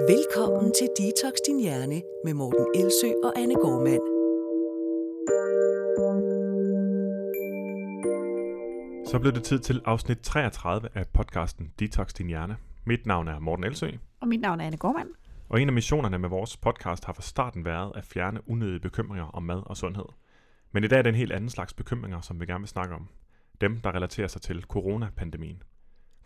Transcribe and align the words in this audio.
Velkommen 0.00 0.72
til 0.78 0.88
Detox 0.98 1.32
Din 1.46 1.60
Hjerne 1.60 2.02
med 2.24 2.34
Morten 2.34 2.66
Elsø 2.74 3.06
og 3.24 3.32
Anne 3.38 3.54
Gormand. 3.54 4.02
Så 9.06 9.18
blev 9.18 9.32
det 9.32 9.44
tid 9.44 9.58
til 9.58 9.82
afsnit 9.84 10.18
33 10.18 10.88
af 10.94 11.08
podcasten 11.08 11.72
Detox 11.78 12.12
Din 12.12 12.26
Hjerne. 12.26 12.56
Mit 12.84 13.06
navn 13.06 13.28
er 13.28 13.38
Morten 13.38 13.64
Elsø, 13.64 13.90
Og 14.20 14.28
mit 14.28 14.40
navn 14.40 14.60
er 14.60 14.66
Anne 14.66 14.76
Gormand. 14.76 15.08
og 15.48 15.60
en 15.60 15.68
af 15.68 15.74
missionerne 15.74 16.18
med 16.18 16.28
vores 16.28 16.56
podcast 16.56 17.04
har 17.04 17.12
fra 17.12 17.22
starten 17.22 17.64
været 17.64 17.92
at 17.96 18.04
fjerne 18.04 18.40
unødige 18.50 18.80
bekymringer 18.80 19.26
om 19.26 19.42
mad 19.42 19.62
og 19.66 19.76
sundhed. 19.76 20.06
Men 20.72 20.84
i 20.84 20.86
dag 20.88 20.98
er 20.98 21.02
det 21.02 21.10
en 21.10 21.16
helt 21.16 21.32
anden 21.32 21.50
slags 21.50 21.74
bekymringer, 21.74 22.20
som 22.20 22.40
vi 22.40 22.46
gerne 22.46 22.60
vil 22.60 22.68
snakke 22.68 22.94
om. 22.94 23.08
Dem, 23.60 23.80
der 23.80 23.94
relaterer 23.94 24.28
sig 24.28 24.42
til 24.42 24.62
coronapandemien. 24.62 25.62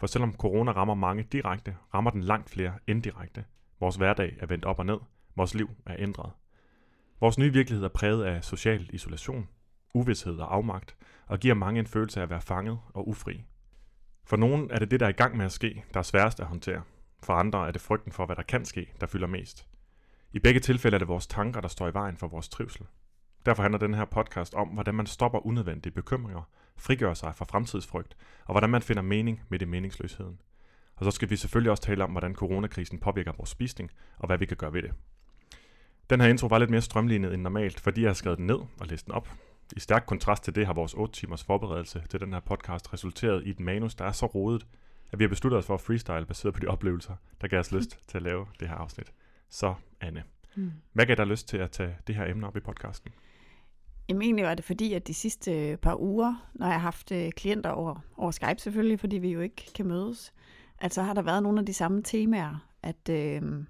For 0.00 0.06
selvom 0.06 0.34
corona 0.34 0.72
rammer 0.72 0.94
mange 0.94 1.22
direkte, 1.32 1.76
rammer 1.94 2.10
den 2.10 2.22
langt 2.22 2.50
flere 2.50 2.72
indirekte. 2.86 3.44
Vores 3.80 3.96
hverdag 3.96 4.36
er 4.40 4.46
vendt 4.46 4.64
op 4.64 4.78
og 4.78 4.86
ned. 4.86 4.98
Vores 5.36 5.54
liv 5.54 5.70
er 5.86 5.96
ændret. 5.98 6.32
Vores 7.20 7.38
nye 7.38 7.52
virkelighed 7.52 7.84
er 7.84 7.88
præget 7.88 8.24
af 8.24 8.44
social 8.44 8.90
isolation, 8.92 9.48
uvidshed 9.94 10.36
og 10.36 10.54
afmagt, 10.54 10.96
og 11.26 11.38
giver 11.38 11.54
mange 11.54 11.80
en 11.80 11.86
følelse 11.86 12.20
af 12.20 12.22
at 12.22 12.30
være 12.30 12.40
fanget 12.40 12.78
og 12.94 13.08
ufri. 13.08 13.44
For 14.24 14.36
nogen 14.36 14.70
er 14.70 14.78
det 14.78 14.90
det, 14.90 15.00
der 15.00 15.06
er 15.06 15.10
i 15.10 15.12
gang 15.12 15.36
med 15.36 15.44
at 15.44 15.52
ske, 15.52 15.84
der 15.94 15.98
er 15.98 16.04
sværest 16.04 16.40
at 16.40 16.46
håndtere. 16.46 16.82
For 17.22 17.32
andre 17.32 17.66
er 17.66 17.70
det 17.70 17.80
frygten 17.80 18.12
for, 18.12 18.26
hvad 18.26 18.36
der 18.36 18.42
kan 18.42 18.64
ske, 18.64 18.92
der 19.00 19.06
fylder 19.06 19.26
mest. 19.26 19.66
I 20.32 20.38
begge 20.38 20.60
tilfælde 20.60 20.94
er 20.94 20.98
det 20.98 21.08
vores 21.08 21.26
tanker, 21.26 21.60
der 21.60 21.68
står 21.68 21.88
i 21.88 21.94
vejen 21.94 22.16
for 22.16 22.26
vores 22.26 22.48
trivsel. 22.48 22.86
Derfor 23.46 23.62
handler 23.62 23.78
den 23.78 23.94
her 23.94 24.04
podcast 24.04 24.54
om, 24.54 24.68
hvordan 24.68 24.94
man 24.94 25.06
stopper 25.06 25.46
unødvendige 25.46 25.92
bekymringer, 25.92 26.42
frigør 26.76 27.14
sig 27.14 27.34
fra 27.34 27.44
fremtidsfrygt, 27.44 28.16
og 28.44 28.52
hvordan 28.52 28.70
man 28.70 28.82
finder 28.82 29.02
mening 29.02 29.42
midt 29.48 29.62
i 29.62 29.64
meningsløsheden. 29.64 30.40
Og 30.98 31.04
så 31.04 31.10
skal 31.10 31.30
vi 31.30 31.36
selvfølgelig 31.36 31.70
også 31.70 31.82
tale 31.82 32.04
om, 32.04 32.10
hvordan 32.10 32.34
coronakrisen 32.34 32.98
påvirker 32.98 33.32
vores 33.36 33.50
spisning, 33.50 33.90
og 34.18 34.26
hvad 34.26 34.38
vi 34.38 34.46
kan 34.46 34.56
gøre 34.56 34.72
ved 34.72 34.82
det. 34.82 34.92
Den 36.10 36.20
her 36.20 36.28
intro 36.28 36.46
var 36.46 36.58
lidt 36.58 36.70
mere 36.70 36.80
strømlignet 36.80 37.34
end 37.34 37.42
normalt, 37.42 37.80
fordi 37.80 38.00
jeg 38.00 38.08
har 38.08 38.14
skrevet 38.14 38.38
den 38.38 38.46
ned 38.46 38.58
og 38.80 38.86
læst 38.86 39.06
den 39.06 39.14
op. 39.14 39.28
I 39.76 39.80
stærk 39.80 40.04
kontrast 40.06 40.42
til 40.44 40.54
det 40.54 40.66
har 40.66 40.72
vores 40.72 40.94
8 40.94 41.14
timers 41.14 41.44
forberedelse 41.44 42.02
til 42.10 42.20
den 42.20 42.32
her 42.32 42.40
podcast 42.40 42.92
resulteret 42.92 43.46
i 43.46 43.50
et 43.50 43.60
manus, 43.60 43.94
der 43.94 44.04
er 44.04 44.12
så 44.12 44.26
rodet, 44.26 44.66
at 45.12 45.18
vi 45.18 45.24
har 45.24 45.28
besluttet 45.28 45.58
os 45.58 45.66
for 45.66 45.74
at 45.74 45.80
freestyle 45.80 46.26
baseret 46.26 46.54
på 46.54 46.60
de 46.60 46.66
oplevelser, 46.66 47.14
der 47.40 47.48
gav 47.48 47.60
os 47.60 47.72
lyst 47.72 47.98
til 48.08 48.16
at 48.18 48.22
lave 48.22 48.46
det 48.60 48.68
her 48.68 48.74
afsnit. 48.74 49.12
Så 49.48 49.74
Anne, 50.00 50.22
Mm. 50.54 50.72
hvad 50.92 51.06
gav 51.06 51.16
dig 51.16 51.26
lyst 51.26 51.48
til 51.48 51.56
at 51.56 51.70
tage 51.70 51.96
det 52.06 52.14
her 52.14 52.24
emne 52.26 52.46
op 52.46 52.56
i 52.56 52.60
podcasten? 52.60 53.12
Jamen 54.08 54.22
egentlig 54.22 54.44
var 54.44 54.54
det 54.54 54.64
fordi, 54.64 54.92
at 54.92 55.06
de 55.06 55.14
sidste 55.14 55.78
par 55.82 56.00
uger, 56.00 56.50
når 56.54 56.66
jeg 56.66 56.74
har 56.74 56.80
haft 56.80 57.12
øh, 57.12 57.32
klienter 57.32 57.70
over, 57.70 58.04
over 58.16 58.30
Skype 58.30 58.58
selvfølgelig, 58.58 59.00
fordi 59.00 59.18
vi 59.18 59.32
jo 59.32 59.40
ikke 59.40 59.70
kan 59.74 59.86
mødes, 59.86 60.32
Altså 60.80 61.02
har 61.02 61.14
der 61.14 61.22
været 61.22 61.42
nogle 61.42 61.60
af 61.60 61.66
de 61.66 61.74
samme 61.74 62.02
temaer, 62.02 62.68
at, 62.82 63.08
øh, 63.10 63.64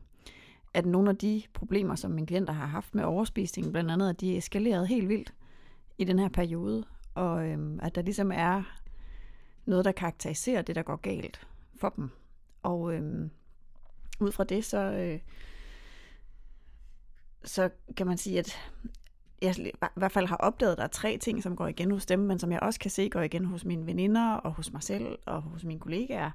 at 0.75 0.87
nogle 0.87 1.11
af 1.11 1.17
de 1.17 1.43
problemer, 1.53 1.95
som 1.95 2.11
mine 2.11 2.27
klienter 2.27 2.53
har 2.53 2.67
haft 2.67 2.95
med 2.95 3.05
overspisning, 3.05 3.73
blandt 3.73 3.91
andet, 3.91 4.11
at 4.11 4.21
de 4.21 4.35
er 4.35 4.39
eskaleret 4.39 4.89
helt 4.89 5.09
vildt 5.09 5.35
i 5.99 6.05
den 6.05 6.19
her 6.19 6.29
periode, 6.29 6.85
og 7.15 7.49
øh, 7.49 7.79
at 7.83 7.95
der 7.95 8.03
ligesom 8.03 8.33
er 8.35 8.63
noget, 9.67 9.85
der 9.85 9.93
karakteriserer 9.93 10.63
det, 10.63 10.77
der 10.77 10.83
går 10.83 10.97
galt 10.97 11.47
for 11.77 11.89
dem. 11.89 12.11
Og 12.63 12.95
øh, 12.95 13.31
ud 14.21 14.33
fra 14.33 14.45
det, 14.45 14.65
så, 14.65 14.79
øh, 14.79 15.21
så 17.45 17.71
kan 17.97 18.07
man 18.07 18.19
sige, 18.19 18.39
at 18.39 18.59
jeg 19.43 19.59
i 19.59 19.71
hvert 19.95 20.13
fald 20.13 20.27
har 20.27 20.37
opdaget, 20.37 20.73
at 20.73 20.79
der 20.79 20.85
er 20.85 20.89
tre 20.89 21.19
ting, 21.19 21.43
som 21.43 21.57
går 21.57 21.67
igen 21.67 21.91
hos 21.91 22.07
dem, 22.07 22.19
men 22.19 22.39
som 22.39 22.53
jeg 22.53 22.61
også 22.61 22.81
kan 22.81 22.91
se 22.91 23.09
går 23.09 23.21
igen 23.21 23.45
hos 23.45 23.65
mine 23.65 23.87
veninder 23.87 24.33
og 24.33 24.53
hos 24.53 24.73
mig 24.73 24.83
selv 24.83 25.19
og 25.27 25.43
hos 25.43 25.65
mine 25.65 25.81
kollegaer. 25.81 26.31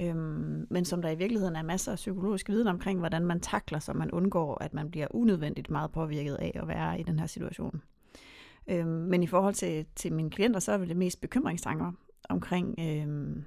Øhm, 0.00 0.66
men 0.70 0.84
som 0.84 1.02
der 1.02 1.10
i 1.10 1.14
virkeligheden 1.14 1.56
er 1.56 1.62
masser 1.62 1.92
af 1.92 1.96
psykologisk 1.96 2.48
viden 2.48 2.66
omkring, 2.66 2.98
hvordan 2.98 3.26
man 3.26 3.40
takler, 3.40 3.78
så 3.78 3.92
man 3.92 4.10
undgår, 4.10 4.62
at 4.64 4.74
man 4.74 4.90
bliver 4.90 5.06
unødvendigt 5.10 5.70
meget 5.70 5.92
påvirket 5.92 6.34
af 6.34 6.52
at 6.54 6.68
være 6.68 7.00
i 7.00 7.02
den 7.02 7.18
her 7.18 7.26
situation. 7.26 7.82
Øhm, 8.68 8.88
men 8.88 9.22
i 9.22 9.26
forhold 9.26 9.54
til, 9.54 9.86
til 9.96 10.12
mine 10.12 10.30
klienter, 10.30 10.60
så 10.60 10.72
er 10.72 10.78
det 10.78 10.96
mest 10.96 11.20
bekymringstanker 11.20 11.92
omkring 12.28 12.74
øhm, 12.78 13.44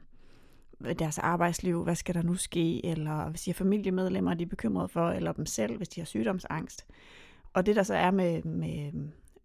deres 0.99 1.17
arbejdsliv, 1.19 1.83
hvad 1.83 1.95
skal 1.95 2.15
der 2.15 2.21
nu 2.21 2.35
ske, 2.35 2.85
eller 2.85 3.29
hvis 3.29 3.41
de 3.41 3.51
har 3.51 3.55
familiemedlemmer, 3.55 4.33
de 4.33 4.43
er 4.43 4.47
bekymrede 4.47 4.87
for, 4.87 5.09
eller 5.09 5.31
dem 5.31 5.45
selv, 5.45 5.77
hvis 5.77 5.89
de 5.89 6.01
har 6.01 6.05
sygdomsangst. 6.05 6.85
Og 7.53 7.65
det 7.65 7.75
der 7.75 7.83
så 7.83 7.95
er 7.95 8.11
med, 8.11 8.43
med 8.43 8.91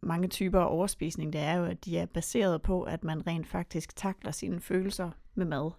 mange 0.00 0.28
typer 0.28 0.61
af 0.61 0.75
overspisning, 0.75 1.32
det 1.32 1.41
er 1.41 1.55
jo, 1.55 1.65
at 1.65 1.84
de 1.84 1.99
er 1.99 2.06
baseret 2.06 2.62
på, 2.62 2.82
at 2.82 3.05
man 3.05 3.27
rent 3.27 3.47
faktisk 3.47 3.97
takler 3.97 4.31
sine 4.31 4.61
følelser 4.61 5.11
med 5.34 5.47
mad. 5.47 5.71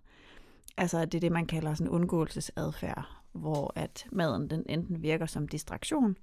Altså 0.79 1.05
det 1.05 1.15
er 1.15 1.19
det, 1.19 1.31
man 1.31 1.45
kalder 1.45 1.73
sådan 1.73 1.91
undgåelsesadfærd, 1.91 3.07
hvor 3.31 3.73
at 3.75 4.05
maden 4.11 4.49
den 4.49 4.63
enten 4.69 5.01
virker 5.01 5.25
som 5.25 5.47
distraktion 5.47 6.17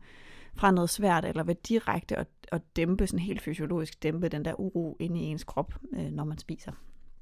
fra 0.54 0.70
noget 0.70 0.90
svært, 0.90 1.24
eller 1.24 1.44
ved 1.44 1.54
direkte 1.54 2.16
at, 2.16 2.28
at 2.52 2.62
dæmpe, 2.76 3.06
sådan 3.06 3.18
helt 3.18 3.42
fysiologisk 3.42 4.02
dæmpe 4.02 4.28
den 4.28 4.44
der 4.44 4.60
uro 4.60 4.96
inde 5.00 5.20
i 5.20 5.24
ens 5.24 5.44
krop, 5.44 5.74
øh, 5.92 6.10
når 6.10 6.24
man 6.24 6.38
spiser. 6.38 6.72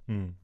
Mm. 0.06 0.34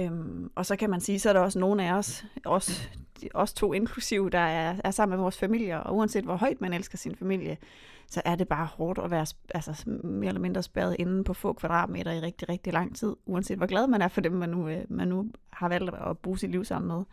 Øhm, 0.00 0.50
og 0.54 0.66
så 0.66 0.76
kan 0.76 0.90
man 0.90 1.00
sige, 1.00 1.18
så 1.18 1.28
er 1.28 1.32
der 1.32 1.40
også 1.40 1.58
nogle 1.58 1.84
af 1.84 1.92
os, 1.92 2.24
os, 2.44 2.90
os 3.34 3.52
to 3.54 3.72
inklusive, 3.72 4.30
der 4.30 4.38
er, 4.38 4.76
er 4.84 4.90
sammen 4.90 5.16
med 5.16 5.22
vores 5.22 5.38
familier, 5.38 5.78
og 5.78 5.96
uanset 5.96 6.24
hvor 6.24 6.36
højt 6.36 6.60
man 6.60 6.72
elsker 6.72 6.98
sin 6.98 7.16
familie, 7.16 7.56
så 8.08 8.22
er 8.24 8.36
det 8.36 8.48
bare 8.48 8.66
hårdt 8.66 8.98
at 8.98 9.10
være 9.10 9.26
altså, 9.54 9.90
mere 10.04 10.28
eller 10.28 10.40
mindre 10.40 10.62
spærret 10.62 10.96
inde 10.98 11.24
på 11.24 11.34
få 11.34 11.52
kvadratmeter 11.52 12.12
i 12.12 12.20
rigtig, 12.20 12.48
rigtig 12.48 12.72
lang 12.72 12.96
tid, 12.96 13.16
uanset 13.26 13.56
hvor 13.56 13.66
glad 13.66 13.86
man 13.86 14.02
er 14.02 14.08
for 14.08 14.20
dem, 14.20 14.32
man 14.32 14.48
nu, 14.48 14.68
øh, 14.68 14.84
man 14.88 15.08
nu 15.08 15.30
har 15.50 15.68
valgt 15.68 15.90
at 15.94 16.18
bruge 16.18 16.38
sit 16.38 16.50
liv 16.50 16.64
sammen 16.64 16.88
med. 16.88 17.04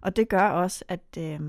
Og 0.00 0.16
det 0.16 0.28
gør 0.28 0.48
også, 0.48 0.84
at, 0.88 1.18
øh, 1.18 1.40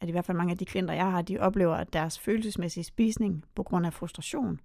at 0.00 0.08
i 0.08 0.12
hvert 0.12 0.24
fald 0.24 0.36
mange 0.36 0.50
af 0.50 0.58
de 0.58 0.64
kvinder, 0.64 0.94
jeg 0.94 1.10
har, 1.10 1.22
de 1.22 1.38
oplever, 1.38 1.74
at 1.74 1.92
deres 1.92 2.18
følelsesmæssige 2.18 2.84
spisning 2.84 3.44
på 3.54 3.62
grund 3.62 3.86
af 3.86 3.92
frustration 3.92 4.60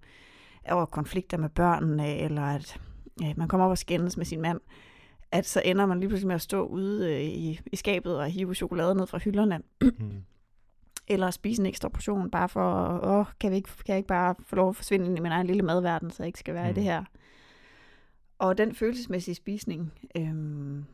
over 0.70 0.84
konflikter 0.84 1.38
med 1.38 1.48
børnene, 1.48 2.16
eller 2.18 2.42
at 2.42 2.80
øh, 3.22 3.34
man 3.36 3.48
kommer 3.48 3.64
op 3.64 3.70
og 3.70 3.78
skændes 3.78 4.16
med 4.16 4.24
sin 4.24 4.40
mand, 4.40 4.60
at 5.34 5.46
så 5.46 5.62
ender 5.64 5.86
man 5.86 6.00
lige 6.00 6.08
pludselig 6.08 6.26
med 6.26 6.34
at 6.34 6.40
stå 6.40 6.66
ude 6.66 7.12
øh, 7.14 7.20
i, 7.20 7.60
i 7.72 7.76
skabet 7.76 8.18
og 8.18 8.26
hive 8.26 8.54
chokolade 8.54 8.94
ned 8.94 9.06
fra 9.06 9.18
hylderne, 9.18 9.60
Mm. 9.82 9.90
eller 11.08 11.30
spise 11.30 11.62
en 11.62 11.66
ekstra 11.66 11.88
portion, 11.88 12.30
bare 12.30 12.48
for, 12.48 13.00
åh, 13.02 13.26
kan, 13.40 13.50
vi 13.50 13.56
ikke, 13.56 13.68
kan 13.68 13.84
jeg 13.88 13.96
ikke 13.96 14.06
bare 14.06 14.34
få 14.46 14.56
lov 14.56 14.68
at 14.68 14.76
forsvinde 14.76 15.06
ind 15.06 15.16
i 15.18 15.20
min 15.20 15.32
egen 15.32 15.46
lille 15.46 15.62
madverden, 15.62 16.10
så 16.10 16.22
jeg 16.22 16.26
ikke 16.26 16.38
skal 16.38 16.54
være 16.54 16.62
mm. 16.64 16.68
i 16.68 16.70
Mm. 16.70 16.74
det 16.74 16.84
her. 16.84 17.04
Og 18.38 18.58
den 18.58 18.74
følelsesmæssige 18.74 19.34
spisning 19.34 19.92
øhm, 20.16 20.84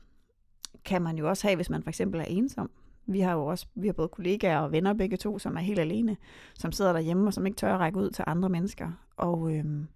kan 0.85 1.03
man 1.03 1.19
jo 1.19 1.29
også 1.29 1.47
have, 1.47 1.57
hvis 1.57 1.71
man 1.71 1.83
for 1.83 1.89
eksempel 1.91 2.21
er 2.21 2.25
ensom. 2.25 2.71
Vi 3.07 3.21
har 3.21 3.33
jo 3.33 3.47
også 3.47 3.67
vi 3.75 3.87
har 3.89 3.93
både 3.93 4.09
kollegaer 4.09 4.59
og 4.59 4.73
venner 4.73 4.93
begge 4.95 5.17
to, 5.17 5.39
som 5.39 5.57
er 5.57 5.61
helt 5.61 5.79
alene, 5.81 6.17
som 6.55 6.73
sidder 6.73 6.93
derhjemme 6.93 7.27
og 7.27 7.35
som 7.35 7.47
ikke 7.47 7.57
tør 7.57 7.75
at 7.75 7.81
række 7.81 7.99
ud 7.99 8.11
til 8.11 8.25
andre 8.27 8.49
mennesker. 8.49 8.91
Og 9.17 9.55
øhm, 9.55 9.87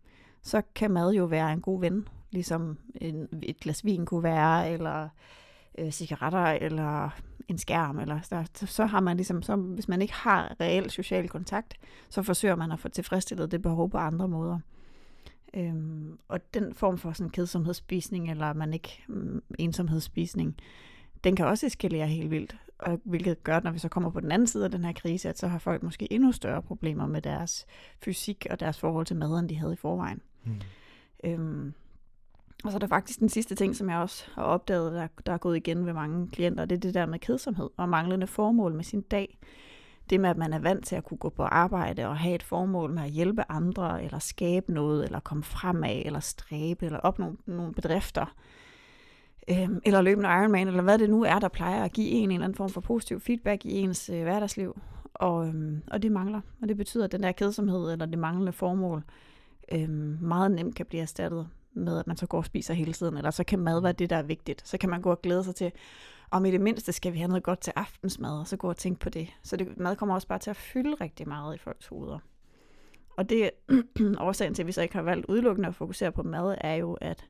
så 0.43 0.63
kan 0.75 0.91
mad 0.91 1.13
jo 1.13 1.25
være 1.25 1.53
en 1.53 1.61
god 1.61 1.81
ven, 1.81 2.09
ligesom 2.35 2.79
en, 2.95 3.29
et 3.43 3.61
glas 3.61 3.85
vin 3.85 4.07
kunne 4.07 4.23
være, 4.23 4.71
eller 4.71 5.09
øh, 5.79 5.91
cigaretter, 5.91 6.45
eller 6.47 7.11
en 7.49 7.59
skærm, 7.59 7.99
eller 7.99 8.21
så, 8.21 8.45
så, 8.55 8.67
så 8.67 8.87
har 8.87 9.01
man 9.01 9.17
ligesom, 9.17 9.43
så, 9.43 9.57
hvis 9.57 9.89
man 9.89 10.03
ikke 10.03 10.15
har 10.15 10.57
reel 10.61 10.91
social 10.91 11.29
kontakt, 11.29 11.75
så 12.09 12.23
forsøger 12.23 12.57
man 12.57 12.73
at 12.73 12.81
få 12.81 12.89
tilfredsstillet 12.89 13.51
det 13.51 13.63
behov 13.63 13.91
på 13.91 13.99
andre 13.99 14.29
måder. 14.29 14.59
Øhm, 15.55 16.19
og 16.29 16.55
den 16.55 16.75
form 16.75 16.99
for 16.99 17.13
sådan 17.13 17.31
kedsomhedsspisning, 17.31 18.31
eller 18.31 18.53
man 18.53 18.73
ikke 18.73 19.05
mm, 19.09 19.43
ensomhedsspisning, 19.59 20.57
den 21.25 21.37
kan 21.37 21.47
også 21.47 21.67
eskalere 21.67 22.07
helt 22.07 22.31
vildt, 22.31 22.57
og 22.79 23.01
hvilket 23.05 23.45
gør, 23.45 23.61
når 23.61 23.71
vi 23.71 23.79
så 23.79 23.89
kommer 23.89 24.11
på 24.11 24.21
den 24.21 24.33
anden 24.33 24.47
side 24.47 24.65
af 24.65 24.71
den 24.71 24.85
her 24.85 24.93
krise, 24.93 25.29
at 25.29 25.39
så 25.39 25.49
har 25.49 25.59
folk 25.59 25.83
måske 25.83 26.13
endnu 26.13 26.33
større 26.33 26.63
problemer 26.63 27.07
med 27.07 27.23
deres 27.23 27.67
fysik 28.05 28.47
og 28.51 28.61
deres 28.61 28.79
forhold 28.79 29.07
til 29.07 29.17
mad, 29.17 29.39
end 29.39 29.49
de 29.49 29.57
havde 29.57 29.73
i 29.73 29.77
forvejen. 29.77 30.21
Mm. 30.45 30.61
Øhm, 31.25 31.75
og 32.65 32.71
så 32.71 32.77
er 32.77 32.79
der 32.79 32.87
faktisk 32.87 33.21
den 33.21 33.29
sidste 33.29 33.55
ting, 33.55 33.77
som 33.77 33.91
jeg 33.91 33.99
også 33.99 34.25
har 34.35 34.43
opdaget, 34.43 34.93
der, 34.93 35.07
der 35.27 35.33
er 35.33 35.39
gået 35.39 35.57
igen 35.57 35.87
ved 35.87 35.93
mange 35.93 36.29
klienter, 36.29 36.65
det 36.65 36.77
er 36.77 36.81
det 36.81 36.95
der 36.95 37.07
med 37.07 37.19
kedsomhed 37.19 37.71
og 37.77 37.89
manglende 37.89 38.27
formål 38.27 38.75
med 38.75 38.85
sin 38.85 39.01
dag. 39.01 39.39
Det 40.11 40.21
med, 40.21 40.31
at 40.31 40.37
man 40.37 40.53
er 40.53 40.59
vant 40.59 40.87
til 40.87 40.97
at 40.97 41.05
kunne 41.05 41.19
gå 41.19 41.29
på 41.29 41.43
arbejde 41.43 42.07
og 42.07 42.17
have 42.17 42.35
et 42.35 42.43
formål 42.43 42.93
med 42.93 43.03
at 43.03 43.11
hjælpe 43.11 43.43
andre, 43.49 44.05
eller 44.05 44.19
skabe 44.19 44.73
noget, 44.73 45.05
eller 45.05 45.21
komme 45.21 45.43
fremad, 45.43 46.03
eller 46.05 46.21
stræbe, 46.21 46.87
eller 46.87 46.99
opnå 46.99 47.37
nogle 47.47 47.73
bedrifter, 47.73 48.35
øhm, 49.51 49.81
eller 49.85 50.03
løbe 50.03 50.21
en 50.21 50.25
Ironman, 50.25 50.69
eller 50.69 50.83
hvad 50.83 50.99
det 50.99 51.11
nu 51.11 51.25
er, 51.25 51.39
der 51.39 51.49
plejer 51.49 51.85
at 51.85 51.93
give 51.93 52.09
en 52.09 52.25
en 52.25 52.31
eller 52.31 52.45
anden 52.45 52.57
form 52.57 52.71
for 52.71 52.81
positiv 52.81 53.21
feedback 53.21 53.65
i 53.65 53.71
ens 53.79 54.11
øh, 54.11 54.23
hverdagsliv. 54.23 54.79
Og, 55.15 55.49
øhm, 55.49 55.83
og 55.87 56.03
det 56.03 56.13
mangler. 56.13 56.41
Og 56.63 56.69
det 56.69 56.77
betyder, 56.77 57.05
at 57.05 57.13
den 57.13 57.23
der 57.23 57.33
kedsomhed, 57.33 57.93
eller 57.93 58.07
det 58.07 58.19
manglende 58.19 58.53
formål, 58.53 59.05
øhm, 59.73 60.19
meget 60.21 60.51
nemt 60.51 60.75
kan 60.75 60.87
blive 60.87 61.03
erstattet 61.03 61.49
med, 61.75 61.99
at 61.99 62.07
man 62.07 62.17
så 62.17 62.27
går 62.27 62.39
og 62.39 62.45
spiser 62.45 62.75
hele 62.75 62.93
tiden, 62.93 63.17
eller 63.17 63.31
så 63.31 63.45
kan 63.45 63.59
mad 63.59 63.81
være 63.81 63.93
det, 63.93 64.11
der 64.11 64.17
er 64.17 64.23
vigtigt. 64.23 64.69
Så 64.69 64.79
kan 64.79 64.91
man 64.91 65.03
gå 65.03 65.11
og 65.11 65.23
glæde 65.23 65.45
sig 65.45 65.55
til, 65.55 65.73
om 66.31 66.45
i 66.45 66.51
det 66.51 66.61
mindste 66.61 66.93
skal 66.93 67.13
vi 67.13 67.19
have 67.19 67.29
noget 67.29 67.43
godt 67.43 67.61
til 67.61 67.73
aftensmad, 67.77 68.41
og 68.41 68.47
så 68.47 68.57
gå 68.57 68.69
og 68.69 68.77
tænke 68.77 69.01
på 69.01 69.11
det. 69.11 69.29
Så 69.43 69.57
det, 69.57 69.79
mad 69.79 69.97
kommer 69.97 70.15
også 70.15 70.29
bare 70.29 70.39
til 70.39 70.51
at 70.51 70.57
fylde 70.57 70.95
rigtig 70.95 71.29
meget 71.29 71.55
i 71.55 71.59
folks 71.59 71.87
hoveder. 71.87 72.19
Og 73.17 73.29
det 73.29 73.51
årsagen 74.19 74.55
til, 74.55 74.63
at 74.63 74.67
vi 74.67 74.73
så 74.73 74.83
ikke 74.83 74.95
har 74.95 75.03
valgt 75.03 75.27
udelukkende 75.27 75.69
at 75.69 75.75
fokusere 75.75 76.13
på 76.13 76.23
mad, 76.23 76.57
er 76.61 76.75
jo, 76.75 76.93
at, 76.93 77.29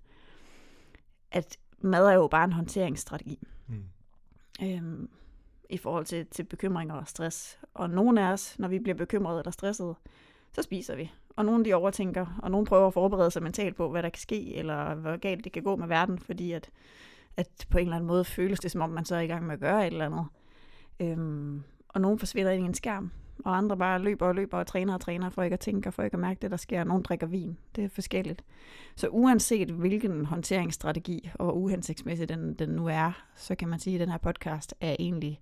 at 1.30 1.58
mad 1.78 2.06
er 2.06 2.12
jo 2.12 2.28
bare 2.28 2.44
en 2.44 2.52
håndteringsstrategi. 2.52 3.38
Mm. 3.68 3.84
Øhm, 4.62 5.10
i 5.70 5.78
forhold 5.78 6.04
til, 6.04 6.26
til 6.26 6.44
bekymringer 6.44 6.94
og 6.94 7.08
stress. 7.08 7.58
Og 7.74 7.90
nogle 7.90 8.26
af 8.26 8.32
os, 8.32 8.58
når 8.58 8.68
vi 8.68 8.78
bliver 8.78 8.96
bekymrede 8.96 9.38
eller 9.38 9.50
stressede, 9.50 9.94
så 10.52 10.62
spiser 10.62 10.96
vi. 10.96 11.12
Og 11.36 11.44
nogle 11.44 11.64
de 11.64 11.74
overtænker, 11.74 12.38
og 12.42 12.50
nogle 12.50 12.66
prøver 12.66 12.86
at 12.86 12.94
forberede 12.94 13.30
sig 13.30 13.42
mentalt 13.42 13.76
på, 13.76 13.90
hvad 13.90 14.02
der 14.02 14.08
kan 14.08 14.20
ske, 14.20 14.54
eller 14.54 14.94
hvor 14.94 15.16
galt 15.16 15.44
det 15.44 15.52
kan 15.52 15.62
gå 15.62 15.76
med 15.76 15.88
verden, 15.88 16.18
fordi 16.18 16.52
at, 16.52 16.70
at 17.36 17.66
på 17.70 17.78
en 17.78 17.84
eller 17.84 17.96
anden 17.96 18.06
måde 18.06 18.24
føles 18.24 18.60
det, 18.60 18.70
som 18.70 18.80
om 18.80 18.90
man 18.90 19.04
så 19.04 19.16
er 19.16 19.20
i 19.20 19.26
gang 19.26 19.46
med 19.46 19.54
at 19.54 19.60
gøre 19.60 19.86
et 19.86 19.92
eller 19.92 20.06
andet. 20.06 20.26
Øhm, 21.00 21.62
og 21.88 22.00
nogle 22.00 22.18
forsvinder 22.18 22.52
ind 22.52 22.64
i 22.64 22.66
en 22.66 22.74
skærm, 22.74 23.10
og 23.44 23.56
andre 23.56 23.76
bare 23.76 23.98
løber 23.98 24.26
og 24.26 24.34
løber 24.34 24.58
og 24.58 24.66
træner 24.66 24.94
og 24.94 25.00
træner, 25.00 25.30
for 25.30 25.42
ikke 25.42 25.54
at 25.54 25.60
tænke 25.60 25.88
og 25.88 25.94
for 25.94 26.02
ikke 26.02 26.14
at 26.14 26.20
mærke 26.20 26.38
det, 26.42 26.50
der 26.50 26.56
sker. 26.56 26.84
Nogle 26.84 27.02
drikker 27.02 27.26
vin. 27.26 27.58
Det 27.76 27.84
er 27.84 27.88
forskelligt. 27.88 28.44
Så 28.96 29.08
uanset 29.08 29.70
hvilken 29.70 30.24
håndteringsstrategi 30.24 31.30
og 31.34 31.62
uhensigtsmæssig 31.62 32.28
den, 32.28 32.54
den 32.54 32.68
nu 32.68 32.86
er, 32.86 33.24
så 33.36 33.54
kan 33.54 33.68
man 33.68 33.78
sige, 33.78 33.94
at 33.94 34.00
den 34.00 34.10
her 34.10 34.18
podcast 34.18 34.74
er 34.80 34.96
egentlig 34.98 35.40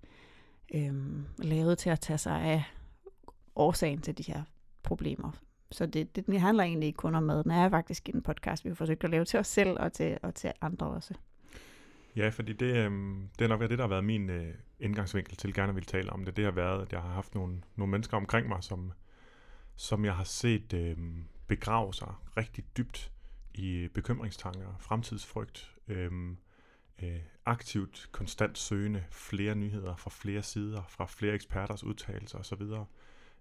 øhm, 0.75 1.25
lavet 1.37 1.77
til 1.77 1.89
at 1.89 1.99
tage 1.99 2.17
sig 2.17 2.41
af 2.41 2.63
årsagen 3.55 4.01
til 4.01 4.17
de 4.17 4.23
her 4.23 4.43
problemer. 4.83 5.31
Så 5.73 5.85
det, 5.85 6.15
det, 6.15 6.27
det 6.27 6.39
handler 6.41 6.63
egentlig 6.63 6.87
ikke 6.87 6.97
kun 6.97 7.15
om 7.15 7.23
mad. 7.23 7.43
Den 7.43 7.51
er 7.51 7.69
faktisk 7.69 8.09
en 8.09 8.21
podcast, 8.21 8.65
vi 8.65 8.69
har 8.69 8.75
forsøgt 8.75 9.03
at 9.03 9.09
lave 9.09 9.25
til 9.25 9.39
os 9.39 9.47
selv 9.47 9.77
og 9.79 9.93
til, 9.93 10.17
og 10.23 10.35
til 10.35 10.51
andre 10.61 10.87
også. 10.87 11.13
Ja, 12.15 12.29
fordi 12.29 12.53
det, 12.53 12.75
øh, 12.75 12.91
det 13.39 13.45
er 13.45 13.47
nok 13.47 13.59
været 13.59 13.69
det, 13.69 13.77
der 13.77 13.83
har 13.83 13.89
været 13.89 14.03
min 14.03 14.29
øh, 14.29 14.53
indgangsvinkel 14.79 15.37
til 15.37 15.53
gerne 15.53 15.69
at 15.69 15.75
ville 15.75 15.85
tale 15.85 16.13
om 16.13 16.25
det. 16.25 16.37
Det 16.37 16.45
har 16.45 16.51
været, 16.51 16.81
at 16.81 16.91
jeg 16.91 17.01
har 17.01 17.13
haft 17.13 17.35
nogle, 17.35 17.61
nogle 17.75 17.91
mennesker 17.91 18.17
omkring 18.17 18.47
mig, 18.47 18.63
som, 18.63 18.91
som 19.75 20.05
jeg 20.05 20.15
har 20.15 20.23
set 20.23 20.73
øh, 20.73 20.97
begrave 21.47 21.93
sig 21.93 22.13
rigtig 22.37 22.65
dybt 22.77 23.11
i 23.53 23.87
bekymringstanker, 23.93 24.75
fremtidsfrygt, 24.79 25.71
øh, 25.87 26.11
øh, 27.03 27.19
aktivt, 27.45 28.09
konstant 28.11 28.57
søgende 28.57 29.03
flere 29.11 29.55
nyheder 29.55 29.95
fra 29.95 30.09
flere 30.09 30.43
sider, 30.43 30.81
fra 30.89 31.05
flere 31.05 31.33
eksperters 31.33 31.83
udtalelser 31.83 32.39
osv., 32.39 32.61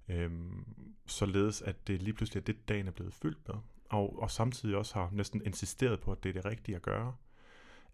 Øhm, 0.08 0.64
således 1.06 1.62
at 1.62 1.86
det 1.86 2.02
lige 2.02 2.14
pludselig 2.14 2.40
er 2.40 2.44
det, 2.44 2.68
dagen 2.68 2.86
er 2.86 2.92
blevet 2.92 3.14
fyldt 3.14 3.48
med, 3.48 3.56
og, 3.88 4.22
og 4.22 4.30
samtidig 4.30 4.76
også 4.76 4.94
har 4.94 5.08
næsten 5.12 5.42
insisteret 5.44 6.00
på, 6.00 6.12
at 6.12 6.22
det 6.22 6.28
er 6.28 6.32
det 6.32 6.44
rigtige 6.44 6.76
at 6.76 6.82
gøre 6.82 7.14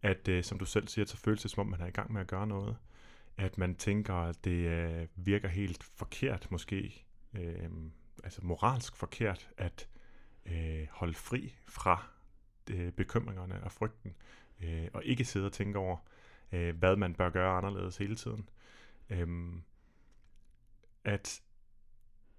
at 0.03 0.29
øh, 0.29 0.45
som 0.45 0.59
du 0.59 0.65
selv 0.65 0.89
siger, 0.89 1.07
så 1.07 1.17
føles 1.17 1.43
det 1.43 1.51
som 1.51 1.61
om, 1.61 1.67
man 1.67 1.81
er 1.81 1.87
i 1.87 1.91
gang 1.91 2.13
med 2.13 2.21
at 2.21 2.27
gøre 2.27 2.47
noget. 2.47 2.77
At 3.37 3.59
man 3.59 3.75
tænker, 3.75 4.15
at 4.15 4.45
det 4.45 4.69
øh, 4.69 5.07
virker 5.17 5.49
helt 5.49 5.83
forkert 5.83 6.51
måske, 6.51 7.05
øh, 7.35 7.71
altså 8.25 8.41
moralsk 8.43 8.97
forkert, 8.97 9.51
at 9.57 9.89
øh, 10.47 10.87
holde 10.91 11.15
fri 11.15 11.55
fra 11.67 12.07
øh, 12.71 12.93
bekymringerne 12.93 13.65
og 13.65 13.73
frygten, 13.73 14.17
øh, 14.61 14.89
og 14.93 15.05
ikke 15.05 15.25
sidde 15.25 15.47
og 15.47 15.53
tænke 15.53 15.79
over, 15.79 15.97
øh, 16.53 16.77
hvad 16.77 16.97
man 16.97 17.15
bør 17.15 17.31
gøre 17.31 17.57
anderledes 17.57 17.97
hele 17.97 18.17
tiden. 18.17 18.49
Øh, 19.11 19.53
at 21.05 21.43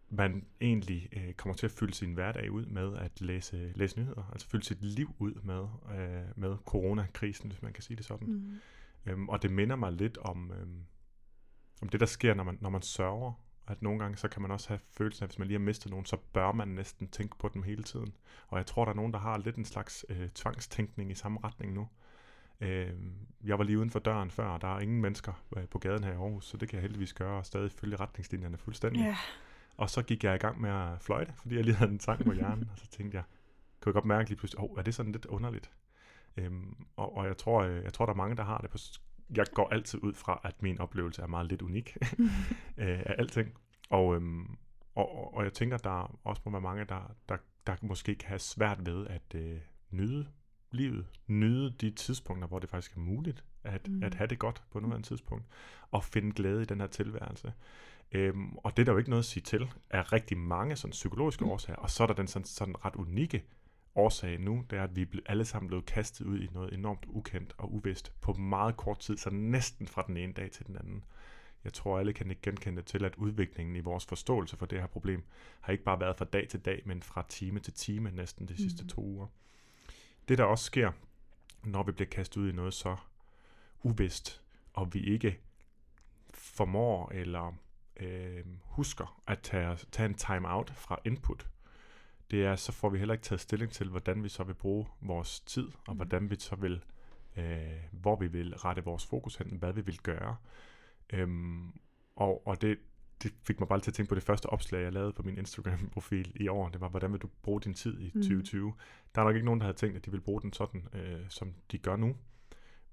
man 0.10 0.46
egentlig 0.62 1.10
øh, 1.12 1.34
kommer 1.34 1.56
til 1.56 1.66
at 1.66 1.72
fylde 1.72 1.94
sin 1.94 2.14
hverdag 2.14 2.52
ud 2.52 2.66
med 2.66 2.98
at 2.98 3.22
læse, 3.22 3.72
læse 3.76 4.00
nyheder, 4.00 4.30
altså 4.32 4.48
fylde 4.48 4.66
sit 4.66 4.82
liv 4.82 5.16
ud 5.20 5.34
med, 5.44 5.68
øh, 6.00 6.26
med 6.36 6.58
coronakrisen, 6.66 7.50
hvis 7.50 7.62
man 7.62 7.74
kan 7.74 7.84
sige 7.84 7.98
det 7.98 8.06
sådan. 8.06 8.28
Mm. 8.28 8.60
Øhm, 9.06 9.30
og 9.30 9.42
det 9.42 9.52
minder 9.52 9.76
mig 9.76 9.94
lidt 9.94 10.18
om, 10.18 10.52
øhm, 10.52 10.84
om 11.82 11.90
det, 11.90 12.00
der 12.00 12.06
sker, 12.06 12.34
når 12.34 12.44
man, 12.44 12.58
når 12.62 12.70
man 12.70 12.82
sørger, 12.82 13.34
at 13.68 13.82
nogle 13.82 14.00
gange, 14.00 14.18
så 14.18 14.28
kan 14.28 14.42
man 14.42 14.52
også 14.52 14.68
have 14.68 14.80
følelsen 14.98 15.24
af, 15.24 15.26
at 15.26 15.30
hvis 15.30 15.40
man 15.40 15.48
lige 15.48 15.60
har 15.60 15.66
mistet 15.66 15.90
nogen, 15.90 16.06
så 16.06 16.18
bør 16.34 16.52
man 16.52 16.68
næsten 16.68 17.08
tænke 17.08 17.38
på 17.38 17.50
dem 17.54 17.64
hele 17.64 17.84
tiden. 17.84 18.14
Og 18.48 18.58
jeg 18.58 18.66
tror, 18.66 18.86
der 18.86 18.92
er 18.92 18.96
nogen, 18.96 19.14
der 19.14 19.20
har 19.20 19.38
lidt 19.38 19.56
en 19.56 19.66
slags 19.66 20.06
øh, 20.10 20.30
tvangstænkning 20.30 21.12
i 21.12 21.16
samme 21.16 21.40
retning 21.44 21.74
nu. 21.74 21.88
Øh, 22.62 22.94
jeg 23.44 23.58
var 23.58 23.64
lige 23.64 23.78
uden 23.78 23.90
for 23.90 24.00
døren 24.00 24.32
før, 24.32 24.48
og 24.48 24.62
der 24.62 24.76
er 24.76 24.80
ingen 24.80 25.02
mennesker 25.02 25.44
øh, 25.58 25.68
på 25.68 25.80
gaden 25.80 26.04
her 26.04 26.12
i 26.12 26.16
Aarhus, 26.16 26.46
så 26.46 26.58
det 26.58 26.70
kan 26.70 26.76
jeg 26.76 26.82
heldigvis 26.82 27.14
gøre, 27.14 27.38
og 27.38 27.46
stadig 27.46 27.72
følge 27.72 27.96
retningslinjerne 27.96 28.58
fuldstændig. 28.58 29.02
Ja. 29.02 29.16
Og 29.80 29.90
så 29.90 30.02
gik 30.02 30.24
jeg 30.24 30.36
i 30.36 30.38
gang 30.38 30.62
med 30.62 30.70
at 30.70 31.02
fløjte, 31.02 31.34
fordi 31.36 31.56
jeg 31.56 31.64
lige 31.64 31.76
havde 31.76 31.92
en 31.92 32.00
sang 32.00 32.26
på 32.26 32.32
hjernen, 32.32 32.70
og 32.72 32.78
så 32.78 32.88
tænkte 32.88 33.18
jeg, 33.18 33.24
kunne 33.80 33.90
jeg 33.90 33.94
godt 33.94 34.06
mærke 34.06 34.30
lige 34.30 34.38
pludselig, 34.38 34.60
oh, 34.64 34.78
er 34.78 34.82
det 34.82 34.96
sådan 34.96 35.12
lidt 35.12 35.26
underligt? 35.26 35.72
Øhm, 36.38 36.86
og, 36.96 37.18
og 37.18 37.26
jeg 37.26 37.38
tror, 37.38 37.64
jeg, 37.64 37.72
øh, 37.72 37.84
jeg 37.84 37.94
tror, 37.94 38.06
der 38.06 38.14
er 38.14 38.18
mange, 38.18 38.36
der 38.36 38.44
har 38.44 38.58
det 38.58 38.70
på... 38.70 38.78
Jeg 39.36 39.46
går 39.54 39.70
altid 39.70 40.04
ud 40.04 40.14
fra, 40.14 40.42
at 40.44 40.62
min 40.62 40.80
oplevelse 40.80 41.22
er 41.22 41.28
meget 41.28 41.48
lidt 41.48 41.62
unik 41.62 41.98
øh, 42.78 43.00
af 43.00 43.16
alting. 43.18 43.54
Og, 43.90 44.16
øhm, 44.16 44.58
og, 44.96 45.34
og 45.34 45.44
jeg 45.44 45.54
tænker, 45.54 45.78
der 45.78 46.20
også 46.24 46.42
må 46.46 46.52
være 46.52 46.62
mange, 46.62 46.86
der, 46.86 47.16
der, 47.30 47.38
der 47.68 47.76
måske 47.82 48.16
kan 48.16 48.28
have 48.28 48.40
svært 48.40 48.86
ved 48.86 49.08
at 49.08 49.36
øh, 49.36 49.60
nyde 49.92 50.28
livet, 50.72 51.06
nyde 51.28 51.72
de 51.72 51.92
tidspunkter, 51.92 52.48
hvor 52.48 52.60
det 52.60 52.70
faktisk 52.70 52.96
er 52.96 53.00
muligt 53.00 53.44
at, 53.64 53.88
mm. 53.88 54.04
at 54.04 54.16
have 54.16 54.28
det 54.28 54.40
godt 54.40 54.64
på 54.72 54.80
nuværende 54.80 55.08
tidspunkt, 55.08 55.46
og 55.92 56.04
finde 56.04 56.32
glæde 56.32 56.62
i 56.62 56.66
den 56.66 56.80
her 56.80 56.88
tilværelse. 56.88 57.54
Øhm, 58.12 58.58
og 58.58 58.78
det 58.78 58.84
er 58.84 58.86
der 58.86 58.92
jo 58.92 58.98
ikke 58.98 59.10
noget 59.10 59.24
at 59.24 59.26
sige 59.26 59.44
til, 59.44 59.72
er 59.90 60.14
rigtig 60.14 60.38
mange 60.38 60.76
sådan 60.76 60.92
psykologiske 60.92 61.46
mm. 61.46 61.52
årsager, 61.52 61.78
og 61.78 61.90
så 61.90 62.04
er 62.04 62.08
der 62.08 62.14
den 62.14 62.28
sådan, 62.28 62.46
sådan 62.46 62.86
ret 62.86 62.96
unikke 62.96 63.44
årsag 63.96 64.40
nu, 64.40 64.66
det 64.70 64.80
er, 64.80 64.84
at 64.84 64.96
vi 64.96 65.08
alle 65.26 65.46
sammen 65.46 65.68
blevet 65.68 65.86
kastet 65.86 66.26
ud 66.26 66.40
i 66.40 66.50
noget 66.54 66.74
enormt 66.74 67.06
ukendt 67.08 67.54
og 67.58 67.74
uvist 67.74 68.14
på 68.22 68.34
meget 68.34 68.78
kort 68.78 69.00
tid, 69.00 69.18
så 69.18 69.30
næsten 69.30 69.88
fra 69.88 70.04
den 70.08 70.18
ene 70.18 70.34
dag 70.34 70.52
til 70.52 70.68
den 70.68 70.78
anden. 70.78 71.04
Jeg 71.64 71.74
tror, 71.74 72.00
alle 72.00 72.14
kan 72.14 72.30
ikke 72.30 72.42
genkende 72.42 72.82
til, 72.82 73.06
at 73.06 73.16
udviklingen 73.16 73.76
i 73.76 73.80
vores 73.80 74.06
forståelse 74.06 74.58
for 74.58 74.66
det 74.66 74.80
her 74.80 74.88
problem 74.88 75.24
har 75.62 75.72
ikke 75.72 75.84
bare 75.84 76.00
været 76.00 76.18
fra 76.18 76.26
dag 76.26 76.48
til 76.48 76.60
dag, 76.60 76.82
men 76.86 77.04
fra 77.04 77.26
time 77.30 77.60
til 77.60 77.74
time 77.74 78.12
næsten 78.12 78.48
de 78.48 78.58
sidste 78.58 78.84
mm. 78.84 78.90
to 78.90 79.02
uger. 79.02 79.28
Det, 80.28 80.38
der 80.38 80.44
også 80.44 80.64
sker, 80.66 80.92
når 81.64 81.84
vi 81.84 81.92
bliver 81.92 82.10
kastet 82.10 82.38
ud 82.38 82.50
i 82.50 82.56
noget 82.56 82.74
så 82.74 82.96
uvist, 83.84 84.42
og 84.74 84.94
vi 84.94 85.00
ikke 85.00 85.40
formår 86.34 87.12
eller 87.12 87.58
øh, 88.00 88.46
husker 88.64 89.22
at 89.28 89.40
tage, 89.40 89.78
tage 89.92 90.10
en 90.10 90.16
time-out 90.16 90.72
fra 90.76 91.00
input, 91.06 91.48
det 92.32 92.46
er, 92.46 92.56
så 92.56 92.72
får 92.72 92.90
vi 92.90 92.98
heller 92.98 93.14
ikke 93.14 93.24
taget 93.24 93.42
stilling 93.42 93.72
til, 93.72 93.90
hvordan 93.90 94.24
vi 94.24 94.30
så 94.30 94.44
vil 94.44 94.54
bruge 94.54 94.88
vores 95.02 95.40
tid, 95.40 95.68
og 95.88 95.94
mm. 95.94 95.96
hvordan 95.96 96.30
vi 96.30 96.36
så 96.40 96.56
vil, 96.56 96.84
øh, 97.38 97.44
hvor 97.92 98.16
vi 98.16 98.28
vil 98.28 98.56
rette 98.56 98.84
vores 98.84 99.06
fokus 99.06 99.36
hen, 99.36 99.48
hvad 99.48 99.74
vi 99.74 99.82
vil 99.82 100.00
gøre. 100.00 100.36
Øhm, 101.14 101.72
og 102.16 102.48
og 102.48 102.62
det, 102.62 102.78
det 103.24 103.34
fik 103.44 103.60
mig 103.60 103.70
bare 103.70 103.80
til 103.80 103.92
at 103.92 103.96
tænke 103.96 104.10
på 104.10 104.16
det 104.16 104.24
første 104.24 104.46
opslag, 104.46 104.84
jeg 104.84 104.94
lavede 104.94 105.14
på 105.14 105.24
min 105.24 105.38
Instagram-profil 105.38 106.32
i 106.36 106.48
år. 106.48 106.70
Det 106.70 106.82
var, 106.82 106.90
hvordan 106.90 107.14
vil 107.14 107.22
du 107.22 107.30
bruge 107.44 107.62
din 107.62 107.74
tid 107.74 108.00
i 108.00 108.12
mm. 108.16 108.22
2020? 108.22 108.74
Der 109.16 109.22
er 109.22 109.26
nok 109.26 109.36
ikke 109.36 109.46
nogen, 109.46 109.60
der 109.60 109.66
havde 109.66 109.78
tænkt, 109.78 109.98
at 109.98 110.06
de 110.06 110.12
vil 110.12 110.22
bruge 110.22 110.42
den 110.42 110.54
sådan, 110.54 110.88
øh, 110.94 111.30
som 111.30 111.54
de 111.72 111.78
gør 111.78 111.96
nu. 111.96 112.16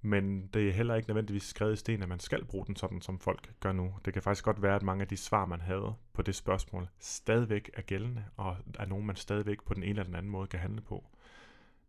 Men 0.02 0.46
det 0.46 0.68
er 0.68 0.72
heller 0.72 0.94
ikke 0.94 1.08
nødvendigvis 1.08 1.42
skrevet 1.42 1.72
i 1.72 1.76
sten, 1.76 2.02
at 2.02 2.08
man 2.08 2.20
skal 2.20 2.44
bruge 2.44 2.66
den 2.66 2.76
sådan, 2.76 3.00
som 3.00 3.18
folk 3.18 3.52
gør 3.60 3.72
nu. 3.72 3.94
Det 4.04 4.12
kan 4.12 4.22
faktisk 4.22 4.44
godt 4.44 4.62
være, 4.62 4.76
at 4.76 4.82
mange 4.82 5.02
af 5.02 5.08
de 5.08 5.16
svar, 5.16 5.46
man 5.46 5.60
havde 5.60 5.94
på 6.12 6.22
det 6.22 6.34
spørgsmål, 6.34 6.88
stadigvæk 6.98 7.70
er 7.74 7.82
gældende, 7.82 8.24
og 8.36 8.56
er 8.78 8.86
nogen, 8.86 9.06
man 9.06 9.16
stadigvæk 9.16 9.62
på 9.62 9.74
den 9.74 9.82
ene 9.82 9.90
eller 9.90 10.04
den 10.04 10.14
anden 10.14 10.32
måde 10.32 10.46
kan 10.46 10.60
handle 10.60 10.80
på. 10.80 11.04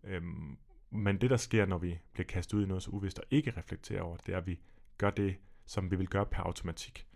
Øhm, 0.03 0.57
men 0.89 1.21
det, 1.21 1.29
der 1.29 1.37
sker, 1.37 1.65
når 1.65 1.77
vi 1.77 1.99
bliver 2.13 2.27
kastet 2.27 2.57
ud 2.57 2.63
i 2.63 2.67
noget 2.67 2.83
så 2.83 2.89
uvist 2.89 3.19
og 3.19 3.25
ikke 3.31 3.53
reflekterer 3.57 4.01
over, 4.01 4.17
det 4.17 4.33
er, 4.33 4.37
at 4.37 4.47
vi 4.47 4.59
gør 4.97 5.09
det, 5.09 5.35
som 5.65 5.91
vi 5.91 5.95
vil 5.95 6.07
gøre 6.07 6.25
per 6.25 6.41
automatik 6.41 7.06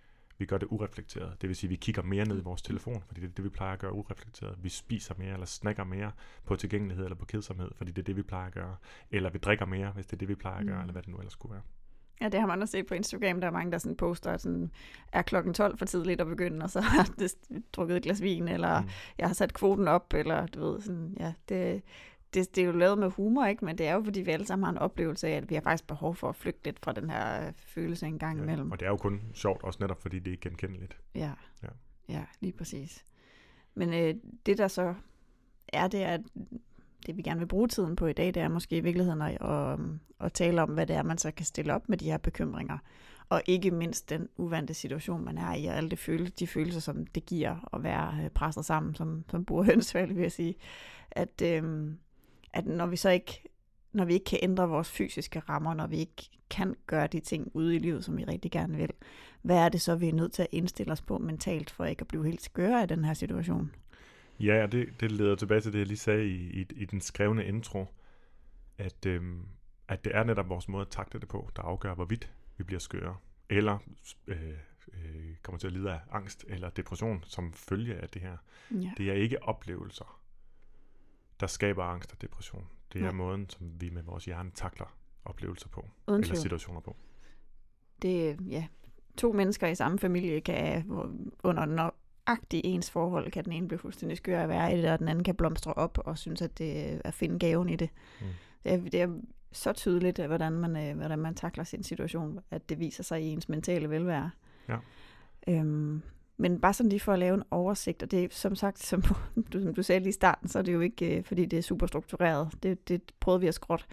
vi 0.42 0.46
gør 0.46 0.58
det 0.58 0.68
ureflekteret. 0.70 1.42
Det 1.42 1.50
vil 1.50 1.56
sige, 1.56 1.68
at 1.68 1.72
vi 1.72 1.76
kigger 1.76 2.02
mere 2.02 2.26
ned 2.26 2.38
i 2.38 2.44
vores 2.44 2.62
telefon, 2.62 3.04
fordi 3.08 3.22
det 3.22 3.28
er 3.28 3.34
det, 3.34 3.44
vi 3.44 3.50
plejer 3.50 3.74
at 3.74 3.80
gøre 3.80 3.94
ureflekteret. 3.94 4.58
Vi 4.62 4.70
spiser 4.70 5.16
mere, 5.18 5.34
eller 5.34 5.46
snakker 5.46 5.84
mere 5.84 6.12
på 6.46 6.56
tilgængelighed 6.56 7.04
eller 7.06 7.16
på 7.16 7.26
kedsomhed, 7.26 7.72
fordi 7.76 7.92
det 7.92 8.02
er 8.02 8.04
det, 8.04 8.16
vi 8.16 8.22
plejer 8.22 8.48
at 8.48 8.54
gøre. 8.54 8.76
Eller 9.12 9.30
vi 9.30 9.38
drikker 9.38 9.66
mere, 9.66 9.92
hvis 9.92 10.06
det 10.06 10.14
er 10.14 10.18
det, 10.18 10.28
vi 10.28 10.36
plejer 10.36 10.58
at 10.60 10.66
gøre, 10.66 10.76
mm. 10.76 10.82
eller 10.82 10.92
hvad 10.92 11.02
det 11.02 11.10
nu 11.10 11.18
ellers 11.18 11.34
skulle 11.34 11.54
være. 11.54 11.62
Ja, 12.22 12.30
det 12.30 12.40
har 12.40 12.48
man 12.48 12.62
også 12.62 12.72
set 12.72 12.86
på 12.86 12.94
Instagram. 12.94 13.42
Der 13.42 13.48
er 13.48 13.52
mange, 13.52 13.72
der 13.72 13.78
sådan 13.78 13.96
poster, 13.96 14.32
at 14.32 14.42
sådan, 14.42 14.72
er 15.12 15.22
klokken 15.22 15.54
12 15.54 15.78
for 15.78 15.86
tidligt 15.86 16.22
at 16.22 16.28
begynde, 16.28 16.64
og 16.64 16.70
så 16.70 16.82
har 16.88 17.10
jeg 17.20 17.30
drukket 17.74 17.98
et 17.98 18.04
glas 18.04 18.22
vin, 18.22 18.48
eller 18.48 18.82
mm. 18.82 18.90
jeg 19.18 19.28
har 19.28 19.34
sat 19.34 19.54
kvoten 19.54 19.88
op, 19.88 20.14
eller 20.14 20.46
du 20.46 20.72
ved, 20.72 20.82
sådan, 20.82 21.18
ja, 21.20 21.34
det, 21.50 21.82
det, 22.34 22.56
det 22.56 22.62
er 22.62 22.66
jo 22.66 22.72
lavet 22.72 22.98
med 22.98 23.10
humor, 23.10 23.46
ikke? 23.46 23.66
men 23.66 23.78
det 23.78 23.88
er 23.88 23.94
jo, 23.94 24.04
fordi 24.04 24.22
vi 24.22 24.32
alle 24.32 24.46
sammen 24.46 24.64
har 24.64 24.72
en 24.72 24.78
oplevelse 24.78 25.28
af, 25.28 25.32
at 25.32 25.50
vi 25.50 25.56
har 25.56 25.62
faktisk 25.62 25.88
behov 25.88 26.16
for 26.16 26.30
at 26.30 26.36
flygte 26.36 26.64
lidt 26.64 26.80
fra 26.80 26.92
den 26.92 27.10
her 27.10 27.48
øh, 27.48 27.54
følelse 27.56 28.06
en 28.06 28.20
gang 28.20 28.38
ja, 28.38 28.44
imellem. 28.44 28.72
Og 28.72 28.80
det 28.80 28.86
er 28.86 28.90
jo 28.90 28.98
kun 28.98 29.22
sjovt, 29.34 29.64
også 29.64 29.78
netop 29.82 30.02
fordi 30.02 30.20
det 30.20 30.34
er 30.34 30.38
genkendeligt. 30.42 30.98
Ja, 31.16 31.32
ja. 31.64 31.68
ja 32.10 32.24
lige 32.40 32.54
præcis. 32.54 33.06
Men 33.76 33.94
øh, 33.94 34.16
det 34.46 34.58
der 34.58 34.68
så 34.68 34.96
er, 35.68 35.88
det 35.88 36.04
er, 36.04 36.14
at 36.14 36.22
det 37.06 37.18
vi 37.18 37.22
gerne 37.22 37.40
vil 37.40 37.48
bruge 37.48 37.68
tiden 37.68 37.96
på 37.96 38.08
i 38.08 38.14
dag, 38.14 38.28
det 38.28 38.38
er 38.38 38.48
måske 38.48 38.78
i 38.78 38.80
virkeligheden 38.80 39.22
at, 39.22 39.42
at, 39.42 39.80
at 40.20 40.34
tale 40.34 40.62
om, 40.62 40.70
hvad 40.70 40.88
det 40.88 40.96
er, 40.96 41.04
man 41.04 41.18
så 41.18 41.32
kan 41.32 41.46
stille 41.46 41.74
op 41.74 41.90
med 41.90 41.98
de 41.98 42.06
her 42.06 42.18
bekymringer. 42.18 42.78
Og 43.30 43.42
ikke 43.46 43.72
mindst 43.72 44.10
den 44.10 44.30
uvante 44.38 44.74
situation, 44.74 45.26
man 45.26 45.38
er 45.38 45.56
i, 45.56 45.66
og 45.66 45.76
alle 45.76 45.90
de, 45.90 45.98
følelser, 45.98 46.36
de 46.40 46.48
følelser, 46.48 46.80
som 46.80 47.06
det 47.06 47.26
giver 47.26 47.76
at 47.76 47.84
være 47.84 48.24
øh, 48.24 48.30
presset 48.30 48.66
sammen, 48.66 48.96
som, 48.96 49.24
som 49.30 49.46
burhønsvalg, 49.46 50.14
vil 50.16 50.22
jeg 50.22 50.32
sige. 50.32 50.56
At, 51.12 51.42
øh, 51.44 51.92
at 52.54 52.66
når 52.66 52.86
vi 52.86 52.96
så 52.96 53.10
ikke, 53.10 53.44
når 53.94 54.06
vi 54.06 54.14
ikke 54.14 54.26
kan 54.26 54.40
ændre 54.42 54.70
vores 54.70 54.90
fysiske 54.90 55.40
rammer, 55.40 55.74
når 55.74 55.88
vi 55.88 55.98
ikke 55.98 56.30
kan 56.50 56.76
gøre 56.88 57.08
de 57.08 57.20
ting 57.20 57.52
ude 57.54 57.76
i 57.76 57.80
livet, 57.80 58.06
som 58.06 58.18
vi 58.18 58.24
rigtig 58.24 58.52
gerne 58.52 58.78
vil, 58.78 58.92
hvad 59.42 59.58
er 59.58 59.70
det 59.70 59.82
så, 59.82 59.96
vi 59.96 60.10
er 60.10 60.14
nødt 60.14 60.34
til 60.34 60.42
at 60.42 60.48
indstille 60.52 60.94
os 60.94 61.02
på 61.02 61.18
mentalt, 61.18 61.70
for 61.70 61.86
ikke 61.86 62.02
at 62.02 62.08
blive 62.08 62.26
helt 62.26 62.42
skøre 62.42 62.84
i 62.84 62.88
den 62.88 63.06
her 63.06 63.14
situation? 63.14 63.72
Ja, 64.40 64.68
det, 64.72 64.90
det 65.00 65.12
leder 65.12 65.36
tilbage 65.36 65.62
til 65.62 65.74
det, 65.74 65.80
jeg 65.80 65.88
lige 65.88 65.98
sagde 65.98 66.28
i, 66.28 66.62
i, 66.62 66.68
i 66.76 66.86
den 66.86 67.02
skrevne 67.02 67.46
intro, 67.46 67.86
at, 68.78 69.06
øhm, 69.06 69.46
at 69.88 70.06
det 70.06 70.16
er 70.16 70.24
netop 70.24 70.50
vores 70.50 70.68
måde 70.68 70.82
at 70.82 70.90
takte 70.90 71.20
det 71.20 71.28
på, 71.28 71.50
der 71.56 71.62
afgør, 71.62 71.94
hvorvidt 71.94 72.32
vi 72.58 72.64
bliver 72.64 72.80
skøre, 72.80 73.18
eller 73.50 73.78
øh, 74.28 74.38
øh, 74.94 75.36
kommer 75.42 75.60
til 75.60 75.68
at 75.68 75.74
lide 75.74 75.92
af 75.92 76.00
angst 76.12 76.46
eller 76.48 76.70
depression 76.70 77.24
som 77.28 77.54
følge 77.54 77.96
af 77.96 78.10
det 78.10 78.22
her. 78.22 78.38
Ja. 78.72 78.92
Det 78.98 79.10
er 79.10 79.14
ikke 79.14 79.44
oplevelser, 79.44 80.21
der 81.42 81.48
skaber 81.48 81.84
angst 81.84 82.12
og 82.12 82.22
depression. 82.22 82.68
Det 82.94 83.00
er 83.00 83.06
Nej. 83.06 83.14
måden, 83.14 83.50
som 83.50 83.82
vi 83.82 83.90
med 83.90 84.04
vores 84.04 84.26
hjerne 84.26 84.52
takler 84.56 84.96
oplevelser 85.26 85.68
på, 85.70 85.90
Uden 86.08 86.22
eller 86.22 86.36
situationer 86.36 86.80
på. 86.82 86.96
Det, 88.02 88.38
ja, 88.50 88.68
to 89.18 89.32
mennesker 89.32 89.68
i 89.68 89.76
samme 89.76 90.00
familie 90.00 90.42
kan 90.42 90.86
under 91.44 91.66
nøjagtig 91.66 92.62
ens 92.66 92.92
forhold, 92.92 93.32
kan 93.32 93.46
den 93.46 93.54
ene 93.54 93.68
blive 93.68 93.80
fuldstændig 93.80 94.18
skør 94.18 94.44
at 94.44 94.50
være 94.50 94.78
i 94.78 94.82
det, 94.82 94.92
og 94.92 95.00
den 95.00 95.08
anden 95.08 95.24
kan 95.24 95.36
blomstre 95.36 95.74
op 95.74 95.98
og 95.98 96.18
synes, 96.18 96.42
at 96.42 96.58
det 96.58 97.02
er 97.06 97.12
finde 97.12 97.40
gaven 97.40 97.70
i 97.70 97.76
det. 97.76 97.90
Mm. 98.22 98.28
Det, 98.64 98.74
er, 98.74 98.78
det 98.78 99.02
er 99.02 99.20
så 99.52 99.74
tydeligt, 99.74 100.26
hvordan 100.26 100.52
man, 100.52 100.76
øh, 100.76 100.98
hvordan 100.98 101.20
man 101.20 101.36
takler 101.36 101.64
sin 101.64 101.84
situation, 101.84 102.40
at 102.52 102.70
det 102.70 102.80
viser 102.80 103.04
sig 103.04 103.22
i 103.22 103.26
ens 103.26 103.50
mentale 103.50 103.90
velvære. 103.90 104.32
Ja. 104.70 104.78
Øhm, 105.48 106.02
men 106.42 106.60
bare 106.60 106.74
sådan 106.74 106.90
lige 106.90 107.00
for 107.00 107.14
at 107.14 107.20
lave 107.20 107.34
en 107.34 107.44
oversigt, 107.52 108.04
og 108.04 108.12
det 108.12 108.24
er 108.24 108.28
som 108.32 108.56
sagt, 108.56 108.80
som 108.80 109.02
du, 109.54 109.62
som 109.62 109.74
du 109.74 109.84
sagde 109.84 110.00
lige 110.00 110.10
i 110.10 110.12
starten, 110.12 110.48
så 110.48 110.60
er 110.60 110.64
det 110.64 110.74
jo 110.74 110.80
ikke, 110.80 111.18
øh, 111.18 111.24
fordi 111.24 111.46
det 111.46 111.60
er 111.60 111.64
super 111.64 111.88
struktureret. 111.88 112.50
Det, 112.64 112.88
det 112.90 113.02
prøvede 113.20 113.42
vi 113.42 113.48
at 113.48 113.54
skråt. 113.54 113.86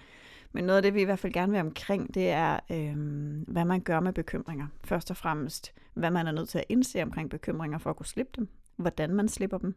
Men 0.52 0.64
noget 0.64 0.76
af 0.76 0.83
det, 0.83 0.95
vi 0.95 1.00
i 1.00 1.05
hvert 1.05 1.19
fald 1.19 1.33
gerne 1.33 1.52
vil 1.52 1.61
omkring, 1.61 2.14
det 2.14 2.28
er, 2.28 2.61
øh, 2.71 2.97
hvad 3.49 3.64
man 3.64 3.81
gør 3.81 4.00
med 4.00 4.12
bekymringer. 4.12 4.67
Først 4.85 5.11
og 5.11 5.17
fremmest, 5.17 5.73
hvad 5.95 6.11
man 6.11 6.26
er 6.26 6.33
nødt 6.33 6.49
til 6.49 6.59
at 6.59 6.64
indse 6.69 7.02
omkring 7.02 7.31
bekymringer 7.31 7.78
for 7.78 7.90
at 7.90 7.97
kunne 7.97 8.07
slippe 8.07 8.33
dem. 8.37 8.49
Hvordan 8.76 9.14
man 9.14 9.28
slipper 9.28 9.59
dem. 9.59 9.75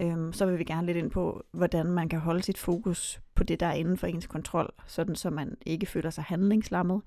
Øh, 0.00 0.32
så 0.32 0.46
vil 0.46 0.58
vi 0.58 0.64
gerne 0.64 0.86
lidt 0.86 0.96
ind 0.96 1.10
på, 1.10 1.44
hvordan 1.50 1.86
man 1.86 2.08
kan 2.08 2.18
holde 2.18 2.42
sit 2.42 2.58
fokus 2.58 3.20
på 3.34 3.44
det, 3.44 3.60
der 3.60 3.66
er 3.66 3.74
inden 3.74 3.96
for 3.96 4.06
ens 4.06 4.26
kontrol, 4.26 4.72
sådan 4.86 5.14
så 5.14 5.30
man 5.30 5.56
ikke 5.66 5.86
føler 5.86 6.10
sig 6.10 6.24
handlingslammet. 6.24 7.02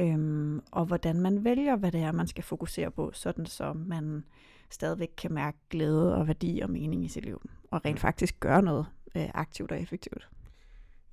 Øhm, 0.00 0.60
og 0.70 0.86
hvordan 0.86 1.20
man 1.20 1.44
vælger, 1.44 1.76
hvad 1.76 1.92
det 1.92 2.00
er, 2.00 2.12
man 2.12 2.26
skal 2.26 2.44
fokusere 2.44 2.90
på, 2.90 3.10
sådan 3.14 3.46
så 3.46 3.72
man 3.72 4.24
stadigvæk 4.70 5.10
kan 5.16 5.32
mærke 5.32 5.58
glæde 5.70 6.16
og 6.16 6.26
værdi 6.26 6.60
og 6.62 6.70
mening 6.70 7.04
i 7.04 7.08
sit 7.08 7.24
liv. 7.24 7.50
Og 7.70 7.84
rent 7.84 8.00
faktisk 8.00 8.40
gøre 8.40 8.62
noget 8.62 8.86
øh, 9.16 9.28
aktivt 9.34 9.72
og 9.72 9.80
effektivt. 9.80 10.28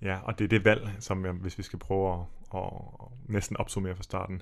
Ja, 0.01 0.19
og 0.19 0.39
det 0.39 0.45
er 0.45 0.49
det 0.49 0.65
valg, 0.65 0.89
som 0.99 1.25
jeg, 1.25 1.33
hvis 1.33 1.57
vi 1.57 1.63
skal 1.63 1.79
prøve 1.79 2.13
at, 2.13 2.19
at, 2.55 2.71
at 3.01 3.07
næsten 3.29 3.57
opsummere 3.57 3.95
fra 3.95 4.03
starten, 4.03 4.41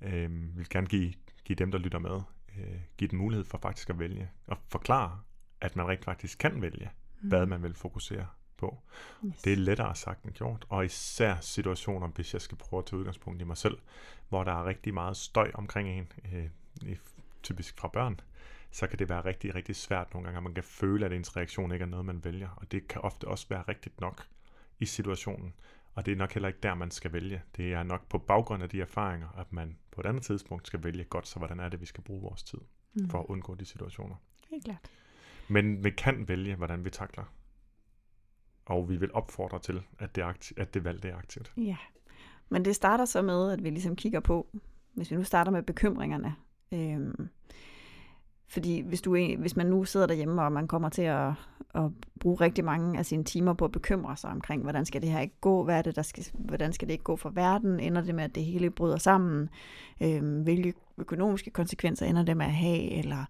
øh, 0.00 0.56
vil 0.56 0.68
gerne 0.70 0.86
give, 0.86 1.12
give 1.44 1.56
dem, 1.56 1.70
der 1.70 1.78
lytter 1.78 1.98
med, 1.98 2.20
øh, 2.58 2.80
give 2.96 3.08
dem 3.08 3.18
mulighed 3.18 3.44
for 3.44 3.58
faktisk 3.58 3.90
at 3.90 3.98
vælge, 3.98 4.30
og 4.46 4.56
forklare, 4.68 5.20
at 5.60 5.76
man 5.76 5.88
rent 5.88 6.04
faktisk 6.04 6.38
kan 6.38 6.62
vælge, 6.62 6.90
mm. 7.20 7.28
hvad 7.28 7.46
man 7.46 7.62
vil 7.62 7.74
fokusere 7.74 8.26
på. 8.56 8.78
Yes. 9.26 9.42
Det 9.42 9.52
er 9.52 9.56
lettere 9.56 9.94
sagt 9.94 10.24
end 10.24 10.32
gjort, 10.32 10.66
og 10.68 10.84
især 10.84 11.36
situationer, 11.40 12.06
hvis 12.08 12.32
jeg 12.34 12.42
skal 12.42 12.58
prøve 12.58 12.78
at 12.78 12.86
tage 12.86 12.98
udgangspunkt 12.98 13.40
i 13.42 13.44
mig 13.44 13.56
selv, 13.56 13.78
hvor 14.28 14.44
der 14.44 14.52
er 14.52 14.64
rigtig 14.64 14.94
meget 14.94 15.16
støj 15.16 15.50
omkring 15.54 15.88
en, 15.88 16.12
øh, 16.86 16.96
typisk 17.42 17.78
fra 17.78 17.88
børn, 17.88 18.20
så 18.70 18.86
kan 18.86 18.98
det 18.98 19.08
være 19.08 19.24
rigtig, 19.24 19.54
rigtig 19.54 19.76
svært 19.76 20.14
nogle 20.14 20.24
gange, 20.24 20.36
at 20.36 20.42
man 20.42 20.54
kan 20.54 20.64
føle, 20.64 21.06
at 21.06 21.12
ens 21.12 21.36
reaktion 21.36 21.72
ikke 21.72 21.82
er 21.82 21.86
noget, 21.86 22.06
man 22.06 22.24
vælger, 22.24 22.48
og 22.56 22.72
det 22.72 22.88
kan 22.88 23.00
ofte 23.00 23.28
også 23.28 23.46
være 23.48 23.62
rigtigt 23.68 24.00
nok 24.00 24.26
i 24.78 24.86
situationen, 24.86 25.54
og 25.94 26.06
det 26.06 26.12
er 26.12 26.16
nok 26.16 26.32
heller 26.32 26.48
ikke 26.48 26.60
der, 26.62 26.74
man 26.74 26.90
skal 26.90 27.12
vælge. 27.12 27.42
Det 27.56 27.72
er 27.72 27.82
nok 27.82 28.08
på 28.08 28.18
baggrund 28.18 28.62
af 28.62 28.68
de 28.68 28.80
erfaringer, 28.80 29.28
at 29.38 29.52
man 29.52 29.76
på 29.90 30.00
et 30.00 30.06
andet 30.06 30.22
tidspunkt 30.22 30.66
skal 30.66 30.84
vælge 30.84 31.04
godt, 31.04 31.28
så 31.28 31.38
hvordan 31.38 31.60
er 31.60 31.68
det, 31.68 31.80
vi 31.80 31.86
skal 31.86 32.04
bruge 32.04 32.22
vores 32.22 32.42
tid 32.42 32.58
Mm. 32.94 33.10
for 33.10 33.20
at 33.20 33.26
undgå 33.26 33.54
de 33.54 33.64
situationer. 33.64 34.14
Helt 34.50 34.64
klart. 34.64 34.90
Men 35.48 35.84
vi 35.84 35.90
kan 35.90 36.28
vælge, 36.28 36.54
hvordan 36.54 36.84
vi 36.84 36.90
takler. 36.90 37.24
Og 38.66 38.88
vi 38.88 38.96
vil 38.96 39.12
opfordre 39.12 39.58
til, 39.58 39.82
at 39.98 40.16
det, 40.16 40.22
akti- 40.22 40.54
at 40.56 40.74
det 40.74 40.84
valg 40.84 41.02
det 41.02 41.10
er 41.10 41.16
aktivt. 41.16 41.52
Ja, 41.56 41.76
men 42.48 42.64
det 42.64 42.74
starter 42.74 43.04
så 43.04 43.22
med, 43.22 43.52
at 43.52 43.64
vi 43.64 43.70
ligesom 43.70 43.96
kigger 43.96 44.20
på, 44.20 44.46
hvis 44.94 45.10
vi 45.10 45.16
nu 45.16 45.24
starter 45.24 45.52
med 45.52 45.62
bekymringerne. 45.62 46.34
Øhm, 46.72 47.28
fordi 48.48 48.80
hvis, 48.80 49.02
du, 49.02 49.16
hvis 49.38 49.56
man 49.56 49.66
nu 49.66 49.84
sidder 49.84 50.06
derhjemme, 50.06 50.42
og 50.42 50.52
man 50.52 50.68
kommer 50.68 50.88
til 50.88 51.02
at, 51.02 51.32
at 51.74 51.90
bruge 52.20 52.40
rigtig 52.40 52.64
mange 52.64 52.98
af 52.98 53.06
sine 53.06 53.24
timer 53.24 53.52
på 53.52 53.64
at 53.64 53.72
bekymre 53.72 54.16
sig 54.16 54.30
omkring, 54.30 54.62
hvordan 54.62 54.84
skal 54.84 55.02
det 55.02 55.10
her 55.10 55.20
ikke 55.20 55.40
gå, 55.40 55.64
hvad 55.64 55.78
er 55.78 55.82
det, 55.82 55.96
der 55.96 56.02
skal, 56.02 56.24
hvordan 56.34 56.72
skal 56.72 56.88
det 56.88 56.92
ikke 56.92 57.04
gå 57.04 57.16
for 57.16 57.30
verden, 57.30 57.80
ender 57.80 58.02
det 58.02 58.14
med, 58.14 58.24
at 58.24 58.34
det 58.34 58.44
hele 58.44 58.70
bryder 58.70 58.96
sammen, 58.96 59.48
øhm, 60.00 60.42
hvilke 60.42 60.74
økonomiske 60.98 61.50
konsekvenser 61.50 62.06
ender 62.06 62.22
det 62.22 62.36
med 62.36 62.46
at 62.46 62.52
have, 62.52 62.90
eller 62.90 63.24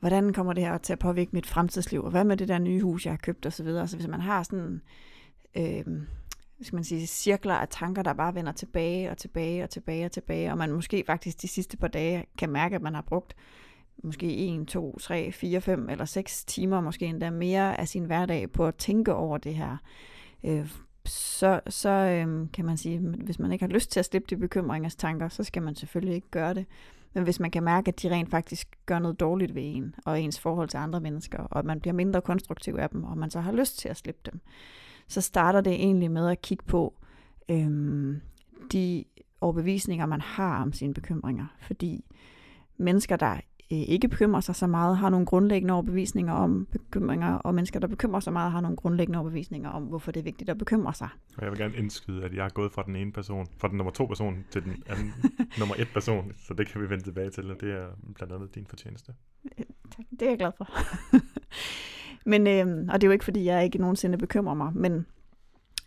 hvordan 0.00 0.32
kommer 0.32 0.52
det 0.52 0.62
her 0.62 0.78
til 0.78 0.92
at 0.92 0.98
påvirke 0.98 1.30
mit 1.32 1.46
fremtidsliv, 1.46 2.04
og 2.04 2.10
hvad 2.10 2.24
med 2.24 2.36
det 2.36 2.48
der 2.48 2.58
nye 2.58 2.82
hus, 2.82 3.04
jeg 3.04 3.12
har 3.12 3.18
købt 3.18 3.46
osv. 3.46 3.66
Så 3.66 3.78
altså, 3.78 3.96
hvis 3.96 4.08
man 4.08 4.20
har 4.20 4.42
sådan, 4.42 4.80
øh, 5.56 5.84
skal 6.62 6.76
man 6.76 6.84
sige, 6.84 7.06
cirkler 7.06 7.54
af 7.54 7.68
tanker, 7.68 8.02
der 8.02 8.12
bare 8.12 8.34
vender 8.34 8.52
tilbage 8.52 9.10
og 9.10 9.18
tilbage 9.18 9.62
og 9.62 9.70
tilbage 9.70 10.04
og 10.04 10.12
tilbage, 10.12 10.50
og 10.50 10.58
man 10.58 10.72
måske 10.72 11.04
faktisk 11.06 11.42
de 11.42 11.48
sidste 11.48 11.76
par 11.76 11.88
dage 11.88 12.26
kan 12.38 12.50
mærke, 12.50 12.76
at 12.76 12.82
man 12.82 12.94
har 12.94 13.02
brugt 13.02 13.36
måske 14.04 14.54
1, 14.60 14.68
2, 14.68 14.98
3, 14.98 15.32
4, 15.32 15.60
5 15.60 15.90
eller 15.90 16.04
6 16.04 16.44
timer, 16.44 16.80
måske 16.80 17.06
endda 17.06 17.30
mere 17.30 17.80
af 17.80 17.88
sin 17.88 18.04
hverdag 18.04 18.52
på 18.52 18.66
at 18.66 18.74
tænke 18.74 19.14
over 19.14 19.38
det 19.38 19.54
her. 19.54 19.76
Øh, 20.44 20.70
så, 21.04 21.60
så 21.68 21.88
øh, 21.88 22.46
kan 22.52 22.64
man 22.64 22.76
sige, 22.76 22.98
hvis 22.98 23.38
man 23.38 23.52
ikke 23.52 23.62
har 23.62 23.72
lyst 23.72 23.90
til 23.90 23.98
at 23.98 24.04
slippe 24.04 24.26
de 24.30 24.36
bekymringers 24.36 24.96
tanker, 24.96 25.28
så 25.28 25.44
skal 25.44 25.62
man 25.62 25.74
selvfølgelig 25.74 26.14
ikke 26.14 26.30
gøre 26.30 26.54
det. 26.54 26.66
Men 27.16 27.24
hvis 27.24 27.40
man 27.40 27.50
kan 27.50 27.62
mærke, 27.62 27.88
at 27.88 28.02
de 28.02 28.10
rent 28.10 28.30
faktisk 28.30 28.78
gør 28.86 28.98
noget 28.98 29.20
dårligt 29.20 29.54
ved 29.54 29.62
en, 29.64 29.94
og 30.04 30.20
ens 30.20 30.40
forhold 30.40 30.68
til 30.68 30.78
andre 30.78 31.00
mennesker, 31.00 31.38
og 31.38 31.58
at 31.58 31.64
man 31.64 31.80
bliver 31.80 31.94
mindre 31.94 32.20
konstruktiv 32.20 32.74
af 32.74 32.90
dem, 32.90 33.04
og 33.04 33.18
man 33.18 33.30
så 33.30 33.40
har 33.40 33.52
lyst 33.52 33.78
til 33.78 33.88
at 33.88 33.96
slippe 33.96 34.20
dem, 34.32 34.40
så 35.08 35.20
starter 35.20 35.60
det 35.60 35.72
egentlig 35.72 36.10
med 36.10 36.28
at 36.28 36.42
kigge 36.42 36.64
på 36.64 36.94
øhm, 37.48 38.20
de 38.72 39.04
overbevisninger, 39.40 40.06
man 40.06 40.20
har 40.20 40.62
om 40.62 40.72
sine 40.72 40.94
bekymringer. 40.94 41.46
Fordi 41.60 42.04
mennesker, 42.76 43.16
der 43.16 43.40
øh, 43.72 43.78
ikke 43.78 44.08
bekymrer 44.08 44.40
sig 44.40 44.54
så 44.54 44.66
meget, 44.66 44.96
har 44.96 45.10
nogle 45.10 45.26
grundlæggende 45.26 45.74
overbevisninger 45.74 46.32
om 46.32 46.66
bekymringer, 46.72 47.34
og 47.34 47.54
mennesker, 47.54 47.80
der 47.80 47.86
bekymrer 47.86 48.20
sig 48.20 48.32
meget, 48.32 48.52
har 48.52 48.60
nogle 48.60 48.76
grundlæggende 48.76 49.18
overbevisninger 49.18 49.70
om, 49.70 49.82
hvorfor 49.82 50.12
det 50.12 50.20
er 50.20 50.24
vigtigt 50.24 50.50
at 50.50 50.58
bekymre 50.58 50.94
sig. 50.94 51.08
Og 51.36 51.42
jeg 51.42 51.50
vil 51.50 51.58
gerne 51.58 51.76
indskyde, 51.76 52.24
at 52.24 52.34
jeg 52.34 52.44
er 52.44 52.48
gået 52.48 52.72
fra 52.72 52.82
den 52.86 52.96
ene 52.96 53.12
person, 53.12 53.46
fra 53.58 53.68
den 53.68 53.76
nummer 53.76 53.92
to 53.92 54.04
person 54.04 54.44
til 54.50 54.64
den 54.64 54.82
anden 54.86 55.12
nummer 55.58 55.74
et 55.78 55.88
person, 55.92 56.32
så 56.36 56.54
det 56.54 56.68
kan 56.68 56.80
vi 56.80 56.90
vende 56.90 57.04
tilbage 57.04 57.30
til, 57.30 57.50
og 57.50 57.60
det 57.60 57.72
er 57.72 57.86
blandt 58.14 58.34
andet 58.34 58.54
din 58.54 58.66
fortjeneste. 58.66 59.12
Tak, 59.96 60.06
det 60.10 60.22
er 60.22 60.30
jeg 60.30 60.38
glad 60.38 60.52
for. 60.56 60.68
men, 62.30 62.46
øh, 62.46 62.86
og 62.88 63.00
det 63.00 63.06
er 63.06 63.08
jo 63.08 63.12
ikke, 63.12 63.24
fordi 63.24 63.44
jeg 63.44 63.64
ikke 63.64 63.78
nogensinde 63.78 64.18
bekymrer 64.18 64.54
mig, 64.54 64.72
men 64.74 65.06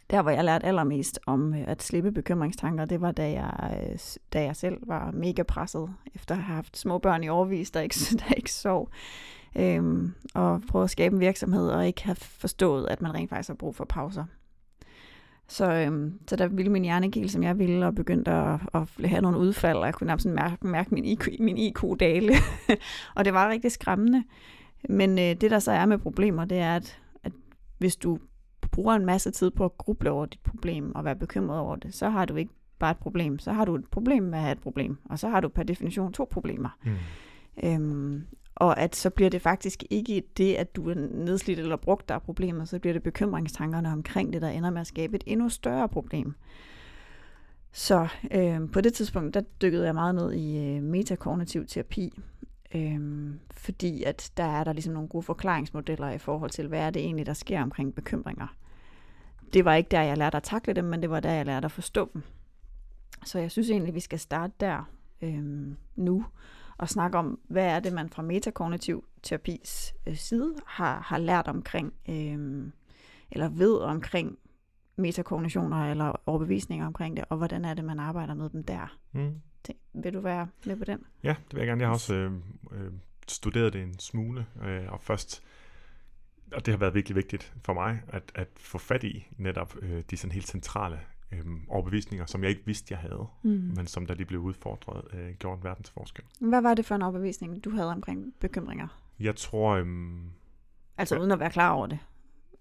der, 0.10 0.22
hvor 0.22 0.32
jeg 0.32 0.46
lærte 0.46 0.66
allermest 0.66 1.20
om 1.26 1.54
øh, 1.54 1.64
at 1.68 1.84
slippe 1.84 2.12
bekymringstanker, 2.12 2.86
det 2.86 3.02
var, 3.02 3.12
da 3.12 3.32
jeg, 3.32 3.80
øh, 3.84 4.00
da 4.34 4.44
jeg 4.44 4.56
selv 4.56 4.78
var 4.88 5.12
mega 5.12 5.44
presset, 5.44 5.90
efter 6.16 6.36
at 6.36 6.42
have 6.42 6.56
haft 6.56 6.78
små 6.78 6.98
børn 6.98 7.24
i 7.24 7.30
overvis, 7.30 7.72
der 7.72 7.82
ikke, 7.82 7.96
der 8.20 8.34
ikke 8.38 8.52
sov, 8.52 8.90
øhm, 9.56 10.14
og 10.36 10.62
prøve 10.68 10.84
at 10.84 10.90
skabe 10.90 11.16
en 11.16 11.22
virksomhed, 11.22 11.70
og 11.70 11.88
ikke 11.88 12.04
have 12.04 12.16
forstået, 12.16 12.88
at 12.90 13.02
man 13.02 13.14
rent 13.14 13.30
faktisk 13.30 13.50
har 13.50 13.56
brug 13.56 13.76
for 13.76 13.86
pauser. 13.86 14.26
Så, 15.48 15.74
øhm, 15.74 16.20
så 16.28 16.36
der 16.36 16.48
ville 16.48 16.72
min 16.72 16.84
hjerne 16.84 17.06
ikke 17.06 17.20
helt, 17.20 17.32
som 17.32 17.44
jeg 17.44 17.60
ville, 17.60 17.86
og 17.86 17.96
begyndte 17.96 18.32
at, 18.32 18.60
at 18.74 19.10
have 19.10 19.22
nogle 19.22 19.38
udfald, 19.38 19.78
og 19.78 19.86
jeg 19.86 19.94
kunne 19.94 20.08
nærmest 20.08 20.26
mærke, 20.26 20.68
mærke 20.68 20.94
min 20.94 21.06
IQ, 21.06 21.28
min 21.40 21.58
IQ 21.58 21.84
dale. 22.00 22.34
og 23.16 23.26
det 23.26 23.34
var 23.34 23.50
rigtig 23.50 23.72
skræmmende. 23.72 24.24
Men 24.90 25.20
øh, 25.20 25.36
det, 25.42 25.52
der 25.52 25.60
så 25.60 25.72
er 25.72 25.86
med 25.86 25.98
problemer, 25.98 26.46
det 26.46 26.58
er, 26.58 26.76
at, 26.76 27.00
at 27.24 27.32
hvis 27.78 27.96
du 27.96 28.20
bruger 28.72 28.96
en 28.96 29.06
masse 29.06 29.32
tid 29.32 29.52
på 29.52 29.66
at 29.66 29.78
gruble 29.78 30.12
over 30.12 30.26
dit 30.26 30.40
problem 30.44 30.96
og 30.96 31.06
være 31.06 31.16
bekymret 31.16 31.60
over 31.60 31.76
det, 31.76 31.94
så 31.94 32.10
har 32.10 32.26
du 32.26 32.36
ikke 32.36 32.54
bare 32.80 32.92
et 32.92 32.98
problem. 32.98 33.40
Så 33.40 33.52
har 33.52 33.66
du 33.66 33.76
et 33.76 33.86
problem 33.92 34.24
med 34.24 34.38
at 34.38 34.44
have 34.44 34.52
et 34.52 34.62
problem. 34.62 34.98
Og 35.06 35.20
så 35.20 35.30
har 35.30 35.40
du 35.40 35.48
per 35.48 35.64
definition 35.64 36.14
to 36.14 36.28
problemer. 36.32 36.70
Mm. 36.84 36.96
Øhm, 37.64 38.26
og 38.56 38.80
at 38.80 38.96
så 38.96 39.10
bliver 39.10 39.30
det 39.30 39.42
faktisk 39.42 39.84
ikke 39.90 40.24
det, 40.38 40.56
at 40.56 40.76
du 40.76 40.90
er 40.90 40.96
nedslidt 40.96 41.60
eller 41.60 41.76
brugt, 41.76 42.10
der 42.10 42.16
er 42.16 42.20
problemet, 42.20 42.70
så 42.70 42.80
bliver 42.80 42.94
det 42.94 43.04
bekymringstankerne 43.04 43.92
omkring 43.92 44.34
det, 44.34 44.42
der 44.42 44.50
ender 44.50 44.70
med 44.70 44.82
at 44.82 44.88
skabe 44.88 45.16
et 45.16 45.24
endnu 45.26 45.50
større 45.50 45.90
problem. 45.90 46.36
Så 47.72 48.08
øh, 48.32 48.60
på 48.74 48.82
det 48.82 48.94
tidspunkt, 48.94 49.34
der 49.34 49.42
dykkede 49.62 49.86
jeg 49.86 49.94
meget 49.94 50.16
ned 50.16 50.34
i 50.34 50.58
øh, 50.58 50.84
metakognitiv 50.84 51.66
terapi, 51.66 52.20
øh, 52.76 53.00
fordi 53.52 54.04
at 54.04 54.32
der 54.38 54.44
er 54.44 54.64
der 54.64 54.74
ligesom 54.74 54.94
nogle 54.94 55.10
gode 55.10 55.24
forklaringsmodeller 55.24 56.10
i 56.10 56.18
forhold 56.18 56.50
til, 56.50 56.68
hvad 56.68 56.80
er 56.80 56.90
det 56.90 57.02
egentlig, 57.02 57.26
der 57.26 57.34
sker 57.34 57.62
omkring 57.62 57.96
bekymringer. 57.96 58.56
Det 59.54 59.66
var 59.66 59.76
ikke 59.76 59.88
der, 59.92 60.02
jeg 60.02 60.18
lærte 60.18 60.38
at 60.38 60.44
takle 60.44 60.74
dem, 60.74 60.86
men 60.86 61.02
det 61.02 61.10
var 61.10 61.20
der, 61.20 61.32
jeg 61.32 61.46
lærte 61.46 61.66
at 61.66 61.72
forstå 61.72 62.10
dem. 62.14 62.24
Så 63.26 63.40
jeg 63.40 63.52
synes 63.52 63.70
egentlig, 63.70 63.96
vi 63.96 64.00
skal 64.00 64.20
starte 64.20 64.54
der 64.60 64.90
øh, 65.22 65.68
nu, 65.96 66.26
og 66.78 66.90
snakke 66.90 67.18
om, 67.18 67.40
hvad 67.48 67.66
er 67.66 67.80
det, 67.80 67.94
man 67.94 68.10
fra 68.10 68.22
metakognitiv 68.22 69.06
terapis 69.24 69.94
øh, 70.08 70.16
side 70.16 70.56
har, 70.66 71.00
har 71.00 71.18
lært 71.18 71.48
omkring, 71.48 71.94
øh, 72.10 72.72
eller 73.32 73.50
ved 73.50 73.78
omkring 73.78 74.38
metakognitioner 74.96 75.92
eller 75.92 76.22
overbevisninger 76.26 76.86
omkring 76.86 77.18
det, 77.18 77.26
og 77.30 77.38
hvordan 77.38 77.66
er 77.66 77.74
det, 77.74 77.86
man 77.86 78.00
arbejder 78.00 78.34
med 78.34 78.50
dem 78.50 78.64
der. 78.64 78.98
Mm. 79.12 79.42
Det, 79.68 79.76
vil 79.94 80.14
du 80.14 80.20
være 80.20 80.48
med 80.66 80.76
på 80.76 80.86
den? 80.86 81.00
Ja, 81.24 81.36
det 81.48 81.54
vil 81.54 81.60
jeg 81.60 81.68
gerne. 81.68 81.82
Jeg 81.82 81.88
har 81.88 81.94
også 81.94 82.14
øh, 82.14 82.32
øh, 82.72 82.92
studeret 83.28 83.74
det 83.74 83.84
en 83.84 84.00
smule, 84.00 84.46
øh, 84.66 84.92
og 84.92 85.02
først, 85.02 85.44
og 86.54 86.66
det 86.66 86.72
har 86.74 86.80
været 86.80 86.94
virkelig 86.94 87.16
vigtigt 87.16 87.54
for 87.66 87.74
mig, 87.74 88.02
at, 88.08 88.32
at 88.36 88.48
få 88.58 88.78
fat 88.78 89.04
i 89.04 89.28
netop 89.38 89.76
øh, 89.82 90.04
de 90.12 90.18
sådan 90.18 90.32
helt 90.32 90.48
centrale 90.48 91.00
øhm, 91.32 91.62
overbevisninger, 91.68 92.26
som 92.26 92.42
jeg 92.44 92.50
ikke 92.50 92.66
vidste, 92.66 92.88
jeg 92.94 93.00
havde, 93.00 93.28
Mm. 93.44 93.50
men 93.76 93.88
som 93.88 94.06
da 94.06 94.14
de 94.14 94.26
blev 94.26 94.40
udfordret, 94.40 95.02
øh, 95.14 95.34
gjorde 95.34 95.58
en 95.58 95.64
verdensforskel. 95.64 96.24
Hvad 96.40 96.62
var 96.62 96.74
det 96.74 96.86
for 96.86 96.96
en 96.96 97.02
overbevisning, 97.02 97.64
du 97.64 97.70
havde 97.70 97.88
omkring 97.92 98.34
bekymringer? 98.40 98.88
Jeg 99.20 99.36
tror, 99.36 99.72
øhm, 99.76 100.30
Altså 100.98 101.20
uden 101.20 101.32
at 101.32 101.40
være 101.40 101.50
klar 101.50 101.72
over 101.72 101.88
det, 101.88 102.00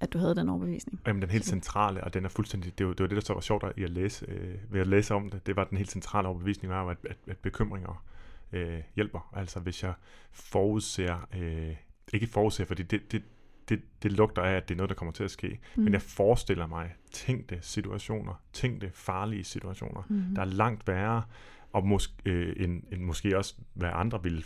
at 0.01 0.13
du 0.13 0.19
havde 0.19 0.35
den 0.35 0.49
overbevisning. 0.49 1.01
Jamen, 1.07 1.23
den 1.23 1.31
helt 1.31 1.45
centrale, 1.45 2.05
og 2.05 2.15
den 2.15 2.25
er 2.25 2.29
fuldstændig, 2.29 2.79
det 2.79 2.87
var 2.87 2.93
det, 2.93 3.01
var 3.01 3.07
det 3.07 3.15
der 3.17 3.23
så 3.23 3.35
var 3.35 3.41
sjovt 3.41 3.65
i 3.77 3.83
at 3.83 3.91
læse, 3.91 4.27
øh, 4.29 4.55
ved 4.69 4.81
at 4.81 4.87
læse 4.87 5.15
om 5.15 5.29
det, 5.29 5.47
det 5.47 5.57
var 5.57 5.65
den 5.65 5.79
helt 5.79 5.91
centrale 5.91 6.29
overbevisning 6.29 6.75
om, 6.75 6.89
at, 6.89 6.97
at, 7.05 7.17
at 7.27 7.39
bekymringer 7.39 8.05
øh, 8.53 8.81
hjælper. 8.97 9.31
Altså 9.37 9.61
hvis 9.61 9.83
jeg 9.83 9.93
forudser, 10.33 11.29
øh, 11.37 11.77
ikke 12.13 12.27
forudser, 12.27 12.65
fordi 12.65 12.83
det, 12.83 13.13
det, 13.13 13.23
det, 13.69 13.83
det 14.03 14.13
lugter 14.13 14.43
af, 14.43 14.53
at 14.57 14.69
det 14.69 14.75
er 14.75 14.77
noget, 14.77 14.89
der 14.89 14.95
kommer 14.97 15.13
til 15.13 15.25
at 15.25 15.31
ske, 15.31 15.59
mm. 15.77 15.83
men 15.83 15.93
jeg 15.93 16.03
forestiller 16.03 16.67
mig 16.67 16.95
tænkte 17.13 17.59
situationer, 17.63 18.43
tænkte 18.53 18.91
farlige 18.95 19.45
situationer, 19.45 20.03
mm. 20.09 20.35
der 20.35 20.43
er 20.43 20.47
langt 20.47 20.89
værre, 20.89 21.23
og 21.73 21.83
mås- 21.83 22.15
øh, 22.25 22.55
end, 22.57 22.83
end 22.93 23.03
måske 23.03 23.37
også, 23.39 23.55
hvad 23.75 23.91
andre 23.93 24.23
ville 24.23 24.43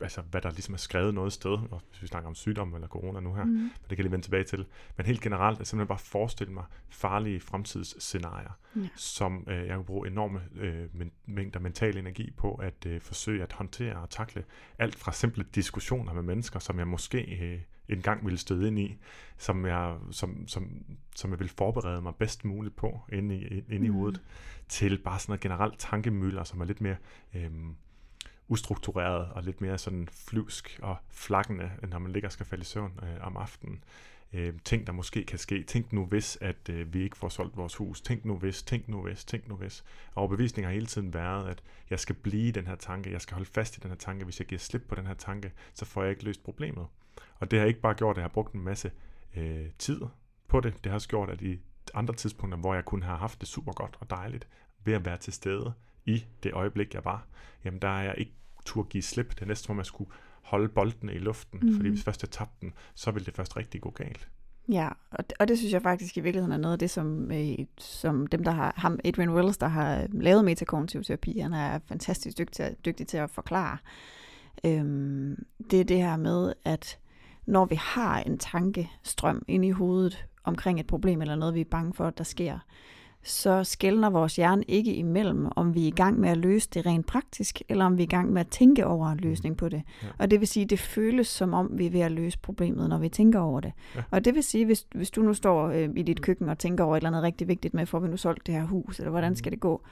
altså 0.00 0.20
hvad 0.30 0.40
der 0.40 0.50
ligesom 0.50 0.74
er 0.74 0.78
skrevet 0.78 1.14
noget 1.14 1.32
sted, 1.32 1.50
og 1.50 1.82
hvis 1.90 2.02
vi 2.02 2.06
snakker 2.06 2.28
om 2.28 2.34
sygdom 2.34 2.74
eller 2.74 2.88
corona 2.88 3.20
nu 3.20 3.34
her, 3.34 3.44
Mm. 3.44 3.50
men 3.50 3.70
det 3.80 3.88
kan 3.88 3.98
jeg 3.98 4.04
lige 4.04 4.12
vende 4.12 4.26
tilbage 4.26 4.44
til. 4.44 4.66
Men 4.96 5.06
helt 5.06 5.20
generelt 5.20 5.60
er 5.60 5.64
simpelthen 5.64 5.88
bare 5.88 5.98
forestille 5.98 6.52
mig 6.52 6.64
farlige 6.88 7.40
fremtidsscenarier, 7.40 8.58
Ja. 8.76 8.88
som 8.96 9.44
øh, 9.48 9.56
jeg 9.56 9.68
kan 9.68 9.84
bruge 9.84 10.08
enorme 10.08 10.40
øh, 10.56 10.84
men, 10.92 11.10
mængder 11.26 11.60
mental 11.60 11.96
energi 11.96 12.30
på 12.36 12.54
at 12.54 12.86
øh, 12.86 13.00
forsøge 13.00 13.42
at 13.42 13.52
håndtere 13.52 13.96
og 13.96 14.10
takle 14.10 14.44
alt 14.78 14.94
fra 14.96 15.12
simple 15.12 15.44
diskussioner 15.54 16.12
med 16.12 16.22
mennesker, 16.22 16.58
som 16.58 16.78
jeg 16.78 16.88
måske 16.88 17.38
øh, 17.42 17.60
engang 17.88 18.24
ville 18.24 18.38
støde 18.38 18.68
ind 18.68 18.78
i, 18.78 18.96
som 19.38 19.66
jeg, 19.66 19.96
som, 20.10 20.48
som, 20.48 20.84
som 21.16 21.30
jeg 21.30 21.40
vil 21.40 21.48
forberede 21.48 22.02
mig 22.02 22.14
bedst 22.14 22.44
muligt 22.44 22.76
på 22.76 23.00
inde 23.12 23.36
i, 23.36 23.64
inde 23.74 23.86
i 23.86 23.88
Mm. 23.88 23.94
hovedet, 23.94 24.22
til 24.68 24.98
bare 24.98 25.18
sådan 25.18 25.30
noget 25.30 25.40
generelt 25.40 25.78
tankemøller, 25.78 26.44
som 26.44 26.60
er 26.60 26.64
lidt 26.64 26.80
mere 26.80 26.96
øh, 27.34 27.50
ustruktureret 28.48 29.28
og 29.32 29.42
lidt 29.42 29.60
mere 29.60 29.78
sådan 29.78 30.08
flyvsk 30.28 30.78
og 30.82 30.96
flakkende, 31.10 31.70
når 31.88 31.98
man 31.98 32.12
ligger 32.12 32.28
og 32.28 32.32
skal 32.32 32.46
falde 32.46 32.62
i 32.62 32.64
søvn 32.64 33.00
øh, 33.02 33.26
om 33.26 33.36
aftenen. 33.36 33.84
Øh, 34.32 34.54
ting, 34.64 34.86
der 34.86 34.92
måske 34.92 35.24
kan 35.24 35.38
ske. 35.38 35.62
Tænk 35.62 35.92
nu 35.92 36.06
hvis, 36.06 36.38
at 36.40 36.68
øh, 36.70 36.94
vi 36.94 37.02
ikke 37.02 37.16
får 37.16 37.28
solgt 37.28 37.56
vores 37.56 37.74
hus. 37.76 38.00
Tænk 38.00 38.24
nu 38.24 38.36
hvis, 38.36 38.62
tænk 38.62 38.88
nu 38.88 39.02
hvis, 39.02 39.24
tænk 39.24 39.48
nu 39.48 39.56
hvis. 39.56 39.84
Og 40.14 40.22
overbevisningen 40.22 40.68
har 40.68 40.74
hele 40.74 40.86
tiden 40.86 41.14
været, 41.14 41.48
at 41.48 41.62
jeg 41.90 42.00
skal 42.00 42.14
blive 42.14 42.48
i 42.48 42.50
den 42.50 42.66
her 42.66 42.74
tanke, 42.74 43.12
jeg 43.12 43.20
skal 43.20 43.34
holde 43.34 43.50
fast 43.50 43.76
i 43.76 43.80
den 43.80 43.90
her 43.90 43.96
tanke. 43.96 44.24
Hvis 44.24 44.40
jeg 44.40 44.46
giver 44.46 44.58
slip 44.58 44.82
på 44.88 44.94
den 44.94 45.06
her 45.06 45.14
tanke, 45.14 45.52
så 45.74 45.84
får 45.84 46.02
jeg 46.02 46.10
ikke 46.10 46.24
løst 46.24 46.44
problemet. 46.44 46.86
Og 47.40 47.50
det 47.50 47.58
har 47.58 47.66
ikke 47.66 47.80
bare 47.80 47.94
gjort, 47.94 48.16
at 48.16 48.16
jeg 48.16 48.24
har 48.24 48.28
brugt 48.34 48.52
en 48.54 48.60
masse 48.64 48.90
øh, 49.36 49.66
tid 49.78 50.00
på 50.48 50.60
det. 50.60 50.74
Det 50.84 50.90
har 50.90 50.94
også 50.94 51.08
gjort, 51.08 51.30
at 51.30 51.40
i 51.42 51.58
andre 51.94 52.14
tidspunkter, 52.14 52.58
hvor 52.58 52.74
jeg 52.74 52.84
kunne 52.84 53.04
have 53.04 53.18
haft 53.18 53.40
det 53.40 53.48
super 53.48 53.72
godt 53.72 53.96
og 54.00 54.10
dejligt, 54.10 54.48
ved 54.84 54.94
at 54.94 55.04
være 55.04 55.16
til 55.18 55.32
stede 55.32 55.72
i 56.04 56.24
det 56.42 56.52
øjeblik, 56.52 56.94
jeg 56.94 57.04
var, 57.04 57.26
jamen 57.64 57.82
der 57.82 57.88
er 57.88 58.02
jeg 58.02 58.14
ikke 58.18 58.32
tur 58.66 58.82
give 58.82 59.02
slip. 59.02 59.30
Det 59.30 59.42
er 59.42 59.46
næsten, 59.46 59.66
som 59.66 59.76
jeg 59.78 59.86
skulle 59.86 60.10
holde 60.42 60.68
bolden 60.68 61.08
i 61.08 61.18
luften, 61.18 61.60
mm. 61.62 61.72
fordi 61.74 61.88
Mhm. 61.88 61.94
hvis 61.94 62.04
først 62.04 62.22
jeg 62.22 62.30
tabte 62.30 62.56
den, 62.60 62.72
så 62.94 63.10
ville 63.10 63.26
det 63.26 63.34
først 63.34 63.56
rigtig 63.56 63.80
gå 63.80 63.90
galt. 63.90 64.28
Ja, 64.72 64.88
og 65.10 65.30
det, 65.30 65.32
og 65.40 65.48
det 65.48 65.58
synes 65.58 65.72
jeg 65.72 65.82
faktisk 65.82 66.16
i 66.16 66.20
virkeligheden 66.20 66.52
er 66.52 66.56
noget 66.56 66.72
af 66.72 66.78
det, 66.78 66.90
som, 66.90 67.30
øh, 67.32 67.58
som 67.78 68.26
dem, 68.26 68.44
der 68.44 68.50
har, 68.50 68.72
ham 68.76 68.98
Adrian 69.04 69.30
Wells, 69.30 69.56
der 69.58 69.66
har 69.68 70.06
lavet 70.12 70.44
metakognitiv 70.44 71.02
terapi, 71.04 71.38
han 71.38 71.52
er 71.52 71.78
fantastisk 71.86 72.38
dygtig, 72.38 72.54
til- 72.66 72.76
dygtig 72.84 73.06
til 73.06 73.16
at 73.16 73.30
forklare. 73.30 73.78
Øhm, 74.64 75.46
det 75.70 75.80
er 75.80 75.84
det 75.84 75.96
her 75.96 76.16
med, 76.16 76.52
at 76.64 76.98
når 77.46 77.64
vi 77.64 77.74
har 77.74 78.20
en 78.20 78.38
tankestrøm 78.38 79.44
inde 79.48 79.68
i 79.68 79.70
hovedet 79.70 80.26
omkring 80.44 80.80
et 80.80 80.86
problem 80.86 81.22
eller 81.22 81.34
noget, 81.34 81.54
vi 81.54 81.60
er 81.60 81.64
bange 81.70 81.94
for, 81.94 82.04
at 82.04 82.18
der 82.18 82.24
sker, 82.24 82.58
så 83.24 83.64
skældner 83.64 84.10
vores 84.10 84.36
hjerne 84.36 84.64
ikke 84.68 84.94
imellem, 84.94 85.48
om 85.56 85.74
vi 85.74 85.82
er 85.82 85.86
i 85.86 85.90
gang 85.90 86.20
med 86.20 86.28
at 86.28 86.36
løse 86.36 86.68
det 86.74 86.86
rent 86.86 87.06
praktisk, 87.06 87.62
eller 87.68 87.84
om 87.84 87.98
vi 87.98 88.02
er 88.02 88.06
i 88.06 88.10
gang 88.10 88.32
med 88.32 88.40
at 88.40 88.48
tænke 88.48 88.86
over 88.86 89.08
en 89.08 89.18
løsning 89.18 89.56
på 89.56 89.68
det. 89.68 89.82
Ja. 90.02 90.08
Og 90.18 90.30
det 90.30 90.40
vil 90.40 90.48
sige, 90.48 90.64
at 90.64 90.70
det 90.70 90.78
føles 90.78 91.26
som 91.26 91.54
om, 91.54 91.70
vi 91.72 91.86
er 91.86 91.90
ved 91.90 92.00
at 92.00 92.12
løse 92.12 92.38
problemet, 92.38 92.88
når 92.88 92.98
vi 92.98 93.08
tænker 93.08 93.40
over 93.40 93.60
det. 93.60 93.72
Ja. 93.96 94.02
Og 94.10 94.24
det 94.24 94.34
vil 94.34 94.42
sige, 94.42 94.66
hvis, 94.66 94.86
hvis 94.94 95.10
du 95.10 95.22
nu 95.22 95.34
står 95.34 95.68
øh, 95.68 95.88
i 95.96 96.02
dit 96.02 96.22
køkken 96.22 96.48
og 96.48 96.58
tænker 96.58 96.84
over 96.84 96.96
et 96.96 97.00
eller 97.00 97.08
andet 97.08 97.22
rigtig 97.22 97.48
vigtigt 97.48 97.74
med, 97.74 97.86
får 97.86 97.98
vi 97.98 98.08
nu 98.08 98.16
solgt 98.16 98.46
det 98.46 98.54
her 98.54 98.64
hus, 98.64 98.98
eller 98.98 99.10
hvordan 99.10 99.36
skal 99.36 99.52
det 99.52 99.60
gå? 99.60 99.82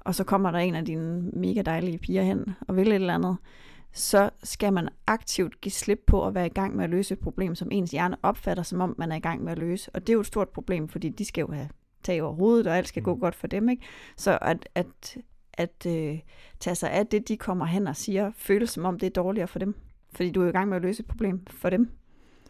Og 0.00 0.14
så 0.14 0.24
kommer 0.24 0.50
der 0.50 0.58
en 0.58 0.74
af 0.74 0.84
dine 0.84 1.30
mega 1.32 1.62
dejlige 1.62 1.98
piger 1.98 2.22
hen 2.22 2.44
og 2.68 2.76
vil 2.76 2.88
et 2.88 2.94
eller 2.94 3.14
andet, 3.14 3.36
så 3.92 4.30
skal 4.42 4.72
man 4.72 4.88
aktivt 5.06 5.60
give 5.60 5.72
slip 5.72 6.00
på 6.06 6.26
at 6.26 6.34
være 6.34 6.46
i 6.46 6.54
gang 6.54 6.76
med 6.76 6.84
at 6.84 6.90
løse 6.90 7.14
et 7.14 7.20
problem, 7.20 7.54
som 7.54 7.68
ens 7.72 7.90
hjerne 7.90 8.16
opfatter, 8.22 8.62
som 8.62 8.80
om 8.80 8.94
man 8.98 9.12
er 9.12 9.16
i 9.16 9.20
gang 9.20 9.44
med 9.44 9.52
at 9.52 9.58
løse. 9.58 9.90
Og 9.94 10.00
det 10.00 10.08
er 10.08 10.14
jo 10.14 10.20
et 10.20 10.26
stort 10.26 10.48
problem, 10.48 10.88
fordi 10.88 11.08
de 11.08 11.24
skal 11.24 11.42
jo 11.42 11.52
have 11.52 11.68
tag 12.02 12.22
over 12.22 12.34
hovedet, 12.34 12.66
og 12.66 12.76
alt 12.76 12.88
skal 12.88 13.02
gå 13.02 13.14
Mm. 13.14 13.20
godt 13.20 13.34
for 13.34 13.46
dem. 13.46 13.68
Ikke? 13.68 13.82
Så 14.16 14.38
at, 14.42 14.68
at, 14.74 15.16
at 15.52 15.86
øh, 15.86 16.18
tage 16.60 16.74
sig 16.74 16.90
af 16.90 17.06
det, 17.06 17.28
de 17.28 17.36
kommer 17.36 17.64
hen 17.64 17.86
og 17.86 17.96
siger, 17.96 18.30
føles 18.36 18.70
som 18.70 18.84
om 18.84 18.98
det 18.98 19.06
er 19.06 19.10
dårligere 19.10 19.48
for 19.48 19.58
dem. 19.58 19.74
Fordi 20.12 20.30
du 20.30 20.42
er 20.42 20.48
i 20.48 20.52
gang 20.52 20.68
med 20.68 20.76
at 20.76 20.82
løse 20.82 21.00
et 21.00 21.06
problem 21.06 21.46
for 21.46 21.70
dem. 21.70 21.90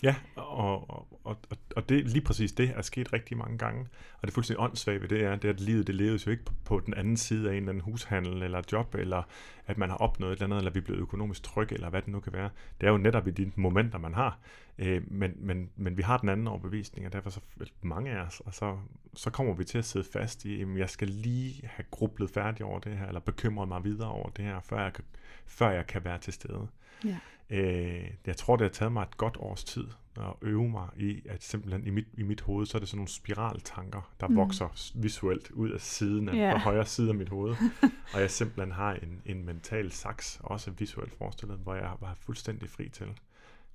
Ja, 0.02 0.14
og, 0.36 0.90
og, 0.90 1.08
og, 1.24 1.36
og- 1.76 1.88
det, 1.88 2.10
lige 2.10 2.24
præcis 2.24 2.52
det 2.52 2.72
er 2.76 2.82
sket 2.82 3.12
rigtig 3.12 3.36
mange 3.36 3.58
gange. 3.58 3.86
Og 4.20 4.26
det 4.26 4.34
fuldstændig 4.34 4.64
åndssvagt 4.64 5.02
ved 5.02 5.08
det 5.08 5.24
er, 5.24 5.36
det 5.36 5.44
er, 5.44 5.52
at 5.52 5.60
livet 5.60 5.86
det 5.86 5.94
leves 5.94 6.26
jo 6.26 6.30
ikke 6.30 6.44
på, 6.44 6.52
på 6.64 6.80
den 6.80 6.94
anden 6.94 7.16
side 7.16 7.48
af 7.50 7.52
en 7.52 7.56
eller 7.56 7.68
anden 7.68 7.84
hushandel 7.84 8.42
eller 8.42 8.62
job, 8.72 8.94
eller 8.94 9.22
at 9.66 9.78
man 9.78 9.88
har 9.90 9.96
opnået 9.96 10.32
et 10.32 10.36
eller 10.36 10.44
andet, 10.46 10.58
eller 10.58 10.70
vi 10.70 10.78
er 10.78 10.84
blevet 10.84 11.00
økonomisk 11.00 11.42
trygge, 11.42 11.74
eller 11.74 11.90
hvad 11.90 12.02
det 12.02 12.08
nu 12.08 12.20
kan 12.20 12.32
være. 12.32 12.50
Det 12.80 12.86
er 12.86 12.90
jo 12.90 12.98
netop 12.98 13.26
i 13.26 13.30
de 13.30 13.52
momenter, 13.56 13.98
man 13.98 14.14
har. 14.14 14.38
Øh, 14.78 15.02
men, 15.10 15.32
men, 15.36 15.70
men 15.76 15.96
vi 15.96 16.02
har 16.02 16.16
den 16.18 16.28
anden 16.28 16.48
overbevisning, 16.48 17.06
og 17.06 17.12
derfor 17.12 17.30
så 17.30 17.40
mange 17.82 18.10
af 18.10 18.20
os, 18.20 18.40
og 18.40 18.54
så, 18.54 18.78
så 19.14 19.30
kommer 19.30 19.54
vi 19.54 19.64
til 19.64 19.78
at 19.78 19.84
sidde 19.84 20.06
fast 20.12 20.44
i, 20.44 20.62
at 20.62 20.68
jeg 20.76 20.90
skal 20.90 21.08
lige 21.08 21.60
have 21.66 21.84
grublet 21.90 22.30
færdig 22.30 22.64
over 22.66 22.78
det 22.78 22.96
her, 22.96 23.06
eller 23.06 23.20
bekymret 23.20 23.68
mig 23.68 23.84
videre 23.84 24.08
over 24.10 24.28
det 24.30 24.44
her, 24.44 24.60
før 24.60 24.82
jeg 24.82 24.92
kan, 24.92 25.04
før 25.46 25.70
jeg 25.70 25.86
kan 25.86 26.04
være 26.04 26.18
til 26.18 26.32
stede. 26.32 26.68
Ja. 27.04 27.16
Øh, 27.50 28.10
jeg 28.26 28.36
tror, 28.36 28.56
det 28.56 28.64
har 28.64 28.72
taget 28.72 28.92
mig 28.92 29.02
et 29.02 29.16
godt 29.16 29.36
års 29.40 29.64
tid 29.64 29.84
at 30.16 30.34
øve 30.42 30.68
mig 30.68 30.88
i, 30.96 31.22
at 31.28 31.42
simpelthen 31.42 31.86
i 31.86 31.90
mit, 31.90 32.06
i 32.14 32.22
mit 32.22 32.40
hoved, 32.40 32.66
så 32.66 32.78
er 32.78 32.80
det 32.80 32.88
sådan 32.88 32.96
nogle 32.98 33.08
spiraltanker, 33.08 34.12
der 34.20 34.28
Mm. 34.28 34.36
vokser 34.36 34.90
visuelt 34.94 35.50
ud 35.50 35.70
af 35.70 35.80
siden 35.80 36.28
af, 36.28 36.34
Ja. 36.34 36.52
på 36.52 36.58
højre 36.58 36.86
side 36.86 37.08
af 37.08 37.14
mit 37.14 37.28
hoved. 37.28 37.56
og 38.14 38.20
jeg 38.20 38.30
simpelthen 38.30 38.72
har 38.72 38.92
en, 38.94 39.22
en 39.26 39.44
mental 39.46 39.92
saks, 39.92 40.40
også 40.42 40.70
visuelt 40.70 41.14
forestillet, 41.18 41.58
hvor 41.58 41.74
jeg 41.74 41.92
var 42.00 42.14
fuldstændig 42.20 42.70
fri 42.70 42.88
til, 42.88 43.06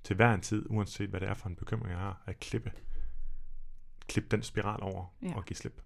til 0.04 0.16
hver 0.16 0.34
en 0.34 0.40
tid, 0.40 0.66
uanset 0.70 1.10
hvad 1.10 1.20
det 1.20 1.28
er 1.28 1.34
for 1.34 1.48
en 1.48 1.56
bekymring, 1.56 1.90
jeg 1.90 1.98
har, 1.98 2.22
at 2.26 2.40
klippe, 2.40 2.72
klippe 4.08 4.28
den 4.36 4.42
spiral 4.42 4.82
over 4.82 5.14
ja. 5.22 5.34
og 5.36 5.44
give 5.44 5.56
slip. 5.56 5.80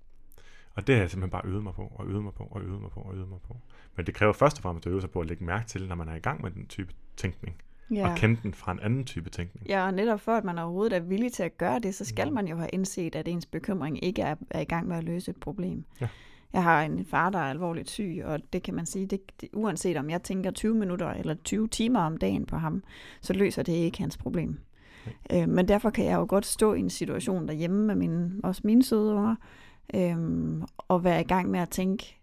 Og 0.75 0.87
det 0.87 0.95
har 0.95 1.03
jeg 1.03 1.11
simpelthen 1.11 1.31
bare 1.31 1.47
øvet 1.47 1.63
mig 1.63 1.75
på, 1.75 1.93
og 1.95 2.07
øvet 2.07 2.23
mig 2.23 2.35
på, 2.35 2.45
og 2.45 2.63
øvet 2.63 2.81
mig 2.81 2.91
på, 2.91 3.01
og 3.01 3.15
øvet 3.15 3.29
mig 3.29 3.41
på. 3.41 3.61
Men 3.97 4.07
det 4.07 4.15
kræver 4.15 4.33
først 4.33 4.57
og 4.59 4.63
fremmest 4.63 4.87
at 4.87 4.91
øve 4.91 5.01
sig 5.01 5.11
på 5.11 5.21
at 5.21 5.27
lægge 5.27 5.45
mærke 5.45 5.67
til, 5.69 5.89
når 5.89 5.95
man 5.95 6.09
er 6.09 6.15
i 6.15 6.19
gang 6.19 6.43
med 6.43 6.51
den 6.51 6.67
type 6.67 6.93
tænkning, 7.17 7.63
ja. 7.95 8.11
og 8.11 8.17
kende 8.17 8.41
den 8.43 8.55
fra 8.55 8.73
en 8.73 8.81
anden 8.83 9.05
type 9.05 9.31
tænkning. 9.31 9.67
Ja, 9.69 9.87
og 9.87 9.95
netop 9.95 10.21
for, 10.21 10.33
at 10.33 10.45
man 10.45 10.59
overhovedet 10.59 10.97
er 10.97 11.01
villig 11.01 11.33
til 11.33 11.43
at 11.43 11.59
gøre 11.59 11.79
det, 11.79 11.95
så 11.95 12.05
skal 12.05 12.27
Mhm. 12.27 12.35
man 12.35 12.47
jo 12.49 12.57
have 12.57 12.69
indset, 12.73 13.17
at 13.17 13.29
ens 13.29 13.47
bekymring 13.47 14.05
ikke 14.05 14.23
er, 14.23 14.35
er 14.51 14.61
i 14.61 14.65
gang 14.65 14.89
med 14.89 14.97
at 14.97 15.05
løse 15.05 15.31
et 15.31 15.37
problem. 15.37 15.85
Ja. 16.01 16.09
Jeg 16.53 16.63
har 16.63 16.83
en 16.83 17.05
far, 17.05 17.31
der 17.31 17.39
er 17.39 17.51
alvorligt 17.51 17.91
syg, 17.91 18.23
og 18.25 18.41
det 18.53 18.63
kan 18.63 18.75
man 18.75 18.87
sige, 18.87 19.07
det, 19.07 19.21
det, 19.41 19.49
uanset 19.53 19.97
om 19.97 20.11
jeg 20.11 20.23
tænker 20.23 20.51
20 20.51 20.75
minutter 20.75 21.11
eller 21.11 21.35
20 21.35 21.69
timer 21.69 22.01
om 22.01 22.17
dagen 22.17 22.47
på 22.47 22.57
ham, 22.57 22.83
så 23.21 23.33
løser 23.33 23.63
det 23.63 23.73
ikke 23.73 23.99
hans 23.99 24.17
problem. 24.17 24.59
Øh, 25.33 25.49
men 25.49 25.69
derfor 25.69 25.91
kan 25.91 26.05
jeg 26.05 26.15
jo 26.17 26.27
godt 26.29 26.47
stå 26.47 26.75
i 26.75 26.81
en 26.81 26.91
situation 26.91 27.47
derhjemme 27.49 27.87
med 27.87 27.95
mine, 27.95 28.31
også 28.45 28.61
mine 28.65 28.83
søde 28.83 29.15
unger, 29.15 29.35
øhm, 29.95 30.63
og 30.79 31.05
være 31.05 31.21
i 31.21 31.25
gang 31.25 31.51
med 31.51 31.61
at 31.61 31.69
tænke, 31.69 32.19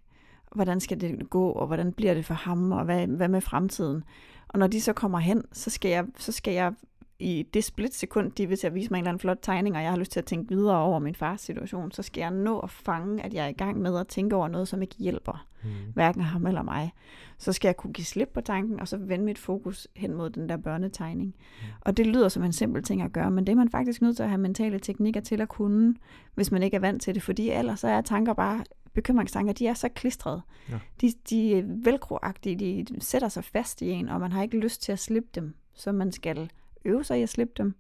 hvordan 0.56 0.80
skal 0.80 1.02
det 1.02 1.30
gå, 1.30 1.50
og 1.50 1.68
hvordan 1.68 1.94
bliver 1.94 2.14
det 2.14 2.26
for 2.26 2.34
ham, 2.34 2.72
og 2.72 2.86
hvad, 2.86 3.08
hvad 3.08 3.28
med 3.28 3.42
fremtiden? 3.42 4.04
Og 4.50 4.60
når 4.60 4.68
de 4.68 4.82
så 4.82 4.94
kommer 4.94 5.20
hen, 5.20 5.44
så 5.52 5.70
skal 5.70 5.92
jeg, 5.92 6.06
så 6.18 6.32
skal 6.32 6.54
jeg 6.54 6.74
i 7.20 7.46
det 7.54 7.64
splitsekund, 7.64 8.32
de 8.32 8.48
vil 8.48 8.58
til 8.58 8.68
at 8.68 8.76
vise 8.76 8.90
mig 8.90 8.98
en 8.98 9.04
eller 9.04 9.10
anden 9.10 9.20
flot 9.20 9.38
tegning, 9.42 9.76
og 9.76 9.82
jeg 9.84 9.92
har 9.92 9.98
lyst 9.98 10.12
til 10.12 10.20
at 10.20 10.26
tænke 10.26 10.56
videre 10.56 10.78
over 10.78 11.00
min 11.00 11.16
fars 11.16 11.42
situation, 11.42 11.92
så 11.92 12.04
skal 12.04 12.22
jeg 12.22 12.32
nå 12.32 12.60
at 12.60 12.70
fange, 12.70 13.24
at 13.24 13.34
jeg 13.34 13.46
er 13.46 13.50
i 13.50 13.54
gang 13.54 13.82
med 13.82 13.98
at 14.00 14.08
tænke 14.08 14.36
over 14.36 14.48
noget, 14.48 14.68
som 14.68 14.82
ikke 14.82 14.96
hjælper, 14.96 15.46
Mm. 15.64 15.70
hverken 15.94 16.22
ham 16.22 16.46
eller 16.48 16.64
mig. 16.64 16.94
Så 17.38 17.54
skal 17.54 17.68
jeg 17.68 17.78
kunne 17.78 17.94
give 17.94 18.06
slip 18.06 18.30
på 18.34 18.42
tanken, 18.42 18.80
og 18.80 18.88
så 18.88 18.98
vende 18.98 19.26
mit 19.26 19.38
fokus 19.38 19.88
hen 19.96 20.14
mod 20.14 20.30
den 20.30 20.50
der 20.50 20.58
børnetegning. 20.58 21.36
Og 21.82 21.98
det 21.98 22.08
lyder 22.08 22.30
som 22.30 22.44
en 22.44 22.54
simpel 22.54 22.84
ting 22.84 23.02
at 23.02 23.12
gøre, 23.12 23.32
men 23.32 23.48
det 23.48 23.52
er 23.52 23.56
man 23.56 23.70
faktisk 23.70 24.02
nødt 24.02 24.16
til 24.16 24.24
at 24.24 24.30
have 24.30 24.42
mentale 24.42 24.80
teknikker 24.80 25.22
til 25.22 25.42
at 25.42 25.50
kunne, 25.50 25.96
hvis 26.36 26.52
man 26.52 26.64
ikke 26.64 26.76
er 26.76 26.82
vant 26.82 27.02
til 27.02 27.16
det, 27.16 27.24
fordi 27.24 27.50
ellers 27.50 27.80
så 27.80 27.88
er 27.88 28.02
tanker 28.02 28.34
bare, 28.34 28.64
bekymringstanker, 28.94 29.54
de 29.54 29.68
er 29.68 29.74
så 29.74 29.90
klistrede. 29.90 30.42
Ja. 30.70 30.80
De, 31.02 31.14
de 31.30 31.58
er 31.58 31.64
velcroagtige, 31.66 32.84
de 32.84 33.02
sætter 33.02 33.30
sig 33.30 33.44
fast 33.44 33.82
i 33.82 33.90
en, 33.90 34.10
og 34.10 34.20
man 34.20 34.32
har 34.32 34.44
ikke 34.44 34.60
lyst 34.60 34.82
til 34.82 34.92
at 34.92 35.00
slippe 35.00 35.30
dem, 35.36 35.56
så 35.74 35.92
man 35.92 36.12
skal 36.12 36.52
øve 36.86 37.04
sig 37.04 37.20
i 37.20 37.24
at 37.24 37.30
slippe 37.30 37.54
dem. 37.58 37.76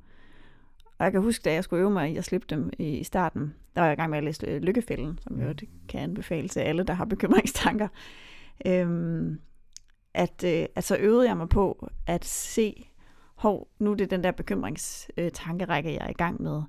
Og 0.97 1.03
jeg 1.03 1.11
kan 1.11 1.21
huske, 1.21 1.43
da 1.43 1.53
jeg 1.53 1.63
skulle 1.63 1.81
øve 1.81 1.91
mig 1.91 2.11
i 2.11 2.17
at 2.17 2.25
slippe 2.25 2.47
dem 2.49 2.71
i 2.79 3.03
starten, 3.03 3.53
der 3.75 3.81
var 3.81 3.87
jeg 3.87 3.93
i 3.93 3.99
gang 3.99 4.09
med 4.09 4.17
at 4.17 4.23
læse 4.23 4.59
Lykkefælden, 4.59 5.19
som 5.21 5.41
jo 5.41 5.51
det 5.51 5.69
kan 5.89 6.01
anbefale 6.01 6.47
til 6.47 6.59
alle, 6.59 6.83
der 6.83 6.93
har 6.93 7.05
bekymringstanker. 7.05 7.87
Øhm, 8.65 9.39
at, 10.13 10.43
øh, 10.45 10.65
at 10.75 10.83
så 10.83 10.97
øvede 10.97 11.27
jeg 11.27 11.37
mig 11.37 11.49
på 11.49 11.89
at 12.07 12.25
se, 12.25 12.89
hov, 13.35 13.67
nu 13.79 13.91
er 13.91 13.95
det 13.95 14.11
den 14.11 14.23
der 14.23 14.31
bekymringstankerække, 14.31 15.93
jeg 15.93 16.05
er 16.05 16.09
i 16.09 16.13
gang 16.13 16.41
med. 16.41 16.61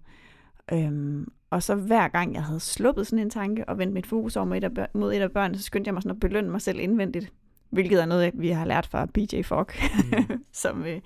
Øhm, 0.73 1.33
Og 1.51 1.63
så 1.63 1.75
hver 1.75 2.09
gang 2.09 2.35
jeg 2.35 2.45
havde 2.45 2.61
sluppet 2.61 3.07
sådan 3.07 3.19
en 3.19 3.31
tanke 3.31 3.69
og 3.69 3.79
vendt 3.79 3.95
mit 3.95 4.07
fokus 4.07 4.37
over 4.37 4.47
mod 4.47 4.57
et 4.57 4.65
af, 4.65 4.75
bør- 4.75 4.91
mod 4.95 5.15
et 5.15 5.21
af 5.21 5.33
børnene, 5.33 5.59
så 5.59 5.65
skyndte 5.65 5.89
jeg 5.89 5.95
mig 5.95 6.03
sådan 6.03 6.17
at 6.17 6.21
belønne 6.21 6.51
mig 6.51 6.63
selv 6.63 6.81
indvendigt. 6.81 7.33
Hvilket 7.71 8.03
er 8.03 8.07
noget, 8.07 8.31
vi 8.35 8.49
har 8.49 8.65
lært 8.65 8.87
fra 8.87 9.07
BJ 9.07 9.43
Fogg, 9.43 9.71
mm. 10.13 10.45
som, 10.53 10.87
øh, 10.87 11.01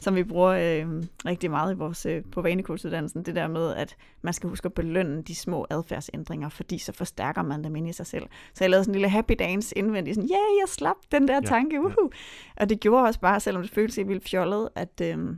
som 0.00 0.14
vi 0.14 0.24
bruger 0.24 0.50
øh, 0.50 1.02
rigtig 1.26 1.50
meget 1.50 1.74
i 1.74 1.76
vores, 1.76 2.06
øh, 2.06 2.22
på 2.32 2.42
vanekursuddannelsen. 2.42 3.22
Det 3.22 3.34
der 3.34 3.46
med, 3.46 3.74
at 3.74 3.96
man 4.22 4.32
skal 4.32 4.48
huske 4.48 4.66
at 4.66 4.72
belønne 4.72 5.22
de 5.22 5.34
små 5.34 5.66
adfærdsændringer, 5.70 6.48
fordi 6.48 6.78
så 6.78 6.92
forstærker 6.92 7.42
man 7.42 7.64
dem 7.64 7.76
ind 7.76 7.88
i 7.88 7.92
sig 7.92 8.06
selv. 8.06 8.26
Så 8.54 8.64
jeg 8.64 8.70
lavede 8.70 8.84
sådan 8.84 8.90
en 8.90 8.94
lille 8.94 9.08
happy 9.08 9.34
dance 9.38 9.78
indvendigt, 9.78 10.14
sådan, 10.14 10.30
yeah, 10.30 10.60
jeg 10.60 10.68
slap 10.68 10.96
den 11.12 11.28
der 11.28 11.40
tanke, 11.40 11.80
uhu. 11.80 12.10
Ja. 12.12 12.62
Og 12.62 12.68
det 12.68 12.80
gjorde 12.80 13.04
også 13.04 13.20
bare, 13.20 13.40
selvom 13.40 13.62
det 13.62 13.70
føltes 13.70 13.96
helt 13.96 14.08
vildt 14.08 14.28
fjollet, 14.28 14.68
at 14.74 15.00
øh, 15.02 15.36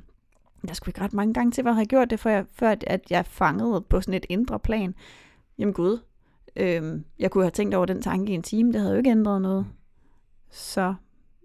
der 0.69 0.75
skulle 0.75 0.91
ikke 0.91 1.01
ret 1.01 1.13
mange 1.13 1.35
gange 1.35 1.51
til, 1.51 1.63
hvad 1.63 1.73
jeg 1.73 1.77
havde 1.77 1.87
gjort 1.87 2.11
det, 2.11 2.21
før 2.21 2.31
jeg, 2.31 2.45
før 2.53 2.75
at 2.87 3.11
jeg 3.11 3.27
fangede 3.27 3.81
på 3.81 4.01
sådan 4.01 4.15
et 4.15 4.27
indre 4.29 4.59
plan. 4.59 4.95
Jamen 5.59 5.75
gud, 5.75 5.99
øh, 6.57 7.01
jeg 7.19 7.31
kunne 7.31 7.45
have 7.45 7.51
tænkt 7.51 7.75
over 7.75 7.87
den 7.87 8.03
tanke 8.03 8.33
i 8.33 8.35
en 8.35 8.43
time, 8.43 8.73
det 8.73 8.81
havde 8.81 8.93
jo 8.93 8.99
ikke 8.99 9.11
ændret 9.11 9.43
noget. 9.43 9.67
Så, 10.51 10.95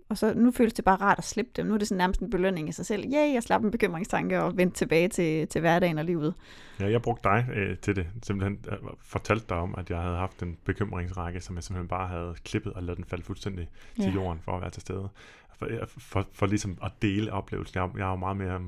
og 0.10 0.18
så 0.18 0.34
nu 0.34 0.52
føles 0.52 0.74
det 0.74 0.86
bare 0.86 0.96
rart 0.96 1.18
at 1.18 1.24
slippe 1.24 1.52
dem. 1.56 1.66
Nu 1.66 1.74
er 1.74 1.78
det 1.78 1.88
sådan 1.88 1.98
nærmest 1.98 2.22
en 2.22 2.30
belønning 2.30 2.70
i 2.70 2.72
sig 2.72 2.86
selv. 2.86 3.08
Ja, 3.10 3.18
yeah, 3.18 3.34
jeg 3.34 3.44
slapper 3.44 3.68
en 3.68 3.72
bekymringstanke 3.72 4.42
og 4.42 4.58
vendte 4.58 4.78
tilbage 4.78 5.08
til, 5.08 5.48
til 5.48 5.62
hverdagen 5.62 5.98
og 5.98 6.06
livet. 6.06 6.34
Ja, 6.80 6.92
jeg 6.92 7.02
brugte 7.02 7.30
dig 7.30 7.48
øh, 7.56 7.78
til 7.78 7.96
det. 7.96 8.08
Simpelthen 8.24 8.66
øh, 8.72 8.78
fortalte 9.00 9.46
dig 9.50 9.58
om, 9.58 9.76
at 9.78 9.90
jeg 9.90 10.00
havde 10.00 10.16
haft 10.16 10.44
en 10.44 10.58
bekymringsrække, 10.66 11.42
som 11.42 11.56
jeg 11.56 11.64
simpelthen 11.64 11.88
bare 11.88 12.08
havde 12.08 12.36
klippet 12.44 12.74
og 12.74 12.84
lavet 12.84 12.98
den 12.98 13.06
falde 13.06 13.24
fuldstændig 13.24 13.70
ja. 13.98 14.04
til 14.04 14.14
jorden 14.14 14.42
for 14.42 14.52
at 14.52 14.62
være 14.62 14.70
til 14.70 14.82
stede. 14.82 15.10
For, 15.58 15.68
for, 15.98 16.26
for 16.34 16.46
ligesom 16.46 16.78
at 16.84 16.92
dele 17.02 17.34
oplevelsen. 17.34 17.80
Jeg, 17.80 17.90
jeg 17.98 18.06
er 18.06 18.10
jo 18.10 18.16
meget 18.16 18.38
mere 18.38 18.62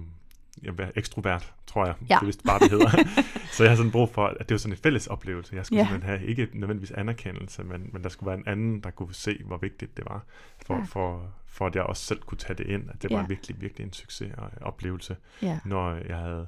jeg 0.61 0.73
er 0.77 0.91
ekstrovert, 0.95 1.53
tror 1.67 1.85
jeg. 1.85 1.95
Ja. 2.01 2.15
Det 2.15 2.21
er 2.21 2.25
vist 2.25 2.43
bare, 2.43 2.59
det 2.59 2.69
hedder. 2.69 2.89
så 3.53 3.63
jeg 3.63 3.71
har 3.71 3.77
sådan 3.77 3.91
brug 3.91 4.09
for, 4.09 4.25
at 4.25 4.49
det 4.49 4.55
er 4.55 4.59
sådan 4.59 4.73
en 4.73 4.77
fælles 4.77 5.07
oplevelse. 5.07 5.55
Jeg 5.55 5.65
skulle 5.65 5.79
ja. 5.79 5.89
simpelthen 5.89 6.17
have 6.17 6.29
ikke 6.29 6.49
nødvendigvis 6.53 6.91
anerkendelse, 6.91 7.63
men, 7.63 7.89
men 7.93 8.03
der 8.03 8.09
skulle 8.09 8.27
være 8.27 8.37
en 8.37 8.47
anden, 8.47 8.79
der 8.79 8.91
kunne 8.91 9.13
se, 9.13 9.41
hvor 9.45 9.57
vigtigt 9.57 9.97
det 9.97 10.05
var, 10.05 10.25
for, 10.65 10.75
ja. 10.75 10.83
for, 10.83 11.33
for 11.45 11.67
at 11.67 11.75
jeg 11.75 11.83
også 11.83 12.05
selv 12.05 12.21
kunne 12.21 12.37
tage 12.37 12.57
det 12.57 12.67
ind, 12.67 12.89
at 12.89 13.01
det 13.01 13.11
ja. 13.11 13.17
var 13.17 13.27
virkelig, 13.27 13.61
virkelig 13.61 13.85
en 13.85 13.93
succes 13.93 14.33
og 14.37 14.51
oplevelse, 14.61 15.17
ja. 15.41 15.59
når 15.65 15.93
jeg 16.07 16.17
havde, 16.17 16.47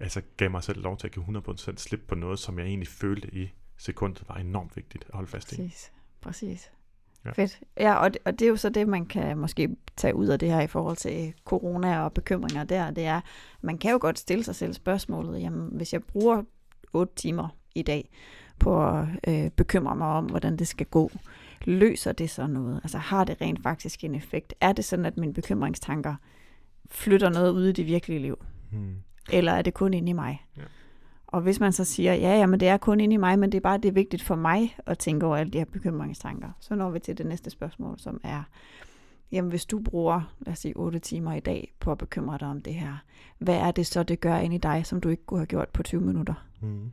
altså 0.00 0.22
gav 0.36 0.50
mig 0.50 0.62
selv 0.62 0.82
lov 0.82 0.96
til 0.96 1.06
at 1.06 1.12
give 1.12 1.24
100% 1.24 1.76
slip 1.76 2.00
på 2.08 2.14
noget, 2.14 2.38
som 2.38 2.58
jeg 2.58 2.66
egentlig 2.66 2.88
følte 2.88 3.34
i 3.34 3.52
sekundet 3.76 4.22
var 4.28 4.34
enormt 4.34 4.76
vigtigt 4.76 5.04
at 5.08 5.14
holde 5.14 5.28
fast 5.30 5.52
i. 5.52 5.56
Præcis, 5.56 5.92
præcis. 6.20 6.70
Ja. 7.24 7.30
Fedt. 7.30 7.60
Ja, 7.76 7.94
og 7.94 8.14
det, 8.14 8.22
og 8.24 8.38
det 8.38 8.44
er 8.44 8.48
jo 8.48 8.56
så 8.56 8.68
det, 8.68 8.88
man 8.88 9.06
kan 9.06 9.38
måske 9.38 9.76
tage 9.96 10.14
ud 10.14 10.26
af 10.26 10.38
det 10.38 10.50
her 10.50 10.60
i 10.60 10.66
forhold 10.66 10.96
til 10.96 11.34
corona 11.44 12.00
og 12.00 12.12
bekymringer 12.12 12.64
der. 12.64 12.90
Det 12.90 13.04
er, 13.04 13.20
man 13.60 13.78
kan 13.78 13.92
jo 13.92 13.98
godt 14.00 14.18
stille 14.18 14.44
sig 14.44 14.54
selv 14.54 14.72
spørgsmålet, 14.72 15.40
jamen 15.40 15.68
hvis 15.72 15.92
jeg 15.92 16.02
bruger 16.02 16.42
8 16.92 17.14
timer 17.16 17.48
i 17.74 17.82
dag 17.82 18.10
på 18.58 18.88
at 18.88 19.06
øh, 19.28 19.50
bekymre 19.50 19.96
mig 19.96 20.08
om, 20.08 20.24
hvordan 20.24 20.56
det 20.56 20.68
skal 20.68 20.86
gå, 20.86 21.10
løser 21.64 22.12
det 22.12 22.30
så 22.30 22.46
noget? 22.46 22.80
Altså 22.82 22.98
har 22.98 23.24
det 23.24 23.40
rent 23.40 23.62
faktisk 23.62 24.04
en 24.04 24.14
effekt? 24.14 24.54
Er 24.60 24.72
det 24.72 24.84
sådan, 24.84 25.04
at 25.04 25.16
mine 25.16 25.34
bekymringstanker 25.34 26.14
flytter 26.90 27.28
noget 27.28 27.52
ud 27.52 27.66
i 27.66 27.72
det 27.72 27.86
virkelige 27.86 28.20
liv? 28.20 28.44
Hmm. 28.70 28.96
Eller 29.32 29.52
er 29.52 29.62
det 29.62 29.74
kun 29.74 29.94
inde 29.94 30.10
i 30.10 30.12
mig? 30.12 30.46
Ja. 30.56 30.62
Og 31.28 31.40
hvis 31.40 31.60
man 31.60 31.72
så 31.72 31.84
siger, 31.84 32.14
ja, 32.14 32.38
ja, 32.38 32.46
men 32.46 32.60
det 32.60 32.68
er 32.68 32.76
kun 32.76 33.00
inde 33.00 33.14
i 33.14 33.16
mig, 33.16 33.38
men 33.38 33.52
det 33.52 33.58
er 33.58 33.62
bare 33.62 33.78
det 33.78 33.88
er 33.88 33.92
vigtigt 33.92 34.22
for 34.22 34.34
mig 34.34 34.76
at 34.86 34.98
tænke 34.98 35.26
over 35.26 35.36
alle 35.36 35.52
de 35.52 35.58
her 35.58 35.64
bekymringstanker, 35.64 36.48
så 36.60 36.74
når 36.74 36.90
vi 36.90 36.98
til 36.98 37.18
det 37.18 37.26
næste 37.26 37.50
spørgsmål, 37.50 37.98
som 37.98 38.20
er, 38.24 38.42
jamen 39.32 39.48
hvis 39.48 39.66
du 39.66 39.78
bruger, 39.78 40.34
lad 40.40 40.52
os 40.52 40.58
sige, 40.58 40.76
8 40.76 40.98
timer 40.98 41.34
i 41.34 41.40
dag 41.40 41.74
på 41.80 41.92
at 41.92 41.98
bekymre 41.98 42.38
dig 42.38 42.48
om 42.48 42.62
det 42.62 42.74
her, 42.74 42.96
hvad 43.38 43.56
er 43.56 43.70
det 43.70 43.86
så, 43.86 44.02
det 44.02 44.20
gør 44.20 44.36
ind 44.36 44.54
i 44.54 44.58
dig, 44.58 44.86
som 44.86 45.00
du 45.00 45.08
ikke 45.08 45.26
kunne 45.26 45.40
have 45.40 45.46
gjort 45.46 45.68
på 45.68 45.82
20 45.82 46.00
minutter? 46.00 46.46
Mm. 46.60 46.90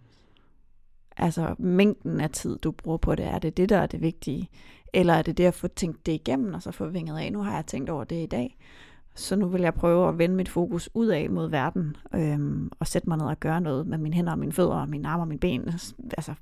Altså 1.17 1.56
mængden 1.58 2.21
af 2.21 2.30
tid, 2.30 2.58
du 2.58 2.71
bruger 2.71 2.98
på 2.98 3.15
det, 3.15 3.26
er 3.26 3.39
det 3.39 3.58
det, 3.58 3.69
der 3.69 3.78
er 3.78 3.88
det 3.88 4.02
vigtige? 4.02 4.50
Eller 4.93 5.13
er 5.13 5.21
det 5.21 5.38
det 5.38 5.43
at 5.43 5.54
få 5.54 5.67
tænkt 5.67 6.06
det 6.06 6.12
igennem, 6.12 6.54
og 6.54 6.62
så 6.62 6.71
få 6.71 6.88
vinget 6.88 7.19
af, 7.19 7.32
nu 7.32 7.39
har 7.39 7.56
jeg 7.56 7.65
tænkt 7.65 7.89
over 7.89 8.04
det 8.04 8.24
i 8.24 8.26
dag, 8.26 8.58
så 9.15 9.36
nu 9.36 9.47
vil 9.47 9.62
jeg 9.62 9.73
prøve 9.73 10.10
at 10.10 10.17
vende 10.17 10.36
mit 10.36 10.49
fokus 10.49 10.89
ud 10.93 11.08
af 11.08 11.30
mod 11.30 11.49
verden, 11.49 11.97
øhm, 12.15 12.71
og 12.80 12.88
sætte 12.88 13.10
mig 13.10 13.17
ned 13.17 13.25
og 13.25 13.39
gøre 13.39 13.62
noget 13.62 13.88
med 13.88 13.97
mine 13.97 14.15
hænder 14.15 14.32
og 14.32 14.39
mine 14.39 14.51
fødder 14.51 14.75
og 14.75 14.89
mine 14.89 15.08
arme 15.08 15.23
og 15.23 15.28
mine 15.28 15.39
ben. 15.39 15.67
Altså 16.17 16.34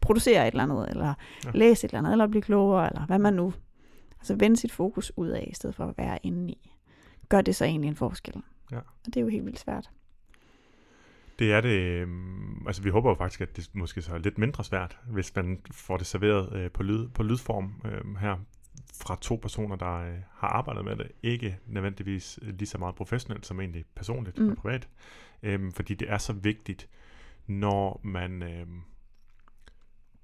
producere 0.00 0.48
et 0.48 0.52
eller 0.52 0.62
andet, 0.62 0.88
eller 0.90 1.14
ja. 1.44 1.50
læse 1.54 1.84
et 1.84 1.88
eller 1.88 1.98
andet, 1.98 2.12
eller 2.12 2.26
blive 2.26 2.42
klogere, 2.42 2.86
eller 2.86 3.06
hvad 3.06 3.18
man 3.18 3.34
nu. 3.34 3.52
Altså 4.18 4.36
vende 4.36 4.56
sit 4.56 4.72
fokus 4.72 5.12
ud 5.16 5.28
af, 5.28 5.48
i 5.50 5.54
stedet 5.54 5.76
for 5.76 5.86
at 5.86 5.98
være 5.98 6.18
inde 6.22 6.52
i. 6.52 6.72
Gør 7.28 7.40
det 7.40 7.56
så 7.56 7.64
egentlig 7.64 7.88
en 7.88 7.96
forskel? 7.96 8.42
Ja. 8.72 8.78
Og 8.78 9.06
det 9.06 9.16
er 9.16 9.20
jo 9.20 9.28
helt 9.28 9.44
vildt 9.44 9.58
svært. 9.58 9.90
Det 11.38 11.52
er 11.52 11.60
det. 11.60 11.80
Øh, 11.80 12.08
altså 12.66 12.82
vi 12.82 12.90
håber 12.90 13.10
jo 13.10 13.14
faktisk, 13.14 13.40
at 13.40 13.56
det 13.56 13.70
måske 13.72 14.02
så 14.02 14.14
er 14.14 14.18
lidt 14.18 14.38
mindre 14.38 14.64
svært, 14.64 14.98
hvis 15.06 15.36
man 15.36 15.60
får 15.70 15.96
det 15.96 16.06
serveret 16.06 16.52
øh, 16.52 16.70
på, 16.70 16.82
lyd, 16.82 17.08
på 17.08 17.22
lydform 17.22 17.72
øh, 17.84 18.16
her 18.16 18.36
fra 18.94 19.18
to 19.20 19.36
personer, 19.36 19.76
der 19.76 19.94
øh, 19.94 20.14
har 20.32 20.48
arbejdet 20.48 20.84
med 20.84 20.96
det. 20.96 21.12
Ikke 21.22 21.58
nødvendigvis 21.66 22.38
lige 22.42 22.66
så 22.66 22.78
meget 22.78 22.94
professionelt 22.94 23.46
som 23.46 23.60
egentlig 23.60 23.84
personligt 23.94 24.38
mm. 24.38 24.50
og 24.50 24.56
privat. 24.56 24.88
Øhm, 25.42 25.72
fordi 25.72 25.94
det 25.94 26.10
er 26.10 26.18
så 26.18 26.32
vigtigt, 26.32 26.88
når 27.46 28.00
man... 28.04 28.42
Øhm, 28.42 28.82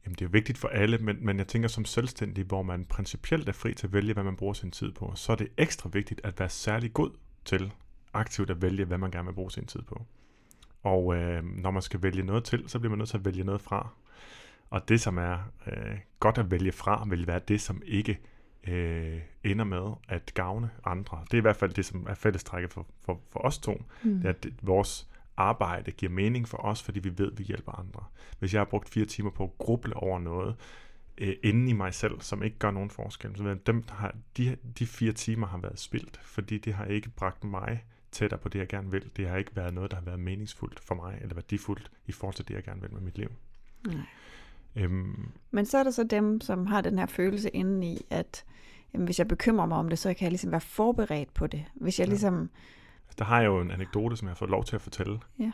jamen 0.04 0.14
det 0.18 0.22
er 0.22 0.28
vigtigt 0.28 0.58
for 0.58 0.68
alle, 0.68 0.98
men, 0.98 1.16
men 1.20 1.38
jeg 1.38 1.48
tænker 1.48 1.68
som 1.68 1.84
selvstændig, 1.84 2.44
hvor 2.44 2.62
man 2.62 2.84
principielt 2.84 3.48
er 3.48 3.52
fri 3.52 3.74
til 3.74 3.86
at 3.86 3.92
vælge, 3.92 4.12
hvad 4.12 4.24
man 4.24 4.36
bruger 4.36 4.54
sin 4.54 4.70
tid 4.70 4.92
på, 4.92 5.12
så 5.14 5.32
er 5.32 5.36
det 5.36 5.48
ekstra 5.56 5.90
vigtigt 5.92 6.20
at 6.24 6.40
være 6.40 6.48
særlig 6.48 6.92
god 6.92 7.10
til 7.44 7.72
aktivt 8.12 8.50
at 8.50 8.62
vælge, 8.62 8.84
hvad 8.84 8.98
man 8.98 9.10
gerne 9.10 9.26
vil 9.26 9.34
bruge 9.34 9.50
sin 9.50 9.66
tid 9.66 9.82
på. 9.82 10.06
Og 10.82 11.16
øh, 11.16 11.44
når 11.44 11.70
man 11.70 11.82
skal 11.82 12.02
vælge 12.02 12.22
noget 12.22 12.44
til, 12.44 12.64
så 12.68 12.78
bliver 12.78 12.90
man 12.90 12.98
nødt 12.98 13.08
til 13.08 13.16
at 13.16 13.24
vælge 13.24 13.44
noget 13.44 13.60
fra. 13.60 13.88
Og 14.70 14.88
det, 14.88 15.00
som 15.00 15.18
er 15.18 15.38
øh, 15.66 15.98
godt 16.20 16.38
at 16.38 16.50
vælge 16.50 16.72
fra, 16.72 17.06
vil 17.08 17.26
være 17.26 17.40
det, 17.48 17.60
som 17.60 17.82
ikke 17.84 18.18
øh, 18.68 19.20
ender 19.44 19.64
med 19.64 19.92
at 20.08 20.34
gavne 20.34 20.70
andre. 20.84 21.24
Det 21.24 21.34
er 21.34 21.38
i 21.38 21.40
hvert 21.40 21.56
fald 21.56 21.72
det, 21.72 21.84
som 21.84 22.06
er 22.08 22.14
fællestrækket 22.14 22.72
for, 22.72 22.86
for, 23.04 23.20
for 23.32 23.40
os 23.40 23.58
to. 23.58 23.82
Mm. 24.02 24.20
Det 24.20 24.24
er, 24.24 24.30
at 24.30 24.46
vores 24.62 25.08
arbejde 25.36 25.90
giver 25.90 26.12
mening 26.12 26.48
for 26.48 26.58
os, 26.58 26.82
fordi 26.82 26.98
vi 26.98 27.18
ved, 27.18 27.32
at 27.32 27.38
vi 27.38 27.44
hjælper 27.44 27.72
andre. 27.72 28.04
Hvis 28.38 28.54
jeg 28.54 28.60
har 28.60 28.64
brugt 28.64 28.88
fire 28.88 29.04
timer 29.04 29.30
på 29.30 29.44
at 29.44 29.58
gruble 29.58 29.96
over 29.96 30.18
noget, 30.18 30.56
øh, 31.18 31.36
inde 31.42 31.70
i 31.70 31.72
mig 31.72 31.94
selv, 31.94 32.20
som 32.20 32.42
ikke 32.42 32.58
gør 32.58 32.70
nogen 32.70 32.90
forskel, 32.90 33.36
så 33.36 33.42
ved 33.42 33.56
dem, 33.56 33.84
har, 33.88 34.14
de, 34.36 34.56
de 34.78 34.86
fire 34.86 35.12
timer 35.12 35.46
har 35.46 35.58
været 35.58 35.78
spildt, 35.78 36.20
fordi 36.22 36.58
det 36.58 36.74
har 36.74 36.84
ikke 36.84 37.08
bragt 37.08 37.44
mig 37.44 37.84
tættere 38.12 38.40
på 38.40 38.48
det, 38.48 38.58
jeg 38.58 38.68
gerne 38.68 38.90
vil. 38.90 39.10
Det 39.16 39.28
har 39.28 39.36
ikke 39.36 39.56
været 39.56 39.74
noget, 39.74 39.90
der 39.90 39.96
har 39.96 40.04
været 40.04 40.20
meningsfuldt 40.20 40.80
for 40.80 40.94
mig, 40.94 41.18
eller 41.22 41.34
værdifuldt 41.34 41.90
i 42.06 42.12
forhold 42.12 42.34
til 42.34 42.48
det, 42.48 42.54
jeg 42.54 42.64
gerne 42.64 42.80
vil 42.80 42.92
med 42.92 43.00
mit 43.00 43.18
liv. 43.18 43.28
Nej. 43.86 43.96
Øhm. 44.76 45.28
Men 45.50 45.66
så 45.66 45.78
er 45.78 45.82
der 45.82 45.90
så 45.90 46.04
dem, 46.04 46.40
som 46.40 46.66
har 46.66 46.80
den 46.80 46.98
her 46.98 47.06
følelse 47.06 47.50
inde 47.50 47.86
i, 47.86 48.06
at 48.10 48.44
jamen, 48.94 49.04
hvis 49.04 49.18
jeg 49.18 49.28
bekymrer 49.28 49.66
mig 49.66 49.78
om 49.78 49.88
det, 49.88 49.98
så 49.98 50.14
kan 50.14 50.24
jeg 50.24 50.30
ligesom 50.30 50.50
være 50.50 50.60
forberedt 50.60 51.34
på 51.34 51.46
det. 51.46 51.64
Hvis 51.74 51.98
jeg 51.98 52.06
ja. 52.06 52.10
ligesom... 52.10 52.50
Der 53.18 53.24
har 53.24 53.40
jeg 53.40 53.46
jo 53.46 53.60
en 53.60 53.70
anekdote, 53.70 54.16
som 54.16 54.26
jeg 54.28 54.30
har 54.30 54.36
fået 54.36 54.50
lov 54.50 54.64
til 54.64 54.76
at 54.76 54.82
fortælle. 54.82 55.18
Ja. 55.38 55.52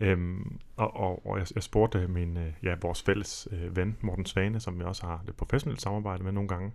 Øhm, 0.00 0.58
og 0.76 0.96
og, 0.96 1.26
og 1.26 1.38
jeg, 1.38 1.46
jeg 1.54 1.62
spurgte 1.62 2.08
min, 2.08 2.36
øh, 2.36 2.52
ja, 2.62 2.74
vores 2.82 3.02
fælles 3.02 3.48
øh, 3.50 3.76
ven, 3.76 3.96
Morten 4.00 4.26
Svane, 4.26 4.60
som 4.60 4.78
jeg 4.78 4.86
også 4.86 5.06
har 5.06 5.22
det 5.26 5.36
professionelle 5.36 5.80
samarbejde 5.80 6.24
med 6.24 6.32
nogle 6.32 6.48
gange, 6.48 6.72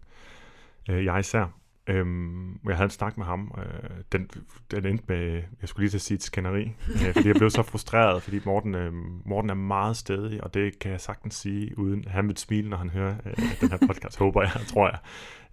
øh, 0.90 1.06
jeg 1.06 1.20
især, 1.20 1.60
Øhm, 1.88 2.60
jeg 2.66 2.76
havde 2.76 2.86
en 2.86 2.90
snak 2.90 3.18
med 3.18 3.26
ham. 3.26 3.52
Øh, 3.58 3.90
den, 4.12 4.30
den 4.72 4.86
endte 4.86 5.04
med, 5.08 5.42
jeg 5.62 5.70
skulle 5.70 5.84
lige 5.84 5.92
til 5.92 5.98
at 5.98 6.02
sige 6.02 6.16
et 6.16 6.24
skænderi, 6.24 6.76
øh, 6.90 7.14
fordi 7.14 7.28
jeg 7.28 7.36
blev 7.36 7.50
så 7.50 7.64
frustreret, 7.64 8.24
fordi 8.24 8.40
Morten, 8.46 8.76
øh, 8.76 8.94
Morten 9.26 9.50
er 9.50 9.54
meget 9.54 9.98
stedig, 9.98 10.44
og 10.44 10.54
det 10.54 10.80
kan 10.80 10.92
jeg 10.92 11.02
sagtens 11.02 11.36
sige, 11.36 11.80
uden 11.80 12.06
han 12.08 12.28
vil 12.28 12.38
smile, 12.38 12.70
når 12.70 12.78
han 12.78 12.90
hører 12.90 13.16
øh, 13.26 13.62
den 13.62 13.70
her 13.70 13.78
podcast, 13.88 14.18
håber 14.24 14.42
jeg, 14.42 14.52
tror 14.68 14.88
jeg. 14.88 15.00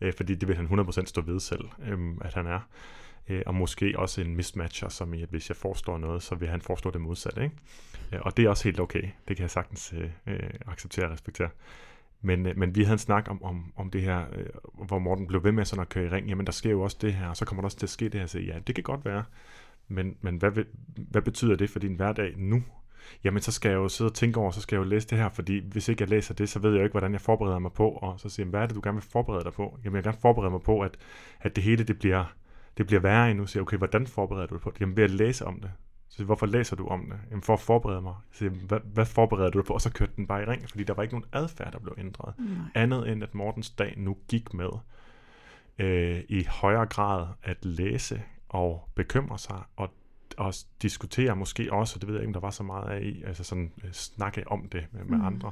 Øh, 0.01 0.13
fordi 0.17 0.35
det 0.35 0.49
vil 0.49 0.57
han 0.57 0.67
100% 0.67 1.07
stå 1.07 1.21
ved 1.21 1.41
selv, 1.41 1.65
øh, 1.87 1.99
at 2.21 2.35
han 2.35 2.47
er. 2.47 2.61
Øh, 3.29 3.43
og 3.47 3.55
måske 3.55 3.95
også 3.99 4.21
en 4.21 4.37
mismatcher, 4.37 4.89
som 4.89 5.15
i, 5.15 5.23
at 5.23 5.29
hvis 5.29 5.49
jeg 5.49 5.57
forstår 5.57 5.99
noget, 5.99 6.23
så 6.23 6.35
vil 6.35 6.49
han 6.49 6.61
forstå 6.61 6.91
det 6.91 7.01
modsatte. 7.01 7.45
Ikke? 7.45 7.57
Øh, 8.13 8.21
og 8.23 8.37
det 8.37 8.45
er 8.45 8.49
også 8.49 8.65
helt 8.65 8.81
okay. 8.81 9.03
Det 9.29 9.37
kan 9.37 9.43
jeg 9.43 9.51
sagtens 9.51 9.95
øh, 9.97 10.11
øh, 10.27 10.51
acceptere 10.67 11.07
og 11.07 11.13
respektere. 11.13 11.49
Men, 12.25 12.47
øh, 12.47 12.59
men 12.59 12.77
vi 12.77 12.83
havde 12.83 12.93
en 12.93 12.99
snak 12.99 13.31
om, 13.31 13.43
om, 13.43 13.73
om 13.77 13.91
det 13.91 14.03
her, 14.03 14.25
øh, 14.33 14.47
hvor 14.87 14.99
Morten 14.99 15.27
blev 15.27 15.45
ved 15.45 15.53
med 15.53 15.65
sådan 15.65 15.83
at 15.83 15.89
køre 15.89 16.05
i 16.05 16.09
ring. 16.09 16.29
Jamen, 16.29 16.47
der 16.47 16.53
sker 16.53 16.71
jo 16.71 16.83
også 16.83 16.97
det 17.01 17.15
her, 17.15 17.29
og 17.29 17.37
så 17.37 17.45
kommer 17.45 17.63
der 17.63 17.67
også 17.67 17.77
til 17.77 17.87
at 17.87 17.91
ske 17.91 18.09
det 18.09 18.21
her. 18.21 18.27
Så 18.27 18.39
ja, 18.39 18.59
det 18.67 18.75
kan 18.75 18.85
godt 18.85 19.05
være. 19.05 19.25
Men, 19.89 20.17
men 20.21 20.37
hvad, 20.37 20.51
hvad 21.11 21.23
betyder 21.23 21.57
det 21.57 21.71
for 21.71 21.79
din 21.79 21.95
hverdag 21.95 22.35
nu? 22.37 22.63
Jamen, 23.25 23.43
så 23.43 23.53
skal 23.53 23.69
jeg 23.69 23.77
jo 23.77 23.89
sidde 23.89 24.11
og 24.11 24.15
tænke 24.15 24.41
over, 24.41 24.51
så 24.51 24.61
skal 24.61 24.77
jeg 24.77 24.85
jo 24.85 24.89
læse 24.89 25.09
det 25.09 25.19
her, 25.19 25.29
fordi 25.29 25.63
hvis 25.73 25.89
ikke 25.89 26.03
jeg 26.03 26.09
læser 26.09 26.35
det, 26.35 26.49
så 26.49 26.59
ved 26.59 26.71
jeg 26.71 26.79
jo 26.79 26.85
ikke, 26.85 26.93
hvordan 26.93 27.13
jeg 27.13 27.21
forbereder 27.21 27.59
mig 27.59 27.73
på. 27.73 27.91
Og 27.91 28.21
så 28.21 28.29
siger 28.29 28.47
jeg, 28.47 28.51
hvad 28.51 28.61
er 28.61 28.67
det, 28.67 28.77
du 28.77 28.81
gerne 28.85 28.97
vil 28.97 29.03
forberede 29.03 29.45
dig 29.45 29.53
på? 29.53 29.63
Jamen, 29.63 29.85
jeg 29.85 29.93
vil 29.93 30.03
gerne 30.03 30.19
forberede 30.21 30.51
mig 30.51 30.63
på, 30.63 30.81
at, 30.81 30.97
at 31.41 31.57
det 31.57 31.65
hele 31.65 31.85
det 31.85 31.99
bliver, 31.99 32.35
det 32.79 32.87
bliver 32.87 33.01
værre 33.01 33.31
endnu. 33.31 33.47
Så 33.47 33.53
siger 33.53 33.61
jeg, 33.61 33.67
okay, 33.67 33.77
hvordan 33.77 34.07
forbereder 34.07 34.47
du 34.47 34.55
dig 34.55 34.63
på 34.63 34.71
det? 34.71 34.81
Jamen, 34.81 34.97
ved 34.97 35.05
at 35.05 35.11
læse 35.11 35.47
om 35.47 35.61
det. 35.61 35.71
Så 36.09 36.25
hvorfor 36.25 36.47
læser 36.47 36.77
du 36.77 36.87
om 36.87 37.07
det? 37.11 37.19
Jamen 37.31 37.43
for 37.43 37.53
at 37.53 37.61
forberede 37.61 38.01
mig. 38.01 38.15
Så 38.33 38.49
hvad, 38.49 38.81
hvad 38.85 39.07
forbereder 39.07 39.51
du 39.51 39.59
dig 39.59 39.67
på? 39.67 39.73
Og 39.73 39.81
så 39.81 39.93
kørte 39.93 40.13
den 40.17 40.27
bare 40.27 40.43
i 40.43 40.45
ring, 40.47 40.69
fordi 40.71 40.85
der 40.85 40.95
var 40.95 41.03
ikke 41.03 41.15
nogen 41.15 41.29
adfærd, 41.33 41.73
der 41.73 41.79
blev 41.79 41.95
ændret. 41.99 42.35
Nej. 42.39 42.49
Andet 42.75 43.09
end 43.09 43.23
at 43.23 43.35
Mortens 43.35 43.71
dag 43.71 43.95
nu 43.97 44.17
gik 44.29 44.55
med 44.55 44.71
øh, 45.79 46.23
i 46.29 46.45
højere 46.51 46.87
grad 46.87 47.27
at 47.43 47.65
læse 47.65 48.23
og 48.49 48.89
bekymre 48.95 49.39
sig 49.39 49.63
og 49.77 49.91
og 50.39 50.55
diskutere 50.83 51.37
måske 51.37 51.73
også, 51.73 51.99
det 51.99 52.09
ved 52.09 52.15
jeg 52.15 52.23
ikke, 52.23 52.29
om 52.29 52.33
der 52.33 52.41
var 52.41 52.51
så 52.51 52.63
meget 52.63 52.89
af 52.91 53.03
i, 53.03 53.23
altså 53.23 53.45
sådan 53.45 53.73
øh, 53.85 53.93
snakke 53.93 54.45
om 54.51 54.69
det 54.69 54.87
med, 54.93 55.05
med 55.05 55.19
Mm. 55.19 55.25
andre, 55.27 55.51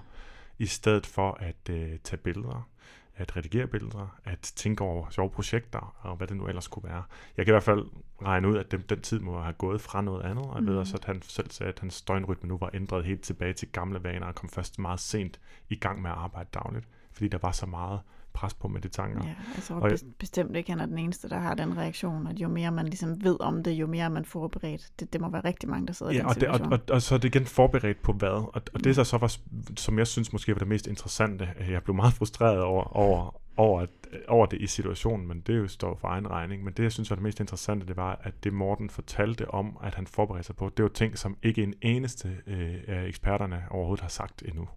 i 0.58 0.66
stedet 0.66 1.06
for 1.06 1.32
at 1.40 1.70
øh, 1.70 1.98
tage 2.04 2.16
billeder, 2.16 2.68
at 3.16 3.36
redigere 3.36 3.66
billeder, 3.66 4.18
at 4.24 4.38
tænke 4.56 4.84
over 4.84 5.10
sjove 5.10 5.30
projekter, 5.30 5.96
og 6.00 6.16
hvad 6.16 6.26
det 6.26 6.36
nu 6.36 6.46
ellers 6.46 6.68
kunne 6.68 6.84
være. 6.84 7.02
Jeg 7.36 7.44
kan 7.46 7.52
i 7.52 7.54
hvert 7.54 7.62
fald 7.62 7.86
regne 8.22 8.48
ud, 8.48 8.56
at 8.56 8.70
den, 8.70 8.84
den 8.88 9.00
tid 9.00 9.20
må 9.20 9.40
have 9.40 9.52
gået 9.52 9.80
fra 9.80 10.00
noget 10.00 10.22
andet, 10.22 10.46
og 10.46 10.56
jeg 10.56 10.66
ved 10.66 10.72
Mm. 10.72 10.78
også, 10.78 10.96
at 10.96 11.04
han 11.04 11.22
selv 11.22 11.50
sagde, 11.50 11.72
at 11.72 11.78
hans 11.78 12.02
døgnrytme 12.02 12.48
nu 12.48 12.56
var 12.58 12.70
ændret 12.74 13.04
helt 13.04 13.22
tilbage 13.22 13.52
til 13.52 13.68
gamle 13.68 14.04
vaner, 14.04 14.26
og 14.26 14.34
kom 14.34 14.48
først 14.48 14.78
meget 14.78 15.00
sent 15.00 15.40
i 15.68 15.76
gang 15.76 16.02
med 16.02 16.10
at 16.10 16.16
arbejde 16.16 16.48
dagligt, 16.54 16.88
fordi 17.12 17.28
der 17.28 17.38
var 17.42 17.52
så 17.52 17.66
meget 17.66 18.00
pres 18.34 18.54
på 18.54 18.68
med 18.68 18.80
de 18.80 18.88
tanker. 18.88 19.20
Ja, 19.24 19.34
jeg 19.56 19.62
tror 19.62 19.76
Og 19.76 19.90
jeg- 19.90 19.98
bes- 19.98 20.12
bestemt 20.18 20.56
ikke, 20.56 20.70
han 20.70 20.80
er 20.80 20.86
den 20.86 20.98
eneste, 20.98 21.28
der 21.28 21.38
har 21.38 21.54
den 21.54 21.76
reaktion, 21.78 22.26
at 22.26 22.38
jo 22.40 22.48
mere 22.48 22.70
man 22.72 22.84
ligesom 22.84 23.24
ved 23.24 23.36
om 23.40 23.62
det, 23.62 23.70
jo 23.72 23.86
mere 23.86 24.04
er 24.04 24.08
man 24.08 24.24
forberedt. 24.24 24.90
Det, 25.00 25.12
det 25.12 25.20
må 25.20 25.28
være 25.30 25.44
rigtig 25.44 25.68
mange, 25.68 25.86
der 25.86 25.92
sidder 25.92 26.12
i 26.12 26.14
Ja, 26.14 26.20
den 26.20 26.28
og, 26.28 26.34
det, 26.34 26.48
og, 26.48 26.54
situation. 26.54 26.72
og, 26.72 26.94
og 26.94 27.02
så 27.02 27.14
er 27.14 27.18
det 27.18 27.34
igen 27.34 27.46
forberedt 27.46 28.02
på 28.02 28.12
hvad? 28.12 28.28
Og, 28.28 28.62
og 28.74 28.84
det, 28.84 28.96
der 28.96 29.04
så 29.04 29.18
var, 29.18 29.36
som 29.76 29.98
jeg 29.98 30.06
synes 30.06 30.32
måske 30.32 30.52
var 30.52 30.58
det 30.58 30.68
mest 30.68 30.86
interessante, 30.86 31.48
jeg 31.70 31.82
blev 31.82 31.94
meget 31.96 32.12
frustreret 32.14 32.60
over, 32.62 32.96
over, 32.96 33.40
over, 33.56 33.80
at, 33.80 33.88
over 34.28 34.46
det 34.46 34.60
i 34.60 34.66
situationen, 34.66 35.28
men 35.28 35.40
det 35.40 35.54
er 35.54 35.58
jo 35.58 35.68
står 35.68 35.96
for 36.00 36.08
egen 36.08 36.30
regning. 36.30 36.64
Men 36.64 36.72
det, 36.74 36.82
jeg 36.82 36.92
synes 36.92 37.10
var 37.10 37.16
det 37.16 37.22
mest 37.22 37.40
interessante, 37.40 37.86
det 37.86 37.96
var, 37.96 38.20
at 38.22 38.44
det 38.44 38.52
Morten 38.52 38.90
fortalte 38.90 39.50
om, 39.50 39.76
at 39.82 39.94
han 39.94 40.06
forberedte 40.06 40.46
sig 40.46 40.56
på, 40.56 40.70
det 40.76 40.82
var 40.82 40.88
ting, 40.88 41.18
som 41.18 41.36
ikke 41.42 41.62
en 41.62 41.74
eneste 41.82 42.28
øh, 42.46 42.74
af 42.86 43.06
eksperterne 43.06 43.64
overhovedet 43.70 44.02
har 44.02 44.08
sagt 44.08 44.42
endnu. 44.46 44.68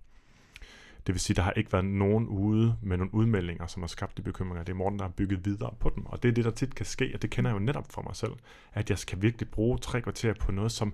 Det 1.08 1.13
vil 1.15 1.20
sige, 1.20 1.36
der 1.36 1.41
har 1.41 1.52
ikke 1.52 1.74
været 1.74 1.86
nogen 1.86 2.28
ude 2.28 2.76
med 2.82 2.98
nogle 2.98 3.13
udmeldinger, 3.13 3.68
som 3.68 3.84
har 3.84 3.88
skabt 3.88 4.18
de 4.18 4.22
bekymringer. 4.22 4.63
Det 4.63 4.74
er 4.74 4.78
Morten, 4.78 5.00
der 5.00 5.06
har 5.06 5.12
bygget 5.12 5.46
videre 5.46 5.74
på 5.80 5.91
dem. 5.96 6.06
Og 6.06 6.24
det 6.24 6.30
er 6.30 6.34
det, 6.34 6.46
der 6.46 6.52
tit 6.52 6.76
kan 6.76 6.86
ske, 6.86 7.12
og 7.13 7.22
det 7.22 7.30
kender 7.30 7.52
jeg 7.52 7.60
jo 7.60 7.60
netop 7.60 7.86
for 7.89 8.02
mig 8.02 8.15
selv, 8.15 8.32
at 8.74 8.89
jeg 8.89 8.98
skal 8.98 9.22
virkelig 9.22 9.50
bruge 9.50 9.78
tre 9.78 10.02
kvarter 10.02 10.34
på 10.34 10.52
noget, 10.52 10.72
som 10.72 10.94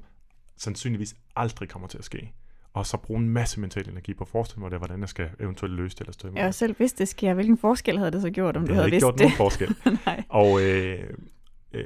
sandsynligvis 0.58 1.16
aldrig 1.36 1.70
kommer 1.70 1.88
til 1.88 1.98
at 1.98 2.04
ske. 2.04 2.34
Og 2.74 2.86
så 2.86 2.98
bruge 2.98 3.20
en 3.20 3.30
masse 3.30 3.60
mental 3.60 3.90
energi 3.90 4.14
på 4.14 4.24
at 4.24 4.28
forestille 4.28 4.62
mig 4.62 4.72
det, 4.72 4.80
hvordan 4.80 5.00
jeg 5.00 5.10
skal 5.10 5.30
eventuelt 5.40 5.74
løse 5.74 5.98
det 5.98 6.08
eller. 6.08 6.32
Jeg 6.36 6.44
har 6.44 6.48
det. 6.48 6.56
selv 6.56 6.76
vidst, 6.80 6.98
det 6.98 7.08
sker. 7.08 7.34
Hvilken 7.34 7.58
forskel 7.58 7.98
havde 7.98 8.12
det 8.12 8.22
så 8.22 8.30
gjort, 8.30 8.58
om 8.58 8.62
det 8.62 8.70
du 8.70 8.74
havde 8.74 8.84
havde 8.84 8.92
vidst 8.92 9.04
gjort 9.04 9.14
det? 9.14 9.22
nogen 9.22 9.38
forskel. 9.38 9.76
Nej. 10.06 10.24
Og, 10.30 10.62
øh, 10.64 11.10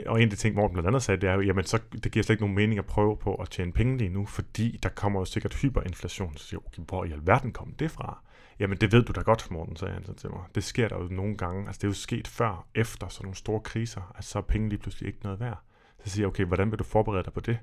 og 0.06 0.22
en 0.22 0.24
af 0.24 0.30
de 0.30 0.36
ting, 0.36 0.56
Morten 0.56 0.74
blandt 0.74 0.88
andet 0.88 1.04
sagde, 1.04 1.22
det 1.22 1.30
er 1.30 1.34
jo, 1.34 1.42
jamen 1.42 1.66
så, 1.66 1.80
det 2.04 2.12
giver 2.12 2.24
slet 2.24 2.34
ikke 2.34 2.44
nogen 2.44 2.56
mening 2.56 2.80
at 2.80 2.86
prøve 2.86 3.18
på 3.18 3.36
at 3.36 3.50
tjene 3.50 3.72
penge 3.72 3.98
lige 3.98 4.10
nu, 4.10 4.26
fordi 4.26 4.80
der 4.84 4.90
kommer 4.90 5.20
jo 5.20 5.26
sikkert 5.26 5.54
hyperinflation. 5.54 6.38
Så 6.38 6.48
siger 6.48 6.60
okay, 6.66 6.84
hvor 6.88 7.06
i 7.06 7.12
alverden 7.12 7.52
kom 7.52 7.74
det 7.80 7.92
fra? 7.92 8.24
Jamen 8.60 8.78
det 8.78 8.92
ved 8.92 9.04
du 9.04 9.12
da 9.12 9.22
godt, 9.22 9.52
Morten, 9.52 9.76
sagde 9.76 9.94
han 9.94 10.06
så 10.06 10.14
til 10.14 10.30
mig. 10.30 10.40
Det 10.56 10.64
sker 10.64 10.88
der 10.88 10.98
jo 11.02 11.08
nogle 11.12 11.38
gange. 11.38 11.68
Altså 11.68 11.80
det 11.80 11.84
er 11.84 11.88
jo 11.88 11.94
sket 11.94 12.28
før, 12.28 12.68
efter 12.76 13.08
sådan 13.08 13.26
nogle 13.26 13.36
store 13.36 13.60
kriser, 13.60 14.14
at 14.16 14.24
så 14.24 14.38
er 14.38 14.44
penge 14.44 14.70
lige 14.70 14.80
pludselig 14.80 15.08
ikke 15.08 15.20
noget 15.24 15.40
værd. 15.40 15.62
Så 16.04 16.10
siger 16.10 16.24
jeg, 16.24 16.28
okay, 16.28 16.46
hvordan 16.46 16.72
vil 16.72 16.80
du 16.80 16.84
forberede 16.84 17.24
dig 17.24 17.34
på 17.34 17.40
det? 17.40 17.58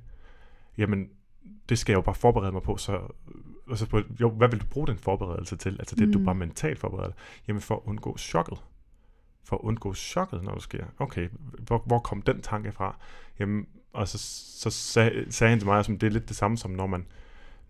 Jamen, 0.78 1.08
det 1.68 1.78
skal 1.78 1.92
jeg 1.92 1.96
jo 1.96 2.02
bare 2.02 2.14
forberede 2.14 2.52
mig 2.52 2.62
på, 2.62 2.76
så, 2.76 2.92
og 3.68 3.78
så 3.78 3.88
på, 3.88 4.00
jo, 4.20 4.30
hvad 4.30 4.48
vil 4.48 4.60
du 4.60 4.66
bruge 4.66 4.86
den 4.86 4.98
forberedelse 4.98 5.56
til? 5.56 5.76
Altså 5.78 5.96
det, 5.96 6.06
mm. 6.06 6.12
du 6.12 6.24
bare 6.24 6.34
mentalt 6.34 6.78
forbereder 6.78 7.08
dig. 7.08 7.16
Jamen 7.48 7.60
for 7.62 7.74
at 7.74 7.80
undgå 7.84 8.16
chokket. 8.16 8.58
For 9.44 9.56
at 9.56 9.60
undgå 9.62 9.94
chokket, 9.94 10.42
når 10.42 10.54
det 10.54 10.62
sker. 10.62 10.84
Okay, 10.98 11.28
hvor, 11.58 11.82
hvor 11.86 11.98
kom 11.98 12.22
den 12.22 12.42
tanke 12.42 12.72
fra? 12.72 12.96
Jamen, 13.38 13.66
og 13.92 14.08
så, 14.08 14.18
så 14.58 14.70
sag, 14.70 15.24
sagde 15.30 15.50
han 15.50 15.58
til 15.58 15.68
mig, 15.68 15.78
at 15.78 15.86
det 15.86 16.02
er 16.02 16.10
lidt 16.10 16.28
det 16.28 16.36
samme 16.36 16.58
som, 16.58 16.70
når 16.70 16.86
man, 16.86 17.06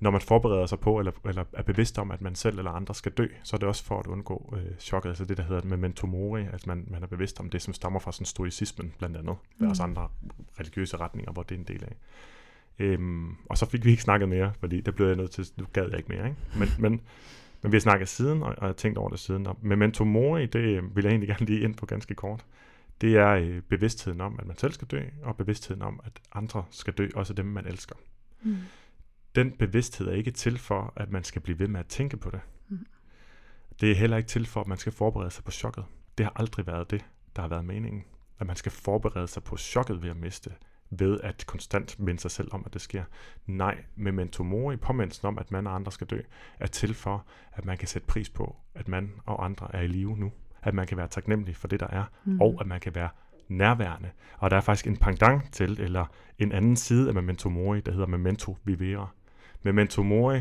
når 0.00 0.10
man 0.10 0.20
forbereder 0.20 0.66
sig 0.66 0.80
på, 0.80 0.98
eller, 0.98 1.12
eller 1.28 1.44
er 1.52 1.62
bevidst 1.62 1.98
om, 1.98 2.10
at 2.10 2.20
man 2.20 2.34
selv 2.34 2.58
eller 2.58 2.70
andre 2.70 2.94
skal 2.94 3.12
dø, 3.12 3.26
så 3.42 3.56
er 3.56 3.58
det 3.58 3.68
også 3.68 3.84
for 3.84 3.98
at 3.98 4.06
undgå 4.06 4.54
øh, 4.56 4.78
chokket, 4.78 5.08
altså 5.08 5.24
det, 5.24 5.36
der 5.36 5.42
hedder 5.42 5.62
memento 5.64 6.06
mori, 6.06 6.42
at 6.52 6.66
man, 6.66 6.84
man 6.90 7.02
er 7.02 7.06
bevidst 7.06 7.40
om 7.40 7.50
det, 7.50 7.62
som 7.62 7.74
stammer 7.74 7.98
fra 8.00 8.12
sådan 8.12 8.26
stoicismen, 8.26 8.92
blandt 8.98 9.16
andet. 9.16 9.36
Der 9.58 9.64
er 9.64 9.68
også 9.68 9.86
Mm. 9.86 9.90
andre 9.90 10.08
religiøse 10.60 10.96
retninger, 10.96 11.32
hvor 11.32 11.42
det 11.42 11.54
er 11.54 11.58
en 11.58 11.66
del 11.66 11.84
af. 11.84 11.96
Øhm, 12.78 13.36
og 13.48 13.58
så 13.58 13.66
fik 13.66 13.84
vi 13.84 13.90
ikke 13.90 14.02
snakket 14.02 14.28
mere, 14.28 14.52
fordi 14.60 14.80
der 14.80 14.92
blev 14.92 15.06
jeg 15.06 15.16
nødt 15.16 15.30
til, 15.30 15.48
nu 15.56 15.66
gad 15.72 15.88
jeg 15.88 15.96
ikke 15.98 16.08
mere, 16.08 16.24
ikke? 16.28 16.40
Men, 16.58 16.68
men, 16.78 17.00
men 17.62 17.72
vi 17.72 17.76
har 17.76 17.80
snakket 17.80 18.08
siden, 18.08 18.42
og, 18.42 18.48
og 18.48 18.56
jeg 18.60 18.68
har 18.68 18.72
tænkt 18.72 18.98
over 18.98 19.08
det 19.08 19.18
siden. 19.18 19.46
Og 19.46 19.58
memento 19.62 20.04
mori, 20.04 20.46
det 20.46 20.60
øh, 20.60 20.96
vil 20.96 21.02
jeg 21.04 21.10
egentlig 21.10 21.28
gerne 21.28 21.46
lige 21.46 21.60
ind 21.60 21.74
på 21.74 21.86
ganske 21.86 22.14
kort. 22.14 22.44
Det 23.00 23.16
er 23.16 23.28
øh, 23.28 23.60
bevidstheden 23.60 24.20
om, 24.20 24.36
at 24.38 24.46
man 24.46 24.58
selv 24.58 24.72
skal 24.72 24.88
dø, 24.88 25.02
og 25.22 25.36
bevidstheden 25.36 25.82
om, 25.82 26.00
at 26.04 26.20
andre 26.32 26.64
skal 26.70 26.92
dø, 26.92 27.08
også 27.14 27.34
dem, 27.34 27.46
man 27.46 27.66
elsker. 27.66 27.96
Mm. 28.42 28.56
Den 29.34 29.52
bevidsthed 29.52 30.08
er 30.08 30.12
ikke 30.12 30.30
til 30.30 30.58
for, 30.58 30.92
at 30.96 31.10
man 31.10 31.24
skal 31.24 31.42
blive 31.42 31.58
ved 31.58 31.68
med 31.68 31.80
at 31.80 31.86
tænke 31.86 32.16
på 32.16 32.30
det. 32.30 32.40
Mm. 32.68 32.86
Det 33.80 33.90
er 33.90 33.94
heller 33.94 34.16
ikke 34.16 34.28
til 34.28 34.46
for, 34.46 34.60
at 34.60 34.66
man 34.66 34.78
skal 34.78 34.92
forberede 34.92 35.30
sig 35.30 35.44
på 35.44 35.50
chokket. 35.50 35.84
Det 36.18 36.26
har 36.26 36.32
aldrig 36.36 36.66
været 36.66 36.90
det, 36.90 37.04
der 37.36 37.42
har 37.42 37.48
været 37.48 37.64
meningen. 37.64 38.04
At 38.38 38.46
man 38.46 38.56
skal 38.56 38.72
forberede 38.72 39.28
sig 39.28 39.42
på 39.42 39.56
chokket 39.56 40.02
ved 40.02 40.10
at 40.10 40.16
miste, 40.16 40.50
ved 40.98 41.20
at 41.22 41.44
konstant 41.46 42.00
minde 42.00 42.20
sig 42.20 42.30
selv 42.30 42.48
om, 42.52 42.62
at 42.66 42.72
det 42.72 42.80
sker. 42.82 43.04
Nej, 43.46 43.84
memento 43.96 44.42
mori, 44.42 44.76
påmindelsen 44.76 45.26
om, 45.28 45.38
at 45.38 45.50
man 45.50 45.66
og 45.66 45.74
andre 45.74 45.92
skal 45.92 46.06
dø, 46.06 46.20
er 46.60 46.66
til 46.66 46.94
for, 46.94 47.26
at 47.52 47.64
man 47.64 47.78
kan 47.78 47.88
sætte 47.88 48.06
pris 48.06 48.30
på, 48.30 48.56
at 48.74 48.88
man 48.88 49.12
og 49.26 49.44
andre 49.44 49.74
er 49.74 49.80
i 49.80 49.86
live 49.86 50.16
nu. 50.16 50.32
At 50.62 50.74
man 50.74 50.86
kan 50.86 50.96
være 50.96 51.08
taknemmelig 51.08 51.56
for 51.56 51.68
det, 51.68 51.80
der 51.80 51.86
er, 51.86 52.04
Mm. 52.24 52.40
og 52.40 52.56
at 52.60 52.66
man 52.66 52.80
kan 52.80 52.94
være 52.94 53.08
nærværende. 53.48 54.10
Og 54.38 54.50
der 54.50 54.56
er 54.56 54.60
faktisk 54.60 54.86
en 54.86 54.96
pendant 54.96 55.52
til, 55.52 55.80
eller 55.80 56.06
en 56.38 56.52
anden 56.52 56.76
side 56.76 57.08
af 57.08 57.14
memento 57.14 57.48
mori, 57.48 57.80
der 57.80 57.92
hedder 57.92 58.06
memento 58.06 58.56
vivere. 58.64 59.08
Memento 59.62 60.02
mori, 60.02 60.40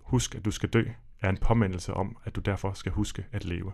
husk 0.00 0.34
at 0.34 0.44
du 0.44 0.50
skal 0.50 0.68
dø, 0.68 0.84
er 1.20 1.28
en 1.28 1.36
påmindelse 1.36 1.94
om, 1.94 2.16
at 2.24 2.36
du 2.36 2.40
derfor 2.40 2.72
skal 2.72 2.92
huske 2.92 3.24
at 3.32 3.44
leve. 3.44 3.72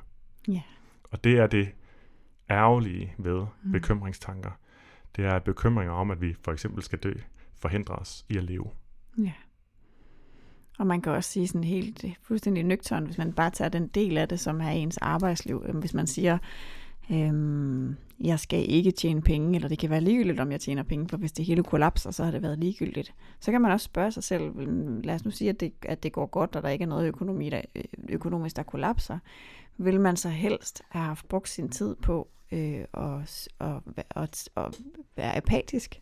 Ja. 0.49 0.63
Og 1.11 1.25
det 1.25 1.39
er 1.39 1.47
det 1.47 1.69
ærgerlige 2.51 3.15
ved 3.19 3.47
Mm. 3.63 3.73
bekymringstanker. 3.73 4.51
Det 5.17 5.25
er 5.25 5.39
bekymringer 5.39 5.93
om, 5.93 6.11
at 6.11 6.21
vi 6.21 6.35
for 6.45 6.53
eksempel 6.53 6.83
skal 6.83 6.99
dø, 6.99 7.13
forhindrer 7.59 7.97
os 7.97 8.25
i 8.29 8.37
at 8.37 8.45
leve. 8.45 8.71
Ja. 9.19 9.33
Og 10.79 10.87
man 10.87 11.01
kan 11.01 11.13
også 11.13 11.31
sige 11.31 11.49
sådan 11.49 11.65
helt 11.65 12.05
øh, 12.05 12.15
fuldstændig 12.23 12.65
nøgtern, 12.65 13.05
hvis 13.05 13.19
man 13.19 13.33
bare 13.33 13.51
tager 13.51 13.69
den 13.69 13.87
del 13.87 14.19
af 14.19 14.29
det, 14.29 14.41
som 14.41 14.61
er 14.61 14.69
ens 14.69 14.97
arbejdsliv. 14.97 15.65
Øhm, 15.67 15.79
hvis 15.79 15.95
man 15.95 16.07
siger, 16.07 16.39
øhm, 17.11 17.97
jeg 18.21 18.41
skal 18.41 18.71
ikke 18.71 18.91
tjene 18.91 19.23
penge, 19.23 19.55
eller 19.55 19.69
det 19.69 19.79
kan 19.79 19.91
være 19.91 20.01
ligegyldigt, 20.01 20.41
om 20.41 20.53
jeg 20.53 20.61
tjener 20.61 20.83
penge, 20.83 21.09
for 21.09 21.17
hvis 21.17 21.33
det 21.33 21.45
hele 21.45 21.63
kollapser, 21.63 22.11
så 22.11 22.25
har 22.25 22.31
det 22.31 22.43
været 22.43 22.59
ligegyldigt. 22.59 23.15
Så 23.41 23.51
kan 23.51 23.61
man 23.61 23.73
også 23.73 23.85
spørge 23.85 24.11
sig 24.11 24.25
selv, 24.25 24.43
øhm, 24.59 25.01
lad 25.01 25.15
os 25.15 25.25
nu 25.25 25.31
sige, 25.31 25.51
at 25.51 25.61
det, 25.61 25.73
at 25.83 26.03
det 26.03 26.13
går 26.13 26.27
godt, 26.27 26.57
og 26.57 26.63
der 26.63 26.69
ikke 26.69 26.83
er 26.83 26.89
noget 26.89 27.09
økonomi, 27.09 27.51
der, 27.51 27.63
økonomisk, 28.09 28.57
der 28.57 28.63
kollapser. 28.63 29.19
Vil 29.79 30.01
man 30.01 30.17
så 30.17 30.29
helst 30.29 30.83
have 30.89 31.05
haft 31.05 31.29
brugt 31.29 31.49
sin 31.49 31.69
tid 31.69 31.97
på 31.97 32.29
øh, 32.53 32.85
og, 32.93 33.23
og, 33.59 33.83
og, 34.11 34.29
og 34.55 34.73
være 35.17 35.37
apatisk, 35.37 36.01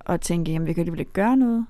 og 0.00 0.20
tænke, 0.20 0.52
jamen 0.52 0.66
vi 0.66 0.72
kan 0.72 0.80
alligevel 0.80 1.00
ikke 1.00 1.12
gøre 1.12 1.36
noget, 1.36 1.66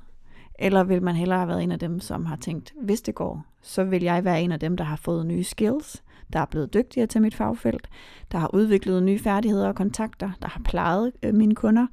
eller 0.59 0.85
vil 0.85 1.03
man 1.03 1.17
hellere 1.17 1.39
have 1.39 1.49
været 1.49 1.63
en 1.63 1.73
af 1.73 1.79
dem, 1.79 2.01
som 2.01 2.27
har 2.27 2.37
tænkt, 2.37 2.75
hvis 2.83 3.01
det 3.01 3.15
går, 3.15 3.47
så 3.63 3.85
vil 3.85 4.03
jeg 4.03 4.25
være 4.25 4.43
en 4.43 4.53
af 4.53 4.61
dem, 4.61 4.77
der 4.77 4.85
har 4.85 4.97
fået 4.97 5.27
nye 5.27 5.45
skills, 5.45 6.03
der 6.33 6.41
er 6.41 6.45
blevet 6.45 6.75
dygtigere 6.75 7.07
til 7.07 7.23
mit 7.23 7.35
fagfelt, 7.35 7.89
der 8.33 8.39
har 8.39 8.55
udviklet 8.55 9.03
nye 9.03 9.19
færdigheder 9.19 9.69
og 9.69 9.75
kontakter, 9.75 10.31
der 10.43 10.49
har 10.49 10.61
plejet 10.65 11.13
øh, 11.23 11.35
mine 11.35 11.55
kunder, 11.55 11.87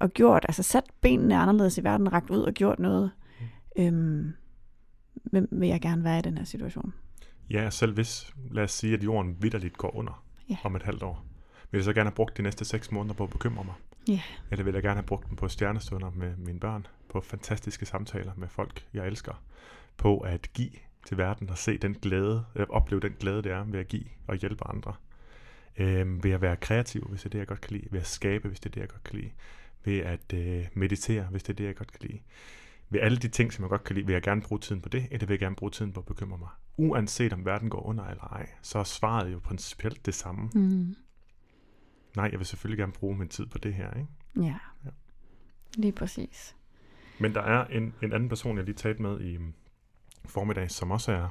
og 0.00 0.10
gjort, 0.10 0.44
altså 0.48 0.62
sat 0.62 0.84
benene 1.00 1.36
anderledes 1.36 1.78
i 1.78 1.84
verden, 1.84 2.12
ragt 2.12 2.30
ud 2.30 2.42
og 2.42 2.52
gjort 2.52 2.78
noget. 2.78 3.10
Øhm, 3.78 4.32
hvem 5.14 5.48
vil 5.52 5.68
jeg 5.68 5.80
gerne 5.80 6.04
være 6.04 6.18
i 6.18 6.22
den 6.22 6.38
her 6.38 6.44
situation? 6.44 6.92
Ja, 7.50 7.70
selv 7.70 7.94
hvis, 7.94 8.32
lad 8.50 8.64
os 8.64 8.72
sige, 8.72 8.94
at 8.94 9.04
jorden 9.04 9.36
vidderligt 9.40 9.78
går 9.78 9.96
under 9.96 10.23
Ja. 10.50 10.56
om 10.64 10.76
et 10.76 10.82
halvt 10.82 11.02
år. 11.02 11.24
Vil 11.70 11.78
jeg 11.78 11.84
så 11.84 11.92
gerne 11.92 12.10
have 12.10 12.14
brugt 12.14 12.36
de 12.36 12.42
næste 12.42 12.64
seks 12.64 12.90
måneder 12.90 13.14
på 13.14 13.24
at 13.24 13.30
bekymre 13.30 13.64
mig? 13.64 13.74
Ja. 14.08 14.20
Eller 14.50 14.64
vil 14.64 14.74
jeg 14.74 14.82
gerne 14.82 14.96
have 14.96 15.06
brugt 15.06 15.28
dem 15.28 15.36
på 15.36 15.48
stjernestunder 15.48 16.10
med 16.10 16.36
mine 16.36 16.60
børn, 16.60 16.86
på 17.08 17.20
fantastiske 17.20 17.86
samtaler 17.86 18.32
med 18.36 18.48
folk, 18.48 18.86
jeg 18.92 19.06
elsker, 19.06 19.42
på 19.96 20.18
at 20.18 20.52
give 20.52 20.70
til 21.06 21.18
verden 21.18 21.50
og 21.50 21.58
se 21.58 21.78
den 21.78 21.94
glæde, 21.94 22.44
øh, 22.54 22.66
opleve 22.68 23.00
den 23.00 23.12
glæde, 23.20 23.42
det 23.42 23.52
er 23.52 23.64
ved 23.64 23.80
at 23.80 23.88
give 23.88 24.04
og 24.26 24.36
hjælpe 24.36 24.66
andre. 24.68 24.94
Øh, 25.76 26.24
ved 26.24 26.30
at 26.30 26.40
være 26.40 26.56
kreativ, 26.56 27.06
hvis 27.08 27.20
det 27.20 27.26
er 27.26 27.30
det, 27.30 27.38
jeg 27.38 27.46
godt 27.46 27.60
kan 27.60 27.76
lide. 27.76 27.88
Ved 27.90 28.00
at 28.00 28.06
skabe, 28.06 28.48
hvis 28.48 28.60
det 28.60 28.70
er 28.70 28.72
det, 28.72 28.80
jeg 28.80 28.88
godt 28.88 29.04
kan 29.04 29.18
lide. 29.18 29.30
Ved 29.84 29.98
at 29.98 30.32
øh, 30.34 30.66
meditere, 30.74 31.24
hvis 31.24 31.42
det 31.42 31.52
er 31.52 31.56
det, 31.56 31.64
jeg 31.64 31.76
godt 31.76 31.92
kan 31.92 32.00
lide. 32.08 32.20
Ved 32.90 33.00
alle 33.00 33.18
de 33.18 33.28
ting, 33.28 33.52
som 33.52 33.62
jeg 33.62 33.70
godt 33.70 33.84
kan 33.84 33.94
lide, 33.94 34.06
vil 34.06 34.12
jeg 34.12 34.22
gerne 34.22 34.42
bruge 34.42 34.60
tiden 34.60 34.82
på 34.82 34.88
det, 34.88 35.06
eller 35.10 35.26
vil 35.26 35.34
jeg 35.34 35.40
gerne 35.40 35.56
bruge 35.56 35.70
tiden 35.70 35.92
på 35.92 36.00
at 36.00 36.06
bekymre 36.06 36.38
mig. 36.38 36.48
Uanset 36.76 37.32
om 37.32 37.44
verden 37.44 37.70
går 37.70 37.86
under 37.86 38.04
eller 38.04 38.24
ej, 38.24 38.48
så 38.62 38.78
er 38.78 38.84
svaret 38.84 39.32
jo 39.32 39.38
principielt 39.38 40.06
det 40.06 40.14
samme. 40.14 40.50
Mm. 40.54 40.96
Nej, 42.16 42.28
jeg 42.32 42.38
vil 42.38 42.46
selvfølgelig 42.46 42.78
gerne 42.78 42.92
bruge 42.92 43.16
min 43.16 43.28
tid 43.28 43.46
på 43.46 43.58
det 43.58 43.74
her, 43.74 43.90
ikke? 43.90 44.08
Ja. 44.36 44.58
Ja. 44.84 44.90
Lige 45.76 45.92
præcis. 45.92 46.56
Men 47.18 47.34
der 47.34 47.42
er 47.42 47.64
en, 47.64 47.94
en 48.02 48.12
anden 48.12 48.28
person, 48.28 48.56
jeg 48.56 48.64
lige 48.64 48.74
talte 48.74 49.02
med 49.02 49.20
i 49.20 49.36
mm, 49.36 49.54
formiddag, 50.24 50.70
som 50.70 50.90
også 50.90 51.12
er 51.12 51.28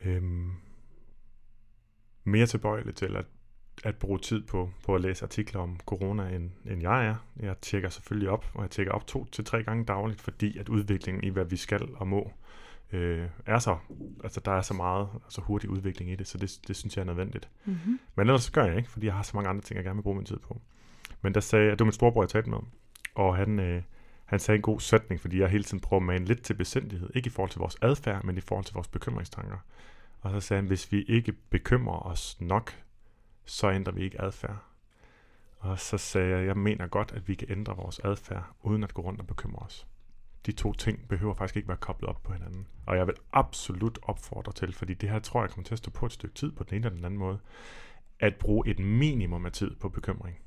øhm, 0.00 0.52
mere 2.24 2.46
tilbøjelig 2.46 2.94
til 2.94 3.16
at, 3.16 3.24
at 3.84 3.96
bruge 3.96 4.18
tid 4.18 4.42
på, 4.42 4.70
på 4.84 4.94
at 4.94 5.00
læse 5.00 5.24
artikler 5.24 5.60
om 5.60 5.80
corona, 5.86 6.28
end, 6.28 6.50
end 6.66 6.82
jeg 6.82 7.06
er. 7.06 7.14
Jeg 7.40 7.58
tjekker 7.60 7.88
selvfølgelig 7.88 8.30
op, 8.30 8.50
og 8.54 8.62
jeg 8.62 8.70
tjekker 8.70 8.92
op 8.92 9.06
to 9.06 9.24
til 9.24 9.44
tre 9.44 9.62
gange 9.62 9.84
dagligt, 9.84 10.20
fordi 10.20 10.58
at 10.58 10.68
udviklingen 10.68 11.24
i, 11.24 11.28
hvad 11.28 11.44
vi 11.44 11.56
skal 11.56 11.88
og 11.94 12.08
må, 12.08 12.32
øh, 12.92 13.28
er 13.46 13.58
så, 13.58 13.76
altså 14.24 14.40
der 14.40 14.52
er 14.52 14.62
så 14.62 14.74
meget, 14.74 15.08
altså 15.24 15.40
hurtig 15.40 15.70
udvikling 15.70 16.10
i 16.10 16.16
det, 16.16 16.26
så 16.26 16.38
det, 16.38 16.60
det 16.68 16.76
synes 16.76 16.96
jeg 16.96 17.02
er 17.02 17.06
nødvendigt. 17.06 17.48
Mm-hmm. 17.64 18.00
Men 18.14 18.26
ellers 18.26 18.42
så 18.42 18.52
gør 18.52 18.64
jeg 18.64 18.76
ikke, 18.76 18.90
fordi 18.90 19.06
jeg 19.06 19.14
har 19.14 19.22
så 19.22 19.32
mange 19.34 19.50
andre 19.50 19.62
ting, 19.62 19.76
jeg 19.76 19.84
gerne 19.84 19.96
vil 19.96 20.02
bruge 20.02 20.16
min 20.16 20.26
tid 20.26 20.38
på. 20.38 20.60
Men 21.22 21.34
der 21.34 21.40
sagde 21.40 21.70
det 21.70 21.78
var 21.78 21.84
min 21.84 21.92
storebror, 21.92 22.22
jeg 22.22 22.28
talte 22.28 22.50
med, 22.50 22.58
og 23.14 23.36
han, 23.36 23.60
øh, 23.60 23.82
han 24.24 24.38
sagde 24.38 24.56
en 24.56 24.62
god 24.62 24.80
sætning, 24.80 25.20
fordi 25.20 25.40
jeg 25.40 25.48
hele 25.48 25.64
tiden 25.64 25.80
prøver 25.80 26.00
at 26.00 26.06
mane 26.06 26.24
lidt 26.24 26.42
til 26.42 26.54
besindighed. 26.54 27.10
Ikke 27.14 27.26
i 27.26 27.30
forhold 27.30 27.50
til 27.50 27.58
vores 27.58 27.76
adfærd, 27.82 28.24
men 28.24 28.36
i 28.36 28.40
forhold 28.40 28.64
til 28.64 28.74
vores 28.74 28.88
bekymringstanker. 28.88 29.58
Og 30.20 30.30
så 30.30 30.40
sagde 30.40 30.60
han, 30.60 30.68
hvis 30.68 30.92
vi 30.92 31.02
ikke 31.02 31.32
bekymrer 31.32 32.06
os 32.06 32.36
nok, 32.40 32.72
så 33.44 33.70
ændrer 33.70 33.92
vi 33.92 34.02
ikke 34.02 34.20
adfærd. 34.20 34.56
Og 35.58 35.78
så 35.78 35.98
sagde 35.98 36.36
jeg, 36.36 36.46
jeg 36.46 36.56
mener 36.56 36.86
godt, 36.86 37.12
at 37.12 37.28
vi 37.28 37.34
kan 37.34 37.50
ændre 37.50 37.76
vores 37.76 37.98
adfærd, 38.04 38.44
uden 38.62 38.84
at 38.84 38.94
gå 38.94 39.02
rundt 39.02 39.20
og 39.20 39.26
bekymre 39.26 39.62
os. 39.62 39.86
De 40.46 40.52
to 40.52 40.72
ting 40.72 41.08
behøver 41.08 41.34
faktisk 41.34 41.56
ikke 41.56 41.68
være 41.68 41.76
koblet 41.76 42.10
op 42.10 42.22
på 42.22 42.32
hinanden. 42.32 42.66
Og 42.86 42.96
jeg 42.96 43.06
vil 43.06 43.14
absolut 43.32 43.98
opfordre 44.02 44.52
til, 44.52 44.72
fordi 44.72 44.94
det 44.94 45.10
her 45.10 45.18
tror 45.18 45.40
jeg 45.40 45.50
kommer 45.50 45.64
til 45.64 45.74
at 45.74 45.78
stå 45.78 45.90
på 45.90 46.06
et 46.06 46.12
stykke 46.12 46.34
tid 46.34 46.52
på 46.52 46.64
den 46.64 46.74
ene 46.74 46.86
eller 46.86 46.96
den 46.96 47.04
anden 47.04 47.18
måde, 47.18 47.38
at 48.20 48.36
bruge 48.36 48.68
et 48.68 48.78
minimum 48.78 49.46
af 49.46 49.52
tid 49.52 49.76
på 49.76 49.88
bekymring. 49.88 50.38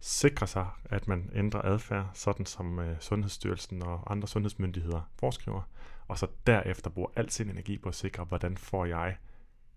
Sikre 0.00 0.46
sig, 0.46 0.66
at 0.84 1.08
man 1.08 1.30
ændrer 1.34 1.62
adfærd, 1.62 2.10
sådan 2.14 2.46
som 2.46 2.78
øh, 2.78 3.00
Sundhedsstyrelsen 3.00 3.82
og 3.82 4.12
andre 4.12 4.28
sundhedsmyndigheder 4.28 5.10
foreskriver, 5.18 5.62
og 6.08 6.18
så 6.18 6.26
derefter 6.46 6.90
bruge 6.90 7.08
al 7.16 7.30
sin 7.30 7.50
energi 7.50 7.78
på 7.78 7.88
at 7.88 7.94
sikre, 7.94 8.24
hvordan 8.24 8.56
får 8.56 8.84
jeg 8.84 9.16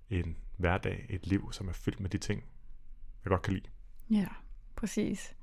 en 0.10 0.38
hverdag, 0.58 1.06
et 1.10 1.28
liv, 1.28 1.54
som 1.54 1.68
er 1.68 1.74
fyldt 1.74 2.00
med 2.00 2.10
de 2.10 2.18
ting, 2.18 2.44
jeg 3.24 3.30
godt 3.30 3.42
kan 3.42 3.54
lide. 3.54 3.70
Ja, 4.10 4.28
præcis. 4.76 5.36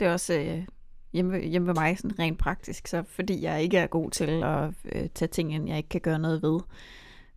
Det 0.00 0.08
er 0.08 0.12
også 0.12 0.34
øh, 0.34 0.66
hjemme, 1.12 1.38
hjemme 1.38 1.68
ved 1.68 1.74
mig 1.74 1.98
sådan 1.98 2.18
rent 2.18 2.38
praktisk, 2.38 2.86
så 2.86 3.04
fordi 3.08 3.42
jeg 3.42 3.62
ikke 3.62 3.78
er 3.78 3.86
god 3.86 4.10
til 4.10 4.42
at 4.44 4.70
øh, 4.92 5.08
tage 5.14 5.28
ting 5.28 5.54
ind, 5.54 5.68
jeg 5.68 5.76
ikke 5.76 5.88
kan 5.88 6.00
gøre 6.00 6.18
noget 6.18 6.42
ved, 6.42 6.60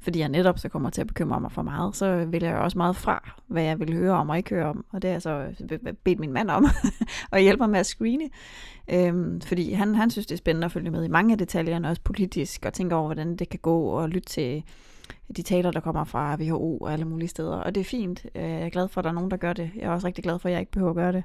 fordi 0.01 0.19
jeg 0.19 0.29
netop 0.29 0.59
så 0.59 0.69
kommer 0.69 0.89
til 0.89 1.01
at 1.01 1.07
bekymre 1.07 1.41
mig 1.41 1.51
for 1.51 1.61
meget, 1.61 1.95
så 1.95 2.25
vil 2.25 2.43
jeg 2.43 2.55
også 2.55 2.77
meget 2.77 2.95
fra, 2.95 3.39
hvad 3.47 3.63
jeg 3.63 3.79
vil 3.79 3.93
høre 3.93 4.13
om 4.13 4.29
og 4.29 4.37
ikke 4.37 4.49
høre 4.49 4.65
om. 4.65 4.85
Og 4.91 5.01
det 5.01 5.09
er 5.09 5.19
så 5.19 5.29
øh, 5.29 5.79
øh, 5.85 5.93
bedt 5.93 6.19
min 6.19 6.33
mand 6.33 6.49
om 6.49 6.65
at 7.31 7.41
hjælpe 7.41 7.61
mig 7.61 7.69
med 7.69 7.79
at 7.79 7.85
screene. 7.85 8.29
Øhm, 8.91 9.41
fordi 9.41 9.73
han, 9.73 9.95
han 9.95 10.11
synes, 10.11 10.25
det 10.25 10.35
er 10.35 10.37
spændende 10.37 10.65
at 10.65 10.71
følge 10.71 10.91
med 10.91 11.03
i 11.03 11.07
mange 11.07 11.31
af 11.31 11.37
detaljerne, 11.37 11.89
også 11.89 12.01
politisk, 12.01 12.65
og 12.65 12.73
tænke 12.73 12.95
over, 12.95 13.05
hvordan 13.05 13.35
det 13.35 13.49
kan 13.49 13.59
gå, 13.59 13.81
og 13.81 14.09
lytte 14.09 14.29
til 14.29 14.63
de 15.37 15.41
taler, 15.41 15.71
der 15.71 15.79
kommer 15.79 16.03
fra 16.03 16.35
WHO 16.35 16.77
og 16.77 16.93
alle 16.93 17.05
mulige 17.05 17.27
steder. 17.27 17.55
Og 17.55 17.75
det 17.75 17.81
er 17.81 17.85
fint. 17.85 18.25
Øh, 18.35 18.43
jeg 18.43 18.61
er 18.61 18.69
glad 18.69 18.87
for, 18.87 19.01
at 19.01 19.03
der 19.03 19.09
er 19.09 19.13
nogen, 19.13 19.31
der 19.31 19.37
gør 19.37 19.53
det. 19.53 19.71
Jeg 19.75 19.83
er 19.83 19.89
også 19.89 20.07
rigtig 20.07 20.23
glad 20.23 20.39
for, 20.39 20.49
at 20.49 20.53
jeg 20.53 20.59
ikke 20.59 20.71
behøver 20.71 20.89
at 20.89 20.95
gøre 20.95 21.11
det. 21.11 21.23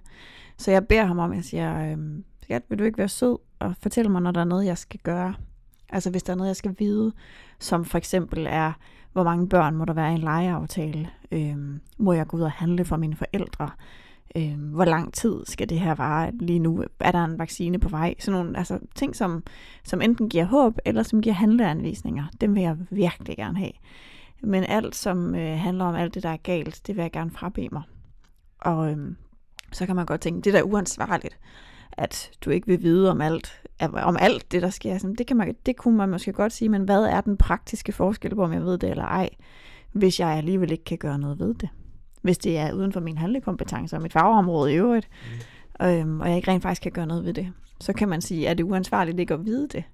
Så 0.59 0.71
jeg 0.71 0.87
beder 0.87 1.05
ham 1.05 1.19
om, 1.19 1.31
at 1.31 1.37
jeg 1.37 1.45
siger, 1.45 1.93
øhm, 1.93 2.25
skat, 2.45 2.63
vil 2.69 2.79
du 2.79 2.85
ikke 2.85 2.99
være 2.99 3.09
sød 3.09 3.39
og 3.59 3.75
fortælle 3.83 4.11
mig, 4.11 4.23
når 4.23 4.31
der 4.31 4.41
er 4.41 4.45
noget, 4.45 4.67
jeg 4.67 4.79
skal 4.79 5.01
gøre? 5.01 5.35
Altså 5.89 6.11
hvis 6.11 6.23
der 6.23 6.33
er 6.33 6.37
noget, 6.37 6.49
jeg 6.49 6.57
skal 6.57 6.75
vide, 6.79 7.13
som 7.59 7.85
for 7.85 7.99
eksempel 7.99 8.47
er, 8.51 8.73
hvor 9.13 9.23
mange 9.23 9.49
børn 9.49 9.77
må 9.77 9.85
der 9.85 9.93
være 9.93 10.13
i 10.13 10.15
en 10.15 10.21
legeaftale? 10.21 11.11
Øhm, 11.33 11.81
må 11.99 12.13
jeg 12.13 12.27
gå 12.27 12.37
ud 12.37 12.43
og 12.43 12.51
handle 12.51 12.85
for 12.85 12.97
mine 12.97 13.17
forældre? 13.17 13.71
Øhm, 14.37 14.69
hvor 14.69 14.85
lang 14.85 15.15
tid 15.15 15.45
skal 15.47 15.69
det 15.69 15.81
her 15.81 15.95
vare 15.95 16.33
lige 16.33 16.59
nu? 16.59 16.85
Er 17.01 17.13
der 17.13 17.25
en 17.25 17.39
vaccine 17.39 17.79
på 17.79 17.89
vej? 17.89 18.15
Sådan 18.19 18.41
nogle 18.41 18.59
altså, 18.59 18.79
ting, 18.95 19.17
som, 19.17 19.43
som 19.85 20.01
enten 20.03 20.29
giver 20.29 20.45
håb, 20.45 20.79
eller 20.85 21.03
som 21.03 21.21
giver 21.21 21.35
handleanvisninger. 21.35 22.25
Dem 22.41 22.55
vil 22.55 22.63
jeg 22.63 22.77
virkelig 22.91 23.37
gerne 23.37 23.59
have. 23.59 23.73
Men 24.43 24.65
alt, 24.65 24.97
som 24.97 25.35
øh, 25.35 25.59
handler 25.59 25.85
om 25.85 25.95
alt 25.95 26.15
det, 26.15 26.23
der 26.23 26.29
er 26.29 26.37
galt, 26.37 26.81
det 26.87 26.97
vil 26.97 27.03
jeg 27.03 27.13
gerne 27.13 27.31
frabede 27.31 27.69
mig. 27.73 27.83
Og 28.59 28.91
øhm, 28.91 29.17
så 29.73 29.87
kan 29.87 29.97
man 29.97 30.07
godt 30.07 30.21
tænke, 30.21 30.41
det 30.41 30.59
er 30.59 30.63
uansvarligt 30.63 31.39
at 31.93 32.31
du 32.45 32.51
ikke 32.51 32.67
vil 32.67 32.83
vide 32.83 33.11
om 33.11 33.21
alt, 33.21 33.63
om 33.81 34.17
alt 34.21 34.53
det, 34.53 34.63
der 34.63 34.71
sker. 34.71 34.99
Sådan, 34.99 35.17
det, 35.17 35.27
kan 35.27 35.37
man, 35.37 35.55
det 35.67 35.77
kunne 35.77 35.97
man 35.97 36.09
måske 36.09 36.33
godt 36.33 36.53
sige, 36.53 36.69
men 36.69 36.83
hvad 36.83 37.03
er 37.03 37.21
den 37.21 37.37
praktiske 37.37 37.93
forskel 37.93 38.35
på, 38.35 38.45
om 38.45 38.53
jeg 38.53 38.63
ved 38.63 38.79
det 38.79 38.91
eller 38.91 39.05
ej, 39.05 39.31
hvis 39.93 40.21
jeg 40.21 40.29
alligevel 40.29 40.73
ikke 40.73 40.85
kan 40.85 40.99
gøre 40.99 41.19
noget 41.19 41.39
ved 41.39 41.55
det? 41.55 41.69
Hvis 42.23 42.39
det 42.39 42.59
er 42.59 42.73
uden 42.73 42.93
for 42.93 43.01
min 43.01 43.19
handlekompetence 43.19 43.97
og 43.97 44.03
mit 44.03 44.13
fagområde 44.13 44.73
i 44.73 44.77
øvrigt, 44.77 45.09
mm. 45.81 45.87
øhm, 45.87 46.21
og 46.21 46.29
jeg 46.29 46.37
ikke 46.37 46.51
rent 46.51 46.63
faktisk 46.63 46.83
kan 46.83 46.93
gøre 46.93 47.07
noget 47.07 47.25
ved 47.25 47.35
det, 47.35 47.53
så 47.81 47.93
kan 47.93 48.09
man 48.09 48.21
sige, 48.21 48.47
er 48.47 48.55
det 48.55 48.65
uansvarligt 48.65 49.21
ikke 49.21 49.35
at 49.35 49.45
vide 49.45 49.69
det? 49.69 49.85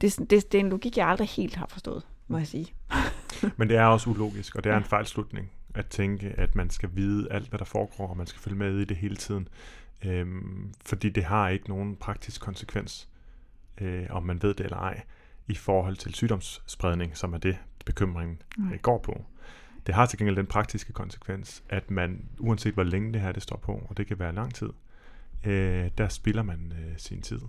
Det, 0.00 0.18
det, 0.18 0.52
det 0.52 0.54
er 0.54 0.60
en 0.60 0.70
logik, 0.70 0.96
jeg 0.96 1.08
aldrig 1.08 1.28
helt 1.28 1.54
har 1.54 1.66
forstået, 1.66 2.02
må 2.28 2.38
jeg 2.38 2.46
sige. 2.46 2.66
Men 3.56 3.68
det 3.68 3.76
er 3.76 3.84
også 3.84 4.10
ulogisk, 4.10 4.56
og 4.56 4.64
det 4.64 4.72
er 4.72 4.76
en 4.76 4.84
fejlslutning 4.84 5.50
at 5.74 5.86
tænke, 5.86 6.34
at 6.36 6.54
man 6.54 6.70
skal 6.70 6.88
vide 6.92 7.32
alt, 7.32 7.48
hvad 7.48 7.58
der 7.58 7.64
foregår, 7.64 8.08
og 8.08 8.16
man 8.16 8.26
skal 8.26 8.40
følge 8.40 8.58
med 8.58 8.78
i 8.78 8.84
det 8.84 8.96
hele 8.96 9.16
tiden. 9.16 9.48
Øhm, 10.04 10.74
fordi 10.86 11.08
det 11.08 11.24
har 11.24 11.48
ikke 11.48 11.68
nogen 11.68 11.96
praktisk 11.96 12.40
konsekvens, 12.40 13.08
øh, 13.80 14.06
om 14.10 14.22
man 14.22 14.42
ved 14.42 14.54
det 14.54 14.64
eller 14.64 14.76
ej, 14.76 15.02
i 15.48 15.54
forhold 15.54 15.96
til 15.96 16.14
sygdomsspredning, 16.14 17.16
som 17.16 17.32
er 17.34 17.38
det, 17.38 17.58
bekymringen 17.86 18.42
øh, 18.72 18.78
går 18.82 18.98
på. 18.98 19.24
Det 19.86 19.94
har 19.94 20.06
til 20.06 20.18
gengæld 20.18 20.36
den 20.36 20.46
praktiske 20.46 20.92
konsekvens, 20.92 21.62
at 21.68 21.90
man, 21.90 22.28
uanset 22.38 22.74
hvor 22.74 22.82
længe 22.82 23.12
det 23.12 23.20
her 23.20 23.32
det 23.32 23.42
står 23.42 23.56
på, 23.56 23.86
og 23.88 23.96
det 23.96 24.06
kan 24.06 24.18
være 24.18 24.34
lang 24.34 24.54
tid, 24.54 24.70
øh, 25.44 25.90
der 25.98 26.08
spiller 26.08 26.42
man 26.42 26.72
øh, 26.72 26.98
sin 26.98 27.22
tid 27.22 27.40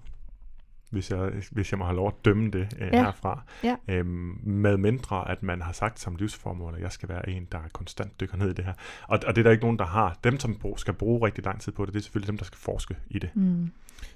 hvis 0.92 1.12
jeg, 1.12 1.32
hvis 1.52 1.72
jeg 1.72 1.78
må 1.78 1.86
have 1.86 1.96
lov 1.96 2.08
at 2.08 2.26
dømme 2.26 2.52
det 2.52 2.78
øh, 2.80 2.90
ja. 2.94 3.04
herfra. 3.04 3.44
Ja. 3.64 3.76
Øhm, 3.88 4.40
med 4.44 4.78
mindre, 4.78 5.32
at 5.32 5.44
man 5.44 5.62
har 5.62 5.72
sagt 5.72 6.00
som 6.00 6.16
livsformål, 6.16 6.76
at 6.76 6.82
jeg 6.82 6.92
skal 6.92 7.10
være 7.10 7.30
en, 7.30 7.48
der 7.52 7.60
konstant 7.74 8.20
dykker 8.20 8.38
ned 8.38 8.50
i 8.50 8.54
det 8.54 8.66
her. 8.66 8.74
Og, 9.08 9.20
og 9.28 9.36
det 9.36 9.42
er 9.42 9.44
der 9.44 9.52
ikke 9.52 9.64
nogen, 9.64 9.80
der 9.80 9.86
har. 9.86 10.18
Dem, 10.24 10.40
som 10.40 10.76
skal 10.78 10.94
bruge 10.94 11.26
rigtig 11.26 11.46
lang 11.46 11.62
tid 11.62 11.72
på 11.72 11.86
det, 11.86 11.94
det 11.94 12.00
er 12.00 12.04
selvfølgelig 12.04 12.28
dem, 12.28 12.38
der 12.38 12.46
skal 12.46 12.58
forske 12.58 12.96
i 13.10 13.20
det. 13.20 13.30
Mm. 13.36 13.72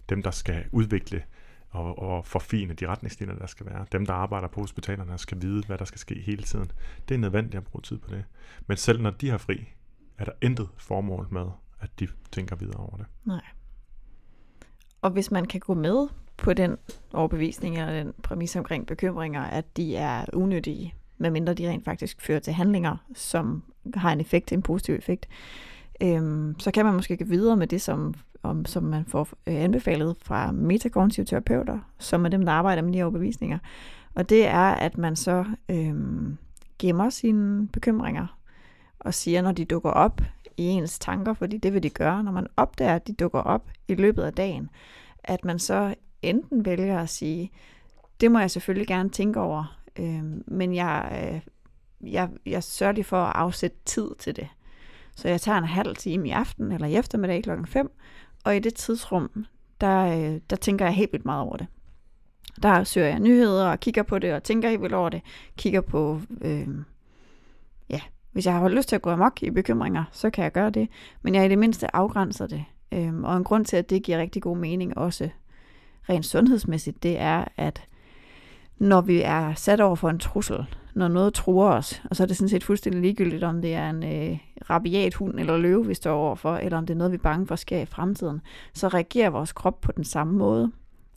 Dem, 0.09 0.23
der 0.23 0.31
skal 0.31 0.65
udvikle 0.71 1.23
og, 1.69 1.99
og 1.99 2.25
forfine 2.25 2.73
de 2.73 2.87
retningslinjer, 2.87 3.35
der 3.35 3.47
skal 3.47 3.65
være. 3.65 3.85
Dem, 3.91 4.05
der 4.05 4.13
arbejder 4.13 4.47
på 4.47 4.61
hospitalerne, 4.61 5.17
skal 5.17 5.41
vide, 5.41 5.63
hvad 5.65 5.77
der 5.77 5.85
skal 5.85 5.99
ske 5.99 6.21
hele 6.21 6.43
tiden. 6.43 6.71
Det 7.09 7.15
er 7.15 7.19
nødvendigt 7.19 7.55
at 7.55 7.63
bruge 7.63 7.81
tid 7.81 7.97
på 7.97 8.09
det. 8.09 8.25
Men 8.67 8.77
selv 8.77 9.01
når 9.01 9.09
de 9.09 9.29
har 9.29 9.37
fri, 9.37 9.73
er 10.17 10.25
der 10.25 10.31
intet 10.41 10.69
formål 10.77 11.27
med, 11.31 11.45
at 11.79 11.99
de 11.99 12.07
tænker 12.31 12.55
videre 12.55 12.79
over 12.79 12.97
det. 12.97 13.05
Nej. 13.25 13.41
Og 15.01 15.11
hvis 15.11 15.31
man 15.31 15.45
kan 15.45 15.59
gå 15.59 15.73
med 15.73 16.07
på 16.37 16.53
den 16.53 16.77
overbevisning 17.13 17.77
eller 17.77 17.93
den 17.93 18.13
præmis 18.23 18.55
omkring 18.55 18.87
bekymringer, 18.87 19.41
at 19.41 19.77
de 19.77 19.95
er 19.95 20.25
unødige, 20.33 20.93
medmindre 21.17 21.53
de 21.53 21.69
rent 21.69 21.85
faktisk 21.85 22.21
fører 22.21 22.39
til 22.39 22.53
handlinger, 22.53 22.97
som 23.13 23.63
har 23.93 24.11
en 24.11 24.21
effekt, 24.21 24.51
en 24.51 24.61
positiv 24.61 24.95
effekt, 24.95 25.27
øhm, 26.01 26.59
så 26.59 26.71
kan 26.71 26.85
man 26.85 26.93
måske 26.93 27.17
gå 27.17 27.25
videre 27.25 27.57
med 27.57 27.67
det, 27.67 27.81
som, 27.81 28.13
om, 28.43 28.65
som 28.65 28.83
man 28.83 29.05
får 29.05 29.29
øh, 29.47 29.55
anbefalet 29.63 30.15
fra 30.21 30.51
metakognitive 30.51 31.25
terapeuter, 31.25 31.79
som 31.99 32.25
er 32.25 32.29
dem, 32.29 32.45
der 32.45 32.51
arbejder 32.51 32.81
med 32.81 32.93
de 32.93 33.03
overbevisninger. 33.03 33.57
Og 34.15 34.29
det 34.29 34.47
er, 34.47 34.71
at 34.71 34.97
man 34.97 35.15
så 35.15 35.45
øhm, 35.69 36.37
gemmer 36.79 37.09
sine 37.09 37.67
bekymringer 37.67 38.39
og 38.99 39.13
siger, 39.13 39.41
når 39.41 39.51
de 39.51 39.65
dukker 39.65 39.89
op 39.89 40.21
i 40.57 40.63
ens 40.63 40.99
tanker, 40.99 41.33
fordi 41.33 41.57
det 41.57 41.73
vil 41.73 41.83
de 41.83 41.89
gøre, 41.89 42.23
når 42.23 42.31
man 42.31 42.47
opdager, 42.57 42.95
at 42.95 43.07
de 43.07 43.13
dukker 43.13 43.39
op 43.39 43.69
i 43.87 43.95
løbet 43.95 44.23
af 44.23 44.33
dagen, 44.33 44.69
at 45.23 45.45
man 45.45 45.59
så 45.59 45.95
enten 46.29 46.65
vælger 46.65 46.99
at 46.99 47.09
sige, 47.09 47.51
det 48.21 48.31
må 48.31 48.39
jeg 48.39 48.51
selvfølgelig 48.51 48.87
gerne 48.87 49.09
tænke 49.09 49.39
over, 49.39 49.77
øh, 49.99 50.23
men 50.47 50.75
jeg, 50.75 51.31
øh, 51.33 51.41
jeg, 52.11 52.29
jeg 52.45 52.63
sørger 52.63 52.93
lige 52.93 53.03
for 53.03 53.23
at 53.23 53.35
afsætte 53.35 53.77
tid 53.85 54.09
til 54.19 54.35
det. 54.35 54.47
Så 55.15 55.27
jeg 55.27 55.41
tager 55.41 55.57
en 55.57 55.63
halv 55.63 55.95
time 55.95 56.27
i 56.27 56.31
aften 56.31 56.71
eller 56.71 56.87
i 56.87 56.95
eftermiddag 56.95 57.43
klokken 57.43 57.67
5, 57.67 57.91
og 58.43 58.55
i 58.55 58.59
det 58.59 58.73
tidsrum, 58.75 59.45
der, 59.81 60.05
øh, 60.05 60.41
der 60.49 60.55
tænker 60.55 60.85
jeg 60.85 60.93
helt 60.93 61.13
vildt 61.13 61.25
meget 61.25 61.41
over 61.41 61.57
det. 61.57 61.67
Der 62.63 62.83
søger 62.83 63.07
jeg 63.07 63.19
nyheder 63.19 63.67
og 63.67 63.79
kigger 63.79 64.03
på 64.03 64.19
det 64.19 64.33
og 64.33 64.43
tænker 64.43 64.69
helt 64.69 64.81
vildt 64.81 64.93
over 64.93 65.09
det. 65.09 65.21
Kigger 65.57 65.81
på, 65.81 66.21
øh, 66.41 66.67
ja, 67.89 68.01
hvis 68.31 68.45
jeg 68.45 68.53
har 68.53 68.69
lyst 68.69 68.89
til 68.89 68.95
at 68.95 69.01
gå 69.01 69.09
amok 69.09 69.43
i 69.43 69.49
bekymringer, 69.49 70.03
så 70.11 70.29
kan 70.29 70.43
jeg 70.43 70.51
gøre 70.51 70.69
det. 70.69 70.89
Men 71.21 71.35
jeg 71.35 71.45
i 71.45 71.49
det 71.49 71.57
mindste 71.57 71.95
afgrænser 71.95 72.47
det. 72.47 72.65
Øh, 72.91 73.15
og 73.15 73.37
en 73.37 73.43
grund 73.43 73.65
til, 73.65 73.77
at 73.77 73.89
det 73.89 74.03
giver 74.03 74.17
rigtig 74.17 74.41
god 74.41 74.57
mening 74.57 74.97
også 74.97 75.29
rent 76.09 76.25
sundhedsmæssigt, 76.25 77.03
det 77.03 77.19
er, 77.19 77.45
at 77.57 77.83
når 78.77 79.01
vi 79.01 79.21
er 79.21 79.53
sat 79.53 79.81
over 79.81 79.95
for 79.95 80.09
en 80.09 80.19
trussel, 80.19 80.65
når 80.95 81.07
noget 81.07 81.33
truer 81.33 81.69
os, 81.69 82.01
og 82.09 82.15
så 82.15 82.23
er 82.23 82.27
det 82.27 82.37
sådan 82.37 82.49
set 82.49 82.63
fuldstændig 82.63 83.01
ligegyldigt, 83.01 83.43
om 83.43 83.61
det 83.61 83.73
er 83.73 83.89
en 83.89 84.03
øh, 84.03 84.37
rabiat 84.69 85.13
hund 85.13 85.39
eller 85.39 85.57
løve, 85.57 85.87
vi 85.87 85.93
står 85.93 86.15
overfor, 86.15 86.55
eller 86.55 86.77
om 86.77 86.85
det 86.85 86.93
er 86.93 86.97
noget, 86.97 87.11
vi 87.11 87.17
er 87.17 87.21
bange 87.21 87.47
for 87.47 87.55
sker 87.55 87.79
i 87.79 87.85
fremtiden, 87.85 88.41
så 88.73 88.87
reagerer 88.87 89.29
vores 89.29 89.53
krop 89.53 89.81
på 89.81 89.91
den 89.91 90.03
samme 90.03 90.37
måde. 90.37 90.71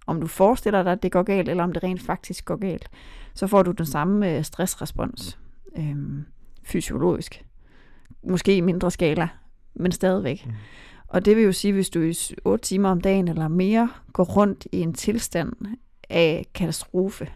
Om 0.06 0.20
du 0.20 0.26
forestiller 0.26 0.82
dig, 0.82 0.92
at 0.92 1.02
det 1.02 1.12
går 1.12 1.22
galt, 1.22 1.48
eller 1.48 1.64
om 1.64 1.72
det 1.72 1.82
rent 1.82 2.02
faktisk 2.02 2.44
går 2.44 2.56
galt, 2.56 2.88
så 3.34 3.46
får 3.46 3.62
du 3.62 3.70
den 3.70 3.86
samme 3.86 4.36
øh, 4.36 4.44
stressrespons 4.44 5.38
øh, 5.78 5.96
fysiologisk. 6.62 7.44
Måske 8.22 8.56
i 8.56 8.60
mindre 8.60 8.90
skala, 8.90 9.28
men 9.74 9.92
stadigvæk. 9.92 10.46
Mm. 10.46 10.52
Og 11.08 11.24
det 11.24 11.36
vil 11.36 11.44
jo 11.44 11.52
sige, 11.52 11.72
hvis 11.72 11.90
du 11.90 12.00
i 12.00 12.14
8 12.44 12.64
timer 12.64 12.88
om 12.88 13.00
dagen 13.00 13.28
eller 13.28 13.48
mere 13.48 13.90
går 14.12 14.24
rundt 14.24 14.66
i 14.72 14.80
en 14.80 14.94
tilstand 14.94 15.52
af 16.10 16.46
katastrofe, 16.54 17.28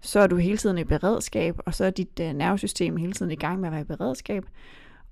så 0.00 0.20
er 0.20 0.26
du 0.26 0.36
hele 0.36 0.56
tiden 0.56 0.78
i 0.78 0.84
beredskab, 0.84 1.58
og 1.66 1.74
så 1.74 1.84
er 1.84 1.90
dit 1.90 2.20
øh, 2.20 2.32
nervesystem 2.32 2.96
hele 2.96 3.12
tiden 3.12 3.32
i 3.32 3.36
gang 3.36 3.60
med 3.60 3.68
at 3.68 3.72
være 3.72 3.80
i 3.80 3.84
beredskab, 3.84 4.44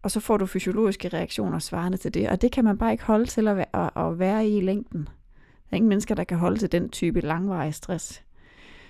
og 0.03 0.11
så 0.11 0.20
får 0.20 0.36
du 0.36 0.46
fysiologiske 0.46 1.09
reaktioner 1.09 1.59
svarende 1.59 1.98
til 1.98 2.14
det, 2.14 2.28
og 2.28 2.42
det 2.42 2.53
kan 2.53 2.64
man 2.64 2.78
bare 2.78 2.92
ikke 2.92 3.05
holde 3.05 3.26
til 3.26 3.48
at 3.48 3.57
være, 3.57 3.76
at, 3.96 4.07
at 4.07 4.18
være 4.18 4.48
i 4.48 4.61
længden. 4.61 5.03
Der 5.03 5.70
er 5.70 5.76
ingen 5.76 5.88
mennesker, 5.88 6.14
der 6.14 6.24
kan 6.24 6.38
holde 6.38 6.59
til 6.59 6.72
den 6.72 6.88
type 6.88 7.20
langvarig 7.20 7.74
stress. 7.74 8.22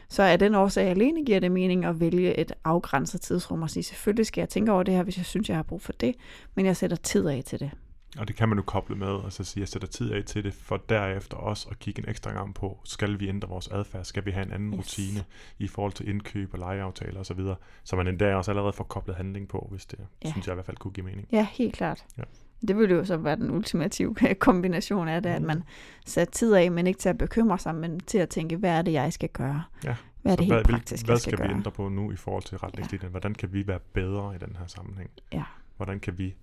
Så 0.09 0.23
er 0.23 0.37
den 0.37 0.55
årsag 0.55 0.89
alene 0.89 1.25
giver 1.25 1.41
det 1.41 1.53
mening 1.53 1.85
at 1.85 2.01
vælge 2.01 2.39
et 2.39 2.53
afgrænset 2.65 3.21
tidsrum 3.21 3.63
og 3.63 3.71
sige, 3.71 3.83
selvfølgelig 3.83 4.27
skal 4.27 4.41
jeg 4.41 4.49
tænke 4.49 4.73
over 4.73 4.83
det 4.83 4.95
her, 4.95 5.03
hvis 5.03 5.17
jeg 5.17 5.27
synes, 5.27 5.49
jeg 5.49 5.57
har 5.57 5.63
brug 5.63 5.83
for 5.83 5.93
det, 5.93 6.15
men 6.55 6.67
jeg 6.67 6.77
sætter 6.77 6.97
tid 6.97 7.27
af 7.27 7.43
til 7.47 7.61
det. 7.61 7.71
Og 8.19 8.29
det 8.29 8.37
kan 8.37 8.49
man 8.49 8.57
nu 8.57 8.63
koble 8.63 8.97
med, 8.97 9.07
og 9.07 9.33
så 9.33 9.45
sige, 9.45 9.61
at 9.61 9.61
jeg 9.61 9.69
sætter 9.69 9.89
tid 9.89 10.13
af 10.13 10.25
til 10.25 10.45
det, 10.45 10.55
for 10.55 10.77
derefter 10.89 11.37
også 11.37 11.69
at 11.71 11.79
kigge 11.79 12.03
en 12.03 12.09
ekstra 12.09 12.31
gang 12.33 12.55
på, 12.55 12.79
skal 12.85 13.21
vi 13.21 13.29
ændre 13.29 13.49
vores 13.49 13.69
adfærd, 13.69 14.05
skal 14.05 14.27
vi 14.27 14.31
have 14.31 14.47
en 14.47 14.53
anden 14.53 14.73
Yes. 14.75 14.79
rutine 14.79 15.25
i 15.59 15.69
forhold 15.69 15.93
til 15.93 16.09
indkøb 16.09 16.53
og 16.53 16.59
lejeaftaler 16.59 17.21
osv., 17.21 17.25
så, 17.25 17.35
videre, 17.35 17.57
så 17.85 17.97
man 17.97 18.07
endda 18.09 18.35
også 18.35 18.51
allerede 18.51 18.73
får 18.73 18.85
koblet 18.85 19.17
handling 19.17 19.49
på, 19.49 19.69
hvis 19.71 19.87
det, 19.87 19.99
Ja. 20.25 20.31
synes 20.31 20.47
jeg 20.47 20.53
i 20.53 20.57
hvert 20.57 20.67
fald 20.67 20.77
kunne 20.77 20.93
give 20.93 21.07
mening. 21.07 21.29
Ja, 21.33 21.47
helt 21.53 21.75
klart. 21.75 22.05
Ja. 22.19 22.23
Det 22.69 22.77
ville 22.77 22.95
jo 22.95 23.05
så 23.05 23.17
være 23.17 23.37
den 23.37 23.51
ultimative 23.51 24.15
kombination 24.41 25.09
af 25.09 25.23
det, 25.23 25.31
at 25.31 25.41
Mhm. 25.43 25.47
man 25.47 25.63
satte 26.07 26.33
tid 26.35 26.55
af, 26.55 26.71
men 26.71 26.87
ikke 26.87 26.99
til 27.01 27.09
at 27.09 27.19
bekymre 27.19 27.59
sig, 27.59 27.75
men 27.75 28.01
til 28.01 28.19
at 28.19 28.29
tænke, 28.29 28.57
hvad 28.57 28.71
er 28.71 28.83
det, 28.83 28.93
jeg 28.93 29.13
skal 29.13 29.29
gøre? 29.29 29.63
Ja. 29.85 29.95
Hvad 30.23 30.33
er 30.33 30.37
det 30.37 30.47
Så 30.47 30.55
helt 30.55 30.67
hvad, 30.67 30.75
praktisk, 30.75 31.07
hvad 31.07 31.17
skal, 31.17 31.31
skal 31.33 31.45
vi 31.45 31.49
gøre? 31.49 31.57
ændre 31.57 31.71
på 31.71 31.89
nu 31.89 32.13
i 32.13 32.17
forhold 32.17 32.43
til 32.43 32.59
retningslinjen? 32.59 33.11
Hvordan 33.11 33.35
kan 33.35 33.53
vi 33.53 33.67
være 33.67 33.79
bedre 33.93 34.35
i 34.35 34.39
den 34.39 34.57
her 34.59 34.67
sammenhæng? 34.67 35.11
Ja. 35.33 35.43
Hvordan 35.77 36.01
kan 36.01 36.19
vi 36.19 36.35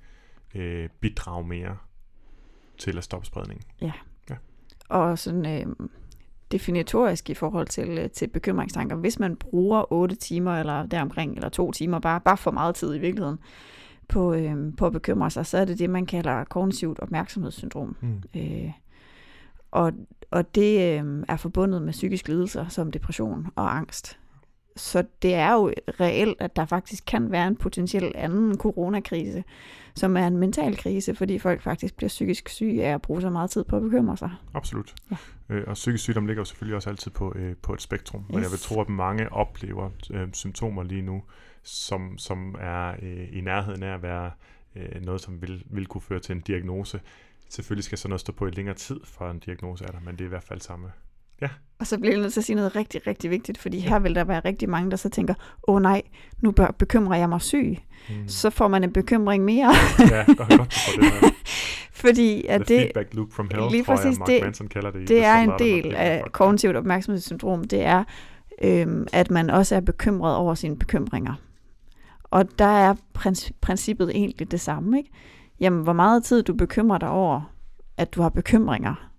øh, 0.55 0.89
bidrage 0.99 1.47
mere 1.47 1.77
til 2.77 2.97
at 2.97 3.03
stoppe 3.03 3.27
spredningen? 3.27 3.65
Og 4.89 5.19
sådan 5.19 5.45
øh, 5.45 5.87
definitorisk 6.51 7.29
i 7.29 7.33
forhold 7.33 7.67
til, 7.67 7.89
øh, 7.89 8.09
til 8.09 8.27
bekymringstanker. 8.27 8.95
Hvis 8.95 9.19
man 9.19 9.35
bruger 9.35 9.93
8 9.93 10.15
timer 10.15 10.59
eller 10.59 10.85
deromkring, 10.85 11.35
eller 11.35 11.49
to 11.49 11.71
timer, 11.71 11.99
bare, 11.99 12.21
bare 12.21 12.37
for 12.37 12.51
meget 12.51 12.75
tid 12.75 12.95
i 12.95 12.99
virkeligheden, 12.99 13.39
på, 14.07 14.33
øh, 14.33 14.75
på 14.77 14.85
at 14.85 14.93
bekymre 14.93 15.29
sig, 15.29 15.45
så 15.45 15.57
er 15.57 15.65
det 15.65 15.79
det, 15.79 15.89
man 15.89 16.05
kalder 16.05 16.43
kognitivt 16.43 16.99
opmærksomhedssyndrom. 16.99 17.95
Mm. 18.01 18.23
Øh, 18.35 18.71
og, 19.71 19.93
og 20.31 20.55
det 20.55 20.99
øh, 20.99 21.23
er 21.27 21.37
forbundet 21.37 21.81
med 21.81 21.91
psykiske 21.91 22.29
lidelser 22.29 22.67
som 22.67 22.91
depression 22.91 23.47
og 23.55 23.77
angst. 23.77 24.19
Så 24.79 25.03
det 25.21 25.33
er 25.33 25.53
jo 25.53 25.71
reelt, 25.99 26.37
at 26.41 26.55
der 26.55 26.65
faktisk 26.65 27.03
kan 27.07 27.31
være 27.31 27.47
en 27.47 27.55
potentiel 27.55 28.11
anden 28.15 28.57
coronakrise, 28.57 29.43
som 29.95 30.17
er 30.17 30.27
en 30.27 30.37
mental 30.37 30.77
krise, 30.77 31.15
fordi 31.15 31.39
folk 31.39 31.61
faktisk 31.61 31.95
bliver 31.97 32.07
psykisk 32.07 32.49
syge 32.49 32.85
af 32.85 32.93
at 32.93 33.01
bruge 33.01 33.21
så 33.21 33.29
meget 33.29 33.49
tid 33.49 33.63
på 33.63 33.75
at 33.75 33.81
bekymre 33.81 34.17
sig. 34.17 34.31
Absolut. 34.53 34.95
Ja. 35.11 35.15
Øh, 35.49 35.63
og 35.67 35.73
psykisk 35.73 36.03
sygdom 36.03 36.25
ligger 36.25 36.41
jo 36.41 36.45
selvfølgelig 36.45 36.75
også 36.75 36.89
altid 36.89 37.11
på, 37.11 37.33
øh, 37.35 37.55
på 37.61 37.73
et 37.73 37.81
spektrum, 37.81 38.25
men 38.27 38.35
jeg 38.35 38.43
vil 38.51 38.53
Yes. 38.53 38.61
tro, 38.61 38.81
at 38.81 38.89
mange 38.89 39.33
oplever 39.33 39.89
øh, 40.11 40.27
symptomer 40.33 40.83
lige 40.83 41.01
nu, 41.01 41.23
som, 41.63 42.17
som 42.17 42.55
er 42.59 42.93
øh, 43.01 43.27
i 43.31 43.41
nærheden 43.41 43.83
af 43.83 43.93
at 43.93 44.01
være 44.03 44.31
øh, 44.75 45.01
noget, 45.01 45.21
som 45.21 45.41
vil, 45.41 45.63
vil 45.69 45.85
kunne 45.85 46.01
føre 46.01 46.19
til 46.19 46.35
en 46.35 46.41
diagnose. 46.41 47.01
Selvfølgelig 47.49 47.83
skal 47.83 47.97
sådan 47.97 48.09
noget 48.09 48.21
stå 48.21 48.31
på 48.33 48.47
i 48.47 48.51
længere 48.51 48.75
tid, 48.75 48.99
for 49.03 49.29
en 49.31 49.39
diagnose 49.39 49.85
er 49.85 49.91
der, 49.91 49.99
men 49.99 50.15
det 50.15 50.21
er 50.21 50.25
i 50.25 50.29
hvert 50.29 50.43
fald 50.43 50.61
samme. 50.61 50.91
Og 51.79 51.87
så 51.87 51.97
bliver 51.99 52.13
jeg 52.13 52.21
nødt 52.21 52.33
til 52.33 52.39
at 52.39 52.43
sige 52.45 52.55
noget 52.55 52.75
rigtig, 52.75 53.07
rigtig 53.07 53.29
vigtigt, 53.29 53.57
fordi 53.57 53.79
her 53.79 53.99
vil 53.99 54.15
der 54.15 54.23
være 54.23 54.39
rigtig 54.45 54.69
mange, 54.69 54.91
der 54.91 54.97
så 54.97 55.09
tænker, 55.09 55.33
åh 55.67 55.75
oh, 55.75 55.81
nej, 55.81 56.01
nu 56.41 56.51
bør, 56.51 56.67
bekymrer 56.79 57.17
jeg 57.17 57.29
mig 57.29 57.41
syg. 57.41 57.77
Mm. 58.09 58.27
Så 58.27 58.49
får 58.49 58.67
man 58.67 58.83
en 58.83 58.93
bekymring 58.93 59.43
mere, 59.45 59.71
ja, 59.99 60.23
godt, 60.25 60.37
godt 60.57 60.73
får 60.73 61.01
det 61.01 61.11
her. 61.11 61.29
fordi 62.03 62.45
at 62.49 62.61
The 62.65 62.75
det, 62.75 62.81
feedback 62.81 63.13
loop 63.13 63.31
from 63.33 63.49
hell, 63.51 63.71
lige 63.71 63.83
tror 63.83 63.95
præcis, 63.95 64.05
jeg, 64.11 64.19
Mark 64.19 64.27
det- 64.27 64.41
Manson 64.43 64.67
kalder 64.67 64.91
det. 64.91 64.99
det 64.99 65.07
The 65.07 65.19
er 65.25 65.35
en 65.35 65.51
del 65.59 65.95
af 65.95 66.23
kognitivt 66.31 66.75
opmærksomhedssyndrom, 66.75 67.63
det 67.63 67.85
er, 67.85 68.03
øhm, 68.63 69.07
at 69.13 69.31
man 69.31 69.49
også 69.49 69.75
er 69.75 69.79
bekymret 69.79 70.35
over 70.35 70.53
sine 70.55 70.77
bekymringer. 70.77 71.33
Og 72.23 72.59
der 72.59 72.65
er 72.65 72.95
prins- 73.17 73.51
princippet 73.61 74.09
egentlig 74.09 74.51
det 74.51 74.61
samme. 74.61 74.97
Ikke? 74.97 75.09
Jamen, 75.59 75.83
hvor 75.83 75.93
meget 75.93 76.23
tid 76.23 76.43
du 76.43 76.53
bekymrer 76.53 76.97
dig 76.97 77.09
over, 77.09 77.51
at 77.97 78.13
du 78.15 78.21
har 78.21 78.29
bekymringer, 78.29 79.09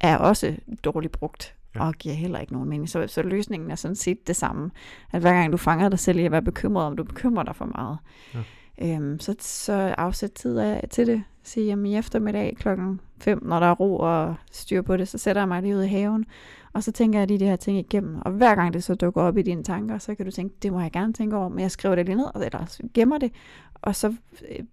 er 0.00 0.16
også 0.16 0.54
dårligt 0.84 1.12
brugt 1.12 1.54
Ja. 1.78 1.86
og 1.86 1.94
giver 1.94 2.14
heller 2.14 2.38
ikke 2.38 2.52
nogen 2.52 2.68
mening. 2.68 2.88
Så, 2.88 3.06
så 3.06 3.22
løsningen 3.22 3.70
er 3.70 3.74
sådan 3.74 3.94
set 3.94 4.26
det 4.26 4.36
samme. 4.36 4.70
At 5.12 5.20
hver 5.20 5.32
gang 5.32 5.52
du 5.52 5.56
fanger 5.56 5.88
dig 5.88 5.98
selv 5.98 6.18
i 6.18 6.24
at 6.24 6.32
være 6.32 6.42
bekymret, 6.42 6.86
om 6.86 6.96
du 6.96 7.04
bekymrer 7.04 7.42
dig 7.44 7.56
for 7.56 7.64
meget, 7.64 7.98
Ja. 8.34 8.94
øhm, 8.96 9.18
så, 9.20 9.34
så 9.40 9.72
afsæt 9.98 10.32
tid 10.32 10.58
af, 10.58 10.88
til 10.90 11.06
det. 11.06 11.22
Sige, 11.42 11.66
jamen 11.66 11.86
i 11.86 11.96
eftermiddag 11.96 12.56
klokken 12.58 13.00
5, 13.20 13.42
når 13.44 13.60
der 13.60 13.66
er 13.66 13.74
ro 13.74 13.96
og 13.98 14.34
styr 14.52 14.82
på 14.82 14.96
det, 14.96 15.08
så 15.08 15.18
sætter 15.18 15.42
jeg 15.42 15.48
mig 15.48 15.62
lige 15.62 15.76
ud 15.76 15.82
i 15.82 15.86
haven, 15.88 16.24
og 16.72 16.82
så 16.82 16.92
tænker 16.92 17.18
jeg 17.18 17.28
lige 17.28 17.40
de 17.40 17.44
her 17.44 17.56
ting 17.56 17.78
igennem. 17.78 18.16
Og 18.22 18.32
hver 18.32 18.54
gang 18.54 18.72
det 18.74 18.84
så 18.84 18.94
dukker 18.94 19.22
op 19.22 19.36
i 19.36 19.42
dine 19.42 19.62
tanker, 19.64 19.98
så 19.98 20.14
kan 20.14 20.24
du 20.26 20.30
tænke, 20.32 20.54
det 20.62 20.72
må 20.72 20.80
jeg 20.80 20.92
gerne 20.92 21.12
tænke 21.12 21.36
over, 21.36 21.48
men 21.48 21.58
jeg 21.58 21.70
skriver 21.70 21.94
det 21.94 22.06
lige 22.06 22.16
ned, 22.16 22.26
eller 22.44 22.80
gemmer 22.94 23.18
det, 23.18 23.32
og 23.74 23.96
så 23.96 24.14
øh, 24.50 24.64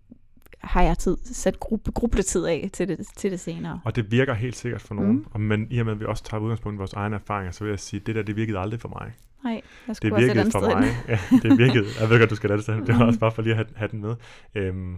har 0.66 0.82
jeg 0.82 0.97
tid, 0.97 1.18
sat 1.24 1.59
gruppe, 1.59 1.91
grubletid 1.91 2.45
af 2.45 2.70
til 2.74 2.88
det, 2.88 3.07
til 3.18 3.32
det 3.32 3.39
senere. 3.39 3.80
Og 3.86 3.95
det 3.95 4.11
virker 4.11 4.34
helt 4.34 4.55
sikkert 4.55 4.82
for 4.82 4.95
nogen. 4.95 5.11
Mm. 5.18 5.26
Og 5.32 5.41
men 5.41 5.68
i 5.70 5.80
og 5.80 5.86
med, 5.86 5.93
at 5.93 5.99
vi 5.99 6.05
også 6.05 6.24
tager 6.24 6.41
udgangspunkt 6.41 6.76
i 6.76 6.78
vores 6.78 6.93
egne 6.93 7.16
erfaringer, 7.16 7.51
så 7.51 7.63
vil 7.63 7.70
jeg 7.72 7.80
sige, 7.80 7.99
at 7.99 8.07
det 8.07 8.16
der, 8.16 8.22
det 8.24 8.36
virkede 8.36 8.59
aldrig 8.59 8.80
for 8.82 8.89
mig. 8.89 9.11
Nej, 9.43 9.61
jeg 9.88 9.95
skulle 9.95 10.09
Det 10.09 10.13
også 10.16 10.24
et 10.24 10.28
virkede 10.28 10.39
andet 10.39 10.51
for 10.51 10.80
mig. 10.80 10.88
Ja, 11.07 11.20
det 11.49 11.57
virkede. 11.57 11.86
Jeg 11.99 12.09
ved 12.09 12.20
godt, 12.20 12.30
du 12.30 12.36
skal 12.36 12.49
lade 12.49 12.59
det. 12.61 12.68
Det 12.68 12.88
var 12.88 12.93
Mhm. 12.93 13.01
også 13.07 13.20
bare 13.20 13.32
for 13.32 13.41
lige 13.41 13.51
at 13.53 13.57
have, 13.57 13.68
have 13.76 13.89
den 13.91 14.01
med. 14.01 14.16
Øhm, 14.55 14.97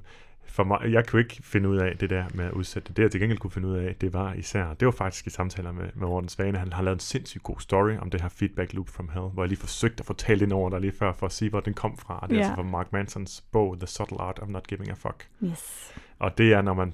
for 0.57 0.63
mig, 0.63 0.79
jeg 0.91 1.07
kunne 1.07 1.21
ikke 1.21 1.39
finde 1.43 1.69
ud 1.69 1.77
af 1.77 1.97
det 1.97 2.09
der 2.09 2.25
med 2.33 2.45
at 2.45 2.51
udsætte 2.51 2.87
det. 2.87 2.97
Det 2.97 3.03
jeg 3.03 3.11
til 3.11 3.19
gengæld 3.21 3.39
kunne 3.39 3.51
finde 3.51 3.67
ud 3.67 3.75
af, 3.77 3.95
det 4.01 4.13
var 4.13 4.33
især, 4.33 4.73
det 4.73 4.85
var 4.85 4.91
faktisk 4.91 5.27
i 5.27 5.29
samtaler 5.29 5.71
med, 5.71 5.83
med 5.95 6.07
Morten 6.07 6.29
Svane. 6.29 6.57
Han 6.57 6.73
har 6.73 6.83
lavet 6.83 6.95
en 6.95 6.99
sindssygt 6.99 7.43
god 7.43 7.59
story 7.59 7.97
om 7.97 8.09
det 8.09 8.21
her 8.21 8.29
feedback 8.29 8.73
loop 8.73 8.89
from 8.89 9.09
hell, 9.13 9.25
hvor 9.25 9.43
jeg 9.43 9.49
lige 9.49 9.59
forsøgte 9.59 10.03
at 10.09 10.17
talt 10.17 10.41
ind 10.41 10.53
over 10.53 10.69
der 10.69 10.79
lige 10.79 10.91
før, 10.99 11.13
for 11.13 11.25
at 11.25 11.31
sige, 11.31 11.49
hvor 11.49 11.59
den 11.59 11.73
kom 11.73 11.97
fra. 11.97 12.25
Det 12.29 12.35
er 12.35 12.39
Ja. 12.39 12.41
altså 12.41 12.55
fra 12.55 12.63
Mark 12.63 12.93
Mansons 12.93 13.43
bog, 13.51 13.79
The 13.79 13.87
Subtle 13.87 14.21
Art 14.21 14.39
of 14.39 14.47
Not 14.47 14.67
Giving 14.67 14.89
a 14.89 14.93
Fuck. 14.93 15.27
Yes. 15.43 15.93
Og 16.19 16.37
det 16.37 16.53
er, 16.53 16.61
når 16.61 16.73
man 16.73 16.93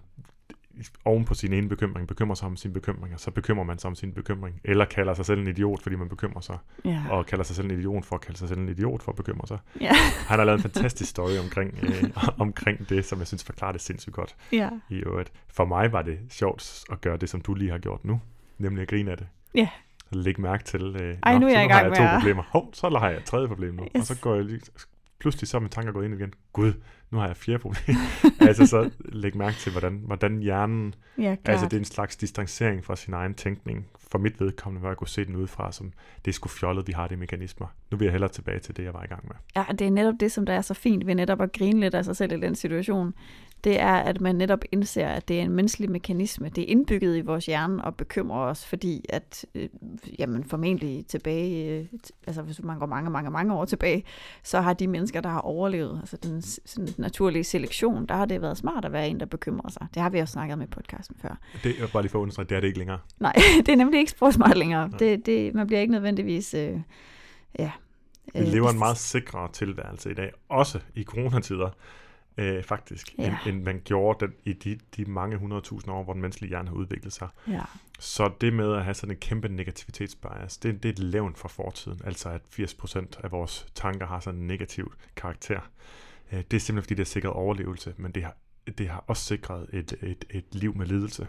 oven 1.05 1.25
på 1.25 1.33
sin 1.33 1.53
ene 1.53 1.69
bekymring, 1.69 2.07
bekymrer 2.07 2.35
sig 2.35 2.45
om 2.45 2.55
sine 2.57 2.73
bekymringer, 2.73 3.17
så 3.17 3.31
bekymrer 3.31 3.63
man 3.65 3.77
sig 3.79 3.87
om 3.87 3.95
sin 3.95 4.13
bekymring, 4.13 4.61
eller 4.63 4.85
kalder 4.85 5.13
sig 5.13 5.25
selv 5.25 5.39
en 5.39 5.47
idiot, 5.47 5.81
fordi 5.81 5.95
man 5.95 6.09
bekymrer 6.09 6.41
sig, 6.41 6.57
Ja. 6.85 7.03
og 7.09 7.25
kalder 7.25 7.43
sig 7.43 7.55
selv 7.55 7.71
en 7.71 7.79
idiot 7.79 8.05
for 8.05 8.15
at 8.15 8.21
kalde 8.21 8.37
sig 8.39 8.47
selv 8.47 8.59
en 8.59 8.69
idiot 8.69 9.03
for 9.03 9.11
at 9.11 9.15
bekymre 9.15 9.47
sig. 9.47 9.57
Ja. 9.81 9.91
Han 10.29 10.39
har 10.39 10.45
lavet 10.45 10.57
en 10.57 10.61
fantastisk 10.63 11.09
story 11.09 11.37
omkring, 11.43 11.79
øh, 11.83 12.03
omkring 12.45 12.89
det, 12.89 13.05
som 13.05 13.19
jeg 13.19 13.27
synes 13.27 13.43
forklarer 13.43 13.71
det 13.71 13.81
sindssygt 13.81 14.13
godt 14.15 14.35
ja. 14.51 14.69
i 14.89 14.95
øvrigt. 14.95 15.31
For 15.47 15.65
mig 15.65 15.91
var 15.91 16.01
det 16.01 16.19
sjovt 16.29 16.83
at 16.91 17.01
gøre 17.01 17.17
det, 17.17 17.29
som 17.29 17.41
du 17.41 17.53
lige 17.53 17.71
har 17.71 17.77
gjort 17.79 18.05
nu, 18.05 18.21
nemlig 18.57 18.81
at 18.81 18.87
grine 18.87 19.11
af 19.11 19.17
det. 19.17 19.27
Ja. 19.55 19.69
Læg 20.11 20.39
mærke 20.39 20.63
til, 20.63 20.81
øh, 21.01 21.17
Ej, 21.23 21.37
nu 21.37 21.45
er 21.47 21.51
jeg 21.51 21.65
i 21.65 21.67
har 21.67 21.67
gang 21.67 21.81
jeg 21.83 21.89
med 21.89 21.97
to 21.97 22.03
at- 22.03 22.19
problemer. 22.19 22.43
Hov, 22.47 22.69
så 22.73 22.89
har 22.89 23.09
jeg 23.09 23.17
et 23.17 23.23
tredje 23.25 23.47
problem 23.47 23.73
nu. 23.73 23.83
Yes. 23.83 23.89
Og 23.95 24.15
så 24.15 24.21
går 24.21 24.35
jeg 24.35 24.45
lige, 24.45 24.61
pludselig 25.23 25.47
så 25.47 25.57
er 25.57 25.61
mine 25.61 25.69
tanker 25.69 25.91
gået 25.91 26.05
ind 26.05 26.13
igen. 26.13 26.33
Gud, 26.53 26.73
nu 27.11 27.17
har 27.17 27.27
jeg 27.27 27.37
fire 27.37 27.59
problemer. 27.59 27.99
altså 28.47 28.65
så 28.65 28.89
læg 29.05 29.37
mærke 29.37 29.55
til, 29.55 29.71
hvordan, 29.71 30.01
hvordan 30.05 30.39
hjernen 30.39 30.95
Ja, 31.17 31.21
klart. 31.21 31.39
Altså 31.45 31.65
det 31.65 31.73
er 31.73 31.77
en 31.79 31.85
slags 31.85 32.15
distancering 32.15 32.85
fra 32.85 32.95
sin 32.95 33.13
egen 33.13 33.33
tænkning. 33.33 33.85
For 34.09 34.19
mit 34.19 34.39
vedkommende 34.39 34.83
var 34.83 34.89
jeg 34.89 34.97
kunne 34.97 35.07
se 35.07 35.25
den 35.25 35.35
udefra, 35.35 35.71
som 35.71 35.93
det 36.25 36.31
er 36.31 36.33
sgu 36.33 36.49
fjollet, 36.49 36.87
vi 36.87 36.93
har 36.93 37.07
de 37.07 37.17
mekanismer. 37.17 37.67
Nu 37.91 37.97
vil 37.97 38.05
jeg 38.05 38.11
hellere 38.11 38.31
tilbage 38.31 38.59
til 38.59 38.77
det, 38.77 38.83
jeg 38.83 38.93
var 38.93 39.03
i 39.03 39.07
gang 39.07 39.27
med. 39.27 39.35
Ja, 39.55 39.65
det 39.71 39.87
er 39.87 39.91
netop 39.91 40.15
det, 40.19 40.31
som 40.31 40.45
der 40.45 40.53
er 40.53 40.61
så 40.61 40.73
fint 40.73 41.07
ved 41.07 41.15
netop 41.15 41.41
at 41.41 41.51
grine 41.51 41.79
lidt 41.79 41.95
af 41.95 42.05
sig 42.05 42.15
selv 42.15 42.31
i 42.31 42.39
den 42.39 42.55
situation. 42.55 43.13
Det 43.63 43.79
er, 43.79 43.93
at 43.93 44.21
man 44.21 44.35
netop 44.35 44.59
indser, 44.71 45.07
at 45.07 45.27
det 45.27 45.39
er 45.39 45.43
en 45.43 45.51
menneskelig 45.51 45.91
mekanisme. 45.91 46.49
Det 46.49 46.61
er 46.61 46.67
indbygget 46.67 47.17
i 47.17 47.21
vores 47.21 47.45
hjerne 47.45 47.83
og 47.83 47.95
bekymrer 47.95 48.39
os, 48.39 48.65
fordi 48.65 49.05
at, 49.09 49.45
øh, 49.55 49.69
jamen 50.19 50.43
formentlig 50.43 51.05
tilbage, 51.07 51.79
øh, 51.79 51.85
altså 52.27 52.41
hvis 52.41 52.63
man 52.63 52.79
går 52.79 52.85
mange, 52.85 53.09
mange, 53.09 53.31
mange 53.31 53.53
år 53.53 53.65
tilbage, 53.65 54.03
så 54.43 54.61
har 54.61 54.73
de 54.73 54.87
mennesker, 54.87 55.21
der 55.21 55.29
har 55.29 55.39
overlevet, 55.39 55.97
altså 55.99 56.17
den 56.17 56.41
sådan 56.41 56.89
naturlige 56.97 57.43
selektion, 57.43 58.05
der 58.05 58.15
har 58.15 58.25
det 58.25 58.41
været 58.41 58.57
smart 58.57 58.85
at 58.85 58.91
være 58.91 59.09
en, 59.09 59.19
der 59.19 59.25
bekymrer 59.25 59.69
sig. 59.69 59.87
Det 59.93 60.01
har 60.01 60.09
vi 60.09 60.19
også 60.19 60.31
snakket 60.31 60.53
om 60.53 60.61
i 60.61 60.65
podcasten 60.65 61.15
før. 61.21 61.39
Det 61.63 61.75
er 61.81 61.87
bare 61.87 62.03
lige 62.03 62.11
for 62.11 62.19
at 62.19 62.21
understrege, 62.21 62.47
det 62.49 62.55
er 62.55 62.59
det 62.59 62.67
ikke 62.67 62.79
længere. 62.79 62.99
Nej, 63.19 63.33
det 63.65 63.69
er 63.69 63.75
nemlig 63.75 63.99
ikke 63.99 64.11
sprogssmart 64.11 64.57
længere. 64.57 64.89
Nej. 64.89 64.97
Det, 64.97 65.25
det, 65.25 65.53
man 65.53 65.67
bliver 65.67 65.79
ikke 65.79 65.91
nødvendigvis... 65.91 66.53
Øh, 66.53 66.79
ja, 67.59 67.71
Vi 68.33 68.39
øh, 68.39 68.47
lever 68.47 68.69
en 68.69 68.79
meget 68.79 68.97
sikrere 68.97 69.51
tilværelse 69.51 70.11
i 70.11 70.13
dag, 70.13 70.31
også 70.49 70.79
i 70.95 71.03
coronatider, 71.03 71.69
øh, 72.37 72.63
faktisk, 72.63 73.15
Ja. 73.17 73.27
end, 73.27 73.35
end 73.55 73.63
man 73.63 73.81
gjorde 73.85 74.25
den, 74.25 74.33
i 74.43 74.53
de, 74.53 74.79
de 74.97 75.05
mange 75.05 75.37
hundredtusind 75.37 75.93
år, 75.93 76.03
hvor 76.03 76.13
den 76.13 76.21
menneskelige 76.21 76.49
hjerne 76.49 76.67
har 76.69 76.75
udviklet 76.75 77.13
sig. 77.13 77.27
Ja, 77.47 77.61
Så 77.99 78.31
det 78.41 78.53
med 78.53 78.73
at 78.75 78.83
have 78.83 78.93
sådan 78.93 79.15
en 79.15 79.19
kæmpe 79.19 79.47
negativitetsbias, 79.49 80.57
det, 80.57 80.83
det 80.83 80.89
er 80.89 80.93
et 80.93 80.99
levn 80.99 81.35
fra 81.35 81.47
fortiden. 81.47 82.01
Altså 82.03 82.29
at 82.29 82.41
80% 82.59 83.05
af 83.23 83.31
vores 83.31 83.65
tanker 83.75 84.05
har 84.05 84.19
sådan 84.19 84.39
en 84.39 84.47
negativ 84.47 84.93
karakter. 85.15 85.59
Øh, 86.31 86.39
Det 86.51 86.53
er 86.53 86.59
simpelthen 86.59 86.83
fordi, 86.83 86.93
det 86.93 86.99
har 86.99 87.11
sikret 87.11 87.33
overlevelse, 87.33 87.93
men 87.97 88.11
det 88.11 88.23
har, 88.23 88.35
det 88.77 88.89
har 88.89 89.03
også 89.07 89.23
sikret 89.23 89.67
et, 89.73 89.93
et, 90.01 90.25
et 90.29 90.45
liv 90.55 90.75
med 90.77 90.85
lidelse. 90.85 91.27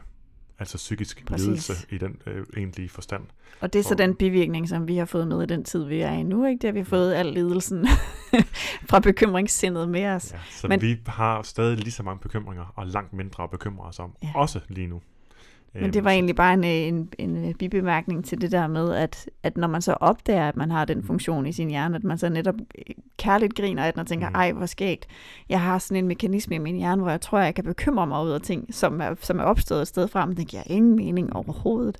Altså 0.59 0.76
psykisk 0.76 1.26
Præcis. 1.26 1.46
lidelse 1.46 1.72
i 1.90 1.98
den 1.98 2.16
øh, 2.26 2.46
egentlige 2.57 2.88
forstand. 2.88 3.22
Og 3.61 3.72
det 3.72 3.78
er 3.78 3.82
så 3.82 3.88
For- 3.88 3.94
den 3.94 4.14
bivirkning, 4.14 4.68
som 4.68 4.88
vi 4.88 4.96
har 4.96 5.05
fået 5.05 5.28
med 5.28 5.42
i 5.42 5.46
den 5.46 5.64
tid, 5.64 5.84
vi 5.84 6.00
er 6.00 6.12
i 6.12 6.22
nu. 6.22 6.46
Ikke? 6.46 6.59
Det 6.62 6.68
har 6.68 6.72
vi 6.72 6.84
fået 6.84 7.14
al 7.14 7.26
lidelsen 7.26 7.86
fra 8.90 8.98
bekymringssindet 8.98 9.88
med 9.88 10.05
os. 10.07 10.32
Ja, 10.32 10.38
så 10.50 10.68
Men- 10.68 10.80
vi 10.82 10.96
har 11.07 11.42
stadig 11.42 11.78
lige 11.78 11.92
så 11.92 12.02
mange 12.02 12.20
bekymringer, 12.20 12.72
og 12.76 12.86
langt 12.86 13.12
mindre 13.12 13.42
at 13.44 13.50
bekymre 13.50 13.84
os 13.88 13.98
om. 13.98 14.16
Ja. 14.22 14.28
Ja. 14.28 14.38
Også 14.38 14.61
lige 14.68 14.86
nu. 14.86 15.00
Men 15.80 15.92
det 15.92 16.04
var 16.04 16.10
egentlig 16.10 16.36
bare 16.36 16.54
en, 16.54 16.64
en, 16.64 17.08
en 17.18 17.54
bibemærkning 17.58 18.24
til 18.24 18.40
det 18.40 18.52
der 18.52 18.66
med, 18.66 18.94
at, 18.94 19.30
at 19.42 19.56
når 19.56 19.68
man 19.68 19.82
så 19.82 19.92
opdager, 19.92 20.48
at 20.48 20.56
man 20.56 20.70
har 20.70 20.84
den 20.84 21.02
funktion 21.02 21.46
i 21.46 21.52
sin 21.52 21.68
hjerne, 21.70 21.96
at 21.96 22.04
man 22.04 22.18
så 22.18 22.28
netop 22.28 22.54
øh, 22.78 22.94
kærligt 23.18 23.54
griner 23.54 23.84
af 23.84 23.92
den 23.92 24.00
og 24.00 24.06
tænker, 24.06 24.28
Mhm. 24.28 24.34
ej, 24.36 24.52
hvor 24.52 24.66
skægt. 24.66 25.06
Jeg 25.48 25.60
har 25.60 25.78
sådan 25.78 25.96
en 26.04 26.08
mekanisme 26.08 26.54
i 26.54 26.58
min 26.58 26.76
hjerne, 26.76 27.02
hvor 27.02 27.10
jeg 27.10 27.20
tror, 27.20 27.38
jeg 27.38 27.54
kan 27.54 27.64
bekymre 27.64 28.06
mig 28.06 28.24
ud 28.24 28.30
af 28.30 28.40
ting, 28.40 28.74
som 28.74 29.00
er, 29.00 29.14
som 29.20 29.38
er 29.38 29.42
opstået 29.44 29.82
et 29.82 29.88
sted 29.88 30.08
fra, 30.08 30.26
men 30.26 30.36
det 30.36 30.46
giver 30.48 30.62
ingen 30.66 30.96
mening 30.96 31.36
overhovedet. 31.36 31.98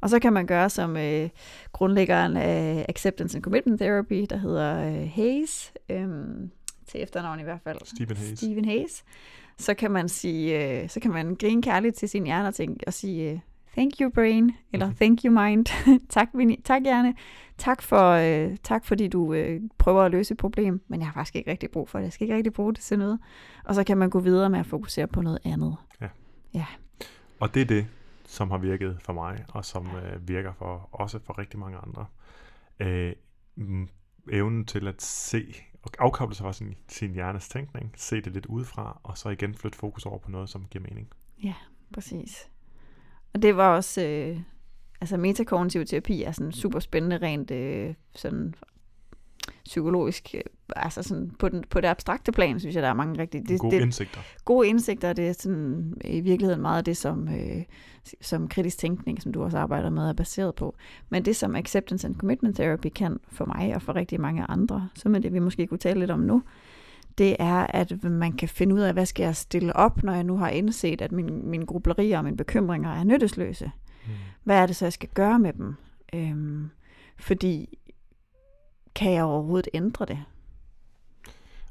Og 0.00 0.10
så 0.10 0.18
kan 0.18 0.32
man 0.32 0.46
gøre 0.46 0.70
som 0.70 0.96
øh, 0.96 1.28
grundlæggeren 1.72 2.36
af 2.36 2.86
Acceptance 2.88 3.36
and 3.36 3.42
Commitment 3.44 3.80
Therapy, 3.80 4.26
der 4.30 4.36
hedder 4.36 4.86
øh, 5.02 5.08
Hayes, 5.14 5.72
øh, 5.90 6.08
til 6.88 7.02
efternavn 7.02 7.40
i 7.40 7.42
hvert 7.42 7.60
fald. 7.64 7.78
Stephen 7.84 8.16
Hayes. 8.16 8.38
Stephen 8.38 8.64
Hayes, 8.64 9.04
så 9.60 9.74
kan 9.74 9.90
man 9.90 10.08
sige, 10.08 10.80
øh, 10.82 10.88
så 10.88 11.00
kan 11.00 11.10
man 11.10 11.34
grine 11.34 11.62
kærligt 11.62 11.96
til 11.96 12.08
sin 12.08 12.24
hjerne 12.24 12.48
og, 12.48 12.54
tænke, 12.54 12.84
og 12.86 12.92
sige, 12.92 13.30
øh, 13.32 13.38
thank 13.76 13.92
you 14.00 14.10
brain, 14.10 14.52
eller 14.72 14.86
Mhm. 14.86 14.94
thank 14.96 15.18
you 15.24 15.32
mind, 15.32 15.66
tak, 16.08 16.28
tak 16.64 16.82
hjerne, 16.82 17.14
tak, 17.58 17.82
for, 17.82 18.10
øh, 18.10 18.56
tak 18.62 18.84
fordi 18.84 19.08
du 19.08 19.34
øh, 19.34 19.60
prøver 19.78 20.02
at 20.02 20.10
løse 20.10 20.32
et 20.32 20.38
problem, 20.38 20.80
men 20.88 21.00
jeg 21.00 21.06
har 21.06 21.12
faktisk 21.14 21.36
ikke 21.36 21.50
rigtig 21.50 21.70
brug 21.70 21.88
for 21.88 21.98
det, 21.98 22.04
jeg 22.04 22.12
skal 22.12 22.24
ikke 22.24 22.36
rigtig 22.36 22.52
bruge 22.52 22.74
det 22.74 22.80
til 22.82 22.98
noget. 22.98 23.18
Og 23.64 23.74
så 23.74 23.84
kan 23.84 23.98
man 23.98 24.10
gå 24.10 24.20
videre 24.20 24.50
med 24.50 24.58
at 24.58 24.66
fokusere 24.66 25.06
på 25.06 25.22
noget 25.22 25.38
andet. 25.44 25.76
Og 27.40 27.54
det 27.54 27.62
er 27.62 27.66
det, 27.66 27.86
som 28.26 28.50
har 28.50 28.58
virket 28.58 28.98
for 29.04 29.12
mig, 29.12 29.44
og 29.48 29.64
som 29.64 29.86
øh, 29.86 30.28
virker 30.28 30.52
for 30.58 30.88
også 30.92 31.18
for 31.26 31.38
rigtig 31.38 31.58
mange 31.58 31.78
andre. 31.78 32.06
Øh, 32.80 33.12
evnen 34.32 34.64
til 34.64 34.88
at 34.88 35.02
se 35.02 35.54
og 35.82 35.90
afkoble 35.98 36.34
sig 36.34 36.44
fra 36.44 36.52
sin, 36.52 36.74
sin 36.88 37.12
hjernes 37.12 37.48
tænkning, 37.48 37.92
se 37.96 38.20
det 38.20 38.32
lidt 38.32 38.46
udefra, 38.46 39.00
og 39.02 39.18
så 39.18 39.28
igen 39.28 39.54
flytte 39.54 39.78
fokus 39.78 40.06
over 40.06 40.18
på 40.18 40.30
noget, 40.30 40.48
som 40.48 40.66
giver 40.70 40.84
mening. 40.88 41.08
Ja, 41.42 41.54
Præcis. 41.92 42.50
Og 43.34 43.42
det 43.42 43.56
var 43.56 43.76
også, 43.76 44.02
øh, 44.02 44.40
altså 45.00 45.16
metakognitiv 45.16 45.84
terapi 45.84 46.22
er 46.22 46.32
sådan 46.32 46.52
super 46.52 46.80
spændende 46.80 47.18
rent 47.18 47.50
øh, 47.50 47.94
sådan 48.14 48.54
psykologisk, 49.70 50.34
øh, 50.34 50.40
altså 50.76 51.02
sådan 51.02 51.30
på, 51.38 51.48
den, 51.48 51.64
på 51.70 51.80
det 51.80 51.88
abstrakte 51.88 52.32
plan, 52.32 52.60
synes 52.60 52.74
jeg, 52.74 52.82
der 52.82 52.88
er 52.88 52.94
mange 52.94 53.20
rigtige, 53.20 53.44
det, 53.48 53.60
Gode 53.60 53.76
det, 53.76 53.82
indsigter. 53.82 54.20
gode 54.44 54.68
indsigter, 54.68 55.12
det 55.12 55.28
er 55.28 55.32
sådan 55.32 55.94
i 56.04 56.20
virkeligheden 56.20 56.62
meget 56.62 56.78
af 56.78 56.84
det, 56.84 56.96
som, 56.96 57.28
øh, 57.28 57.62
som 58.20 58.48
kritisk 58.48 58.78
tænkning, 58.78 59.22
som 59.22 59.32
du 59.32 59.42
også 59.42 59.58
arbejder 59.58 59.90
med, 59.90 60.08
er 60.08 60.12
baseret 60.12 60.54
på. 60.54 60.76
Men 61.08 61.24
det, 61.24 61.36
som 61.36 61.56
acceptance 61.56 62.06
and 62.06 62.14
commitment 62.14 62.56
therapy 62.56 62.86
kan 62.94 63.20
for 63.32 63.44
mig 63.44 63.74
og 63.74 63.82
for 63.82 63.96
rigtig 63.96 64.20
mange 64.20 64.44
andre, 64.48 64.88
som 64.94 65.14
er 65.14 65.18
det, 65.18 65.32
vi 65.32 65.38
måske 65.38 65.66
kunne 65.66 65.78
tale 65.78 66.00
lidt 66.00 66.10
om 66.10 66.20
nu, 66.20 66.42
det 67.18 67.36
er, 67.38 67.66
at 67.68 68.04
man 68.04 68.32
kan 68.32 68.48
finde 68.48 68.74
ud 68.74 68.80
af, 68.80 68.92
hvad 68.92 69.06
skal 69.06 69.24
jeg 69.24 69.36
stille 69.36 69.76
op, 69.76 70.02
når 70.02 70.12
jeg 70.12 70.24
nu 70.24 70.36
har 70.36 70.48
indset, 70.48 71.02
at 71.02 71.12
min, 71.12 71.46
mine 71.46 71.66
grublerier 71.66 72.18
og 72.18 72.24
mine 72.24 72.36
bekymringer 72.36 72.90
er 72.90 73.04
nyttesløse. 73.04 73.70
Mm. 74.06 74.12
Hvad 74.44 74.56
er 74.56 74.66
det 74.66 74.76
så, 74.76 74.84
jeg 74.84 74.92
skal 74.92 75.08
gøre 75.14 75.38
med 75.38 75.52
dem? 75.52 75.74
Øhm, 76.14 76.70
fordi 77.18 77.78
kan 79.00 79.12
jeg 79.12 79.24
overhovedet 79.24 79.68
ændre 79.74 80.04
det? 80.04 80.18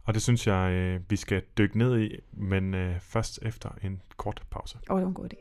Og 0.06 0.14
det 0.14 0.22
synes 0.22 0.48
jeg, 0.48 0.72
øh, 0.72 1.02
vi 1.10 1.16
skal 1.16 1.42
dykke 1.58 1.78
ned 1.78 2.00
i, 2.00 2.20
men 2.34 2.74
øh, 2.74 3.00
først 3.00 3.40
efter 3.42 3.70
en 3.84 4.02
kort 4.18 4.42
pause. 4.52 4.78
Åh, 4.90 4.96
oh, 4.96 5.00
det 5.00 5.06
var 5.06 5.10
en 5.10 5.14
god 5.14 5.26
idé. 5.26 5.38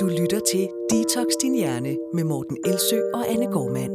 Du 0.00 0.06
lytter 0.06 0.40
til 0.50 0.68
Detox 0.90 1.26
Din 1.42 1.54
Hjerne 1.54 1.96
med 2.14 2.24
Morten 2.24 2.56
Elsø 2.66 2.98
og 3.14 3.22
Anne 3.32 3.46
Gormand. 3.46 3.92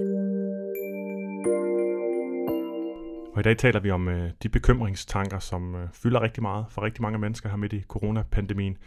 Og 3.34 3.40
i 3.40 3.44
dag 3.44 3.58
taler 3.58 3.80
vi 3.80 3.92
om 3.92 4.08
øh, 4.08 4.32
de 4.44 4.50
bekymringstanker, 4.50 5.40
som 5.40 5.76
øh, 5.76 5.88
fylder 5.94 6.22
rigtig 6.22 6.44
meget 6.44 6.66
for 6.70 6.82
rigtig 6.82 7.02
mange 7.02 7.20
mennesker 7.20 7.50
her 7.50 7.58
midt 7.58 7.74
i 7.74 7.82
coronapandemien. 7.88 8.78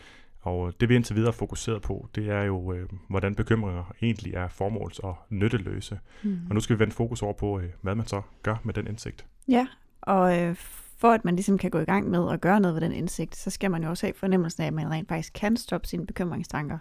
Og 0.45 0.67
øh, 0.67 0.73
det 0.81 0.89
vi 0.89 0.95
indtil 0.95 1.17
videre 1.17 1.29
er 1.29 1.33
fokuseret 1.33 1.83
på, 1.83 2.09
det 2.15 2.31
er 2.31 2.43
jo, 2.43 2.73
øh, 2.73 2.89
hvordan 3.09 3.35
bekymringer 3.35 3.95
egentlig 4.03 4.35
er 4.35 4.49
formåls- 4.49 4.99
og 4.99 5.17
nytteløse. 5.31 5.99
Mm. 6.23 6.39
Og 6.49 6.55
nu 6.55 6.61
skal 6.61 6.77
vi 6.77 6.81
vende 6.81 6.95
fokus 6.95 7.23
over 7.23 7.33
på, 7.33 7.61
øh, 7.61 7.69
hvad 7.81 7.95
man 7.95 8.07
så 8.07 8.23
gør 8.43 8.57
med 8.65 8.75
den 8.75 8.87
indsigt. 8.87 9.27
Ja, 9.49 9.67
og 10.01 10.41
øh, 10.41 10.55
for 10.99 11.11
at 11.11 11.25
man 11.25 11.37
ligesom 11.37 11.59
kan 11.59 11.71
gå 11.71 11.79
i 11.79 11.85
gang 11.85 12.11
med 12.11 12.33
at 12.33 12.41
gøre 12.41 12.61
noget 12.61 12.75
ved 12.75 12.81
den 12.81 12.93
indsigt, 12.93 13.37
så 13.37 13.51
skal 13.51 13.71
man 13.71 13.83
jo 13.83 13.91
også 13.91 14.07
have 14.07 14.15
fornemmelsen 14.17 14.63
af, 14.63 14.67
at 14.67 14.73
man 14.73 14.91
rent 14.91 15.09
faktisk 15.09 15.33
kan 15.33 15.57
stoppe 15.57 15.89
sine 15.89 16.07
bekymringstanker. 16.07 16.79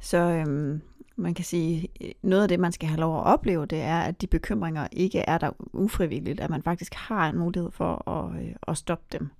Så 0.00 0.18
øhm, 0.18 0.82
man 1.16 1.34
kan 1.34 1.44
sige, 1.44 1.88
noget 2.22 2.42
af 2.42 2.48
det, 2.48 2.60
man 2.60 2.72
skal 2.72 2.88
have 2.88 3.00
lov 3.00 3.16
at 3.16 3.24
opleve, 3.24 3.66
det 3.66 3.80
er, 3.80 4.00
at 4.00 4.20
de 4.20 4.26
bekymringer 4.26 4.88
ikke 4.92 5.18
er 5.18 5.38
der 5.38 5.50
ufrivilligt, 5.72 6.40
at 6.40 6.50
man 6.50 6.62
faktisk 6.62 6.94
har 6.94 7.28
en 7.28 7.38
mulighed 7.38 7.70
for 7.70 8.08
at, 8.10 8.42
øh, 8.42 8.54
at 8.68 8.76
stoppe 8.76 9.04
dem. 9.12 9.30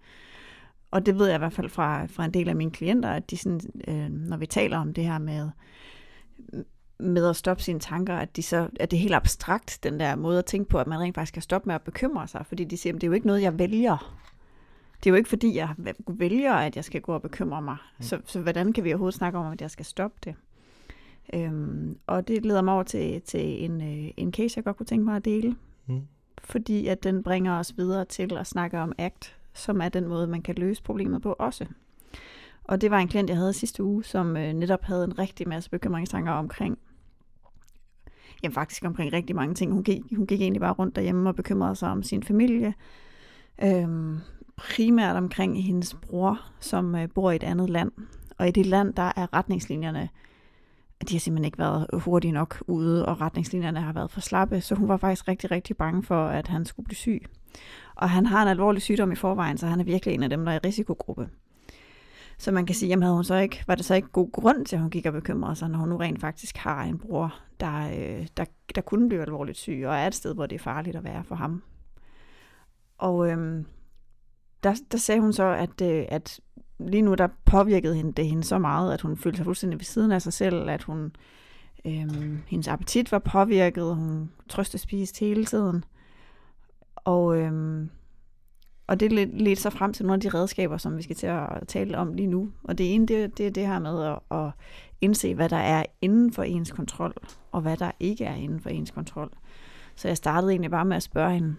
Og 0.95 1.07
det 1.07 1.18
ved 1.18 1.26
jeg 1.26 1.34
i 1.34 1.38
hvert 1.38 1.53
fald 1.53 1.68
fra, 1.68 2.07
fra 2.07 2.24
en 2.24 2.30
del 2.30 2.49
af 2.49 2.57
mine 2.57 2.70
klienter, 2.70 3.11
at 3.11 3.30
de 3.30 3.36
sådan, 3.36 3.61
øh, 3.88 4.11
når 4.11 4.36
vi 4.36 4.47
taler 4.47 4.78
om 4.78 4.95
det 4.95 5.05
her 5.05 5.18
med, 5.18 5.51
med 6.99 7.28
at 7.28 7.36
stoppe 7.36 7.62
sine 7.62 7.80
tanker, 7.80 8.16
at, 8.16 8.36
de 8.36 8.42
så, 8.42 8.68
at 8.80 8.90
det 8.90 8.97
er 8.97 9.01
helt 9.01 9.14
abstrakt, 9.14 9.78
den 9.82 10.01
der 10.01 10.16
måde 10.16 10.38
at 10.38 10.45
tænke 10.45 10.68
på, 10.68 10.78
at 10.78 10.86
man 10.86 11.01
rent 11.01 11.14
faktisk 11.14 11.28
skal 11.28 11.42
stoppe 11.42 11.66
med 11.66 11.74
at 11.74 11.82
bekymre 11.82 12.28
sig, 12.28 12.47
fordi 12.47 12.64
de 12.64 12.76
siger, 12.76 12.95
at 12.95 13.01
det 13.01 13.07
er 13.07 13.09
jo 13.09 13.12
ikke 13.12 13.26
noget, 13.26 13.42
jeg 13.42 13.59
vælger. 13.59 14.16
Det 14.99 15.07
er 15.07 15.11
jo 15.11 15.16
ikke 15.16 15.28
fordi, 15.28 15.57
jeg 15.57 15.68
vælger, 16.07 16.53
at 16.53 16.76
jeg 16.76 16.84
skal 16.84 17.01
gå 17.01 17.12
og 17.12 17.22
bekymre 17.22 17.62
mig. 17.62 17.76
Mm. 17.99 18.03
Så, 18.03 18.20
så 18.24 18.40
hvordan 18.40 18.72
kan 18.72 18.84
vi 18.84 18.92
overhovedet 18.92 19.18
snakke 19.18 19.38
om, 19.38 19.53
at 19.53 19.61
jeg 19.61 19.70
skal 19.70 19.84
stoppe 19.84 20.16
det? 20.24 20.34
Øhm, 21.34 21.99
og 22.07 22.28
det 22.28 22.47
leder 22.47 22.62
mig 22.62 22.74
over 22.74 22.82
til, 22.82 23.22
til 23.22 23.64
en, 23.64 23.80
øh, 23.80 24.11
en 24.16 24.32
case, 24.32 24.53
jeg 24.57 24.64
godt 24.64 24.76
kunne 24.76 24.86
tænke 24.86 25.05
mig 25.05 25.16
at 25.16 25.24
dele. 25.24 25.57
Mm. 25.86 26.01
Fordi 26.38 26.86
at 26.86 27.05
den 27.05 27.22
bringer 27.22 27.59
os 27.59 27.76
videre 27.76 28.05
til 28.05 28.36
at 28.36 28.47
snakke 28.47 28.78
om 28.78 28.92
ACT, 28.99 29.36
som 29.55 29.80
er 29.80 29.88
den 29.88 30.09
måde, 30.09 30.26
man 30.26 30.42
kan 30.42 30.55
løse 30.55 30.82
problemet 30.82 31.22
på 31.22 31.32
også. 31.38 31.66
Og 32.64 32.80
det 32.80 32.90
var 32.90 32.98
en 32.98 33.09
klient, 33.09 33.30
jeg 33.30 33.38
havde 33.38 33.52
sidste 33.52 33.82
uge, 33.82 34.05
som 34.05 34.36
øh, 34.36 34.52
netop 34.52 34.82
havde 34.82 35.05
en 35.05 35.18
rigtig 35.18 35.48
masse 35.48 35.70
bekymringstanker 35.70 36.32
omkring, 36.32 36.78
jamen 38.42 38.55
faktisk 38.55 38.84
omkring 38.84 39.12
rigtig 39.12 39.36
mange 39.36 39.55
ting. 39.55 39.72
Hun 39.72 39.84
gik, 39.84 40.02
hun 40.16 40.26
gik 40.26 40.40
egentlig 40.40 40.61
bare 40.61 40.72
rundt 40.72 40.96
derhjemme 40.96 41.28
og 41.28 41.36
bekymrede 41.36 41.76
sig 41.76 41.90
om 41.90 42.02
sin 42.02 42.22
familie. 42.22 42.74
Øhm, 43.62 44.18
primært 44.57 45.16
omkring 45.16 45.64
hendes 45.64 45.94
bror, 45.94 46.40
som 46.61 46.94
øh, 46.94 47.09
bor 47.14 47.30
i 47.30 47.36
et 47.36 47.42
andet 47.42 47.70
land. 47.70 47.92
Og 48.38 48.48
i 48.48 48.50
det 48.50 48.66
land, 48.66 48.94
der 48.94 49.12
er 49.16 49.34
retningslinjerne, 49.34 50.09
de 51.09 51.14
har 51.14 51.20
simpelthen 51.20 51.44
ikke 51.44 51.59
været 51.59 51.86
hurtige 51.92 52.32
nok 52.32 52.62
ude, 52.66 53.07
og 53.07 53.20
retningslinjerne 53.20 53.80
har 53.80 53.92
været 53.92 54.11
for 54.11 54.20
slappe, 54.20 54.61
så 54.61 54.74
hun 54.74 54.88
var 54.88 54.96
faktisk 54.96 55.28
rigtig, 55.28 55.50
rigtig 55.50 55.76
bange 55.76 56.02
for, 56.02 56.26
at 56.26 56.48
han 56.48 56.64
skulle 56.64 56.84
blive 56.84 56.96
syg. 56.96 57.24
Og 57.95 58.11
han 58.11 58.26
har 58.26 58.42
en 58.42 58.49
alvorlig 58.49 58.82
sygdom 58.82 59.12
i 59.12 59.14
forvejen, 59.14 59.59
så 59.59 59.66
han 59.66 59.80
er 59.80 59.84
virkelig 59.84 60.14
en 60.14 60.22
af 60.22 60.30
dem, 60.30 60.45
der 60.45 60.53
er 60.53 60.57
i 60.57 60.66
risikogruppe. 60.66 61.28
Så 62.38 62.53
man 62.53 62.66
kan 62.66 62.74
sige, 62.74 62.88
jamen 62.88 63.03
havde 63.03 63.14
hun 63.14 63.24
så 63.24 63.34
ikke, 63.34 63.64
var 63.66 63.74
det 63.74 63.84
så 63.84 63.95
ikke 63.95 64.09
god 64.09 64.32
grund 64.32 64.66
til, 64.66 64.76
at 64.76 64.82
hun 64.82 64.90
gik 64.90 65.07
og 65.07 65.12
bekymrede 65.12 65.57
sig, 65.57 65.68
når 65.68 65.78
hun 65.78 65.88
nu 65.88 65.97
rent 65.97 66.20
faktisk 66.20 66.57
har 66.57 66.82
en 66.82 66.99
bror, 66.99 67.34
der, 67.61 67.88
øh, 67.88 68.26
der, 68.36 68.45
der 68.74 68.80
kunne 68.80 69.09
blive 69.09 69.22
alvorligt 69.22 69.59
syg, 69.59 69.82
og 69.86 69.95
er 69.95 70.07
et 70.07 70.14
sted, 70.14 70.34
hvor 70.34 70.47
det 70.47 70.55
er 70.55 70.62
farligt 70.62 70.97
at 70.97 71.05
være 71.05 71.24
for 71.24 71.34
ham. 71.34 71.62
Og 72.99 73.30
øhm, 73.30 73.66
der, 74.62 74.74
der 74.92 74.99
sagde 74.99 75.20
hun 75.20 75.32
så, 75.32 75.45
at, 75.45 75.80
øh, 75.82 76.05
at 76.09 76.40
lige 76.78 77.03
nu 77.03 77.14
der 77.14 77.28
påvirkede 77.45 77.95
hende, 77.95 78.12
det 78.12 78.26
hende 78.26 78.45
så 78.45 78.59
meget, 78.59 78.92
at 78.92 79.01
hun 79.01 79.16
følte 79.16 79.36
sig 79.36 79.45
fuldstændig 79.45 79.78
ved 79.78 79.84
siden 79.84 80.12
af 80.12 80.22
sig 80.22 80.32
selv, 80.32 80.70
at 80.70 80.82
hun, 80.82 81.12
øhm, 81.84 82.42
hendes 82.47 82.68
appetit 82.68 83.12
var 83.12 83.18
påvirket, 83.18 83.95
hun 83.97 84.30
trøstespiste 84.49 85.20
hele 85.20 85.45
tiden. 85.45 85.84
Og, 87.05 87.38
øhm, 87.38 87.90
og 88.86 89.00
det 89.00 89.12
leder 89.12 89.57
så 89.57 89.70
frem 89.70 89.92
til 89.92 90.07
nogle 90.07 90.14
af 90.14 90.20
de 90.20 90.38
redskaber, 90.38 90.76
som 90.76 90.96
vi 90.96 91.02
skal 91.02 91.16
til 91.16 91.26
at 91.26 91.48
tale 91.68 91.98
om 91.98 92.14
lige 92.14 92.26
nu. 92.26 92.52
Og 92.64 92.78
det 92.78 92.94
ene, 92.94 93.07
det, 93.07 93.38
det 93.38 93.46
er 93.46 93.50
det 93.50 93.66
her 93.66 93.78
med 93.78 94.05
at, 94.05 94.38
at 94.38 94.50
indse, 95.00 95.34
hvad 95.34 95.48
der 95.48 95.57
er 95.57 95.84
inden 96.00 96.32
for 96.32 96.42
ens 96.42 96.72
kontrol, 96.72 97.14
og 97.52 97.61
hvad 97.61 97.76
der 97.76 97.90
ikke 98.00 98.24
er 98.24 98.34
inden 98.34 98.61
for 98.61 98.70
ens 98.70 98.90
kontrol. 98.90 99.30
Så 99.96 100.09
jeg 100.09 100.16
startede 100.16 100.52
egentlig 100.52 100.70
bare 100.70 100.84
med 100.84 100.96
at 100.96 101.02
spørge 101.02 101.34
hende, 101.34 101.57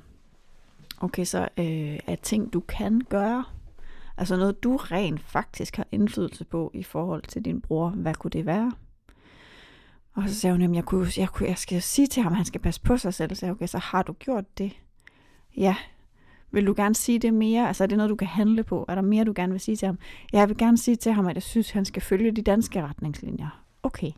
okay, 1.02 1.26
så 1.26 1.48
øh, 1.58 2.00
er 2.08 2.16
ting, 2.24 2.54
du 2.54 2.60
kan 2.60 3.02
gøre, 3.10 3.44
altså 4.18 4.38
noget, 4.38 4.64
du 4.64 4.76
rent 4.76 5.22
faktisk 5.22 5.76
har 5.76 5.88
indflydelse 5.92 6.46
på 6.46 6.72
i 6.74 6.84
forhold 6.84 7.24
til 7.24 7.46
din 7.46 7.62
bror, 7.62 7.90
hvad 7.90 8.14
kunne 8.14 8.32
det 8.32 8.46
være? 8.46 8.72
Og 10.14 10.30
så 10.30 10.36
sagde 10.36 10.54
hun, 10.54 10.62
at 10.62 10.76
jeg, 10.76 10.84
kunne, 10.84 11.08
jeg, 11.18 11.30
kunne, 11.30 11.50
jeg 11.50 11.58
skal 11.58 11.82
sige 11.82 12.08
til 12.08 12.24
ham, 12.24 12.32
at 12.32 12.38
han 12.38 12.46
skal 12.46 12.62
passe 12.62 12.82
på 12.82 12.98
sig 12.98 13.14
selv. 13.14 13.30
Så 13.30 13.40
sagde 13.40 13.50
jeg, 13.50 13.56
okay, 13.56 13.68
så 13.68 13.78
har 13.78 14.04
du 14.04 14.14
gjort 14.14 14.58
det? 14.58 14.74
Ja. 15.58 15.76
Vil 16.52 16.68
du 16.68 16.74
gerne 16.78 16.96
sige 16.96 17.20
det 17.20 17.34
mere? 17.34 17.68
Altså 17.68 17.84
er 17.84 17.88
det 17.88 17.98
noget, 17.98 18.10
du 18.10 18.16
kan 18.16 18.28
handle 18.28 18.64
på? 18.64 18.86
Er 18.88 18.96
der 18.96 19.02
mere, 19.02 19.24
du 19.24 19.34
gerne 19.36 19.52
vil 19.52 19.60
sige 19.60 19.76
til 19.76 19.86
ham? 19.86 19.98
Ja, 20.34 20.40
jeg 20.40 20.50
vil 20.50 20.58
gerne 20.58 20.78
sige 20.78 20.96
til 20.96 21.12
ham, 21.12 21.28
at 21.28 21.36
jeg 21.36 21.44
synes, 21.44 21.72
han 21.72 21.86
skal 21.86 22.02
følge 22.02 22.32
de 22.32 22.42
danske 22.42 22.82
retningslinjer. 22.82 23.64
Okay. 23.84 24.12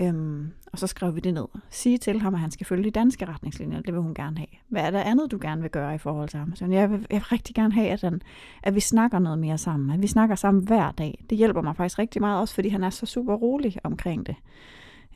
Øhm, 0.00 0.50
og 0.72 0.78
så 0.78 0.86
skrev 0.86 1.14
vi 1.14 1.20
det 1.20 1.34
ned. 1.34 1.44
Sige 1.70 1.98
til 1.98 2.20
ham, 2.20 2.34
at 2.34 2.40
han 2.40 2.50
skal 2.50 2.66
følge 2.66 2.84
de 2.84 2.90
danske 2.90 3.24
retningslinjer. 3.24 3.80
Det 3.80 3.94
vil 3.94 4.02
hun 4.02 4.14
gerne 4.14 4.38
have. 4.38 4.46
Hvad 4.68 4.82
er 4.82 4.90
der 4.90 5.02
andet, 5.02 5.30
du 5.30 5.38
gerne 5.40 5.62
vil 5.62 5.70
gøre 5.70 5.94
i 5.94 5.98
forhold 5.98 6.28
til 6.28 6.38
ham? 6.38 6.54
Så 6.54 6.66
jeg 6.66 6.90
vil, 6.90 7.06
jeg 7.10 7.16
vil 7.16 7.24
rigtig 7.24 7.54
gerne 7.54 7.74
have, 7.74 7.88
at, 7.88 8.00
han, 8.00 8.20
at 8.62 8.74
vi 8.74 8.80
snakker 8.80 9.18
noget 9.18 9.38
mere 9.38 9.58
sammen. 9.58 9.90
At 9.90 10.02
vi 10.02 10.06
snakker 10.06 10.34
sammen 10.34 10.64
hver 10.64 10.90
dag. 10.90 11.24
Det 11.30 11.38
hjælper 11.38 11.62
mig 11.62 11.76
faktisk 11.76 11.98
rigtig 11.98 12.20
meget, 12.20 12.40
også 12.40 12.54
fordi 12.54 12.68
han 12.68 12.84
er 12.84 12.90
så 12.90 13.06
super 13.06 13.34
rolig 13.34 13.76
omkring 13.84 14.26
det. 14.26 14.36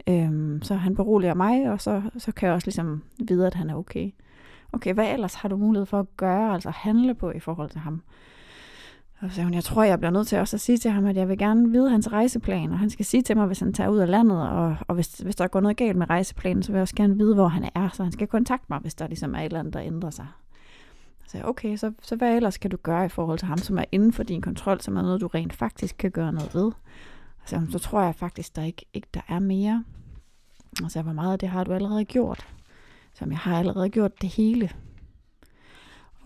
Øhm, 0.09 0.63
så 0.63 0.75
han 0.75 0.95
beroliger 0.95 1.35
mig, 1.35 1.71
og 1.71 1.81
så, 1.81 2.03
så 2.19 2.33
kan 2.33 2.47
jeg 2.47 2.55
også 2.55 2.67
ligesom 2.67 3.03
vide, 3.19 3.47
at 3.47 3.55
han 3.55 3.71
er 3.71 3.75
okay. 3.75 4.11
Okay, 4.73 4.95
hvad 4.95 5.13
ellers 5.13 5.35
har 5.35 5.49
du 5.49 5.57
mulighed 5.57 5.87
for 5.87 6.01
at 6.01 6.17
gøre, 6.17 6.55
altså 6.55 6.71
handle 6.71 7.15
på 7.15 7.31
i 7.31 7.41
forhold 7.41 7.71
til 7.71 7.81
ham? 7.81 8.03
Og 9.21 9.31
så 9.31 9.35
sagde 9.35 9.47
hun, 9.47 9.55
jeg 9.55 9.65
tror, 9.65 9.83
jeg 9.83 9.99
bliver 9.99 10.11
nødt 10.11 10.27
til 10.29 10.39
også 10.39 10.57
at 10.57 10.61
sige 10.61 10.79
til 10.79 10.91
ham, 10.91 11.07
at 11.07 11.17
jeg 11.17 11.29
vil 11.29 11.39
gerne 11.39 11.71
vide 11.71 11.91
hans 11.91 12.13
rejseplan, 12.13 12.73
og 12.73 12.79
han 12.79 12.91
skal 12.91 13.05
sige 13.05 13.23
til 13.23 13.37
mig, 13.37 13.47
hvis 13.47 13.61
han 13.61 13.73
tager 13.73 13.91
ud 13.91 13.99
af 13.99 14.11
landet, 14.11 14.49
og, 14.49 14.77
og 14.89 14.95
hvis, 14.95 15.19
hvis 15.19 15.37
der 15.37 15.47
går 15.49 15.61
noget 15.61 15.77
galt 15.77 15.97
med 15.97 16.11
rejseplanen, 16.11 16.63
så 16.63 16.73
vil 16.73 16.79
jeg 16.79 16.83
også 16.83 16.95
gerne 16.95 17.17
vide, 17.17 17.35
hvor 17.35 17.49
han 17.49 17.71
er, 17.75 17.89
så 17.93 18.03
han 18.03 18.13
skal 18.13 18.27
kontakte 18.27 18.67
mig, 18.69 18.79
hvis 18.79 18.95
der 18.95 19.07
ligesom 19.07 19.35
er 19.35 19.39
et 19.39 19.45
eller 19.45 19.59
andet, 19.59 19.75
der 19.75 19.81
ændrer 19.81 20.11
sig. 20.11 20.27
Så 21.25 21.31
sagde 21.31 21.43
jeg, 21.43 21.51
okay, 21.51 21.77
så, 21.77 21.93
så 22.03 22.17
hvad 22.17 22.37
ellers 22.37 22.59
kan 22.59 22.71
du 22.71 22.77
gøre 22.77 23.05
i 23.05 23.09
forhold 23.09 23.39
til 23.39 23.49
ham, 23.49 23.59
som 23.59 23.79
er 23.79 23.85
inden 23.93 24.13
for 24.13 24.23
din 24.23 24.43
kontrol, 24.43 24.81
som 24.81 24.97
er 24.97 25.03
noget, 25.03 25.21
du 25.21 25.27
rent 25.27 25.53
faktisk 25.53 25.97
kan 25.99 26.11
gøre 26.11 26.33
noget 26.33 26.55
ved? 26.55 26.73
Så, 27.45 27.61
så 27.71 27.79
tror 27.79 28.03
jeg 28.03 28.15
faktisk, 28.15 28.57
der 28.57 28.63
ikke, 28.63 28.87
ikke 28.93 29.09
der 29.15 29.21
er 29.29 29.39
mere. 29.39 29.85
Og 30.85 30.91
så 30.91 31.03
hvor 31.03 31.13
meget 31.13 31.33
af 31.33 31.39
det 31.39 31.49
har 31.49 31.65
du 31.65 31.73
allerede 31.73 32.05
gjort? 32.05 32.47
Som 33.15 33.31
jeg 33.31 33.39
har 33.39 33.59
allerede 33.59 33.91
gjort 33.91 34.23
det 34.23 34.29
hele. 34.29 34.71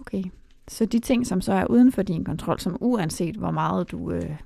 Okay, 0.01 0.25
Så 0.69 0.87
de 0.87 0.99
ting, 0.99 1.27
som 1.27 1.41
så 1.41 1.53
er 1.53 1.65
uden 1.65 1.93
for 1.93 2.03
din 2.03 2.25
kontrol, 2.25 2.61
som 2.61 2.77
uanset 2.81 3.37
hvor 3.37 3.51
meget 3.51 3.91
du 3.91 4.11
øh, 4.11 4.37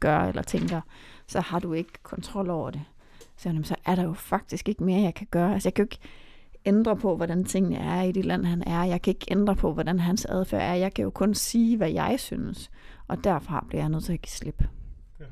gør 0.00 0.20
eller 0.20 0.42
tænker, 0.42 0.80
så 1.26 1.40
har 1.40 1.58
du 1.58 1.72
ikke 1.72 1.92
kontrol 2.02 2.50
over 2.50 2.70
det. 2.70 2.82
Så, 3.36 3.48
jamen, 3.48 3.64
så 3.64 3.74
er 3.86 3.94
der 3.94 4.02
jo 4.02 4.12
faktisk 4.12 4.68
ikke 4.68 4.84
mere, 4.84 5.02
jeg 5.02 5.14
kan 5.14 5.26
gøre. 5.30 5.54
Altså 5.54 5.66
jeg 5.66 5.74
kan 5.74 5.82
jo 5.82 5.86
ikke 5.86 5.98
ændre 6.64 6.96
på, 6.96 7.16
hvordan 7.16 7.44
tingene 7.44 7.76
er 7.76 8.02
i 8.02 8.12
det 8.12 8.24
land, 8.24 8.44
han 8.44 8.62
er. 8.66 8.84
Jeg 8.84 9.02
kan 9.02 9.10
ikke 9.10 9.26
ændre 9.30 9.56
på, 9.56 9.72
hvordan 9.72 9.98
hans 9.98 10.24
adfærd 10.24 10.62
er. 10.62 10.74
Jeg 10.74 10.94
kan 10.94 11.02
jo 11.02 11.10
kun 11.10 11.34
sige, 11.34 11.76
hvad 11.76 11.90
jeg 11.90 12.20
synes. 12.20 12.70
Og 13.08 13.24
derfra 13.24 13.64
bliver 13.68 13.82
jeg 13.82 13.88
nødt 13.88 14.04
til 14.04 14.12
at 14.12 14.22
give 14.22 14.30
slip. 14.30 14.62
Ja. 15.20 15.24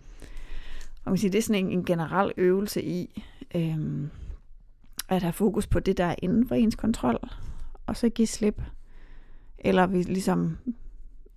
Og 1.05 1.11
man 1.11 1.19
siger, 1.19 1.31
det 1.31 1.39
er 1.39 1.43
sådan 1.43 1.67
en, 1.67 1.73
en 1.73 1.85
generel 1.85 2.33
øvelse 2.37 2.83
i 2.83 3.25
øhm, 3.55 4.11
at 5.09 5.23
have 5.23 5.33
fokus 5.33 5.67
på 5.67 5.81
det, 5.81 5.99
der 5.99 6.05
er 6.05 6.15
inden 6.23 6.49
for 6.49 6.55
ens 6.55 6.75
kontrol, 6.75 7.31
og 7.87 7.97
så 7.97 8.09
give 8.09 8.27
slip. 8.27 8.63
Eller 9.59 9.87
vi 9.87 10.03
ligesom 10.03 10.59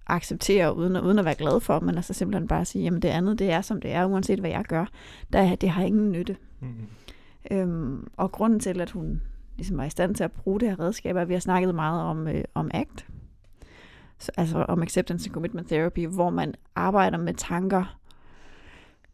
acceptere 0.08 0.76
uden, 0.76 0.98
uden 0.98 1.20
at 1.20 1.26
være 1.26 1.36
glad 1.36 1.60
for, 1.60 1.80
men 1.80 1.96
altså 1.96 2.14
simpelthen 2.14 2.48
bare 2.48 2.66
sige, 2.66 2.84
jamen 2.84 3.02
det 3.02 3.10
andet, 3.10 3.40
det 3.40 3.52
er 3.52 3.62
som 3.62 3.82
det 3.82 3.92
er, 3.92 4.06
uanset 4.06 4.40
hvad 4.40 4.50
jeg 4.50 4.66
gør. 4.66 4.86
Der, 5.34 5.56
det 5.56 5.70
har 5.70 5.84
ingen 5.84 6.12
nytte. 6.12 6.38
Mm-hmm. 6.60 6.88
Øhm, 7.52 8.08
og 8.18 8.32
grunden 8.32 8.60
til, 8.60 8.82
at 8.82 8.92
hun 8.92 9.22
ligesom 9.58 9.78
var 9.78 9.84
i 9.84 9.90
stand 9.90 10.16
til 10.16 10.24
at 10.24 10.32
bruge 10.32 10.60
det 10.60 10.70
her 10.70 10.80
redskab, 10.80 11.16
er, 11.16 11.22
at 11.22 11.28
vi 11.28 11.34
har 11.34 11.40
snakket 11.40 11.76
meget 11.76 12.02
om, 12.02 12.28
øh, 12.28 12.44
om 12.54 12.72
ACT, 12.74 13.06
så, 14.18 14.32
altså 14.38 14.58
om 14.58 14.82
Acceptance 14.82 15.28
and 15.28 15.34
Commitment 15.34 15.68
Therapy, 15.68 16.08
hvor 16.08 16.30
man 16.30 16.56
arbejder 16.76 17.18
med 17.18 17.34
tanker 17.34 17.98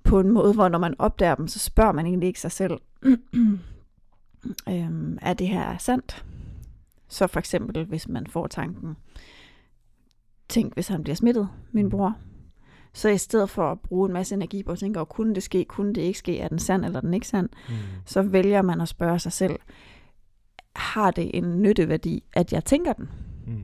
på 0.03 0.19
en 0.19 0.31
måde, 0.31 0.53
hvor 0.53 0.67
når 0.67 0.79
man 0.79 0.95
opdager 0.99 1.35
dem, 1.35 1.47
så 1.47 1.59
spørger 1.59 1.91
man 1.91 2.05
egentlig 2.05 2.27
ikke 2.27 2.41
sig 2.41 2.51
selv, 2.51 2.77
øhm, 4.69 5.17
er 5.21 5.33
det 5.33 5.47
her 5.47 5.77
sandt? 5.77 6.25
Så 7.07 7.27
for 7.27 7.39
eksempel, 7.39 7.85
hvis 7.85 8.07
man 8.07 8.27
får 8.27 8.47
tanken, 8.47 8.97
tænk, 10.49 10.73
hvis 10.73 10.87
han 10.87 11.03
bliver 11.03 11.15
smittet, 11.15 11.49
min 11.71 11.85
mm. 11.85 11.89
bror. 11.89 12.17
Så 12.93 13.09
i 13.09 13.17
stedet 13.17 13.49
for 13.49 13.71
at 13.71 13.79
bruge 13.79 14.07
en 14.07 14.13
masse 14.13 14.35
energi 14.35 14.63
på 14.63 14.71
at 14.71 14.79
tænke, 14.79 14.99
og 14.99 15.09
kunne 15.09 15.35
det 15.35 15.43
ske, 15.43 15.65
kunne 15.65 15.93
det 15.93 16.01
ikke 16.01 16.19
ske, 16.19 16.39
er 16.39 16.47
den 16.47 16.59
sand 16.59 16.85
eller 16.85 17.01
den 17.01 17.13
ikke 17.13 17.27
sand, 17.27 17.49
mm. 17.69 17.75
så 18.05 18.21
vælger 18.21 18.61
man 18.61 18.81
at 18.81 18.87
spørge 18.87 19.19
sig 19.19 19.31
selv, 19.31 19.59
har 20.75 21.11
det 21.11 21.31
en 21.33 21.61
nytteværdi, 21.61 22.23
at 22.33 22.53
jeg 22.53 22.65
tænker 22.65 22.93
den? 22.93 23.09
Mm. 23.47 23.63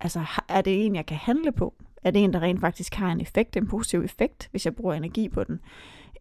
Altså, 0.00 0.24
er 0.48 0.60
det 0.60 0.86
en, 0.86 0.94
jeg 0.94 1.06
kan 1.06 1.16
handle 1.16 1.52
på? 1.52 1.74
Er 2.04 2.10
det 2.10 2.24
en, 2.24 2.32
der 2.32 2.40
rent 2.40 2.60
faktisk 2.60 2.94
har 2.94 3.12
en 3.12 3.20
effekt, 3.20 3.56
en 3.56 3.66
positiv 3.66 4.00
effekt, 4.00 4.48
hvis 4.50 4.64
jeg 4.64 4.74
bruger 4.74 4.94
energi 4.94 5.28
på 5.28 5.44
den? 5.44 5.60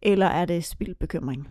Eller 0.01 0.25
er 0.25 0.45
det 0.45 0.65
spildbekymring? 0.65 1.47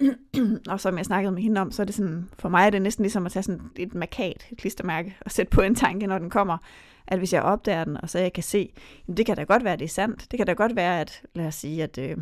og 0.70 0.80
som 0.80 0.96
jeg 0.96 1.04
snakkede 1.04 1.32
med 1.32 1.42
hende 1.42 1.60
om, 1.60 1.70
så 1.70 1.82
er 1.82 1.86
det 1.86 1.94
sådan, 1.94 2.28
for 2.38 2.48
mig 2.48 2.66
er 2.66 2.70
det 2.70 2.82
næsten 2.82 3.02
ligesom 3.02 3.26
at 3.26 3.32
tage 3.32 3.42
sådan 3.42 3.60
et 3.76 3.94
markat, 3.94 4.46
et 4.50 4.58
klistermærke, 4.58 5.16
og 5.20 5.30
sætte 5.30 5.50
på 5.50 5.60
en 5.60 5.74
tanke, 5.74 6.06
når 6.06 6.18
den 6.18 6.30
kommer, 6.30 6.58
at 7.06 7.18
hvis 7.18 7.32
jeg 7.32 7.42
opdager 7.42 7.84
den, 7.84 7.96
og 8.02 8.10
så 8.10 8.18
jeg 8.18 8.32
kan 8.32 8.42
se, 8.42 8.72
jamen 9.08 9.16
det 9.16 9.26
kan 9.26 9.36
da 9.36 9.42
godt 9.42 9.64
være, 9.64 9.72
at 9.72 9.78
det 9.78 9.84
er 9.84 9.88
sandt. 9.88 10.30
Det 10.30 10.36
kan 10.36 10.46
da 10.46 10.52
godt 10.52 10.76
være, 10.76 11.00
at 11.00 11.22
lad 11.34 11.46
os 11.46 11.54
sige, 11.54 11.82
at 11.82 11.98
øh, 11.98 12.16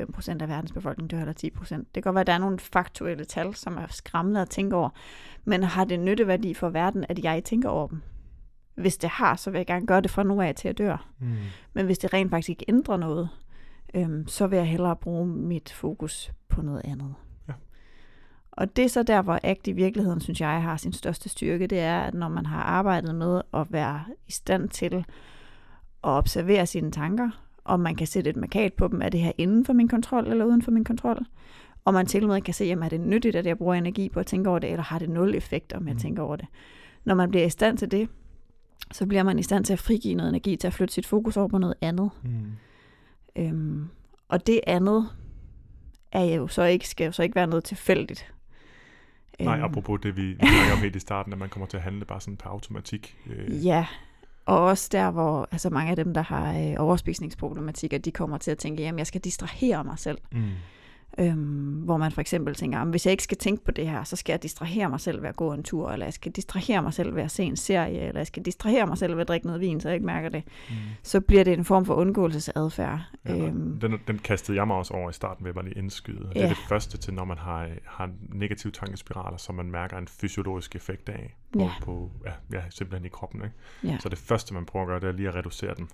5% 0.00 0.42
af 0.42 0.48
verdens 0.48 0.72
befolkning 0.72 1.10
dør, 1.10 1.20
eller 1.20 1.32
10%. 1.32 1.76
Det 1.76 1.86
kan 1.94 2.02
godt 2.02 2.14
være, 2.14 2.20
at 2.20 2.26
der 2.26 2.32
er 2.32 2.38
nogle 2.38 2.58
faktuelle 2.58 3.24
tal, 3.24 3.54
som 3.54 3.76
er 3.76 3.86
skræmmende 3.90 4.40
at 4.42 4.50
tænke 4.50 4.76
over. 4.76 4.90
Men 5.44 5.62
har 5.62 5.84
det 5.84 6.00
nytteværdi 6.00 6.54
for 6.54 6.68
verden, 6.68 7.04
at 7.08 7.24
jeg 7.24 7.44
tænker 7.44 7.68
over 7.68 7.88
dem? 7.88 8.02
Hvis 8.74 8.96
det 8.96 9.10
har, 9.10 9.36
så 9.36 9.50
vil 9.50 9.58
jeg 9.58 9.66
gerne 9.66 9.86
gøre 9.86 10.00
det 10.00 10.10
fra 10.10 10.22
nu 10.22 10.40
af 10.40 10.54
til 10.54 10.68
at 10.68 10.78
dør. 10.78 11.08
Mm. 11.18 11.36
Men 11.72 11.86
hvis 11.86 11.98
det 11.98 12.12
rent 12.12 12.30
faktisk 12.30 12.48
ikke 12.48 12.64
ændrer 12.68 12.96
noget, 12.96 13.28
øhm, 13.94 14.26
så 14.26 14.46
vil 14.46 14.56
jeg 14.56 14.66
hellere 14.66 14.96
bruge 14.96 15.26
mit 15.26 15.72
fokus 15.72 16.32
på 16.48 16.62
noget 16.62 16.80
andet. 16.84 17.14
Ja. 17.48 17.52
Og 18.52 18.76
det 18.76 18.84
er 18.84 18.88
så 18.88 19.02
der, 19.02 19.22
hvor 19.22 19.38
ACT 19.42 19.68
i 19.68 19.72
virkeligheden, 19.72 20.20
synes 20.20 20.40
jeg, 20.40 20.62
har 20.62 20.76
sin 20.76 20.92
største 20.92 21.28
styrke, 21.28 21.66
det 21.66 21.78
er, 21.78 22.00
at 22.00 22.14
når 22.14 22.28
man 22.28 22.46
har 22.46 22.62
arbejdet 22.62 23.14
med 23.14 23.42
at 23.54 23.66
være 23.70 24.04
i 24.28 24.32
stand 24.32 24.68
til 24.68 24.94
at 24.94 25.04
observere 26.10 26.66
sine 26.66 26.90
tanker, 26.90 27.30
og 27.64 27.80
man 27.80 27.94
kan 27.94 28.06
sætte 28.06 28.30
et 28.30 28.36
markat 28.36 28.72
på 28.72 28.88
dem, 28.88 29.02
er 29.02 29.08
det 29.08 29.20
her 29.20 29.32
inden 29.38 29.64
for 29.64 29.72
min 29.72 29.88
kontrol 29.88 30.26
eller 30.26 30.44
uden 30.44 30.62
for 30.62 30.70
min 30.70 30.84
kontrol, 30.84 31.26
og 31.84 31.94
man 31.94 32.06
til 32.06 32.22
og 32.22 32.28
med 32.28 32.40
kan 32.40 32.54
se, 32.54 32.64
jamen 32.64 32.84
er 32.84 32.88
det 32.88 33.00
nyttigt, 33.00 33.36
at 33.36 33.46
jeg 33.46 33.58
bruger 33.58 33.74
energi 33.74 34.08
på 34.08 34.20
at 34.20 34.26
tænke 34.26 34.50
over 34.50 34.58
det, 34.58 34.70
eller 34.70 34.82
har 34.82 34.98
det 34.98 35.10
nul 35.10 35.34
effekt, 35.34 35.72
om 35.72 35.86
jeg 35.86 35.94
mm. 35.94 36.00
tænker 36.00 36.22
over 36.22 36.36
det. 36.36 36.46
Når 37.04 37.14
man 37.14 37.30
bliver 37.30 37.46
i 37.46 37.50
stand 37.50 37.78
til 37.78 37.90
det, 37.90 38.08
så 38.92 39.06
bliver 39.06 39.22
man 39.22 39.38
i 39.38 39.42
stand 39.42 39.64
til 39.64 39.72
at 39.72 39.78
frigive 39.78 40.14
noget 40.14 40.28
energi, 40.28 40.56
til 40.56 40.66
at 40.66 40.72
flytte 40.72 40.94
sit 40.94 41.06
fokus 41.06 41.36
over 41.36 41.48
på 41.48 41.58
noget 41.58 41.74
andet. 41.80 42.10
Mm. 42.22 42.52
Øhm, 43.36 43.88
og 44.28 44.46
det 44.46 44.60
andet 44.66 45.08
er 46.12 46.24
jo 46.24 46.48
så 46.48 46.62
ikke, 46.62 46.88
skal 46.88 47.04
jo 47.04 47.12
så 47.12 47.22
ikke 47.22 47.34
være 47.34 47.46
noget 47.46 47.64
tilfældigt. 47.64 48.32
Nej, 49.40 49.56
øhm. 49.56 49.64
apropos 49.64 50.00
det, 50.02 50.16
vi 50.16 50.36
snakker 50.36 50.72
om 50.72 50.78
helt 50.78 50.96
i 50.96 51.00
starten, 51.00 51.32
at 51.32 51.38
man 51.38 51.48
kommer 51.48 51.66
til 51.66 51.76
at 51.76 51.82
handle 51.82 52.04
bare 52.04 52.20
sådan 52.20 52.36
på 52.36 52.48
automatik. 52.48 53.16
Øh. 53.26 53.66
Ja, 53.66 53.86
og 54.46 54.60
også 54.60 54.88
der, 54.92 55.10
hvor 55.10 55.48
altså 55.52 55.70
mange 55.70 55.90
af 55.90 55.96
dem, 55.96 56.14
der 56.14 56.22
har 56.22 56.58
øh, 56.58 56.74
overspisningsproblematikker, 56.78 57.98
de 57.98 58.10
kommer 58.10 58.38
til 58.38 58.50
at 58.50 58.58
tænke, 58.58 58.82
jamen 58.82 58.98
jeg 58.98 59.06
skal 59.06 59.20
distrahere 59.20 59.84
mig 59.84 59.98
selv. 59.98 60.18
Mm. 60.32 60.50
Øhm, 61.18 61.82
hvor 61.84 61.96
man 61.96 62.12
for 62.12 62.20
eksempel 62.20 62.54
tænker, 62.54 62.84
hvis 62.84 63.06
jeg 63.06 63.10
ikke 63.10 63.22
skal 63.22 63.36
tænke 63.36 63.64
på 63.64 63.70
det 63.70 63.88
her, 63.88 64.04
så 64.04 64.16
skal 64.16 64.32
jeg 64.32 64.42
distrahere 64.42 64.88
mig 64.88 65.00
selv 65.00 65.22
ved 65.22 65.28
at 65.28 65.36
gå 65.36 65.52
en 65.52 65.62
tur, 65.62 65.90
eller 65.90 66.06
jeg 66.06 66.12
skal 66.12 66.32
distrahere 66.32 66.82
mig 66.82 66.94
selv 66.94 67.14
ved 67.14 67.22
at 67.22 67.30
se 67.30 67.42
en 67.42 67.56
serie, 67.56 68.00
eller 68.00 68.20
jeg 68.20 68.26
skal 68.26 68.42
distrahere 68.42 68.86
mig 68.86 68.98
selv 68.98 69.14
ved 69.14 69.20
at 69.20 69.28
drikke 69.28 69.46
noget 69.46 69.60
vin, 69.60 69.80
så 69.80 69.88
jeg 69.88 69.94
ikke 69.94 70.06
mærker 70.06 70.28
det. 70.28 70.42
Mm. 70.68 70.74
Så 71.02 71.20
bliver 71.20 71.44
det 71.44 71.52
en 71.52 71.64
form 71.64 71.84
for 71.84 71.94
undgåelsesadfærd. 71.94 73.00
Ja, 73.24 73.36
øhm, 73.36 73.80
den, 73.80 73.98
den 74.06 74.18
kastede 74.18 74.58
jeg 74.58 74.66
mig 74.66 74.76
også 74.76 74.94
over 74.94 75.10
i 75.10 75.12
starten 75.12 75.44
ved 75.44 75.52
at 75.56 75.64
lige 75.64 75.78
indskyde. 75.78 76.30
Ja. 76.34 76.40
Det 76.40 76.44
er 76.44 76.48
det 76.48 76.64
første 76.68 76.98
til, 76.98 77.14
når 77.14 77.24
man 77.24 77.38
har, 77.38 77.68
har 77.84 78.10
negative 78.28 78.72
tankespiraler, 78.72 79.36
som 79.36 79.54
man 79.54 79.70
mærker 79.70 79.98
en 79.98 80.08
fysiologisk 80.08 80.76
effekt 80.76 81.08
af 81.08 81.36
på, 81.52 81.58
ja. 81.58 81.70
på 81.82 82.10
ja, 82.24 82.58
ja, 82.58 82.62
simpelthen 82.70 83.06
i 83.06 83.08
kroppen. 83.08 83.42
Ikke? 83.42 83.54
Ja. 83.84 83.98
Så 84.00 84.08
det 84.08 84.18
første, 84.18 84.54
man 84.54 84.66
prøver 84.66 84.84
at 84.84 84.88
gøre, 84.88 85.00
det 85.00 85.08
er 85.08 85.12
lige 85.12 85.28
at 85.28 85.34
reducere 85.34 85.74
den. 85.74 85.88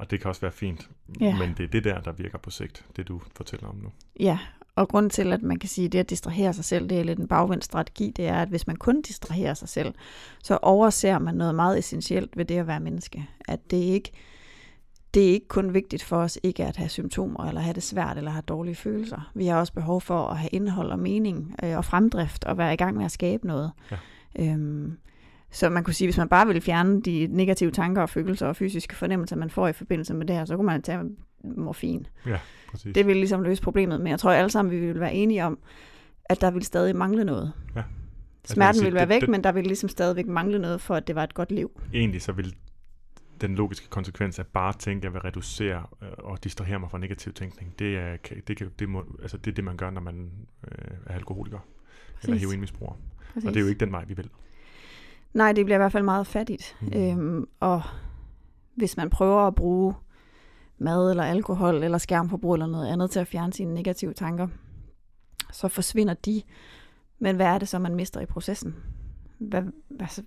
Og 0.00 0.10
det 0.10 0.20
kan 0.20 0.28
også 0.28 0.40
være 0.40 0.52
fint, 0.52 0.90
ja. 1.20 1.38
men 1.38 1.54
det 1.56 1.64
er 1.64 1.68
det 1.68 1.84
der, 1.84 2.00
der 2.00 2.12
virker 2.12 2.38
på 2.38 2.50
sigt, 2.50 2.84
det 2.96 3.08
du 3.08 3.20
fortæller 3.36 3.68
om 3.68 3.76
nu. 3.76 3.88
Ja, 4.20 4.38
og 4.76 4.88
grund 4.88 5.10
til, 5.10 5.32
at 5.32 5.42
man 5.42 5.58
kan 5.58 5.68
sige, 5.68 5.86
at 5.86 5.92
det 5.92 5.98
at 5.98 6.10
distrahere 6.10 6.52
sig 6.52 6.64
selv, 6.64 6.88
det 6.88 7.00
er 7.00 7.04
lidt 7.04 7.18
en 7.18 7.28
bagvendt 7.28 7.64
strategi, 7.64 8.12
det 8.16 8.26
er, 8.26 8.42
at 8.42 8.48
hvis 8.48 8.66
man 8.66 8.76
kun 8.76 9.02
distraherer 9.02 9.54
sig 9.54 9.68
selv, 9.68 9.94
så 10.42 10.58
overser 10.62 11.18
man 11.18 11.34
noget 11.34 11.54
meget 11.54 11.78
essentielt 11.78 12.36
ved 12.36 12.44
det 12.44 12.58
at 12.58 12.66
være 12.66 12.80
menneske. 12.80 13.28
At 13.48 13.70
det 13.70 13.76
ikke 13.76 14.12
det 15.14 15.28
er 15.28 15.32
ikke 15.32 15.48
kun 15.48 15.74
vigtigt 15.74 16.02
for 16.02 16.16
os 16.16 16.38
ikke 16.42 16.64
at 16.64 16.76
have 16.76 16.88
symptomer, 16.88 17.44
eller 17.44 17.60
have 17.60 17.74
det 17.74 17.82
svært, 17.82 18.16
eller 18.16 18.30
have 18.30 18.42
dårlige 18.42 18.74
følelser. 18.74 19.30
Vi 19.34 19.46
har 19.46 19.58
også 19.58 19.72
behov 19.72 20.00
for 20.00 20.26
at 20.26 20.38
have 20.38 20.50
indhold 20.52 20.90
og 20.90 20.98
mening, 20.98 21.54
øh, 21.64 21.76
og 21.76 21.84
fremdrift, 21.84 22.44
og 22.44 22.58
være 22.58 22.72
i 22.72 22.76
gang 22.76 22.96
med 22.96 23.04
at 23.04 23.10
skabe 23.10 23.46
noget. 23.46 23.72
Ja. 23.90 23.96
Øhm, 24.38 24.98
så 25.50 25.70
man 25.70 25.84
kunne 25.84 25.94
sige, 25.94 26.06
hvis 26.06 26.18
man 26.18 26.28
bare 26.28 26.46
ville 26.46 26.60
fjerne 26.60 27.02
de 27.02 27.28
negative 27.30 27.70
tanker 27.70 28.02
og 28.02 28.10
følelser 28.10 28.46
og 28.46 28.56
fysiske 28.56 28.96
fornemmelser, 28.96 29.36
man 29.36 29.50
får 29.50 29.68
i 29.68 29.72
forbindelse 29.72 30.14
med 30.14 30.26
det 30.26 30.36
her, 30.36 30.44
så 30.44 30.56
kunne 30.56 30.66
man 30.66 30.82
tage 30.82 31.00
morfin. 31.44 32.06
Ja, 32.26 32.38
præcis. 32.70 32.94
Det 32.94 33.06
ville 33.06 33.20
ligesom 33.20 33.42
løse 33.42 33.62
problemet, 33.62 34.00
men 34.00 34.10
jeg 34.10 34.18
tror 34.18 34.32
alle 34.32 34.50
sammen, 34.50 34.72
vi 34.72 34.80
vil 34.80 35.00
være 35.00 35.14
enige 35.14 35.44
om, 35.44 35.58
at 36.24 36.40
der 36.40 36.50
vil 36.50 36.62
stadig 36.62 36.96
mangle 36.96 37.24
noget. 37.24 37.52
Ja. 37.76 37.82
Smerten 38.44 38.74
sige, 38.74 38.84
vil 38.84 38.94
være 38.94 39.08
væk, 39.08 39.20
det, 39.20 39.28
men 39.28 39.44
der 39.44 39.52
vil 39.52 39.64
ligesom 39.64 39.88
stadigvæk 39.88 40.26
mangle 40.26 40.58
noget, 40.58 40.80
for 40.80 40.94
at 40.94 41.06
det 41.06 41.14
var 41.16 41.24
et 41.24 41.34
godt 41.34 41.52
liv. 41.52 41.80
Egentlig 41.94 42.22
så 42.22 42.32
vil 42.32 42.54
den 43.40 43.54
logiske 43.54 43.88
konsekvens 43.88 44.38
af 44.38 44.46
bare 44.46 44.68
at 44.68 44.76
tænke, 44.78 44.98
at 44.98 45.04
jeg 45.04 45.12
vil 45.12 45.20
reducere 45.20 45.86
øh, 46.02 46.08
og 46.18 46.44
distrahere 46.44 46.78
mig 46.78 46.90
fra 46.90 46.98
negativ 46.98 47.32
tænkning, 47.32 47.74
det 47.78 47.98
er 47.98 48.16
det, 48.46 48.56
kan, 48.56 48.70
det, 48.78 48.88
må, 48.88 49.04
altså 49.22 49.36
det, 49.36 49.50
er 49.50 49.54
det 49.54 49.64
man 49.64 49.76
gør, 49.76 49.90
når 49.90 50.00
man 50.00 50.30
øh, 50.64 50.96
er 51.06 51.14
alkoholiker 51.14 51.58
Præcis. 52.14 52.28
eller 52.28 52.38
heroinmisbruger. 52.38 52.92
Præcis. 53.34 53.48
Og 53.48 53.54
det 53.54 53.60
er 53.60 53.64
jo 53.64 53.68
ikke 53.68 53.80
den 53.80 53.92
vej, 53.92 54.04
vi 54.04 54.14
vil. 54.14 54.30
Nej, 55.34 55.52
det 55.52 55.64
bliver 55.64 55.76
i 55.76 55.78
hvert 55.78 55.92
fald 55.92 56.04
meget 56.04 56.26
fattigt. 56.26 56.76
Mm. 56.80 56.92
Øhm, 56.94 57.48
og 57.60 57.82
hvis 58.74 58.96
man 58.96 59.10
prøver 59.10 59.40
at 59.40 59.54
bruge 59.54 59.94
mad 60.78 61.10
eller 61.10 61.24
alkohol 61.24 61.82
eller 61.82 61.98
skærmforbrug 61.98 62.54
eller 62.54 62.66
noget 62.66 62.92
andet 62.92 63.10
til 63.10 63.20
at 63.20 63.26
fjerne 63.26 63.52
sine 63.52 63.74
negative 63.74 64.12
tanker, 64.12 64.48
så 65.52 65.68
forsvinder 65.68 66.14
de. 66.14 66.42
Men 67.18 67.36
hvad 67.36 67.46
er 67.46 67.58
det 67.58 67.68
så, 67.68 67.78
man 67.78 67.94
mister 67.94 68.20
i 68.20 68.26
processen? 68.26 68.74
Hvad, 69.38 69.62
altså, 70.00 70.22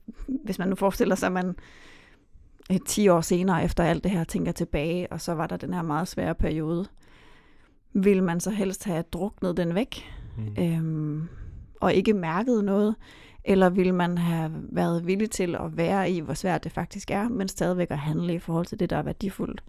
hvis 0.45 0.59
man 0.59 0.67
nu 0.67 0.75
forestiller 0.75 1.15
sig, 1.15 1.27
at 1.27 1.33
man 1.33 1.55
10 2.85 3.07
år 3.07 3.21
senere 3.21 3.63
efter 3.63 3.83
alt 3.83 4.03
det 4.03 4.11
her 4.11 4.23
tænker 4.23 4.51
tilbage, 4.51 5.11
og 5.11 5.21
så 5.21 5.33
var 5.33 5.47
der 5.47 5.57
den 5.57 5.73
her 5.73 5.81
meget 5.81 6.07
svære 6.07 6.35
periode, 6.35 6.85
vil 7.93 8.23
man 8.23 8.39
så 8.39 8.49
helst 8.49 8.83
have 8.83 9.03
druknet 9.13 9.57
den 9.57 9.75
væk, 9.75 10.05
mm. 10.37 10.63
øhm, 10.63 11.27
og 11.81 11.93
ikke 11.93 12.13
mærket 12.13 12.63
noget, 12.63 12.95
eller 13.45 13.69
vil 13.69 13.93
man 13.93 14.17
have 14.17 14.51
været 14.53 15.07
villig 15.07 15.31
til 15.31 15.55
at 15.55 15.77
være 15.77 16.11
i, 16.11 16.19
hvor 16.19 16.33
svært 16.33 16.63
det 16.63 16.71
faktisk 16.71 17.11
er, 17.11 17.29
men 17.29 17.47
stadigvæk 17.47 17.91
at 17.91 17.97
handle 17.97 18.33
i 18.33 18.39
forhold 18.39 18.65
til 18.65 18.79
det, 18.79 18.89
der 18.89 18.97
er 18.97 19.03
værdifuldt. 19.03 19.63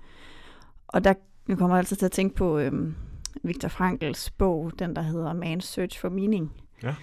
Og 0.88 1.04
der 1.04 1.14
jeg 1.48 1.58
kommer 1.58 1.76
altid 1.76 1.96
til 1.96 2.06
at 2.06 2.12
tænke 2.12 2.36
på 2.36 2.58
øhm, 2.58 2.94
Viktor 3.42 3.68
Frankls 3.68 4.30
bog, 4.30 4.72
den 4.78 4.96
der 4.96 5.02
hedder 5.02 5.32
Man's 5.32 5.60
Search 5.60 6.00
for 6.00 6.08
Meaning. 6.08 6.52
Ja. 6.82 6.94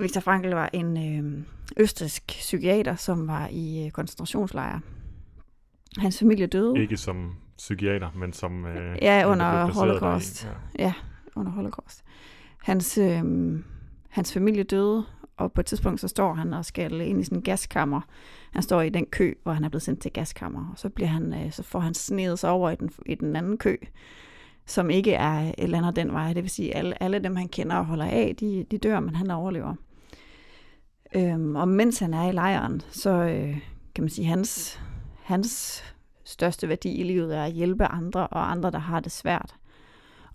Viktor 0.00 0.20
Frankl 0.20 0.48
var 0.48 0.70
en 0.72 1.18
øhm, 1.18 1.44
østrisk 1.76 2.26
psykiater, 2.26 2.96
som 2.96 3.26
var 3.26 3.48
i 3.52 3.84
øh, 3.84 3.90
koncentrationslejre. 3.90 4.80
Hans 5.98 6.18
familie 6.18 6.46
døde. 6.46 6.78
Ikke 6.78 6.96
som 6.96 7.34
psykiater, 7.58 8.10
men 8.16 8.32
som... 8.32 8.66
Øh, 8.66 8.98
ja, 9.02 9.30
under 9.30 9.66
holocaust. 9.66 10.44
Ja. 10.78 10.84
ja, 10.84 10.92
under 11.36 11.52
holocaust. 11.52 12.04
Hans, 12.62 12.98
øh, 12.98 13.22
hans 14.08 14.32
familie 14.32 14.62
døde, 14.62 15.04
og 15.38 15.52
på 15.52 15.60
et 15.60 15.66
tidspunkt 15.66 16.00
så 16.00 16.08
står 16.08 16.34
han 16.34 16.52
og 16.52 16.64
skal 16.64 17.00
ind 17.00 17.20
i 17.20 17.24
sådan 17.24 17.38
en 17.38 17.42
gaskammer. 17.42 18.00
Han 18.52 18.62
står 18.62 18.82
i 18.82 18.88
den 18.88 19.06
kø, 19.06 19.34
hvor 19.42 19.52
han 19.52 19.64
er 19.64 19.68
blevet 19.68 19.82
sendt 19.82 20.00
til 20.00 20.12
gaskammer, 20.12 20.70
og 20.72 20.78
så, 20.78 20.88
bliver 20.88 21.08
han, 21.08 21.34
øh, 21.34 21.52
så 21.52 21.62
får 21.62 21.80
han 21.80 21.94
snedet 21.94 22.38
sig 22.38 22.50
over 22.50 22.70
i 22.70 22.76
den, 22.76 22.90
i 23.06 23.14
den 23.14 23.36
anden 23.36 23.58
kø, 23.58 23.76
som 24.66 24.90
ikke 24.90 25.12
er 25.12 25.40
et 25.40 25.54
eller 25.58 25.78
andet 25.78 25.96
den 25.96 26.12
vej. 26.12 26.32
Det 26.32 26.42
vil 26.42 26.50
sige, 26.50 26.76
alle, 26.76 27.02
alle 27.02 27.18
dem, 27.18 27.36
han 27.36 27.48
kender 27.48 27.76
og 27.76 27.86
holder 27.86 28.04
af, 28.04 28.34
de, 28.40 28.66
de 28.70 28.78
dør, 28.78 29.00
men 29.00 29.14
han 29.14 29.30
overlever. 29.30 29.74
Øhm, 31.14 31.56
og 31.56 31.68
mens 31.68 31.98
han 31.98 32.14
er 32.14 32.28
i 32.28 32.32
lejren, 32.32 32.82
så 32.90 33.10
øh, 33.10 33.58
kan 33.94 34.04
man 34.04 34.08
sige, 34.08 34.26
hans, 34.26 34.80
hans 35.22 35.82
største 36.24 36.68
værdi 36.68 36.94
i 36.94 37.02
livet 37.02 37.36
er 37.36 37.44
at 37.44 37.52
hjælpe 37.52 37.84
andre 37.84 38.26
og 38.26 38.50
andre, 38.50 38.70
der 38.70 38.78
har 38.78 39.00
det 39.00 39.12
svært. 39.12 39.54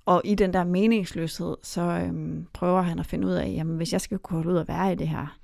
Og 0.06 0.22
i 0.26 0.36
den 0.36 0.54
der 0.54 0.64
meningsløshed, 0.64 1.58
så 1.64 1.82
øhm, 1.82 2.46
prøver 2.54 2.82
han 2.82 3.00
at 3.00 3.06
finde 3.06 3.28
ud 3.28 3.34
af, 3.34 3.48
jamen 3.48 3.78
hvis 3.78 3.94
jeg 3.94 4.02
skal 4.02 4.20
kunne 4.20 4.38
holde 4.38 4.54
ud 4.54 4.58
at 4.58 4.68
være 4.68 4.92
i 4.92 4.96
det 4.96 5.08
her, 5.08 5.38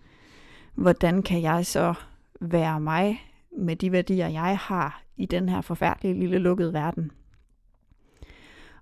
hvordan 0.75 1.23
kan 1.23 1.41
jeg 1.41 1.65
så 1.65 1.93
være 2.41 2.79
mig 2.79 3.21
med 3.57 3.75
de 3.75 3.91
værdier, 3.91 4.27
jeg 4.27 4.57
har 4.57 5.03
i 5.17 5.25
den 5.25 5.49
her 5.49 5.61
forfærdelige 5.61 6.19
lille 6.19 6.37
lukkede 6.37 6.73
verden? 6.73 7.11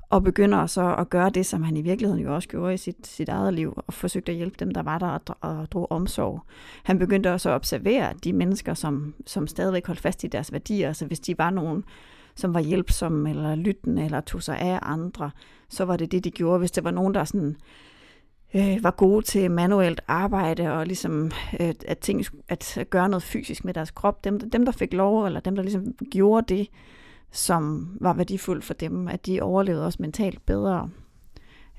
Og 0.10 0.24
begynder 0.24 0.66
så 0.66 0.96
at 0.96 1.10
gøre 1.10 1.30
det, 1.30 1.46
som 1.46 1.64
han 1.64 1.78
i 1.78 1.82
virkeligheden 1.82 2.24
jo 2.24 2.36
også 2.36 2.50
gjorde 2.50 2.74
i 2.74 2.78
sit, 2.78 3.08
sit 3.08 3.30
eget 3.30 3.54
liv, 3.54 3.74
og 3.88 3.94
forsøgte 3.94 4.32
at 4.32 4.36
hjælpe 4.36 4.56
dem, 4.60 4.72
der 4.72 4.84
var 4.84 5.00
der 5.00 5.08
og, 5.08 5.22
og 5.42 5.72
drog 5.72 5.92
omsorg. 5.92 6.42
Han 6.84 7.00
begyndte 7.00 7.34
også 7.34 7.50
at 7.50 7.56
observere 7.56 8.14
de 8.24 8.34
mennesker, 8.34 8.74
som, 8.74 9.14
som 9.26 9.48
stadigvæk 9.48 9.88
holdt 9.88 10.02
fast 10.02 10.24
i 10.24 10.28
deres 10.28 10.54
værdier, 10.54 10.94
så 10.94 11.06
hvis 11.06 11.20
de 11.20 11.38
var 11.38 11.50
nogen, 11.50 11.84
som 12.38 12.54
var 12.54 12.60
hjælpsomme 12.60 13.30
eller 13.30 13.56
lyttende 13.56 14.06
eller 14.06 14.22
tog 14.22 14.44
sig 14.44 14.60
af 14.60 14.80
andre, 14.82 15.32
så 15.70 15.86
var 15.86 15.98
det 15.98 16.12
det, 16.12 16.24
de 16.24 16.32
gjorde. 16.32 16.60
Hvis 16.60 16.72
der 16.72 16.82
var 16.82 16.92
nogen, 16.92 17.14
der 17.14 17.24
sådan, 17.24 17.58
øh, 18.56 18.84
var 18.84 18.92
gode 18.92 19.26
til 19.26 19.52
manuelt 19.52 20.02
arbejde 20.08 20.74
og 20.74 20.88
ligesom 20.88 21.32
øh, 21.60 21.74
at, 21.88 21.98
ting, 21.98 22.26
at 22.48 22.88
gøre 22.90 23.10
noget 23.10 23.24
fysisk 23.24 23.66
med 23.66 23.74
deres 23.74 23.92
krop, 23.92 24.24
dem, 24.24 24.50
dem 24.50 24.66
der 24.66 24.72
fik 24.72 24.94
lov, 24.94 25.26
eller 25.26 25.40
dem 25.40 25.56
der 25.56 25.64
ligesom 25.64 25.94
gjorde 26.12 26.56
det, 26.56 26.68
som 27.32 27.90
var 28.02 28.14
værdifuldt 28.14 28.64
for 28.64 28.74
dem, 28.74 29.08
at 29.08 29.26
de 29.26 29.42
overlevede 29.42 29.86
også 29.86 30.02
mentalt 30.02 30.46
bedre. 30.46 30.90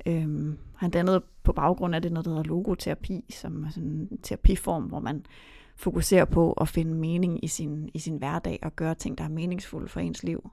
Øhm, 0.06 0.58
han 0.76 0.90
dannede 0.90 1.22
på 1.42 1.52
baggrund 1.52 1.94
af 1.94 2.02
det 2.02 2.12
noget, 2.12 2.24
der 2.24 2.30
hedder 2.30 2.44
logoterapi, 2.44 3.24
som 3.30 3.64
er 3.64 3.70
sådan 3.70 4.08
en 4.10 4.18
terapiform, 4.22 4.82
hvor 4.82 5.00
man 5.00 5.24
fokuserer 5.78 6.24
på 6.24 6.52
at 6.52 6.68
finde 6.68 6.94
mening 6.94 7.44
i 7.44 7.48
sin, 7.48 7.90
i 7.94 7.98
sin 7.98 8.16
hverdag 8.16 8.58
og 8.62 8.76
gøre 8.76 8.94
ting, 8.94 9.18
der 9.18 9.24
er 9.24 9.28
meningsfulde 9.28 9.88
for 9.88 10.00
ens 10.00 10.22
liv. 10.22 10.50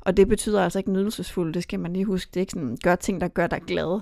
Og 0.00 0.16
det 0.16 0.28
betyder 0.28 0.64
altså 0.64 0.78
ikke 0.78 0.92
nydelsesfuldt, 0.92 1.54
det 1.54 1.62
skal 1.62 1.80
man 1.80 1.92
lige 1.92 2.04
huske. 2.04 2.28
Det 2.28 2.36
er 2.36 2.40
ikke 2.40 2.52
sådan, 2.52 2.78
gør 2.82 2.94
ting, 2.94 3.20
der 3.20 3.28
gør 3.28 3.46
dig 3.46 3.62
glad. 3.66 4.00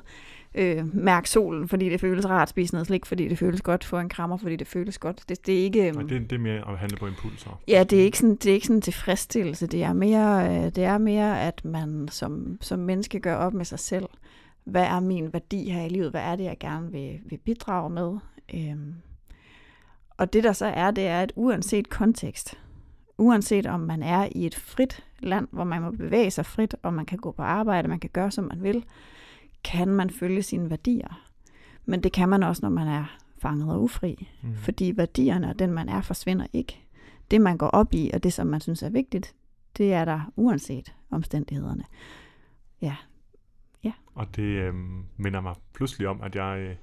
Øh, 0.55 0.95
mærk 0.95 1.27
solen, 1.27 1.69
fordi 1.69 1.89
det 1.89 2.01
føles 2.01 2.29
rart. 2.29 2.49
Spise 2.49 2.75
noget 2.75 2.87
slik, 2.87 3.07
fordi 3.07 3.29
det 3.29 3.39
føles 3.39 3.63
godt. 3.63 3.85
Få 3.85 3.99
en 3.99 4.09
krammer, 4.09 4.37
fordi 4.37 4.57
det 4.57 4.67
føles 4.67 4.99
godt. 4.99 5.25
Det, 5.29 5.47
det 5.47 5.59
er 5.59 5.63
ikke... 5.63 5.93
Og 5.97 6.09
det, 6.09 6.31
det 6.31 6.37
er 6.37 6.41
mere 6.41 6.69
at 6.71 6.79
handle 6.79 6.97
på 6.97 7.07
impulser. 7.07 7.61
Ja, 7.69 7.85
det 7.85 8.01
er 8.01 8.05
ikke 8.05 8.19
sådan, 8.19 8.37
det 8.37 8.47
er 8.47 8.55
ikke 8.55 8.67
sådan 8.67 8.81
tilfredsstillelse. 8.81 9.67
Det 9.67 9.83
er 9.83 9.93
mere, 9.93 10.49
øh, 10.49 10.65
det 10.65 10.85
er 10.85 10.99
mere 10.99 11.41
at 11.43 11.65
man 11.65 12.09
som, 12.11 12.59
som 12.61 12.79
menneske 12.79 13.21
gør 13.21 13.35
op 13.35 13.55
med 13.55 13.65
sig 13.65 13.79
selv. 13.79 14.07
Hvad 14.65 14.85
er 14.85 15.01
min 15.01 15.33
værdi 15.33 15.71
her 15.71 15.85
i 15.85 15.89
livet? 15.89 16.11
Hvad 16.11 16.23
er 16.23 16.37
det, 16.37 16.45
jeg 16.45 16.57
gerne 16.61 16.93
vil, 16.93 17.21
vil 17.27 17.39
bidrage 17.39 17.91
med? 17.91 18.19
Øhm, 18.55 18.95
og 20.17 20.33
det 20.33 20.45
der 20.45 20.53
så 20.53 20.67
er, 20.67 20.91
det 20.91 21.07
er, 21.07 21.21
at 21.21 21.33
uanset 21.37 21.89
kontekst, 21.89 22.59
uanset 23.19 23.67
om 23.67 23.81
man 23.81 24.03
er 24.03 24.29
i 24.33 24.47
et 24.47 24.55
frit 24.55 25.05
land, 25.19 25.49
hvor 25.51 25.65
man 25.65 25.83
må 25.83 25.91
bevæge 25.91 26.31
sig 26.31 26.47
frit, 26.47 26.77
og 26.83 26.95
man 26.95 27.07
kan 27.07 27.19
gå 27.19 27.33
på 27.33 27.43
arbejde, 27.43 27.89
man 27.89 28.01
kan 28.01 28.11
gøre, 28.13 28.31
som 28.31 28.45
man 28.45 28.63
vil, 28.63 28.85
kan 29.65 29.89
man 29.89 30.11
følge 30.11 30.43
sine 30.43 30.71
værdier. 30.71 31.31
Men 31.85 32.03
det 32.03 32.13
kan 32.13 32.29
man 32.29 32.43
også, 32.43 32.63
når 32.63 32.71
man 32.71 32.89
er 32.89 33.17
fanget 33.39 33.73
og 33.73 33.83
ufri. 33.83 34.29
Mm. 34.43 34.55
Fordi 34.55 34.93
værdierne 34.97 35.49
og 35.49 35.59
den, 35.59 35.73
man 35.73 35.89
er, 35.89 36.01
forsvinder 36.01 36.47
ikke. 36.53 36.81
Det, 37.31 37.41
man 37.41 37.57
går 37.57 37.67
op 37.67 37.95
i, 37.95 38.11
og 38.15 38.23
det, 38.23 38.33
som 38.33 38.47
man 38.47 38.61
synes 38.61 38.83
er 38.83 38.91
vigtigt, 38.91 39.35
det 39.77 39.93
er 39.93 40.05
der 40.05 40.33
uanset 40.37 40.95
omstændighederne. 41.11 41.85
Ja. 42.83 42.97
ja. 43.85 43.93
Og 44.15 44.37
det 44.37 44.43
øh, 44.43 44.75
minder 45.17 45.41
mig 45.41 45.55
pludselig 45.75 46.09
om, 46.09 46.21
at 46.23 46.37
jeg 46.37 46.77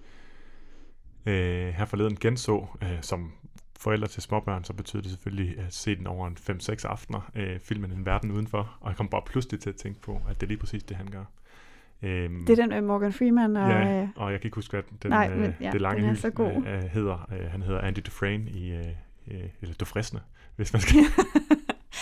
øh, 1.25 1.67
øh 1.67 1.73
her 1.73 1.85
forleden 1.85 2.15
genså, 2.15 2.65
øh, 2.83 2.97
som 3.01 3.31
forældre 3.79 4.07
til 4.07 4.21
småbørn, 4.21 4.63
så 4.63 4.73
betyder 4.73 5.01
det 5.01 5.11
selvfølgelig 5.11 5.59
at 5.59 5.73
se 5.73 5.95
den 5.95 6.07
over 6.07 6.27
en 6.27 6.37
5-6 6.49 6.85
aftener, 6.85 7.31
øh, 7.35 7.59
filmen 7.59 7.91
En 7.91 8.05
Verden 8.05 8.31
Udenfor, 8.31 8.77
og 8.81 8.89
jeg 8.89 8.97
kom 8.97 9.07
bare 9.07 9.21
pludselig 9.25 9.59
til 9.59 9.69
at 9.69 9.75
tænke 9.75 10.01
på, 10.01 10.21
at 10.29 10.41
det 10.41 10.43
er 10.43 10.47
lige 10.47 10.57
præcis 10.57 10.83
det, 10.83 10.97
han 10.97 11.07
gør. 11.07 11.23
Øhm, 12.03 12.45
det 12.45 12.59
er 12.59 12.63
den 12.63 12.69
med 12.69 12.81
Morgan 12.81 13.13
Freeman. 13.13 13.57
Og, 13.57 13.69
ja, 13.69 14.07
og 14.15 14.31
jeg 14.31 14.41
kan 14.41 14.47
ikke 14.47 14.55
huske, 14.55 14.71
hvad 14.71 14.83
den, 15.03 15.11
nej, 15.11 15.35
men, 15.35 15.55
ja, 15.61 15.71
det 15.71 15.81
lange 15.81 16.09
hyld 16.09 16.39
øh, 16.39 16.83
hedder. 16.83 17.27
Øh, 17.31 17.51
han 17.51 17.61
hedder 17.61 17.81
Andy 17.81 17.99
Dufresne 18.05 18.51
i, 18.51 18.71
øh, 18.71 18.85
øh 19.31 19.43
eller 19.61 19.75
Dufresne, 19.75 20.19
hvis 20.55 20.73
man 20.73 20.81
skal 20.85 20.99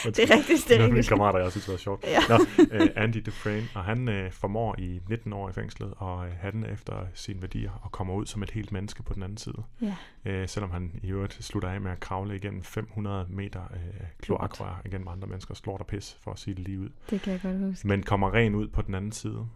det 0.06 0.20
er 0.20 0.36
rigtigt, 0.36 0.68
det 0.68 0.76
er 0.76 0.80
rigtigt. 0.80 0.94
mine 0.94 1.04
kammerater, 1.04 1.40
jeg 1.40 1.52
synes, 1.52 1.66
det 1.66 1.72
var 1.72 1.78
sjovt. 1.78 2.04
Ja. 2.04 2.20
Nå, 2.30 2.36
uh, 2.36 2.88
Andy 3.04 3.18
Dufresne, 3.26 3.70
og 3.76 3.84
han 3.84 4.08
uh, 4.08 4.32
formår 4.32 4.76
i 4.78 5.00
19 5.10 5.34
år 5.34 5.50
i 5.50 5.54
fængslet 5.54 5.94
og 5.98 6.18
uh, 6.18 6.26
han 6.40 6.66
efter 6.66 6.94
sine 7.14 7.42
værdier 7.42 7.72
og 7.84 7.92
kommer 7.92 8.14
ud 8.14 8.26
som 8.26 8.44
et 8.44 8.52
helt 8.52 8.72
menneske 8.72 9.04
på 9.04 9.14
den 9.14 9.24
anden 9.24 9.38
side. 9.38 9.64
Ja. 9.82 9.96
Uh, 10.42 10.48
selvom 10.50 10.72
han 10.72 11.00
i 11.04 11.08
øvrigt 11.12 11.34
slutter 11.34 11.70
af 11.70 11.82
med 11.82 11.92
at 11.92 12.00
kravle 12.00 12.36
igennem 12.36 12.64
500 12.64 13.26
meter 13.30 13.62
uh, 13.72 14.08
kloakrør 14.22 14.82
igennem 14.86 15.08
andre 15.08 15.28
menneskers 15.28 15.66
lort 15.66 15.82
og 15.82 15.88
pis, 15.88 16.18
for 16.22 16.32
at 16.32 16.40
sige 16.40 16.56
det 16.56 16.64
lige 16.64 16.80
ud. 16.80 16.90
Det 17.10 17.22
kan 17.22 17.34
jeg 17.34 17.42
godt 17.42 17.60
huske. 17.60 17.88
Men 17.88 18.04
kommer 18.04 18.34
ren 18.34 18.56
ud 18.56 18.68
på 18.68 18.82
den 18.82 18.96
anden 18.96 19.12
side. 19.12 19.48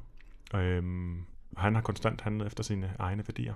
Og 0.54 0.62
han 1.58 1.76
har 1.76 1.82
konstant 1.82 2.22
handlet 2.22 2.48
efter 2.48 2.64
sine 2.64 2.94
egne 3.00 3.24
værdier. 3.28 3.54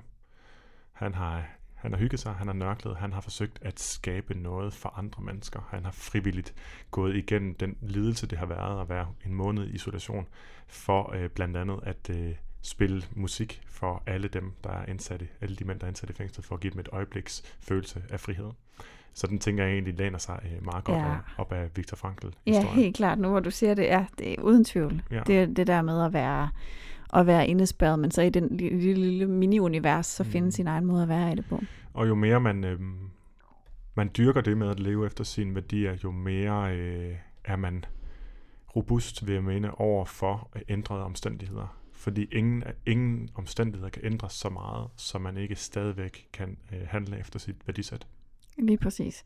Han 0.93 1.13
har 1.13 1.45
han 1.77 1.91
har 1.91 1.99
hygget 1.99 2.19
sig, 2.19 2.33
han 2.33 2.47
har 2.47 2.53
nørklet, 2.53 2.97
han 2.97 3.13
har 3.13 3.21
forsøgt 3.21 3.59
at 3.61 3.79
skabe 3.79 4.33
noget 4.33 4.73
for 4.73 4.93
andre 4.97 5.23
mennesker. 5.23 5.67
Han 5.69 5.83
har 5.85 5.91
frivilligt 5.91 6.53
gået 6.91 7.15
igennem 7.15 7.55
den 7.55 7.77
lidelse, 7.81 8.27
det 8.27 8.37
har 8.37 8.45
været 8.45 8.81
at 8.81 8.89
være 8.89 9.07
en 9.25 9.33
måned 9.33 9.67
i 9.67 9.71
isolation, 9.71 10.27
for 10.67 11.13
øh, 11.15 11.29
blandt 11.29 11.57
andet 11.57 11.79
at 11.83 12.09
øh, 12.09 12.35
spille 12.61 13.03
musik 13.15 13.61
for 13.67 14.03
alle 14.05 14.27
dem, 14.27 14.51
der 14.63 14.69
er 14.69 14.85
indsatte, 14.85 15.27
alle 15.41 15.55
de 15.55 15.65
mænd, 15.65 15.79
der 15.79 15.85
er 15.85 15.89
indsatte 15.89 16.13
i 16.13 16.17
fængslet, 16.17 16.45
for 16.45 16.55
at 16.55 16.61
give 16.61 16.71
dem 16.71 16.79
et 16.79 16.89
øjebliks 16.91 17.55
følelse 17.59 18.03
af 18.09 18.19
frihed. 18.19 18.51
Så 19.13 19.27
den 19.27 19.39
tænker 19.39 19.63
jeg 19.63 19.73
egentlig 19.73 19.97
læner 19.97 20.17
sig 20.17 20.39
øh, 20.45 20.65
meget 20.65 20.83
godt 20.83 20.97
ja. 20.97 21.15
op 21.37 21.51
af 21.51 21.69
Viktor 21.75 21.97
Frankl. 21.97 22.27
Ja, 22.45 22.73
helt 22.73 22.95
klart. 22.95 23.19
Nu 23.19 23.29
hvor 23.29 23.39
du 23.39 23.51
siger 23.51 23.73
det, 23.73 23.83
ja, 23.83 24.05
det 24.19 24.33
er 24.33 24.41
uden 24.41 24.65
tvivl. 24.65 25.01
Ja. 25.11 25.21
Det, 25.27 25.57
det 25.57 25.67
der 25.67 25.81
med 25.81 26.05
at 26.05 26.13
være 26.13 26.49
at 27.13 27.27
være 27.27 27.47
indespærret, 27.47 27.99
men 27.99 28.11
så 28.11 28.21
i 28.21 28.29
den 28.29 28.57
lille, 28.57 28.93
lille 28.93 29.27
mini-univers, 29.27 30.05
så 30.05 30.23
mm. 30.23 30.29
finde 30.29 30.51
sin 30.51 30.67
egen 30.67 30.85
måde 30.85 31.03
at 31.03 31.09
være 31.09 31.31
i 31.31 31.35
det 31.35 31.45
på. 31.45 31.61
Og 31.93 32.07
jo 32.07 32.15
mere 32.15 32.39
man, 32.39 32.63
øh, 32.63 32.79
man 33.95 34.11
dyrker 34.17 34.41
det 34.41 34.57
med 34.57 34.69
at 34.69 34.79
leve 34.79 35.05
efter 35.05 35.23
sine 35.23 35.55
værdier, 35.55 35.97
jo 36.03 36.11
mere 36.11 36.75
øh, 36.77 37.15
er 37.45 37.55
man 37.55 37.85
robust, 38.75 39.27
vil 39.27 39.33
jeg 39.33 39.43
mene, 39.43 39.79
over 39.79 40.05
for 40.05 40.49
ændrede 40.69 41.03
omstændigheder. 41.03 41.77
Fordi 41.91 42.27
ingen, 42.31 42.63
ingen 42.85 43.29
omstændigheder 43.35 43.89
kan 43.89 44.05
ændres 44.05 44.33
så 44.33 44.49
meget, 44.49 44.87
så 44.97 45.19
man 45.19 45.37
ikke 45.37 45.55
stadigvæk 45.55 46.27
kan 46.33 46.57
øh, 46.73 46.79
handle 46.87 47.19
efter 47.19 47.39
sit 47.39 47.55
værdisæt. 47.67 48.07
Lige 48.57 48.77
præcis. 48.77 49.23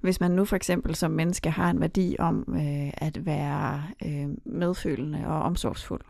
Hvis 0.00 0.20
man 0.20 0.30
nu 0.30 0.44
for 0.44 0.56
eksempel 0.56 0.94
som 0.94 1.10
menneske 1.10 1.50
har 1.50 1.70
en 1.70 1.80
værdi 1.80 2.16
om 2.18 2.44
øh, 2.48 2.90
at 2.94 3.26
være 3.26 3.82
øh, 4.06 4.28
medfølende 4.44 5.26
og 5.26 5.42
omsorgsfuld, 5.42 6.00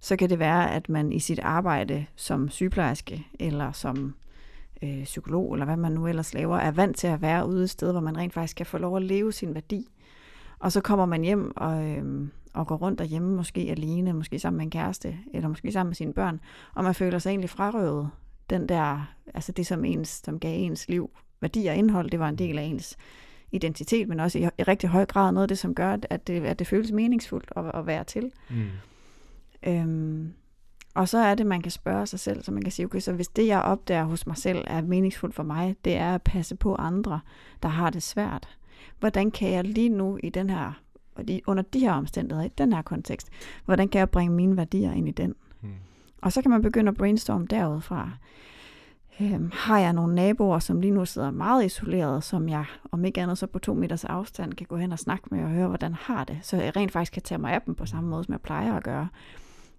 så 0.00 0.16
kan 0.16 0.30
det 0.30 0.38
være, 0.38 0.70
at 0.74 0.88
man 0.88 1.12
i 1.12 1.18
sit 1.18 1.38
arbejde 1.38 2.06
som 2.16 2.48
sygeplejerske 2.48 3.26
eller 3.40 3.72
som 3.72 4.14
øh, 4.82 5.04
psykolog, 5.04 5.52
eller 5.52 5.64
hvad 5.64 5.76
man 5.76 5.92
nu 5.92 6.06
ellers 6.06 6.34
laver, 6.34 6.56
er 6.56 6.70
vant 6.70 6.96
til 6.96 7.06
at 7.06 7.22
være 7.22 7.46
ude 7.46 7.64
et 7.64 7.70
sted, 7.70 7.92
hvor 7.92 8.00
man 8.00 8.16
rent 8.16 8.34
faktisk 8.34 8.56
kan 8.56 8.66
få 8.66 8.78
lov 8.78 8.96
at 8.96 9.02
leve 9.02 9.32
sin 9.32 9.54
værdi. 9.54 9.88
Og 10.58 10.72
så 10.72 10.80
kommer 10.80 11.06
man 11.06 11.22
hjem 11.22 11.56
og, 11.56 11.84
øh, 11.84 12.28
og 12.54 12.66
går 12.66 12.76
rundt 12.76 12.98
derhjemme, 12.98 13.36
måske 13.36 13.60
alene, 13.60 14.12
måske 14.12 14.38
sammen 14.38 14.56
med 14.56 14.64
en 14.64 14.70
kæreste, 14.70 15.18
eller 15.34 15.48
måske 15.48 15.72
sammen 15.72 15.88
med 15.88 15.96
sine 15.96 16.12
børn, 16.12 16.40
og 16.74 16.84
man 16.84 16.94
føler 16.94 17.18
sig 17.18 17.30
egentlig 17.30 17.50
frarøvet 17.50 18.10
den 18.50 18.68
der, 18.68 19.14
altså 19.34 19.52
det 19.52 19.66
som, 19.66 19.84
ens, 19.84 20.08
som 20.08 20.40
gav 20.40 20.58
ens 20.58 20.88
liv 20.88 21.10
værdi 21.40 21.66
og 21.66 21.76
indhold, 21.76 22.10
det 22.10 22.20
var 22.20 22.28
en 22.28 22.38
del 22.38 22.58
af 22.58 22.62
ens 22.62 22.96
identitet, 23.52 24.08
men 24.08 24.20
også 24.20 24.38
i, 24.38 24.42
i 24.58 24.62
rigtig 24.62 24.88
høj 24.88 25.06
grad 25.06 25.32
noget 25.32 25.44
af 25.44 25.48
det, 25.48 25.58
som 25.58 25.74
gør, 25.74 25.96
at 26.10 26.26
det, 26.26 26.44
at 26.44 26.58
det 26.58 26.66
føles 26.66 26.92
meningsfuldt 26.92 27.52
at, 27.56 27.64
at 27.74 27.86
være 27.86 28.04
til. 28.04 28.30
Mm. 28.50 28.66
Øhm, 29.62 30.32
og 30.94 31.08
så 31.08 31.18
er 31.18 31.34
det, 31.34 31.46
man 31.46 31.62
kan 31.62 31.70
spørge 31.70 32.06
sig 32.06 32.20
selv, 32.20 32.42
så 32.42 32.52
man 32.52 32.62
kan 32.62 32.72
sige, 32.72 32.86
okay, 32.86 33.00
så 33.00 33.12
hvis 33.12 33.28
det, 33.28 33.46
jeg 33.46 33.62
opdager 33.62 34.04
hos 34.04 34.26
mig 34.26 34.36
selv, 34.36 34.64
er 34.66 34.82
meningsfuldt 34.82 35.34
for 35.34 35.42
mig, 35.42 35.76
det 35.84 35.96
er 35.96 36.14
at 36.14 36.22
passe 36.22 36.56
på 36.56 36.74
andre, 36.74 37.20
der 37.62 37.68
har 37.68 37.90
det 37.90 38.02
svært. 38.02 38.58
Hvordan 38.98 39.30
kan 39.30 39.50
jeg 39.50 39.64
lige 39.64 39.88
nu 39.88 40.18
i 40.22 40.28
den 40.28 40.50
her, 40.50 40.72
under 41.46 41.62
de 41.62 41.80
her 41.80 41.92
omstændigheder, 41.92 42.46
i 42.46 42.52
den 42.58 42.72
her 42.72 42.82
kontekst, 42.82 43.28
hvordan 43.64 43.88
kan 43.88 43.98
jeg 43.98 44.10
bringe 44.10 44.34
mine 44.34 44.56
værdier 44.56 44.92
ind 44.92 45.08
i 45.08 45.12
den? 45.12 45.34
Hmm. 45.60 45.72
Og 46.22 46.32
så 46.32 46.42
kan 46.42 46.50
man 46.50 46.62
begynde 46.62 46.88
at 46.88 46.96
brainstorme 46.96 47.46
derudfra. 47.46 48.10
Øhm, 49.20 49.50
har 49.54 49.78
jeg 49.78 49.92
nogle 49.92 50.14
naboer, 50.14 50.58
som 50.58 50.80
lige 50.80 50.90
nu 50.90 51.04
sidder 51.04 51.30
meget 51.30 51.64
isoleret, 51.64 52.24
som 52.24 52.48
jeg, 52.48 52.64
om 52.92 53.04
ikke 53.04 53.20
andet 53.20 53.38
så 53.38 53.46
på 53.46 53.58
to 53.58 53.74
meters 53.74 54.04
afstand, 54.04 54.52
kan 54.52 54.66
gå 54.66 54.76
hen 54.76 54.92
og 54.92 54.98
snakke 54.98 55.24
med 55.30 55.44
og 55.44 55.50
høre, 55.50 55.68
hvordan 55.68 55.94
har 55.94 56.24
det, 56.24 56.38
så 56.42 56.56
jeg 56.56 56.76
rent 56.76 56.92
faktisk 56.92 57.12
kan 57.12 57.22
tage 57.22 57.38
mig 57.38 57.52
af 57.52 57.62
dem 57.62 57.74
på 57.74 57.86
samme 57.86 58.10
måde, 58.10 58.24
som 58.24 58.32
jeg 58.32 58.40
plejer 58.40 58.74
at 58.74 58.82
gøre 58.82 59.08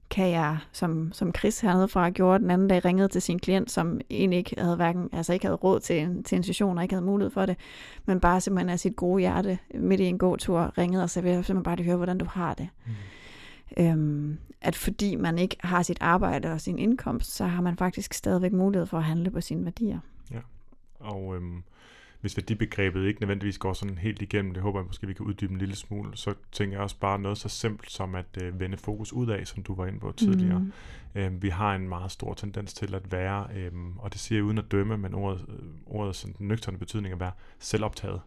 kan 0.10 0.30
jeg, 0.30 0.57
som, 0.72 1.12
som 1.14 1.36
Chris 1.38 1.60
hernede 1.60 1.88
fra 1.88 2.10
gjorde 2.10 2.39
den 2.39 2.51
anden 2.51 2.68
dag, 2.68 2.86
ringede 2.86 3.07
til 3.07 3.22
sin 3.22 3.39
klient, 3.39 3.72
som 3.72 4.01
egentlig 4.10 4.38
ikke 4.38 4.55
havde, 4.57 4.76
hverken, 4.76 5.10
altså 5.14 5.34
ikke 5.34 5.45
havde 5.45 5.55
råd 5.55 5.80
til 5.80 5.99
en, 5.99 6.24
til 6.24 6.36
en 6.36 6.43
session 6.43 6.78
og 6.78 6.84
ikke 6.84 6.95
havde 6.95 7.05
mulighed 7.05 7.32
for 7.32 7.45
det, 7.45 7.57
men 8.05 8.20
bare 8.20 8.41
simpelthen 8.41 8.70
af 8.70 8.80
sit 8.80 8.95
gode 8.95 9.20
hjerte 9.20 9.60
midt 9.74 10.01
i 10.01 10.03
en 10.03 10.18
god 10.18 10.38
tur 10.38 10.78
ringede 10.78 11.03
og 11.03 11.10
sagde, 11.10 11.30
jeg 11.30 11.38
vil 11.38 11.45
simpelthen 11.45 11.76
bare 11.76 11.86
høre, 11.86 11.95
hvordan 11.95 12.18
du 12.18 12.26
har 12.26 12.53
det. 12.53 12.70
Mm. 12.86 12.93
Øhm, 13.78 14.38
at 14.62 14.76
fordi 14.76 15.16
man 15.16 15.38
ikke 15.38 15.55
har 15.60 15.84
sit 15.84 15.97
arbejde 16.01 16.51
og 16.51 16.62
sin 16.62 16.80
indkomst, 16.80 17.36
så 17.36 17.45
har 17.45 17.62
man 17.62 17.78
faktisk 17.78 18.14
stadigvæk 18.14 18.51
mulighed 18.51 18.86
for 18.86 18.97
at 18.97 19.03
handle 19.03 19.32
på 19.32 19.41
sine 19.41 19.66
værdier. 19.66 19.99
Ja, 20.32 20.39
og 20.99 21.36
øhm, 21.36 21.64
hvis 22.22 22.38
værdibegrebet 22.38 23.07
ikke 23.07 23.22
nødvendigvis 23.22 23.57
går 23.57 23.74
sådan 23.74 23.97
helt 23.97 24.22
igennem, 24.22 24.53
det 24.53 24.63
håber 24.63 24.80
jeg 24.80 24.86
måske, 24.88 25.07
vi 25.07 25.13
kan 25.13 25.26
uddybe 25.26 25.53
en 25.53 25.59
lille 25.59 25.76
smule, 25.76 26.17
så 26.17 26.34
tænker 26.51 26.76
jeg 26.76 26.84
også 26.84 26.99
bare 26.99 27.20
noget 27.20 27.38
så 27.38 27.49
simpelt 27.49 27.91
som 27.91 28.15
at 28.15 28.26
øh, 28.43 28.59
vende 28.59 28.78
fokus 28.78 29.13
ud 29.13 29.30
af, 29.30 29.47
som 29.47 29.63
du 29.63 29.76
var 29.76 29.86
inde 29.86 29.99
på 29.99 30.11
tidligere. 30.11 30.59
Mm. 30.59 30.72
Øhm, 31.15 31.41
vi 31.41 31.49
har 31.49 31.76
en 31.76 31.89
meget 31.89 32.11
stor 32.11 32.34
tendens 32.34 32.74
til 32.74 32.95
at 32.95 33.11
være, 33.11 33.47
øhm, 33.55 33.97
og 33.97 34.13
det 34.13 34.20
siger 34.20 34.38
jeg 34.38 34.43
uden 34.43 34.57
at 34.57 34.72
dømme, 34.72 34.97
men 34.97 35.13
ordet, 35.13 35.45
øh, 35.49 35.55
ordet 35.86 36.15
sådan 36.15 36.36
den 36.38 36.47
nøgterne 36.47 36.78
betydning 36.78 37.13
at 37.13 37.20
være 37.20 37.32
selvoptaget. 37.59 38.22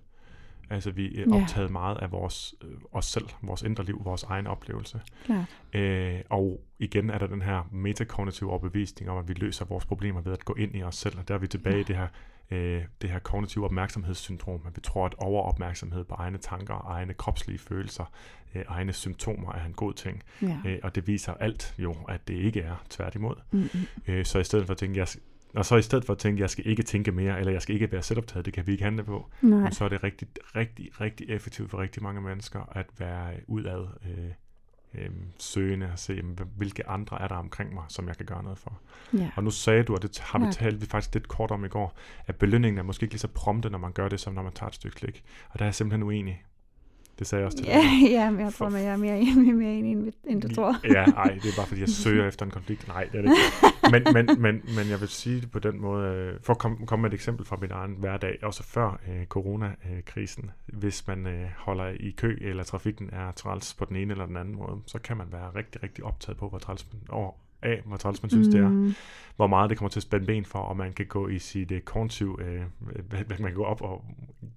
Altså 0.71 0.91
vi 0.91 1.19
er 1.19 1.35
optaget 1.35 1.67
ja. 1.67 1.73
meget 1.73 1.99
af 1.99 2.13
vores 2.13 2.55
øh, 2.65 2.71
os 2.93 3.05
selv, 3.05 3.29
vores 3.43 3.63
indre 3.63 3.85
liv, 3.85 4.01
vores 4.05 4.23
egen 4.23 4.47
oplevelse. 4.47 5.01
Ja. 5.29 5.45
Øh, 5.81 6.21
og 6.31 6.61
igen 6.79 7.11
er 7.11 7.19
der 7.19 7.27
den 7.27 7.43
her 7.43 7.69
metakognitive 7.73 8.51
overbevisning 8.51 9.11
om, 9.11 9.19
at 9.19 9.29
vi 9.29 9.33
løser 9.33 9.65
vores 9.65 9.85
problemer 9.85 10.21
ved 10.21 10.33
at 10.33 10.45
gå 10.45 10.55
ind 10.55 10.77
i 10.77 10.83
os 10.83 10.95
selv. 10.95 11.19
Og 11.19 11.29
der 11.29 11.35
er 11.35 11.39
vi 11.39 11.47
tilbage 11.47 11.77
ja. 11.77 11.81
i 11.81 11.85
det 11.85 11.97
her, 11.97 12.09
øh, 12.53 12.83
det 13.03 13.11
her 13.11 13.19
kognitive 13.19 13.65
opmærksomhedssyndrom, 13.65 14.61
at 14.67 14.77
vi 14.77 14.81
tror, 14.81 15.07
at 15.07 15.15
overopmærksomhed 15.19 16.05
på 16.05 16.15
egne 16.15 16.39
tanker, 16.39 16.87
egne 16.89 17.15
kropslige 17.15 17.59
følelser, 17.59 18.05
øh, 18.55 18.63
egne 18.69 18.93
symptomer 18.93 19.53
er 19.53 19.65
en 19.65 19.73
god 19.73 19.93
ting. 19.93 20.23
Ja. 20.43 20.59
Øh, 20.67 20.79
og 20.83 20.95
det 20.95 21.07
viser 21.07 21.35
alt 21.35 21.75
jo, 21.79 21.95
at 22.09 22.29
det 22.29 22.35
ikke 22.35 22.61
er 22.61 22.85
tværtimod. 22.91 23.35
Mm-hmm. 23.51 23.87
Øh, 24.09 24.25
så 24.25 24.39
i 24.39 24.45
stedet 24.45 24.67
for 24.67 24.73
at 24.73 24.79
tænke, 24.79 24.99
jeg, 24.99 25.07
og 25.55 25.65
så 25.65 25.77
i 25.77 25.83
stedet 25.83 26.05
for 26.05 26.13
at 26.13 26.19
tænke, 26.19 26.41
jeg 26.41 26.51
skal 26.51 26.67
ikke 26.67 26.83
tænke 26.83 27.13
mere, 27.13 27.39
eller 27.39 27.53
jeg 27.53 27.63
skal 27.63 27.75
ikke 27.75 27.93
være 27.93 28.03
selvoptaget, 28.03 28.47
det 28.47 28.55
kan 28.55 28.67
vi 28.67 28.73
ikke 28.73 28.85
handle 28.85 29.05
på, 29.05 29.31
Nej. 29.43 29.71
så 29.71 29.85
er 29.85 29.89
det 29.89 30.03
rigtig, 30.05 30.29
rigtig, 30.57 31.01
rigtig 31.01 31.31
effektivt 31.31 31.71
for 31.71 31.79
rigtig 31.79 32.03
mange 32.03 32.21
mennesker 32.21 32.73
at 32.73 32.87
være 32.99 33.33
udad 33.47 33.87
øh, 34.07 34.31
øh, 34.95 35.11
søgende 35.39 35.91
og 35.93 35.99
se, 35.99 36.13
jamen, 36.13 36.39
hvilke 36.57 36.89
andre 36.89 37.23
er 37.23 37.29
der 37.29 37.35
omkring 37.35 37.75
mig, 37.75 37.85
som 37.89 38.09
jeg 38.09 38.17
kan 38.17 38.27
gøre 38.27 38.43
noget 38.43 38.59
for. 38.59 38.81
Ja. 39.13 39.31
Og 39.37 39.45
nu 39.45 39.51
sagde 39.51 39.83
du, 39.83 39.95
og 39.95 40.03
det 40.03 40.19
har 40.19 40.39
vi 40.39 40.45
Ja. 40.45 40.51
talt 40.51 40.81
vi 40.81 40.87
faktisk 40.87 41.15
lidt 41.15 41.29
kort 41.29 41.51
om 41.51 41.65
i 41.65 41.69
går, 41.69 41.97
at 42.27 42.37
belønningen 42.37 42.79
er 42.79 42.83
måske 42.83 43.05
ikke 43.05 43.15
lige 43.15 43.21
så 43.21 43.29
prompte, 43.29 43.71
når 43.71 43.79
man 43.79 43.93
gør 43.93 44.09
det, 44.09 44.21
som 44.21 44.35
når 44.35 44.43
man 44.43 44.53
tager 44.53 44.69
et 44.69 44.75
stykke 44.75 44.99
slik. 44.99 45.25
Og 45.51 45.59
der 45.59 45.65
er 45.65 45.67
jeg 45.67 45.75
simpelthen 45.75 46.03
uenig. 46.03 46.43
Det 47.23 47.29
sagde 47.29 47.41
jeg 47.41 47.47
også 47.47 47.59
til 47.59 47.67
Ja, 47.67 47.77
dig. 48.03 48.11
ja, 48.11 48.31
men 48.31 48.41
jeg 48.41 48.53
tror, 48.53 48.67
at 48.67 48.73
jeg 48.73 48.85
er 48.93 48.97
mere, 48.97 49.35
mere, 49.37 49.55
mere 49.55 49.73
enig, 49.73 50.13
end, 50.27 50.43
du 50.43 50.55
tror. 50.55 50.77
Ja, 50.85 51.05
nej, 51.07 51.25
det 51.43 51.45
er 51.51 51.57
bare 51.57 51.67
fordi, 51.67 51.81
jeg 51.81 51.89
søger 52.05 52.29
efter 52.29 52.45
en 52.47 52.51
konflikt. 52.51 52.89
Nej, 52.89 53.05
det 53.13 53.19
er 53.19 53.23
det 53.23 53.31
ikke. 53.31 54.03
Men, 54.15 54.27
men, 54.27 54.43
men, 54.43 54.55
men 54.77 54.89
jeg 54.91 55.01
vil 55.01 55.09
sige 55.09 55.41
det 55.41 55.51
på 55.51 55.59
den 55.59 55.81
måde, 55.81 56.09
øh, 56.09 56.41
for 56.43 56.53
at 56.53 56.59
komme, 56.59 56.87
komme 56.87 57.03
med 57.03 57.11
et 57.11 57.15
eksempel 57.15 57.47
fra 57.47 57.57
min 57.61 57.71
egen 57.71 57.95
hverdag, 57.99 58.39
også 58.43 58.63
før 58.63 59.01
øh, 59.09 59.27
coronakrisen. 59.27 60.51
Hvis 60.67 61.07
man 61.07 61.27
øh, 61.27 61.47
holder 61.57 61.87
i 62.01 62.11
kø, 62.11 62.39
eller 62.41 62.63
trafikken 62.65 63.11
er 63.13 63.33
træls 63.33 63.75
på 63.75 63.85
den 63.85 63.97
ene 63.97 64.13
eller 64.13 64.27
den 64.27 64.37
anden 64.37 64.55
måde, 64.57 64.77
så 64.87 64.99
kan 64.99 65.17
man 65.17 65.27
være 65.33 65.51
rigtig, 65.57 65.83
rigtig 65.83 66.05
optaget 66.05 66.39
på, 66.39 66.49
hvor 66.49 66.59
træls 66.59 66.87
man, 66.93 67.01
over, 67.09 67.31
af, 67.63 67.83
hvor 67.87 67.97
træls 67.97 68.23
man 68.23 68.31
synes, 68.31 68.47
mm. 68.49 68.53
det 68.53 68.61
er. 68.61 68.69
Mm, 68.69 68.95
Hvor 69.37 69.47
meget 69.47 69.71
det 69.71 69.79
kommer 69.79 69.91
til 69.91 69.99
at 69.99 70.03
spænde 70.03 70.27
ben 70.27 70.45
for, 70.45 70.59
og 70.59 70.77
man 70.77 70.93
kan 70.93 71.07
gå 71.07 71.29
i 71.29 71.39
sit 71.39 71.73
øh, 71.73 71.81
kognitiv, 71.81 72.39
øh, 72.43 72.61
hvad- 72.79 73.19
hvad- 73.25 73.39
man 73.39 73.51
kan 73.51 73.55
gå 73.57 73.65
op 73.65 73.83
og 73.83 74.05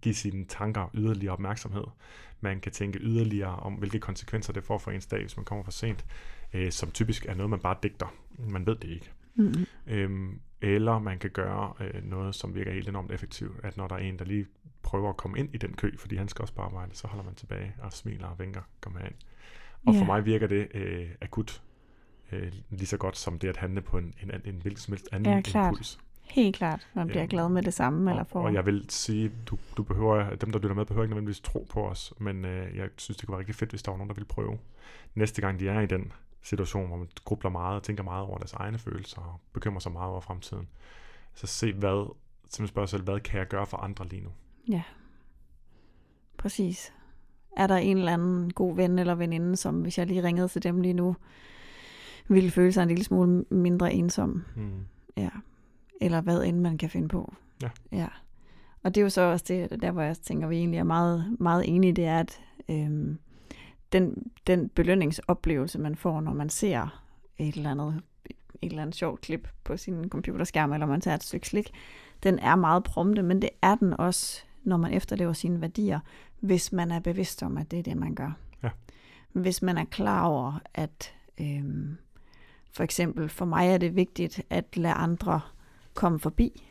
give 0.01 0.15
sine 0.15 0.45
tanker 0.45 0.89
yderligere 0.93 1.33
opmærksomhed. 1.33 1.83
Man 2.45 2.59
kan 2.59 2.71
tænke 2.71 2.99
yderligere 2.99 3.55
om, 3.55 3.73
hvilke 3.73 3.99
konsekvenser 3.99 4.53
det 4.53 4.63
får 4.63 4.77
for 4.77 4.91
ens 4.91 5.05
dag, 5.07 5.21
hvis 5.21 5.37
man 5.37 5.45
kommer 5.45 5.63
for 5.63 5.71
sent, 5.71 6.05
øh, 6.53 6.71
som 6.71 6.91
typisk 6.91 7.25
er 7.25 7.33
noget, 7.33 7.49
man 7.49 7.59
bare 7.59 7.75
digter. 7.83 8.13
Man 8.37 8.65
ved 8.65 8.75
det 8.75 8.89
ikke. 8.89 9.11
mm, 9.35 9.65
Øhm, 9.87 10.39
eller 10.61 10.99
man 10.99 11.19
kan 11.19 11.29
gøre 11.29 11.73
øh, 11.79 12.03
noget, 12.03 12.35
som 12.35 12.55
virker 12.55 12.71
helt 12.71 12.89
enormt 12.89 13.11
effektivt, 13.11 13.59
at 13.63 13.77
når 13.77 13.87
der 13.87 13.95
er 13.95 13.99
en, 13.99 14.19
der 14.19 14.25
lige 14.25 14.45
prøver 14.83 15.09
at 15.09 15.17
komme 15.17 15.39
ind 15.39 15.49
i 15.55 15.57
den 15.57 15.73
kø, 15.73 15.91
fordi 15.97 16.15
han 16.15 16.27
skal 16.27 16.41
også 16.41 16.53
på 16.53 16.61
arbejde, 16.61 16.95
så 16.95 17.07
holder 17.07 17.23
man 17.25 17.35
tilbage 17.35 17.75
og 17.81 17.93
smiler 17.93 18.27
og 18.27 18.39
vinker, 18.39 18.61
kom 18.81 18.95
herind. 18.97 19.15
Og 19.85 19.93
for 19.93 20.01
Ja. 20.01 20.05
mig 20.05 20.25
virker 20.25 20.47
det 20.47 20.67
øh, 20.73 21.09
akut 21.21 21.61
øh, 22.31 22.51
lige 22.69 22.87
så 22.87 22.97
godt 22.97 23.17
som 23.17 23.39
det 23.39 23.47
at 23.47 23.57
handle 23.57 23.81
på 23.81 23.97
en, 23.97 24.13
en, 24.23 24.31
en, 24.31 24.41
en 24.45 24.61
hvilken 24.61 24.81
som 24.81 24.91
helst 24.91 25.09
anden 25.11 25.33
Ja, 25.33 25.41
klart. 25.41 25.71
impuls. 25.71 25.99
Helt 26.25 26.55
klart. 26.55 26.87
Man 26.93 27.07
bliver 27.07 27.21
Øhm, 27.23 27.29
glad 27.29 27.49
med 27.49 27.63
det 27.63 27.73
samme. 27.73 28.11
eller 28.11 28.23
Og, 28.23 28.27
får... 28.27 28.41
og 28.45 28.53
jeg 28.53 28.65
vil 28.65 28.85
sige, 28.89 29.31
du, 29.45 29.57
du 29.77 29.83
behøver, 29.83 30.35
dem 30.35 30.51
der 30.51 30.59
lytter 30.59 30.75
med, 30.75 30.85
behøver 30.85 31.03
ikke 31.03 31.13
nødvendigvis 31.15 31.39
tro 31.39 31.67
på 31.69 31.87
os, 31.87 32.13
men 32.19 32.45
øh, 32.45 32.75
jeg 32.77 32.89
synes, 32.97 33.17
det 33.17 33.25
kunne 33.25 33.33
være 33.33 33.39
rigtig 33.39 33.55
fedt, 33.55 33.69
hvis 33.69 33.83
der 33.83 33.91
var 33.91 33.97
nogen, 33.97 34.09
der 34.09 34.13
ville 34.15 34.27
prøve. 34.27 34.57
Næste 35.15 35.41
gang 35.41 35.59
de 35.59 35.69
er 35.69 35.79
i 35.81 35.85
den 35.85 36.11
situation, 36.41 36.87
hvor 36.87 36.97
man 36.97 37.07
grubler 37.25 37.49
meget 37.51 37.75
og 37.75 37.83
tænker 37.83 38.03
meget 38.03 38.25
over 38.25 38.37
deres 38.37 38.53
egne 38.53 38.77
følelser 38.77 39.21
og 39.21 39.39
bekymrer 39.53 39.79
sig 39.79 39.91
meget 39.91 40.11
over 40.11 40.21
fremtiden, 40.21 40.67
så 41.33 41.47
se 41.47 41.73
hvad, 41.73 42.07
simpelthen 42.43 42.67
spørge 42.67 42.87
selv, 42.87 43.03
hvad 43.03 43.19
kan 43.19 43.39
jeg 43.39 43.47
gøre 43.47 43.65
for 43.65 43.77
andre 43.77 44.07
lige 44.07 44.21
nu? 44.23 44.29
Ja, 44.69 44.83
præcis. 46.37 46.93
Er 47.57 47.67
der 47.67 47.75
en 47.75 47.97
eller 47.97 48.13
anden 48.13 48.53
god 48.53 48.75
ven 48.75 48.99
eller 48.99 49.15
veninde, 49.15 49.55
som 49.55 49.81
hvis 49.81 49.97
jeg 49.97 50.07
lige 50.07 50.23
ringede 50.23 50.47
til 50.47 50.63
dem 50.63 50.81
lige 50.81 50.93
nu, 50.93 51.15
ville 52.27 52.51
føle 52.51 52.71
sig 52.71 52.81
en 52.81 52.87
lille 52.87 53.03
smule 53.03 53.45
mindre 53.49 53.93
ensom? 53.93 54.43
Mm. 54.55 54.85
Ja. 55.17 55.29
Eller 56.01 56.21
hvad 56.21 56.43
end 56.43 56.59
man 56.59 56.77
kan 56.77 56.89
finde 56.89 57.07
på. 57.07 57.33
Ja. 57.61 57.69
ja. 57.91 58.07
Og 58.83 58.95
det 58.95 59.01
er 59.01 59.03
jo 59.03 59.09
så 59.09 59.21
også 59.21 59.45
det, 59.47 59.81
der 59.81 59.91
hvor 59.91 60.01
jeg 60.01 60.17
tænker, 60.17 60.47
vi 60.47 60.57
egentlig 60.57 60.77
er 60.77 60.83
meget, 60.83 61.35
meget 61.39 61.63
enige, 61.67 61.93
det 61.93 62.05
er, 62.05 62.19
at 62.19 62.39
øhm, 62.69 63.19
den, 63.91 64.31
den 64.47 64.69
belønningsoplevelse, 64.69 65.79
man 65.79 65.95
får, 65.95 66.21
når 66.21 66.33
man 66.33 66.49
ser 66.49 67.01
et 67.37 67.55
eller 67.55 67.71
andet 67.71 68.01
et 68.61 68.69
eller 68.69 68.81
andet 68.81 68.95
sjovt 68.95 69.21
klip 69.21 69.47
på 69.63 69.77
sin 69.77 70.09
computerskærm, 70.09 70.73
eller 70.73 70.85
man 70.85 71.01
tager 71.01 71.15
et 71.15 71.23
stykke 71.23 71.47
slik, 71.47 71.71
den 72.23 72.39
er 72.39 72.55
meget 72.55 72.83
prompte, 72.83 73.23
men 73.23 73.41
det 73.41 73.49
er 73.61 73.75
den 73.75 73.93
også, 73.99 74.43
når 74.63 74.77
man 74.77 74.93
efterlever 74.93 75.33
sine 75.33 75.61
værdier, 75.61 75.99
hvis 76.39 76.71
man 76.71 76.91
er 76.91 76.99
bevidst 76.99 77.43
om, 77.43 77.57
at 77.57 77.71
det 77.71 77.79
er 77.79 77.83
det, 77.83 77.97
man 77.97 78.15
gør. 78.15 78.31
Ja. 78.63 78.69
Hvis 79.33 79.61
man 79.61 79.77
er 79.77 79.85
klar 79.85 80.25
over, 80.25 80.59
at 80.73 81.13
øhm, 81.41 81.97
for 82.71 82.83
eksempel 82.83 83.29
for 83.29 83.45
mig 83.45 83.67
er 83.67 83.77
det 83.77 83.95
vigtigt 83.95 84.41
at 84.49 84.77
lade 84.77 84.93
andre 84.93 85.41
komme 85.95 86.19
forbi 86.19 86.69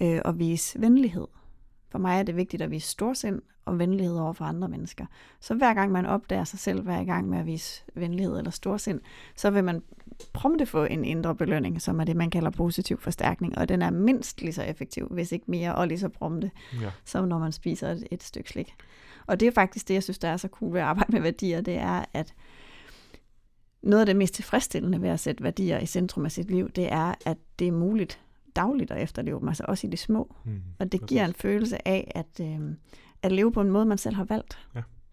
øh, 0.00 0.20
og 0.24 0.38
vise 0.38 0.80
venlighed. 0.80 1.26
For 1.90 1.98
mig 1.98 2.18
er 2.18 2.22
det 2.22 2.36
vigtigt 2.36 2.62
at 2.62 2.70
vise 2.70 2.88
storsind 2.88 3.42
og 3.64 3.78
venlighed 3.78 4.16
over 4.16 4.32
for 4.32 4.44
andre 4.44 4.68
mennesker. 4.68 5.06
Så 5.40 5.54
hver 5.54 5.74
gang 5.74 5.92
man 5.92 6.06
opdager 6.06 6.44
sig 6.44 6.58
selv, 6.58 6.82
hver 6.82 7.04
gang 7.04 7.28
med 7.28 7.38
at 7.38 7.46
vise 7.46 7.82
venlighed 7.94 8.38
eller 8.38 8.50
storsind, 8.50 9.00
så 9.36 9.50
vil 9.50 9.64
man 9.64 9.82
prompte 10.32 10.66
få 10.66 10.84
en 10.84 11.04
indre 11.04 11.34
belønning, 11.34 11.82
som 11.82 12.00
er 12.00 12.04
det, 12.04 12.16
man 12.16 12.30
kalder 12.30 12.50
positiv 12.50 13.00
forstærkning. 13.00 13.58
Og 13.58 13.68
den 13.68 13.82
er 13.82 13.90
mindst 13.90 14.40
lige 14.40 14.52
så 14.52 14.62
effektiv, 14.62 15.06
hvis 15.06 15.32
ikke 15.32 15.44
mere, 15.48 15.74
og 15.74 15.88
lige 15.88 15.98
så 15.98 16.08
prompte, 16.08 16.50
Ja. 16.80 16.90
som 17.04 17.28
når 17.28 17.38
man 17.38 17.52
spiser 17.52 17.88
et, 17.88 18.06
et 18.10 18.22
stykke 18.22 18.50
slik. 18.50 18.74
Og 19.26 19.40
det 19.40 19.48
er 19.48 19.52
faktisk 19.52 19.88
det, 19.88 19.94
jeg 19.94 20.02
synes, 20.02 20.18
der 20.18 20.28
er 20.28 20.36
så 20.36 20.48
cool 20.48 20.72
ved 20.72 20.80
at 20.80 20.86
arbejde 20.86 21.12
med 21.12 21.20
værdier, 21.20 21.60
det 21.60 21.76
er, 21.76 22.04
at 22.12 22.34
noget 23.82 24.00
af 24.00 24.06
det 24.06 24.16
mest 24.16 24.34
tilfredsstillende 24.34 25.02
ved 25.02 25.08
at 25.08 25.20
sætte 25.20 25.44
værdier 25.44 25.78
i 25.78 25.86
centrum 25.86 26.24
af 26.24 26.32
sit 26.32 26.50
liv, 26.50 26.70
det 26.70 26.92
er, 26.92 27.14
at 27.26 27.38
det 27.58 27.68
er 27.68 27.72
muligt 27.72 28.20
dagligt 28.56 28.90
at 28.90 29.02
efterleve 29.02 29.40
dem, 29.40 29.48
altså 29.48 29.64
også 29.68 29.86
i 29.86 29.90
det 29.90 29.98
små. 29.98 30.36
Mm. 30.44 30.62
Og 30.78 30.92
det 30.92 31.06
giver 31.06 31.24
en 31.24 31.34
følelse 31.34 31.88
af 31.88 32.12
at, 32.14 32.40
øh, 32.46 32.60
at 33.22 33.32
leve 33.32 33.52
på 33.52 33.60
en 33.60 33.70
måde, 33.70 33.84
man 33.86 33.98
selv 33.98 34.16
har 34.16 34.24
valgt, 34.24 34.58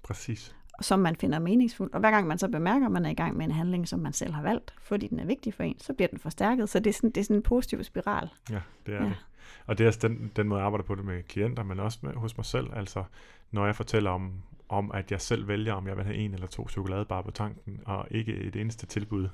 Præcis. 0.04 0.56
og 0.74 0.84
som 0.86 1.00
man 1.00 1.16
finder 1.16 1.40
meningsfuld. 1.40 1.94
Og 1.94 2.00
hver 2.00 2.12
gang 2.12 2.28
man 2.28 2.38
så 2.38 2.48
bemærker, 2.48 2.86
at 2.86 2.92
man 2.92 3.06
er 3.06 3.10
i 3.10 3.14
gang 3.14 3.38
med 3.38 3.46
en 3.46 3.52
handling, 3.52 3.88
som 3.88 4.00
man 4.00 4.14
selv 4.14 4.34
har 4.34 4.42
valgt, 4.42 4.74
fordi 4.82 5.08
den 5.08 5.20
er 5.20 5.26
vigtig 5.26 5.54
for 5.54 5.64
en, 5.64 5.80
så 5.80 5.94
bliver 5.94 6.08
den 6.08 6.20
forstærket. 6.20 6.70
Så 6.70 6.80
det 6.80 6.90
er 6.90 6.94
sådan, 6.94 7.10
det 7.10 7.18
er 7.22 7.24
sådan 7.26 7.36
en 7.36 7.44
positiv 7.44 7.84
spiral. 7.84 8.30
Ja, 8.50 8.60
det 8.86 8.94
er 8.94 8.98
Ja. 8.98 9.04
ja. 9.04 9.10
det. 9.10 9.26
Og 9.66 9.78
det 9.78 9.84
er 9.84 9.88
også 9.88 10.08
den, 10.08 10.32
den 10.36 10.48
måde, 10.48 10.60
jeg 10.60 10.66
arbejder 10.66 10.84
på 10.86 10.96
det 10.96 11.06
med 11.06 11.24
klienter, 11.24 11.64
men 11.64 11.80
også 11.80 12.00
med, 12.02 12.14
hos 12.14 12.38
mig 12.38 12.46
selv. 12.46 12.68
Altså, 12.74 13.04
når 13.52 13.66
jeg 13.66 13.76
fortæller 13.76 14.12
om, 14.12 14.32
om, 14.70 14.92
at 14.94 15.12
jeg 15.12 15.22
selv 15.22 15.48
vælger, 15.48 15.74
om 15.74 15.88
jeg 15.88 15.98
vil 15.98 16.06
have 16.06 16.18
en 16.18 16.34
eller 16.34 16.48
to 16.48 16.68
chokoladebar 16.70 17.22
på 17.22 17.32
tanken, 17.32 17.80
og 17.86 18.08
ikke 18.12 18.34
et 18.36 18.56
eneste 18.56 18.86
tilbud, 18.86 19.28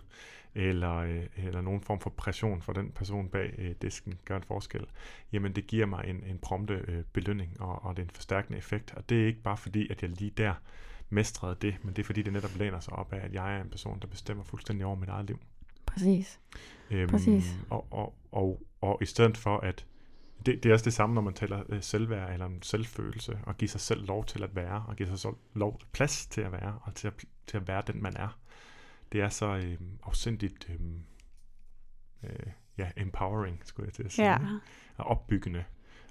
eller, 0.55 0.95
øh, 0.95 1.25
eller 1.37 1.61
nogen 1.61 1.81
form 1.81 1.99
for 1.99 2.09
pression 2.09 2.61
for 2.61 2.73
den 2.73 2.91
person 2.91 3.29
bag 3.29 3.55
øh, 3.57 3.75
disken 3.81 4.19
gør 4.25 4.37
en 4.37 4.43
forskel, 4.43 4.85
jamen 5.31 5.55
det 5.55 5.67
giver 5.67 5.85
mig 5.85 6.03
en, 6.07 6.23
en 6.23 6.39
prompte 6.39 6.85
øh, 6.87 7.03
belønning, 7.13 7.61
og, 7.61 7.85
og 7.85 7.97
det 7.97 8.03
er 8.03 8.07
en 8.07 8.15
forstærkende 8.15 8.57
effekt. 8.57 8.93
Og 8.93 9.09
det 9.09 9.21
er 9.21 9.27
ikke 9.27 9.41
bare 9.41 9.57
fordi, 9.57 9.87
at 9.91 10.01
jeg 10.01 10.09
lige 10.09 10.31
der 10.31 10.53
mestrede 11.09 11.55
det, 11.61 11.75
men 11.83 11.95
det 11.95 12.01
er 12.01 12.05
fordi, 12.05 12.21
det 12.21 12.33
netop 12.33 12.55
læner 12.57 12.79
sig 12.79 12.93
op 12.93 13.13
af, 13.13 13.25
at 13.25 13.33
jeg 13.33 13.57
er 13.57 13.61
en 13.61 13.69
person, 13.69 13.99
der 13.99 14.07
bestemmer 14.07 14.43
fuldstændig 14.43 14.85
over 14.85 14.95
mit 14.95 15.09
eget 15.09 15.25
liv. 15.25 15.39
Præcis. 15.85 16.39
Øhm, 16.91 17.09
Præcis. 17.09 17.57
Og, 17.69 17.87
og, 17.91 18.15
og, 18.31 18.61
og 18.81 18.99
i 19.01 19.05
stedet 19.05 19.37
for 19.37 19.57
at, 19.57 19.85
det, 20.45 20.63
det 20.63 20.69
er 20.69 20.73
også 20.73 20.85
det 20.85 20.93
samme, 20.93 21.15
når 21.15 21.21
man 21.21 21.33
taler 21.33 21.63
øh, 21.69 21.81
selvværd 21.81 22.33
eller 22.33 22.45
en 22.45 22.61
selvfølelse, 22.61 23.39
og 23.43 23.57
give 23.57 23.69
sig 23.69 23.81
selv 23.81 24.07
lov 24.07 24.25
til 24.25 24.43
at 24.43 24.55
være, 24.55 24.85
og 24.87 24.95
give 24.95 25.09
sig 25.09 25.19
selv 25.19 25.33
lov, 25.53 25.79
plads 25.91 26.27
til 26.27 26.41
at 26.41 26.51
være, 26.51 26.79
og 26.83 26.95
til 26.95 27.07
at, 27.07 27.13
til 27.47 27.57
at 27.57 27.67
være 27.67 27.83
den, 27.87 28.03
man 28.03 28.17
er. 28.17 28.39
Det 29.13 29.21
er 29.21 29.29
så 29.29 29.45
øh, 29.55 29.77
afsindigt 30.03 30.69
øh, 30.69 30.79
øh, 32.23 32.29
ja, 32.77 32.89
empowering, 32.97 33.59
skulle 33.63 33.85
jeg 33.87 33.93
til 33.93 34.03
at 34.03 34.11
sige, 34.11 34.31
Ja, 34.31 34.37
og 34.97 35.05
opbyggende. 35.05 35.63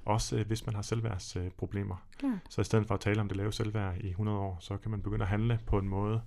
Også 0.04 0.36
øh, 0.36 0.46
hvis 0.46 0.66
man 0.66 0.74
har 0.74 0.82
selvværdsproblemer. 0.82 1.94
Øh, 1.94 2.18
klart. 2.18 2.38
så 2.48 2.60
i 2.60 2.64
stedet 2.64 2.86
for 2.86 2.94
at 2.94 3.00
tale 3.00 3.20
om 3.20 3.28
det 3.28 3.36
lave 3.36 3.52
selvværd 3.52 3.98
i 4.00 4.08
100 4.08 4.38
år, 4.38 4.56
så 4.60 4.76
kan 4.76 4.90
man 4.90 5.02
begynde 5.02 5.22
at 5.22 5.28
handle 5.28 5.60
på 5.66 5.78
en 5.78 5.88
måde, 5.88 6.22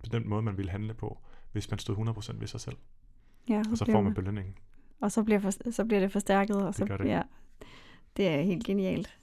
på 0.00 0.06
den 0.12 0.28
måde, 0.28 0.42
man 0.42 0.56
vil 0.56 0.70
handle 0.70 0.94
på, 0.94 1.18
hvis 1.52 1.70
man 1.70 1.78
stod 1.78 1.96
100% 1.96 2.40
ved 2.40 2.46
sig 2.46 2.60
selv. 2.60 2.76
Ja, 3.48 3.62
Og 3.70 3.78
så 3.78 3.84
får 3.84 4.00
man 4.00 4.14
belønningen. 4.14 4.54
og 5.00 5.12
så 5.12 5.22
bliver, 5.22 5.38
for, 5.40 5.70
så 5.70 5.84
bliver 5.84 6.00
det 6.00 6.12
forstærket. 6.12 6.56
Og 6.56 6.66
Det 6.66 6.74
så, 6.74 6.84
gør 6.86 6.96
det. 6.96 7.08
Ja, 7.08 7.22
det 8.16 8.28
er 8.28 8.42
helt 8.42 8.64
genialt. 8.66 9.18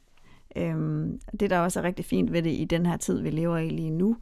Øhm, 0.56 1.20
det, 1.40 1.50
der 1.50 1.60
også 1.60 1.80
er 1.80 1.84
rigtig 1.84 2.06
fint 2.06 2.32
ved 2.34 2.42
det 2.44 2.52
i 2.52 2.66
den 2.66 2.86
her 2.86 2.98
tid, 2.98 3.22
vi 3.22 3.30
lever 3.30 3.58
i 3.58 3.70
lige 3.70 3.90
nu, 3.92 4.18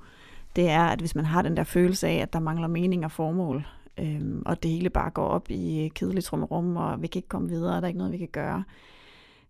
det 0.56 0.70
er, 0.70 0.84
at 0.84 1.00
hvis 1.00 1.16
man 1.16 1.26
har 1.26 1.42
den 1.42 1.58
der 1.58 1.64
følelse 1.64 2.08
af, 2.08 2.16
at 2.16 2.34
der 2.34 2.40
mangler 2.40 2.68
mening 2.68 3.06
og 3.06 3.12
formål, 3.12 3.68
øhm, 4.00 4.44
og 4.46 4.64
det 4.64 4.72
hele 4.72 4.90
bare 4.90 5.10
går 5.10 5.28
op 5.28 5.50
i 5.50 5.92
kedeligt 5.96 6.26
trummerum, 6.26 6.78
og 6.78 7.02
vi 7.02 7.08
kan 7.08 7.20
ikke 7.20 7.30
komme 7.30 7.50
videre, 7.50 7.76
og 7.76 7.82
der 7.82 7.86
er 7.86 7.88
ikke 7.88 7.98
noget, 7.98 8.14
vi 8.14 8.18
kan 8.18 8.28
gøre, 8.32 8.64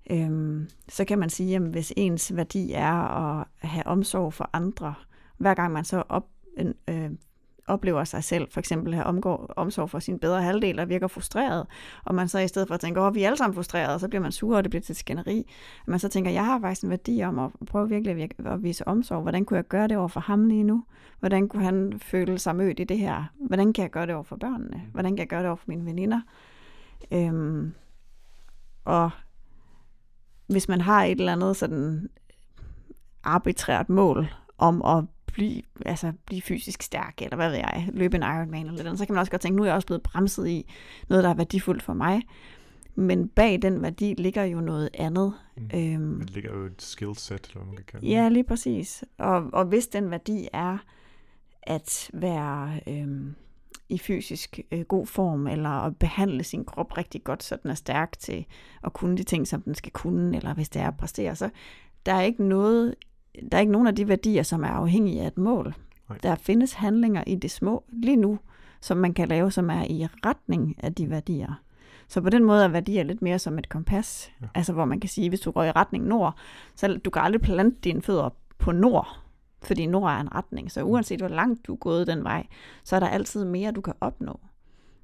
øhm, 0.09 0.69
så 0.89 1.05
kan 1.05 1.19
man 1.19 1.29
sige, 1.29 1.55
at 1.55 1.61
hvis 1.61 1.93
ens 1.97 2.35
værdi 2.35 2.71
er 2.71 2.93
at 2.93 3.47
have 3.59 3.87
omsorg 3.87 4.33
for 4.33 4.49
andre, 4.53 4.93
hver 5.37 5.53
gang 5.53 5.73
man 5.73 5.85
så 5.85 6.03
op, 6.09 6.27
en, 6.57 6.73
øh, 6.87 7.11
oplever 7.67 8.03
sig 8.03 8.23
selv, 8.23 8.47
for 8.51 8.59
eksempel 8.59 8.93
have 8.93 9.05
omgår, 9.05 9.53
omsorg 9.55 9.89
for 9.89 9.99
sin 9.99 10.19
bedre 10.19 10.41
halvdel 10.41 10.79
og 10.79 10.89
virker 10.89 11.07
frustreret, 11.07 11.67
og 12.05 12.15
man 12.15 12.27
så 12.27 12.39
i 12.39 12.47
stedet 12.47 12.67
for 12.67 12.75
at 12.75 12.81
tænke, 12.81 13.01
åh, 13.01 13.15
vi 13.15 13.23
er 13.23 13.27
alle 13.27 13.37
sammen 13.37 13.55
frustrerede, 13.55 13.99
så 13.99 14.07
bliver 14.07 14.21
man 14.21 14.31
sur, 14.31 14.57
og 14.57 14.63
det 14.63 14.69
bliver 14.69 14.81
til 14.81 14.95
skænderi, 14.95 15.39
at 15.81 15.87
man 15.87 15.99
så 15.99 16.09
tænker, 16.09 16.31
jeg 16.31 16.45
har 16.45 16.59
faktisk 16.59 16.83
en 16.83 16.89
værdi 16.89 17.23
om 17.23 17.39
at 17.39 17.51
prøve 17.67 17.89
virkelig 17.89 18.23
at, 18.23 18.45
at 18.45 18.63
vise 18.63 18.87
omsorg. 18.87 19.21
Hvordan 19.21 19.45
kunne 19.45 19.57
jeg 19.57 19.67
gøre 19.67 19.87
det 19.87 19.97
over 19.97 20.07
for 20.07 20.19
ham 20.19 20.45
lige 20.45 20.63
nu? 20.63 20.83
Hvordan 21.19 21.47
kunne 21.47 21.63
han 21.63 21.99
føle 21.99 22.39
sig 22.39 22.55
mødt 22.55 22.79
i 22.79 22.83
det 22.83 22.97
her? 22.97 23.23
Hvordan 23.47 23.73
kan 23.73 23.81
jeg 23.81 23.91
gøre 23.91 24.05
det 24.05 24.15
over 24.15 24.23
for 24.23 24.35
børnene? 24.35 24.81
Hvordan 24.91 25.11
kan 25.11 25.19
jeg 25.19 25.27
gøre 25.27 25.39
det 25.39 25.47
over 25.47 25.55
for 25.55 25.65
mine 25.67 25.85
veninder? 25.85 26.21
Øhm, 27.11 27.73
og 28.85 29.09
hvis 30.47 30.69
man 30.69 30.81
har 30.81 31.03
et 31.03 31.19
eller 31.19 31.31
andet 31.31 31.57
sådan 31.57 32.09
arbitrært 33.23 33.89
mål 33.89 34.27
om 34.57 34.81
at 34.81 35.05
blive, 35.33 35.61
altså 35.85 36.13
blive 36.25 36.41
fysisk 36.41 36.81
stærk, 36.81 37.21
eller 37.21 37.35
hvad 37.35 37.49
ved 37.49 37.57
jeg, 37.57 37.89
løbe 37.93 38.17
en 38.17 38.23
Ironman 38.23 38.67
eller 38.67 38.83
noget, 38.83 38.99
så 38.99 39.05
kan 39.05 39.13
man 39.13 39.19
også 39.19 39.31
godt 39.31 39.41
tænke, 39.41 39.57
nu 39.57 39.63
er 39.63 39.67
jeg 39.67 39.75
også 39.75 39.87
blevet 39.87 40.03
bremset 40.03 40.47
i 40.47 40.71
noget, 41.09 41.23
der 41.23 41.29
er 41.29 41.33
værdifuldt 41.33 41.83
for 41.83 41.93
mig. 41.93 42.21
Men 42.95 43.27
bag 43.27 43.61
den 43.61 43.81
værdi 43.81 44.13
ligger 44.17 44.43
jo 44.43 44.61
noget 44.61 44.89
andet. 44.93 45.33
Mm. 45.57 45.69
Øhm, 45.79 46.19
Det 46.19 46.29
ligger 46.29 46.53
jo 46.57 46.65
et 46.65 46.81
skillset, 46.81 47.47
eller 47.47 47.63
hvad 47.63 47.65
man 47.65 47.75
kan 47.75 47.85
kalde 47.85 48.07
Ja, 48.07 48.29
lige 48.29 48.43
præcis. 48.43 49.03
Og, 49.17 49.49
og 49.53 49.65
hvis 49.65 49.87
den 49.87 50.11
værdi 50.11 50.47
er 50.53 50.77
at 51.63 52.09
være 52.13 52.79
øhm, 52.87 53.35
i 53.89 53.97
fysisk 53.97 54.59
øh, 54.71 54.81
god 54.81 55.07
form, 55.07 55.47
eller 55.47 55.69
at 55.69 55.97
behandle 55.97 56.43
sin 56.43 56.65
krop 56.65 56.97
rigtig 56.97 57.23
godt, 57.23 57.43
så 57.43 57.57
den 57.63 57.71
er 57.71 57.75
stærk 57.75 58.19
til 58.19 58.45
at 58.83 58.93
kunne 58.93 59.17
de 59.17 59.23
ting, 59.23 59.47
som 59.47 59.61
den 59.61 59.75
skal 59.75 59.91
kunne, 59.91 60.37
eller 60.37 60.53
hvis 60.53 60.69
det 60.69 60.81
er 60.81 60.87
at 60.87 60.97
præstere, 60.97 61.35
så 61.35 61.49
der 62.05 62.13
er 62.13 62.21
ikke 62.21 62.43
noget, 62.43 62.95
der 63.51 63.57
er 63.57 63.59
ikke 63.59 63.71
nogen 63.71 63.87
af 63.87 63.95
de 63.95 64.07
værdier, 64.07 64.43
som 64.43 64.63
er 64.63 64.67
afhængige 64.67 65.21
af 65.21 65.27
et 65.27 65.37
mål. 65.37 65.75
Nej. 66.09 66.17
Der 66.23 66.35
findes 66.35 66.73
handlinger 66.73 67.23
i 67.27 67.35
det 67.35 67.51
små 67.51 67.83
lige 67.89 68.15
nu, 68.15 68.39
som 68.81 68.97
man 68.97 69.13
kan 69.13 69.27
lave, 69.27 69.51
som 69.51 69.69
er 69.69 69.83
i 69.83 70.07
retning 70.25 70.75
af 70.83 70.93
de 70.93 71.09
værdier. 71.09 71.61
Så 72.07 72.21
på 72.21 72.29
den 72.29 72.43
måde 72.43 72.63
er 72.63 72.67
værdier 72.67 73.03
lidt 73.03 73.21
mere 73.21 73.39
som 73.39 73.57
et 73.57 73.69
kompas. 73.69 74.31
Ja. 74.41 74.47
Altså 74.55 74.73
hvor 74.73 74.85
man 74.85 74.99
kan 74.99 75.09
sige, 75.09 75.29
hvis 75.29 75.39
du 75.39 75.51
går 75.51 75.63
i 75.63 75.71
retning 75.71 76.05
nord, 76.05 76.35
så 76.75 76.97
du 77.05 77.09
kan 77.09 77.21
aldrig 77.21 77.41
plante 77.41 77.77
dine 77.83 78.01
fødder 78.01 78.29
på 78.57 78.71
nord, 78.71 79.19
fordi 79.63 79.85
nord 79.85 80.11
er 80.11 80.19
en 80.19 80.35
retning. 80.35 80.71
Så 80.71 80.83
uanset 80.83 81.19
hvor 81.19 81.27
langt 81.27 81.67
du 81.67 81.73
er 81.73 81.77
gået 81.77 82.07
den 82.07 82.23
vej, 82.23 82.47
så 82.83 82.95
er 82.95 82.99
der 82.99 83.07
altid 83.07 83.45
mere, 83.45 83.71
du 83.71 83.81
kan 83.81 83.93
opnå. 84.01 84.39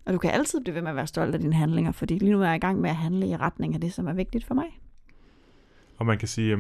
Og 0.05 0.13
du 0.13 0.17
kan 0.17 0.31
altid 0.31 0.61
blive 0.61 0.75
ved 0.75 0.81
med 0.81 0.89
at 0.89 0.95
være 0.95 1.07
stolt 1.07 1.35
af 1.35 1.41
dine 1.41 1.53
handlinger, 1.53 1.91
fordi 1.91 2.17
lige 2.17 2.31
nu 2.31 2.41
er 2.41 2.45
jeg 2.45 2.55
i 2.55 2.59
gang 2.59 2.81
med 2.81 2.89
at 2.89 2.95
handle 2.95 3.27
i 3.27 3.35
retning 3.35 3.73
af 3.73 3.81
det, 3.81 3.93
som 3.93 4.07
er 4.07 4.13
vigtigt 4.13 4.45
for 4.45 4.53
mig. 4.53 4.79
Og 5.97 6.05
man 6.05 6.17
kan 6.17 6.27
sige, 6.27 6.53
at 6.53 6.59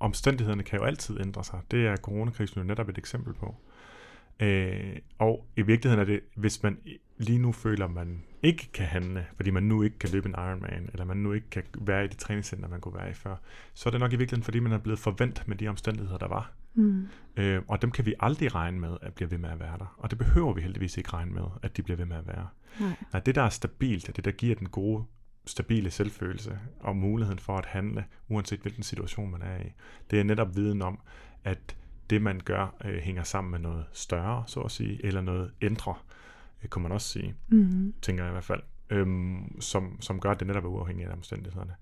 omstændighederne 0.00 0.62
kan 0.62 0.78
jo 0.78 0.84
altid 0.84 1.20
ændre 1.20 1.44
sig. 1.44 1.60
Det 1.70 1.86
er 1.86 1.96
coronakrisen 1.96 2.60
jo 2.60 2.66
netop 2.66 2.88
et 2.88 2.98
eksempel 2.98 3.34
på. 3.34 3.54
Øh, 4.40 4.96
og 5.18 5.46
i 5.56 5.62
virkeligheden 5.62 6.00
er 6.00 6.04
det, 6.04 6.20
hvis 6.34 6.62
man 6.62 6.78
lige 7.18 7.38
nu 7.38 7.52
føler, 7.52 7.84
at 7.84 7.90
man 7.90 8.22
ikke 8.42 8.72
kan 8.72 8.86
handle, 8.86 9.26
fordi 9.36 9.50
man 9.50 9.62
nu 9.62 9.82
ikke 9.82 9.98
kan 9.98 10.10
løbe 10.10 10.28
en 10.28 10.34
Ironman, 10.38 10.90
eller 10.92 11.04
man 11.04 11.16
nu 11.16 11.32
ikke 11.32 11.50
kan 11.50 11.62
være 11.80 12.04
i 12.04 12.08
det 12.08 12.18
træningscenter, 12.18 12.68
man 12.68 12.80
kunne 12.80 12.94
være 12.94 13.10
i 13.10 13.12
før, 13.12 13.36
så 13.74 13.88
er 13.88 13.90
det 13.90 14.00
nok 14.00 14.12
i 14.12 14.16
virkeligheden, 14.16 14.44
fordi 14.44 14.60
man 14.60 14.72
er 14.72 14.78
blevet 14.78 14.98
forventet 14.98 15.48
med 15.48 15.56
de 15.56 15.68
omstændigheder, 15.68 16.18
der 16.18 16.28
var. 16.28 16.52
Mm. 16.74 17.08
Øh, 17.36 17.62
og 17.68 17.82
dem 17.82 17.90
kan 17.90 18.06
vi 18.06 18.14
aldrig 18.20 18.54
regne 18.54 18.80
med, 18.80 18.96
at 19.02 19.14
bliver 19.14 19.28
ved 19.28 19.38
med 19.38 19.50
at 19.50 19.60
være 19.60 19.78
der. 19.78 19.94
Og 19.98 20.10
det 20.10 20.18
behøver 20.18 20.52
vi 20.52 20.60
heldigvis 20.60 20.96
ikke 20.96 21.12
regne 21.12 21.32
med, 21.32 21.42
at 21.62 21.76
de 21.76 21.82
bliver 21.82 21.96
ved 21.96 22.06
med 22.06 22.16
at 22.16 22.26
være. 22.26 22.48
Nej. 22.80 22.90
Nej, 23.12 23.20
det 23.20 23.34
der 23.34 23.42
er 23.42 23.48
stabilt, 23.48 24.08
og 24.08 24.16
det 24.16 24.24
der 24.24 24.30
giver 24.30 24.54
den 24.54 24.68
gode, 24.68 25.04
stabile 25.46 25.90
selvfølelse 25.90 26.58
og 26.80 26.96
muligheden 26.96 27.38
for 27.38 27.58
at 27.58 27.66
handle, 27.66 28.04
uanset 28.28 28.60
hvilken 28.60 28.82
situation 28.82 29.30
man 29.30 29.42
er 29.42 29.56
i, 29.60 29.72
det 30.10 30.20
er 30.20 30.24
netop 30.24 30.56
viden 30.56 30.82
om, 30.82 30.98
at 31.44 31.76
det 32.10 32.22
man 32.22 32.40
gør 32.44 32.74
øh, 32.84 32.98
hænger 32.98 33.22
sammen 33.22 33.50
med 33.50 33.58
noget 33.58 33.84
større, 33.92 34.44
så 34.46 34.60
at 34.60 34.70
sige, 34.70 35.06
eller 35.06 35.20
noget 35.20 35.50
ændre, 35.62 35.94
øh, 36.62 36.68
kunne 36.68 36.82
man 36.82 36.92
også 36.92 37.08
sige, 37.08 37.34
Mm. 37.48 37.94
tænker 38.02 38.24
jeg 38.24 38.30
i 38.30 38.32
hvert 38.32 38.44
fald, 38.44 38.62
øhm, 38.90 39.60
som, 39.60 39.96
som 40.00 40.20
gør, 40.20 40.30
at 40.30 40.40
det 40.40 40.46
netop 40.46 40.64
er 40.64 40.68
uafhængigt 40.68 41.08
af 41.08 41.12
omstændighederne. 41.12 41.74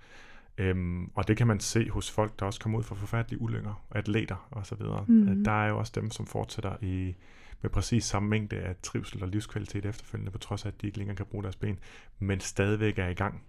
Øhm, 0.59 1.11
og 1.15 1.29
det 1.29 1.37
kan 1.37 1.47
man 1.47 1.61
se 1.61 1.91
hos 1.91 2.11
folk, 2.11 2.41
der 2.41 2.47
også 2.47 2.61
kommer 2.61 2.79
ud 2.79 2.85
for 2.85 2.95
forfærdelige 2.95 3.41
ulykker, 3.43 3.85
atleter 3.91 4.49
osv. 4.53 4.83
Mhm. 5.09 5.29
Mm. 5.29 5.45
Der 5.45 5.53
er 5.65 5.69
jo 5.69 5.79
også 5.79 5.93
dem, 5.95 6.11
som 6.11 6.27
fortsætter 6.27 6.77
i 6.83 7.15
med 7.63 7.71
præcis 7.71 8.05
samme 8.05 8.29
mængde 8.29 8.57
af 8.57 8.77
trivsel 8.83 9.23
og 9.23 9.29
livskvalitet 9.29 9.87
efterfølgende, 9.87 10.31
på 10.33 10.39
trods 10.39 10.65
af, 10.65 10.69
at 10.69 10.81
de 10.83 10.87
ikke 10.87 10.99
længere 10.99 11.17
kan 11.17 11.27
bruge 11.27 11.43
deres 11.43 11.57
ben, 11.57 11.79
men 12.19 12.41
stadigvæk 12.41 12.99
er 12.99 13.09
i 13.09 13.15
gang 13.15 13.43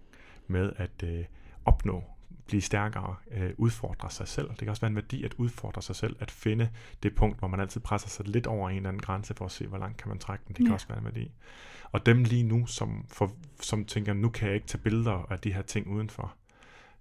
med 0.46 0.72
at 0.76 1.02
øh, 1.04 1.24
opnå, 1.64 2.04
blive 2.46 2.62
stærkere, 2.62 3.16
øh, 3.30 3.50
udfordre 3.56 4.10
sig 4.10 4.28
selv. 4.28 4.48
Det 4.48 4.58
kan 4.58 4.68
også 4.68 4.80
være 4.82 4.88
en 4.90 4.96
værdi 4.96 5.24
at 5.24 5.34
udfordre 5.34 5.82
sig 5.82 5.96
selv, 5.96 6.16
at 6.20 6.30
finde 6.30 6.70
det 7.02 7.14
punkt, 7.14 7.38
hvor 7.38 7.48
man 7.48 7.60
altid 7.60 7.80
presser 7.80 8.08
sig 8.08 8.28
lidt 8.28 8.46
over 8.46 8.70
en 8.70 8.76
eller 8.76 8.88
anden 8.88 9.02
grænse 9.02 9.34
for 9.34 9.44
at 9.44 9.50
se, 9.50 9.66
hvor 9.66 9.78
langt 9.78 9.96
kan 9.96 10.08
man 10.08 10.18
trække 10.18 10.44
den. 10.48 10.48
Det 10.48 10.56
kan 10.56 10.66
Ja. 10.66 10.72
også 10.72 10.88
være 10.88 10.98
en 10.98 11.04
værdi. 11.04 11.30
Og 11.92 12.06
dem 12.06 12.24
lige 12.24 12.42
nu, 12.42 12.66
som, 12.66 13.04
for, 13.08 13.32
som 13.60 13.84
tænker, 13.84 14.12
nu 14.12 14.28
kan 14.28 14.46
jeg 14.48 14.54
ikke 14.54 14.66
tage 14.66 14.82
billeder 14.82 15.26
af 15.32 15.38
de 15.38 15.52
her 15.52 15.62
ting 15.62 15.86
udenfor. 15.88 16.34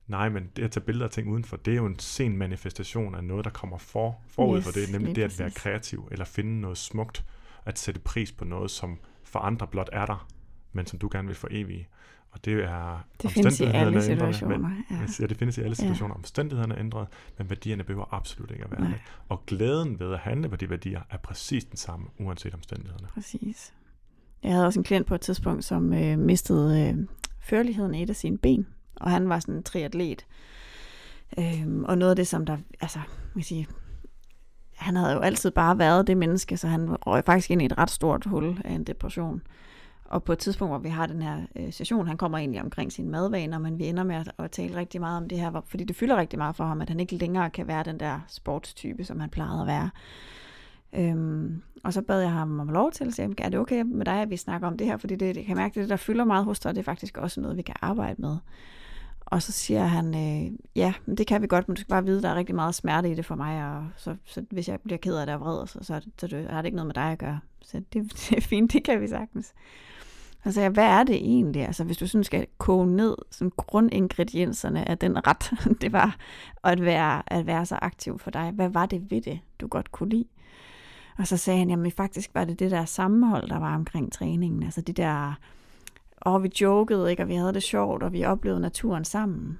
Nej, 0.09 0.29
men 0.29 0.49
det 0.55 0.63
at 0.63 0.71
tage 0.71 0.83
billeder 0.85 1.05
af 1.05 1.11
ting 1.11 1.29
udenfor, 1.29 1.57
det 1.57 1.71
er 1.71 1.75
jo 1.75 1.85
en 1.85 1.99
sen 1.99 2.37
manifestation 2.37 3.15
af 3.15 3.23
noget, 3.23 3.45
der 3.45 3.51
kommer 3.51 3.77
for, 3.77 4.21
forud 4.27 4.57
yes, 4.57 4.65
for 4.65 4.71
det, 4.71 4.91
nemlig 4.91 5.15
det 5.15 5.23
at 5.23 5.39
være 5.39 5.51
kreativ, 5.51 6.07
eller 6.11 6.25
finde 6.25 6.61
noget 6.61 6.77
smukt, 6.77 7.25
at 7.65 7.79
sætte 7.79 7.99
pris 7.99 8.31
på 8.31 8.45
noget, 8.45 8.71
som 8.71 8.99
for 9.23 9.39
andre 9.39 9.67
blot 9.67 9.89
er 9.93 10.05
der, 10.05 10.27
men 10.73 10.85
som 10.85 10.99
du 10.99 11.09
gerne 11.11 11.27
vil 11.27 11.35
for 11.35 11.47
evige. 11.51 11.87
Og 12.31 12.45
det 12.45 12.53
er 12.63 13.07
Det 13.21 13.31
findes 13.31 13.59
i 13.59 13.63
alle 13.63 14.01
situationer. 14.01 14.57
Men, 14.57 14.85
Ja. 14.91 15.07
siger, 15.07 15.27
det 15.27 15.37
findes 15.37 15.57
i 15.57 15.61
alle 15.61 15.69
Ja. 15.69 15.73
situationer. 15.75 16.15
Omstændighederne 16.15 16.73
er 16.75 16.79
ændret, 16.79 17.07
men 17.37 17.49
værdierne 17.49 17.83
behøver 17.83 18.13
absolut 18.13 18.51
ikke 18.51 18.63
at 18.63 18.71
være 18.71 18.81
Nej. 18.81 18.89
det. 18.89 18.99
Og 19.29 19.45
glæden 19.45 19.99
ved 19.99 20.13
at 20.13 20.19
handle 20.19 20.49
på 20.49 20.55
de 20.55 20.69
værdier 20.69 21.01
er 21.09 21.17
præcis 21.17 21.65
den 21.65 21.77
samme, 21.77 22.05
uanset 22.19 22.53
omstændighederne. 22.53 23.07
Præcis. 23.13 23.73
Jeg 24.43 24.51
havde 24.51 24.65
også 24.65 24.79
en 24.79 24.83
klient 24.83 25.07
på 25.07 25.15
et 25.15 25.21
tidspunkt, 25.21 25.65
som 25.65 25.93
øh, 25.93 26.19
mistede 26.19 26.89
øh, 26.89 27.07
førligheden 27.41 27.95
i 27.95 28.03
et 28.03 28.09
af 28.09 28.15
sine 28.15 28.37
ben, 28.37 28.67
og 28.99 29.11
han 29.11 29.29
var 29.29 29.39
sådan 29.39 29.55
en 29.55 29.63
triatlet. 29.63 30.25
Øhm, 31.39 31.83
og 31.83 31.97
noget 31.97 32.09
af 32.09 32.15
det, 32.15 32.27
som 32.27 32.45
der, 32.45 32.57
altså, 32.81 32.99
man 32.99 33.33
kan 33.35 33.43
sige, 33.43 33.67
han 34.75 34.95
havde 34.95 35.13
jo 35.13 35.19
altid 35.19 35.51
bare 35.51 35.79
været 35.79 36.07
det 36.07 36.17
menneske, 36.17 36.57
så 36.57 36.67
han 36.67 36.95
røg 36.95 37.23
faktisk 37.25 37.51
ind 37.51 37.61
i 37.61 37.65
et 37.65 37.77
ret 37.77 37.89
stort 37.89 38.25
hul 38.25 38.61
af 38.65 38.71
en 38.71 38.83
depression. 38.83 39.41
Og 40.05 40.23
på 40.23 40.33
et 40.33 40.39
tidspunkt, 40.39 40.71
hvor 40.71 40.79
vi 40.79 40.89
har 40.89 41.05
den 41.05 41.21
her 41.21 41.41
øh, 41.55 41.73
session, 41.73 42.07
han 42.07 42.17
kommer 42.17 42.37
egentlig 42.37 42.61
omkring 42.61 42.91
sine 42.91 43.09
madvaner, 43.09 43.57
men 43.57 43.79
vi 43.79 43.85
ender 43.85 44.03
med 44.03 44.15
at, 44.15 44.31
at 44.37 44.51
tale 44.51 44.75
rigtig 44.75 45.01
meget 45.01 45.17
om 45.17 45.29
det 45.29 45.39
her, 45.39 45.61
fordi 45.65 45.83
det 45.83 45.95
fylder 45.95 46.17
rigtig 46.17 46.39
meget 46.39 46.55
for 46.55 46.63
ham, 46.63 46.81
at 46.81 46.89
han 46.89 46.99
ikke 46.99 47.15
længere 47.15 47.49
kan 47.49 47.67
være 47.67 47.83
den 47.83 47.99
der 47.99 48.19
sportstype, 48.27 49.03
som 49.03 49.19
han 49.19 49.29
plejede 49.29 49.61
at 49.61 49.67
være. 49.67 49.89
Øhm, 50.93 51.61
og 51.83 51.93
så 51.93 52.01
bad 52.01 52.21
jeg 52.21 52.31
ham 52.31 52.59
om 52.59 52.69
lov 52.69 52.91
til 52.91 53.05
at 53.05 53.13
sige, 53.13 53.35
er 53.37 53.49
det 53.49 53.59
okay 53.59 53.81
med 53.81 54.05
dig, 54.05 54.21
at 54.21 54.29
vi 54.29 54.37
snakker 54.37 54.67
om 54.67 54.77
det 54.77 54.87
her? 54.87 54.97
Fordi 54.97 55.15
det, 55.15 55.35
det 55.35 55.45
kan 55.45 55.55
mærke, 55.55 55.81
det 55.81 55.89
der 55.89 55.95
fylder 55.95 56.25
meget 56.25 56.45
hos 56.45 56.59
dig, 56.59 56.75
det 56.75 56.79
er 56.79 56.83
faktisk 56.83 57.17
også 57.17 57.41
noget, 57.41 57.57
vi 57.57 57.61
kan 57.61 57.75
arbejde 57.81 58.21
med. 58.21 58.37
Og 59.31 59.41
så 59.41 59.51
siger 59.51 59.85
han, 59.85 60.15
øh, 60.15 60.51
ja, 60.75 60.93
men 61.05 61.17
det 61.17 61.27
kan 61.27 61.41
vi 61.41 61.47
godt, 61.47 61.67
men 61.67 61.75
du 61.75 61.79
skal 61.79 61.89
bare 61.89 62.05
vide, 62.05 62.17
at 62.17 62.23
der 62.23 62.29
er 62.29 62.35
rigtig 62.35 62.55
meget 62.55 62.75
smerte 62.75 63.11
i 63.11 63.15
det 63.15 63.25
for 63.25 63.35
mig, 63.35 63.75
og 63.75 63.87
så, 63.97 64.15
så 64.25 64.45
hvis 64.51 64.69
jeg 64.69 64.79
bliver 64.81 64.97
ked 64.97 65.15
af 65.15 65.25
det 65.25 65.35
og 65.35 65.41
vred, 65.41 65.67
så, 65.67 65.79
så, 65.81 66.01
så 66.17 66.27
det, 66.27 66.47
har 66.49 66.61
det 66.61 66.65
ikke 66.65 66.75
noget 66.75 66.87
med 66.87 66.93
dig 66.93 67.11
at 67.11 67.17
gøre. 67.19 67.39
Så 67.61 67.81
det, 67.93 68.11
det 68.29 68.37
er 68.37 68.41
fint, 68.41 68.73
det 68.73 68.83
kan 68.83 69.01
vi 69.01 69.07
sagtens. 69.07 69.53
Og 70.43 70.53
så 70.53 70.61
jeg, 70.61 70.69
hvad 70.69 70.85
er 70.85 71.03
det 71.03 71.15
egentlig? 71.15 71.65
Altså 71.65 71.83
hvis 71.83 71.97
du 71.97 72.07
sådan 72.07 72.23
skal 72.23 72.47
koge 72.57 72.87
ned 72.87 73.15
sådan 73.31 73.51
grundingredienserne 73.57 74.89
af 74.89 74.97
den 74.97 75.27
ret, 75.27 75.51
det 75.81 75.91
var 75.91 76.17
at 76.63 76.81
være, 76.81 77.33
at 77.33 77.45
være 77.45 77.65
så 77.65 77.75
aktiv 77.81 78.19
for 78.19 78.31
dig. 78.31 78.51
Hvad 78.51 78.69
var 78.69 78.85
det 78.85 79.11
ved 79.11 79.21
det, 79.21 79.39
du 79.61 79.67
godt 79.67 79.91
kunne 79.91 80.09
lide? 80.09 80.25
Og 81.17 81.27
så 81.27 81.37
sagde 81.37 81.59
han, 81.59 81.69
jamen 81.69 81.91
faktisk 81.91 82.29
var 82.33 82.45
det 82.45 82.59
det 82.59 82.71
der 82.71 82.85
sammenhold, 82.85 83.49
der 83.49 83.59
var 83.59 83.75
omkring 83.75 84.11
træningen. 84.13 84.63
Altså 84.63 84.81
de 84.81 84.93
der, 84.93 85.33
og 86.21 86.43
vi 86.43 86.51
jokede, 86.61 87.09
ikke? 87.09 87.23
og 87.23 87.29
vi 87.29 87.35
havde 87.35 87.53
det 87.53 87.63
sjovt, 87.63 88.03
og 88.03 88.13
vi 88.13 88.25
oplevede 88.25 88.61
naturen 88.61 89.05
sammen. 89.05 89.59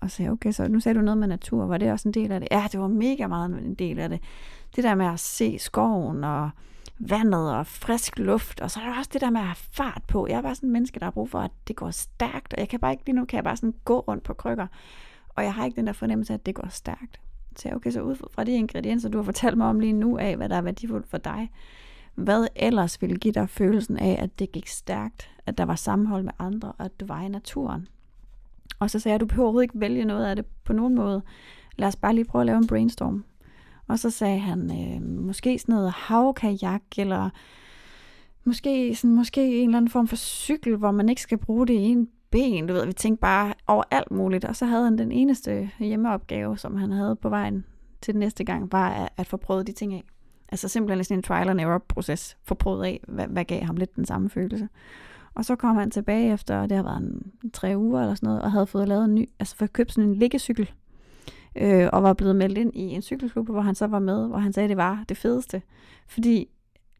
Og 0.00 0.10
så 0.10 0.16
sagde 0.16 0.26
jeg, 0.26 0.32
okay, 0.32 0.52
så 0.52 0.68
nu 0.68 0.80
sagde 0.80 0.98
du 0.98 1.04
noget 1.04 1.18
med 1.18 1.28
natur. 1.28 1.66
Var 1.66 1.78
det 1.78 1.92
også 1.92 2.08
en 2.08 2.14
del 2.14 2.32
af 2.32 2.40
det? 2.40 2.48
Ja, 2.50 2.66
det 2.72 2.80
var 2.80 2.88
mega 2.88 3.26
meget 3.26 3.50
en 3.50 3.74
del 3.74 3.98
af 3.98 4.08
det. 4.08 4.20
Det 4.76 4.84
der 4.84 4.94
med 4.94 5.06
at 5.06 5.20
se 5.20 5.58
skoven 5.58 6.24
og 6.24 6.50
vandet 6.98 7.54
og 7.54 7.66
frisk 7.66 8.18
luft, 8.18 8.60
og 8.60 8.70
så 8.70 8.80
er 8.80 8.84
der 8.84 8.98
også 8.98 9.10
det 9.12 9.20
der 9.20 9.30
med 9.30 9.40
at 9.40 9.46
have 9.46 9.56
fart 9.56 10.02
på. 10.08 10.26
Jeg 10.26 10.36
er 10.36 10.42
bare 10.42 10.54
sådan 10.54 10.68
en 10.68 10.72
menneske, 10.72 11.00
der 11.00 11.06
har 11.06 11.10
brug 11.10 11.30
for, 11.30 11.38
at 11.38 11.50
det 11.68 11.76
går 11.76 11.90
stærkt, 11.90 12.54
og 12.54 12.60
jeg 12.60 12.68
kan 12.68 12.80
bare 12.80 12.92
ikke 12.92 13.06
lige 13.06 13.16
nu, 13.16 13.24
kan 13.24 13.36
jeg 13.36 13.44
bare 13.44 13.56
sådan 13.56 13.74
gå 13.84 14.00
rundt 14.00 14.24
på 14.24 14.34
krykker, 14.34 14.66
og 15.28 15.44
jeg 15.44 15.54
har 15.54 15.64
ikke 15.64 15.76
den 15.76 15.86
der 15.86 15.92
fornemmelse 15.92 16.32
af, 16.32 16.38
at 16.38 16.46
det 16.46 16.54
går 16.54 16.68
stærkt. 16.70 17.20
Så 17.56 17.68
jeg, 17.68 17.76
okay, 17.76 17.90
så 17.90 18.00
ud 18.00 18.16
fra 18.34 18.44
de 18.44 18.52
ingredienser, 18.52 19.08
du 19.08 19.18
har 19.18 19.22
fortalt 19.22 19.58
mig 19.58 19.66
om 19.66 19.80
lige 19.80 19.92
nu 19.92 20.18
af, 20.18 20.36
hvad 20.36 20.48
der 20.48 20.56
er 20.56 20.62
værdifuldt 20.62 21.08
for 21.08 21.18
dig, 21.18 21.50
hvad 22.18 22.46
ellers 22.56 23.02
ville 23.02 23.16
give 23.16 23.32
dig 23.32 23.48
følelsen 23.48 23.96
af, 23.96 24.16
at 24.22 24.38
det 24.38 24.52
gik 24.52 24.66
stærkt, 24.66 25.30
at 25.46 25.58
der 25.58 25.64
var 25.64 25.74
sammenhold 25.74 26.22
med 26.22 26.32
andre, 26.38 26.72
og 26.78 26.84
at 26.84 27.00
du 27.00 27.06
var 27.06 27.22
i 27.22 27.28
naturen. 27.28 27.88
Og 28.78 28.90
så 28.90 28.98
sagde 28.98 29.12
jeg, 29.12 29.14
at 29.14 29.20
du 29.20 29.26
behøver 29.26 29.44
overhovedet 29.46 29.64
ikke 29.64 29.80
vælge 29.80 30.04
noget 30.04 30.26
af 30.26 30.36
det 30.36 30.46
på 30.64 30.72
nogen 30.72 30.94
måde. 30.94 31.22
Lad 31.76 31.88
os 31.88 31.96
bare 31.96 32.14
lige 32.14 32.24
prøve 32.24 32.42
at 32.42 32.46
lave 32.46 32.58
en 32.58 32.66
brainstorm. 32.66 33.24
Og 33.88 33.98
så 33.98 34.10
sagde 34.10 34.38
han, 34.38 34.70
øh, 34.70 35.02
måske 35.02 35.58
sådan 35.58 35.74
noget 35.74 35.92
havkajak, 35.92 36.82
eller 36.98 37.30
måske, 38.44 38.94
sådan, 38.94 39.16
måske 39.16 39.62
en 39.62 39.68
eller 39.68 39.76
anden 39.76 39.90
form 39.90 40.08
for 40.08 40.16
cykel, 40.16 40.76
hvor 40.76 40.90
man 40.90 41.08
ikke 41.08 41.22
skal 41.22 41.38
bruge 41.38 41.66
det 41.66 41.74
i 41.74 41.82
en 41.82 42.08
ben. 42.30 42.66
Du 42.66 42.72
ved, 42.72 42.86
vi 42.86 42.92
tænkte 42.92 43.20
bare 43.20 43.54
over 43.66 43.84
alt 43.90 44.10
muligt. 44.10 44.44
Og 44.44 44.56
så 44.56 44.66
havde 44.66 44.84
han 44.84 44.98
den 44.98 45.12
eneste 45.12 45.70
hjemmeopgave, 45.78 46.58
som 46.58 46.76
han 46.76 46.92
havde 46.92 47.16
på 47.16 47.28
vejen 47.28 47.64
til 48.00 48.14
den 48.14 48.20
næste 48.20 48.44
gang, 48.44 48.72
var 48.72 48.90
at, 48.90 49.08
at 49.16 49.26
få 49.26 49.36
prøvet 49.36 49.66
de 49.66 49.72
ting 49.72 49.94
af. 49.94 50.04
Altså 50.48 50.68
simpelthen 50.68 51.04
sådan 51.04 51.18
en 51.18 51.22
trial 51.22 51.48
and 51.48 51.60
error 51.60 51.84
proces, 51.88 52.36
for 52.44 52.54
prøvet 52.54 52.84
af, 52.84 53.00
hvad, 53.08 53.26
hvad 53.26 53.44
gav 53.44 53.62
ham 53.64 53.76
lidt 53.76 53.96
den 53.96 54.04
samme 54.04 54.30
følelse. 54.30 54.68
Og 55.34 55.44
så 55.44 55.56
kom 55.56 55.76
han 55.76 55.90
tilbage 55.90 56.32
efter, 56.32 56.66
det 56.66 56.76
har 56.76 56.84
været 56.84 56.96
en, 56.96 57.32
tre 57.52 57.74
uger 57.76 58.00
eller 58.00 58.14
sådan 58.14 58.26
noget, 58.26 58.42
og 58.42 58.52
havde 58.52 58.66
fået 58.66 58.88
lavet 58.88 59.04
en 59.04 59.14
ny, 59.14 59.28
altså 59.38 59.56
fået 59.56 59.72
købt 59.72 59.92
sådan 59.92 60.10
en 60.10 60.16
liggecykel, 60.16 60.70
øh, 61.56 61.88
og 61.92 62.02
var 62.02 62.12
blevet 62.12 62.36
meldt 62.36 62.58
ind 62.58 62.74
i 62.74 62.80
en 62.80 63.02
cykelklub, 63.02 63.48
hvor 63.48 63.60
han 63.60 63.74
så 63.74 63.86
var 63.86 63.98
med, 63.98 64.28
hvor 64.28 64.38
han 64.38 64.52
sagde, 64.52 64.64
at 64.64 64.68
det 64.68 64.76
var 64.76 65.04
det 65.08 65.16
fedeste. 65.16 65.62
Fordi 66.08 66.48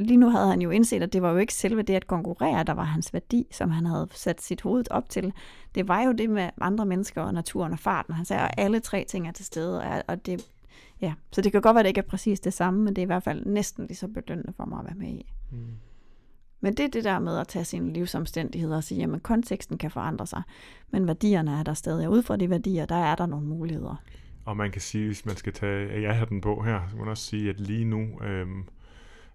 lige 0.01 0.17
nu 0.17 0.29
havde 0.31 0.49
han 0.49 0.63
jo 0.63 0.71
indset, 0.71 1.03
at 1.03 1.13
det 1.13 1.23
var 1.23 1.31
jo 1.31 1.37
ikke 1.37 1.55
selve 1.55 1.83
det 1.83 1.95
at 1.95 2.07
konkurrere, 2.07 2.65
der 2.65 2.73
var 2.73 2.85
hans 2.85 3.13
værdi, 3.13 3.47
som 3.51 3.71
han 3.71 3.87
havde 3.87 4.09
sat 4.11 4.43
sit 4.43 4.61
hoved 4.61 4.85
op 4.91 5.09
til. 5.09 5.33
Det 5.75 5.89
var 5.89 6.03
jo 6.03 6.13
det 6.13 6.31
med 6.31 6.51
andre 6.61 6.87
mennesker 6.87 7.23
og 7.23 7.35
naturen 7.35 7.73
og 7.73 7.79
farten. 7.79 8.15
Han 8.15 8.25
sagde, 8.25 8.43
at 8.43 8.55
alle 8.59 8.81
tre 8.81 9.05
ting 9.09 9.29
er 9.29 9.33
til 9.33 9.45
stede, 9.45 10.03
og 10.09 10.27
det, 10.27 10.51
ja. 11.01 11.15
Så 11.33 11.41
det 11.41 11.53
kan 11.53 11.61
godt 11.61 11.75
være, 11.75 11.81
at 11.81 11.85
det 11.85 11.91
ikke 11.91 11.99
er 11.99 12.09
præcis 12.09 12.41
det 12.41 12.53
samme, 12.53 12.85
men 12.85 12.97
det 12.97 13.03
er 13.03 13.07
i 13.07 13.07
hvert 13.07 13.23
fald 13.23 13.47
næsten 13.47 13.87
lige 13.87 13.97
så 13.97 14.09
belønnende 14.09 14.53
for 14.53 14.65
mig 14.65 14.79
at 14.79 14.85
være 14.85 14.95
med 14.95 15.09
i. 15.09 15.33
Mm. 15.51 15.59
Men 16.61 16.75
det 16.75 16.85
er 16.85 16.89
det 16.89 17.05
der 17.05 17.19
med 17.19 17.39
at 17.39 17.49
tage 17.49 17.65
sine 17.65 17.93
livsomstændigheder 17.93 18.77
og 18.77 18.85
sige, 18.85 19.03
at 19.03 19.23
konteksten 19.23 19.79
kan 19.79 19.91
forandre 19.91 20.27
sig, 20.27 20.43
men 20.91 21.07
værdierne 21.07 21.59
er 21.59 21.63
der 21.63 21.75
stadig. 21.75 22.07
Og 22.07 22.13
ud 22.13 22.23
fra 22.23 22.37
de 22.37 22.51
værdier, 22.51 22.87
der 22.87 22.95
er 22.97 23.15
der 23.15 23.27
nogle 23.27 23.47
muligheder. 23.47 24.03
Og 24.45 24.57
man 24.57 24.71
kan 24.71 24.81
sige, 24.81 25.07
hvis 25.07 25.27
man 25.27 25.37
skal 25.37 25.53
tage 25.53 26.03
jeg 26.03 26.17
har 26.17 26.25
den 26.25 26.41
på 26.41 26.63
her, 26.63 26.81
så 26.89 26.91
kan 26.91 26.99
man 26.99 27.09
også 27.09 27.25
sige, 27.25 27.51
at 27.51 27.61
lige 27.61 27.85
nu 27.85 28.21
øhm, 28.23 28.65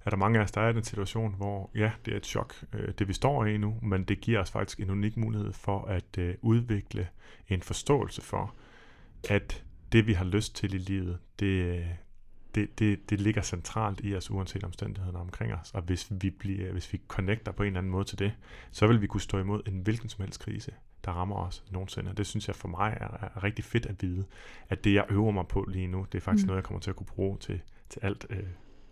er 0.06 0.10
der 0.10 0.18
mange 0.18 0.40
af 0.40 0.44
os, 0.44 0.52
der 0.52 0.62
er 0.62 0.70
i 0.70 0.74
den 0.74 0.84
situation, 0.84 1.36
hvor 1.38 1.70
ja, 1.76 1.92
det 2.06 2.14
er 2.14 2.18
et 2.18 2.26
chok, 2.26 2.56
øh, 2.74 2.94
det 3.00 3.08
vi 3.08 3.14
står 3.14 3.46
i 3.46 3.58
nu, 3.58 3.76
men 3.82 4.04
det 4.04 4.22
giver 4.22 4.40
os 4.40 4.52
faktisk 4.52 4.80
en 4.80 4.90
unik 4.90 5.18
mulighed 5.18 5.54
for 5.54 5.86
at 5.86 6.18
øh, 6.18 6.36
udvikle 6.42 7.08
en 7.50 7.62
forståelse 7.62 8.22
for, 8.22 8.54
at 9.30 9.64
det 9.94 10.08
vi 10.08 10.14
har 10.14 10.26
lyst 10.26 10.56
til 10.56 10.74
i 10.74 10.78
livet, 10.78 11.18
det, 11.40 11.86
det, 12.56 12.80
det, 12.80 13.10
det 13.10 13.22
ligger 13.22 13.42
centralt 13.42 14.02
i 14.04 14.16
os, 14.16 14.32
uanset 14.32 14.64
omstændighederne 14.64 15.20
omkring 15.20 15.54
os. 15.54 15.72
Og 15.74 15.82
hvis 15.82 16.08
vi, 16.12 16.30
bliver, 16.30 16.72
hvis 16.72 16.94
vi 16.94 17.02
connecter 17.08 17.52
på 17.52 17.64
en 17.64 17.68
eller 17.68 17.80
anden 17.80 17.92
måde 17.92 18.04
til 18.04 18.20
det, 18.20 18.34
så 18.72 18.88
vil 18.88 19.02
vi 19.02 19.08
kunne 19.08 19.22
stå 19.22 19.40
imod 19.40 19.62
en 19.68 19.80
hvilken 19.80 20.10
som 20.10 20.24
helst 20.24 20.40
krise, 20.40 20.72
der 21.06 21.12
rammer 21.12 21.36
os 21.36 21.64
nogensinde. 21.72 22.12
Og 22.12 22.18
det 22.18 22.28
synes 22.28 22.48
jeg 22.48 22.56
for 22.56 22.68
mig 22.68 22.98
er, 23.02 23.08
er 23.22 23.44
rigtig 23.44 23.66
fedt 23.66 23.86
at 23.86 24.02
vide, 24.02 24.26
at 24.70 24.84
det 24.84 24.94
jeg 24.94 25.06
øver 25.10 25.32
mig 25.32 25.48
på 25.48 25.66
lige 25.72 25.88
nu, 25.88 26.06
det 26.12 26.18
er 26.18 26.22
faktisk 26.22 26.46
mm. 26.46 26.48
noget, 26.48 26.58
jeg 26.58 26.64
kommer 26.64 26.82
til 26.82 26.90
at 26.90 26.96
kunne 26.96 27.08
bruge 27.08 27.38
til, 27.38 27.62
til 27.90 28.00
alt, 28.04 28.26
øh, 28.30 28.44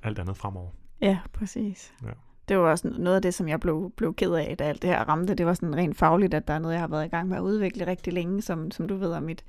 alt 0.03 0.19
andet 0.19 0.37
fremover. 0.37 0.69
Ja, 1.01 1.19
præcis. 1.33 1.93
Ja. 2.03 2.11
Det 2.47 2.57
var 2.57 2.69
også 2.69 2.87
noget 2.87 3.15
af 3.15 3.21
det, 3.21 3.33
som 3.33 3.47
jeg 3.47 3.59
blev, 3.59 3.93
blev 3.97 4.15
ked 4.15 4.33
af, 4.33 4.55
da 4.57 4.63
alt 4.63 4.81
det 4.81 4.89
her 4.89 5.03
ramte. 5.03 5.35
Det 5.35 5.45
var 5.45 5.53
sådan 5.53 5.75
rent 5.75 5.97
fagligt, 5.97 6.33
at 6.33 6.47
der 6.47 6.53
er 6.53 6.59
noget, 6.59 6.73
jeg 6.73 6.81
har 6.81 6.87
været 6.87 7.05
i 7.05 7.09
gang 7.09 7.29
med 7.29 7.37
at 7.37 7.41
udvikle 7.41 7.87
rigtig 7.87 8.13
længe, 8.13 8.41
som, 8.41 8.71
som 8.71 8.87
du 8.87 8.95
ved 8.95 9.13
om 9.13 9.23
mit 9.23 9.43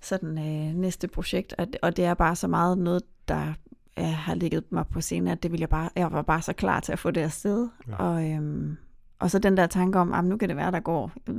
sådan 0.00 0.38
øh, 0.38 0.74
næste 0.74 1.08
projekt, 1.08 1.54
og, 1.58 1.66
og 1.82 1.96
det 1.96 2.04
er 2.04 2.14
bare 2.14 2.36
så 2.36 2.48
meget 2.48 2.78
noget, 2.78 3.02
der 3.28 3.54
øh, 3.98 4.04
har 4.04 4.34
ligget 4.34 4.72
mig 4.72 4.86
på 4.86 5.00
scenen, 5.00 5.28
at 5.28 5.42
det 5.42 5.52
vil 5.52 5.60
jeg 5.60 5.68
bare, 5.68 5.90
jeg 5.96 6.12
var 6.12 6.22
bare 6.22 6.42
så 6.42 6.52
klar 6.52 6.80
til 6.80 6.92
at 6.92 6.98
få 6.98 7.10
det 7.10 7.20
afsted. 7.20 7.68
Ja. 7.88 7.96
Og, 7.96 8.30
øhm, 8.30 8.76
og 9.18 9.30
så 9.30 9.38
den 9.38 9.56
der 9.56 9.66
tanke 9.66 9.98
om, 9.98 10.12
at 10.12 10.24
nu 10.24 10.36
kan 10.36 10.48
det 10.48 10.56
være, 10.56 10.70
der 10.70 10.80
går 10.80 11.12
øh, 11.28 11.36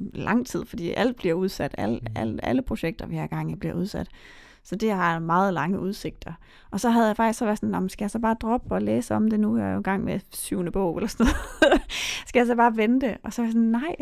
lang 0.00 0.46
tid, 0.46 0.64
fordi 0.64 0.92
alt 0.92 1.16
bliver 1.16 1.34
udsat, 1.34 1.74
alle, 1.78 1.98
mm. 1.98 2.06
alle, 2.16 2.44
alle 2.44 2.62
projekter, 2.62 3.06
vi 3.06 3.16
har 3.16 3.26
gang 3.26 3.52
i, 3.52 3.54
bliver 3.54 3.74
udsat. 3.74 4.08
Så 4.62 4.76
det 4.76 4.92
har 4.92 5.18
meget 5.18 5.54
lange 5.54 5.80
udsigter. 5.80 6.32
Og 6.70 6.80
så 6.80 6.90
havde 6.90 7.06
jeg 7.06 7.16
faktisk 7.16 7.38
så 7.38 7.44
været 7.44 7.58
sådan, 7.58 7.88
skal 7.88 8.04
jeg 8.04 8.10
så 8.10 8.18
bare 8.18 8.36
droppe 8.40 8.74
og 8.74 8.82
læse 8.82 9.14
om 9.14 9.30
det 9.30 9.40
nu? 9.40 9.58
Jeg 9.58 9.68
er 9.68 9.72
jo 9.72 9.80
i 9.80 9.82
gang 9.82 10.04
med 10.04 10.20
syvende 10.32 10.72
bog 10.72 10.96
eller 10.96 11.08
sådan 11.08 11.26
noget. 11.26 11.82
skal 12.28 12.40
jeg 12.40 12.46
så 12.46 12.56
bare 12.56 12.76
vente? 12.76 13.16
Og 13.22 13.32
så 13.32 13.42
er 13.42 13.46
jeg 13.46 13.52
sådan, 13.52 13.68
nej. 13.68 13.96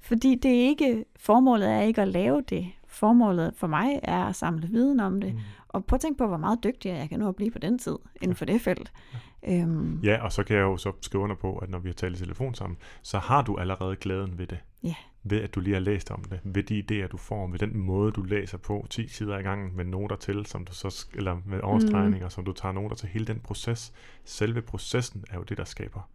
Fordi 0.00 0.34
det 0.34 0.50
er 0.50 0.68
ikke, 0.68 1.04
formålet 1.16 1.68
er 1.68 1.80
ikke 1.80 2.02
at 2.02 2.08
lave 2.08 2.42
det 2.48 2.66
formålet 2.92 3.52
for 3.56 3.66
mig 3.66 4.00
er 4.02 4.24
at 4.24 4.36
samle 4.36 4.68
viden 4.68 5.00
om 5.00 5.20
det, 5.20 5.34
mm. 5.34 5.40
og 5.68 5.84
prøv 5.84 5.96
at 5.96 6.00
tænke 6.00 6.18
på, 6.18 6.26
hvor 6.26 6.36
meget 6.36 6.64
dygtig 6.64 6.88
jeg 6.88 7.08
kan 7.08 7.18
nå 7.18 7.28
at 7.28 7.36
blive 7.36 7.50
på 7.50 7.58
den 7.58 7.78
tid 7.78 7.96
inden 8.22 8.36
for 8.36 8.44
det 8.44 8.60
felt. 8.60 8.92
Ja. 9.12 9.18
Øhm. 9.48 10.00
ja, 10.02 10.24
og 10.24 10.32
så 10.32 10.42
kan 10.42 10.56
jeg 10.56 10.62
jo 10.62 10.76
så 10.76 10.92
skrive 11.00 11.24
under 11.24 11.36
på, 11.36 11.56
at 11.56 11.70
når 11.70 11.78
vi 11.78 11.88
har 11.88 11.94
talt 11.94 12.16
i 12.16 12.22
telefon 12.22 12.54
sammen, 12.54 12.76
så 13.02 13.18
har 13.18 13.42
du 13.42 13.56
allerede 13.56 13.96
glæden 13.96 14.38
ved 14.38 14.46
det. 14.46 14.58
Ja. 14.82 14.94
Ved 15.22 15.40
at 15.40 15.54
du 15.54 15.60
lige 15.60 15.74
har 15.74 15.80
læst 15.80 16.10
om 16.10 16.24
det, 16.24 16.40
ved 16.44 16.62
de 16.62 16.82
idéer, 16.82 17.08
du 17.08 17.16
får, 17.16 17.46
ved 17.46 17.58
den 17.58 17.78
måde, 17.78 18.12
du 18.12 18.22
læser 18.22 18.58
på 18.58 18.86
10 18.90 19.08
sider 19.08 19.38
i 19.38 19.42
gangen 19.42 19.76
med 19.76 19.84
noter 19.84 20.16
til, 20.16 20.46
som 20.46 20.64
du 20.64 20.74
så, 20.74 21.06
eller 21.14 21.38
med 21.46 21.60
overstregninger, 21.60 22.26
mm. 22.26 22.30
som 22.30 22.44
du 22.44 22.52
tager 22.52 22.72
noter 22.72 22.96
til. 22.96 23.08
Hele 23.08 23.26
den 23.26 23.40
proces, 23.40 23.92
selve 24.24 24.62
processen 24.62 25.24
er 25.30 25.36
jo 25.36 25.42
det, 25.42 25.56
der 25.56 25.64
skaber 25.64 26.10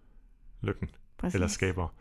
lykken. 0.61 0.89
Præcis. 1.17 1.35
Eller 1.35 1.47
skaber 1.47 1.93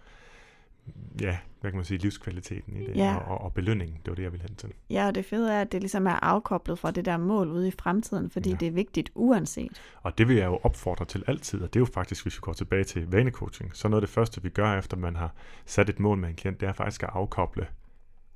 ja, 1.20 1.39
hvad 1.61 1.70
kan 1.70 1.76
man 1.76 1.84
sige, 1.84 1.99
livskvaliteten 1.99 2.76
i 2.76 2.87
det, 2.87 2.97
ja. 2.97 3.16
og, 3.16 3.41
og 3.41 3.53
belønningen, 3.53 3.97
det 3.97 4.11
var 4.11 4.14
det, 4.14 4.22
jeg 4.22 4.32
ville 4.32 4.47
hen 4.49 4.57
til. 4.57 4.72
Ja, 4.91 5.07
og 5.07 5.14
det 5.14 5.24
fede 5.24 5.53
er, 5.53 5.61
at 5.61 5.72
det 5.72 5.80
ligesom 5.80 6.07
er 6.07 6.24
afkoblet 6.24 6.78
fra 6.78 6.91
det 6.91 7.05
der 7.05 7.16
mål 7.16 7.49
ude 7.49 7.68
i 7.68 7.72
fremtiden, 7.78 8.30
fordi 8.30 8.51
ja. 8.51 8.57
det 8.57 8.68
er 8.68 8.72
vigtigt 8.72 9.11
uanset. 9.14 9.80
Og 10.03 10.18
det 10.18 10.28
vil 10.28 10.37
jeg 10.37 10.47
jo 10.47 10.59
opfordre 10.62 11.05
til 11.05 11.24
altid, 11.26 11.62
og 11.62 11.74
det 11.74 11.76
er 11.76 11.80
jo 11.80 11.87
faktisk, 11.95 12.24
hvis 12.24 12.37
vi 12.37 12.41
går 12.41 12.53
tilbage 12.53 12.84
til 12.84 13.11
vanecoaching, 13.11 13.76
så 13.76 13.89
noget 13.89 14.03
af 14.03 14.07
det 14.07 14.14
første, 14.14 14.43
vi 14.43 14.49
gør, 14.49 14.78
efter 14.78 14.97
man 14.97 15.16
har 15.16 15.34
sat 15.66 15.89
et 15.89 16.01
mål 16.01 16.18
med 16.18 16.28
en 16.28 16.34
klient, 16.34 16.61
det 16.61 16.68
er 16.68 16.72
faktisk 16.72 17.03
at 17.03 17.11
afkoble. 17.12 17.66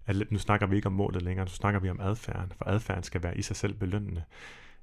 At, 0.07 0.17
nu 0.31 0.39
snakker 0.39 0.67
vi 0.67 0.77
ikke 0.77 0.87
om 0.87 0.93
målet 0.93 1.23
længere, 1.23 1.45
nu 1.45 1.51
snakker 1.51 1.81
vi 1.81 1.91
om 1.91 2.01
adfærden, 2.01 2.53
for 2.57 2.69
adfærden 2.69 3.03
skal 3.03 3.23
være 3.23 3.39
i 3.39 3.43
sig 3.43 3.57
selv 3.57 3.75
belønnende. 3.75 4.23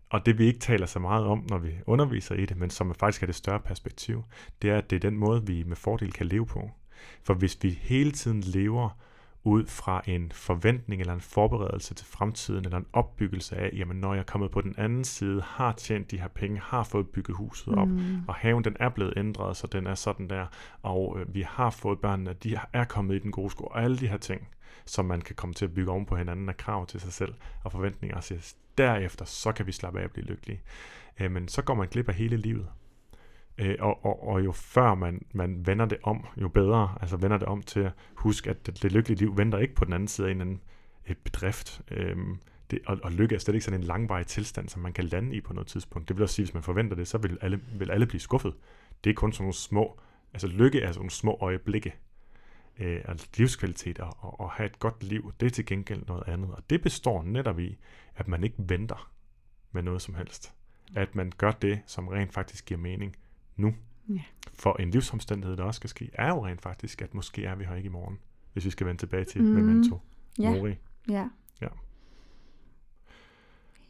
Og 0.09 0.25
det 0.25 0.37
vi 0.37 0.45
ikke 0.45 0.59
taler 0.59 0.85
så 0.85 0.99
meget 0.99 1.25
om, 1.25 1.45
når 1.49 1.57
vi 1.57 1.71
underviser 1.85 2.35
i 2.35 2.45
det, 2.45 2.57
men 2.57 2.69
som 2.69 2.93
faktisk 2.93 3.23
er 3.23 3.25
det 3.25 3.35
større 3.35 3.59
perspektiv, 3.59 4.23
det 4.61 4.69
er, 4.69 4.77
at 4.77 4.89
det 4.89 4.95
er 4.95 4.99
den 4.99 5.17
måde, 5.17 5.45
vi 5.45 5.63
med 5.63 5.75
fordel 5.75 6.11
kan 6.11 6.25
leve 6.25 6.45
på. 6.45 6.71
For 7.23 7.33
hvis 7.33 7.57
vi 7.61 7.69
hele 7.81 8.11
tiden 8.11 8.41
lever 8.41 8.89
ud 9.47 9.65
fra 9.65 10.01
en 10.05 10.31
forventning 10.31 11.01
eller 11.01 11.13
en 11.13 11.21
forberedelse 11.21 11.93
til 11.93 12.05
fremtiden, 12.05 12.65
eller 12.65 12.77
en 12.77 12.85
opbyggelse 12.93 13.55
af, 13.55 13.69
jamen 13.73 13.97
når 13.97 14.13
jeg 14.13 14.19
er 14.19 14.25
kommet 14.25 14.51
på 14.51 14.61
den 14.61 14.75
anden 14.77 15.03
side, 15.03 15.41
har 15.41 15.71
tjent 15.71 16.11
de 16.11 16.19
her 16.19 16.27
penge, 16.27 16.59
har 16.63 16.83
fået 16.83 17.09
bygget 17.09 17.37
huset 17.37 17.75
op, 17.75 17.87
mm. 17.87 18.21
og 18.27 18.35
haven 18.35 18.63
den 18.63 18.75
er 18.79 18.89
blevet 18.89 19.13
ændret, 19.17 19.57
så 19.57 19.67
den 19.67 19.87
er 19.87 19.95
sådan 19.95 20.29
der, 20.29 20.45
og 20.83 21.17
øh, 21.19 21.35
vi 21.35 21.41
har 21.41 21.69
fået 21.69 21.99
børnene, 21.99 22.33
de 22.33 22.59
er 22.73 22.83
kommet 22.83 23.15
i 23.15 23.19
den 23.19 23.31
gode 23.31 23.49
skole, 23.49 23.71
og 23.71 23.83
alle 23.83 23.97
de 23.97 24.07
her 24.07 24.17
ting, 24.17 24.47
som 24.85 25.05
man 25.05 25.21
kan 25.21 25.35
komme 25.35 25.53
til 25.53 25.65
at 25.65 25.73
bygge 25.73 25.91
oven 25.91 26.05
på 26.05 26.15
hinanden 26.15 26.49
af 26.49 26.57
krav 26.57 26.85
til 26.85 26.99
sig 26.99 27.13
selv 27.13 27.33
og 27.63 27.71
forventninger, 27.71 28.17
og 28.17 28.23
siger, 28.23 28.53
derefter 28.77 29.25
så 29.25 29.51
kan 29.51 29.67
vi 29.67 29.71
slappe 29.71 29.99
af 29.99 30.03
og 30.03 30.11
blive 30.11 30.25
lykkelige. 30.25 30.61
Øh, 31.19 31.31
men 31.31 31.47
så 31.47 31.61
går 31.61 31.73
man 31.73 31.87
glip 31.87 32.09
af 32.09 32.15
hele 32.15 32.37
livet. 32.37 32.67
Øh, 33.57 33.75
og, 33.79 34.05
og, 34.05 34.27
og 34.27 34.45
jo 34.45 34.51
før 34.51 34.95
man, 34.95 35.25
man 35.31 35.67
vender 35.67 35.85
det 35.85 35.97
om, 36.03 36.25
jo 36.41 36.47
bedre. 36.47 36.97
Altså 37.01 37.17
vender 37.17 37.37
det 37.37 37.47
om 37.47 37.61
til 37.61 37.79
at 37.79 37.91
huske, 38.15 38.49
at 38.49 38.65
det, 38.65 38.83
det 38.83 38.91
lykkelige 38.91 39.19
liv 39.19 39.37
venter 39.37 39.57
ikke 39.57 39.75
på 39.75 39.85
den 39.85 39.93
anden 39.93 40.07
side 40.07 40.27
af 40.27 40.31
en 40.31 40.41
anden 40.41 40.61
et 41.05 41.17
bedrift. 41.17 41.81
Øh, 41.91 42.17
det, 42.71 42.79
og, 42.85 42.99
og 43.03 43.11
lykke 43.11 43.35
er 43.35 43.39
slet 43.39 43.55
ikke 43.55 43.65
sådan 43.65 43.79
en 43.79 43.87
langvarig 43.87 44.27
tilstand, 44.27 44.69
som 44.69 44.81
man 44.81 44.93
kan 44.93 45.03
lande 45.03 45.35
i 45.35 45.41
på 45.41 45.53
noget 45.53 45.67
tidspunkt. 45.67 46.07
Det 46.07 46.17
vil 46.17 46.23
også 46.23 46.35
sige, 46.35 46.45
hvis 46.45 46.53
man 46.53 46.63
forventer 46.63 46.95
det, 46.95 47.07
så 47.07 47.17
vil 47.17 47.37
alle, 47.41 47.61
vil 47.73 47.91
alle 47.91 48.05
blive 48.05 48.21
skuffet. 48.21 48.53
Det 49.03 49.09
er 49.09 49.13
kun 49.13 49.33
sådan 49.33 49.43
nogle 49.43 49.53
små, 49.53 49.99
altså 50.33 50.47
lykke 50.47 50.81
er 50.81 50.87
sådan 50.87 50.99
nogle 50.99 51.11
små 51.11 51.37
øjeblikke. 51.41 51.95
Øh, 52.79 53.01
altså 53.05 53.27
livskvalitet 53.37 53.99
og, 53.99 54.17
og, 54.19 54.39
og 54.39 54.51
have 54.51 54.65
et 54.65 54.79
godt 54.79 55.03
liv, 55.03 55.33
det 55.39 55.45
er 55.45 55.49
til 55.49 55.65
gengæld 55.65 56.03
noget 56.07 56.23
andet. 56.27 56.51
Og 56.51 56.69
det 56.69 56.81
består 56.81 57.23
netop 57.23 57.59
i, 57.59 57.77
at 58.15 58.27
man 58.27 58.43
ikke 58.43 58.55
venter 58.59 59.11
med 59.71 59.81
noget 59.83 60.01
som 60.01 60.15
helst. 60.15 60.53
At 60.95 61.15
man 61.15 61.31
gør 61.37 61.51
det, 61.51 61.79
som 61.85 62.07
rent 62.07 62.33
faktisk 62.33 62.65
giver 62.65 62.79
mening 62.79 63.15
nu. 63.57 63.75
Ja. 64.09 64.21
For 64.53 64.75
en 64.79 64.91
livsomstændighed, 64.91 65.57
der 65.57 65.63
også 65.63 65.77
skal 65.77 65.89
ske, 65.89 66.09
er 66.13 66.27
jo 66.27 66.45
rent 66.45 66.61
faktisk, 66.61 67.01
at 67.01 67.13
måske 67.13 67.45
er 67.45 67.55
vi 67.55 67.63
her 67.63 67.75
ikke 67.75 67.87
i 67.87 67.91
morgen, 67.91 68.19
hvis 68.53 68.65
vi 68.65 68.69
skal 68.69 68.87
vende 68.87 69.01
tilbage 69.01 69.25
til 69.25 69.43
mm. 69.43 69.49
Memento 69.49 69.99
ja. 70.39 70.51
Mori. 70.51 70.75
Ja. 71.09 71.29
ja. 71.61 71.67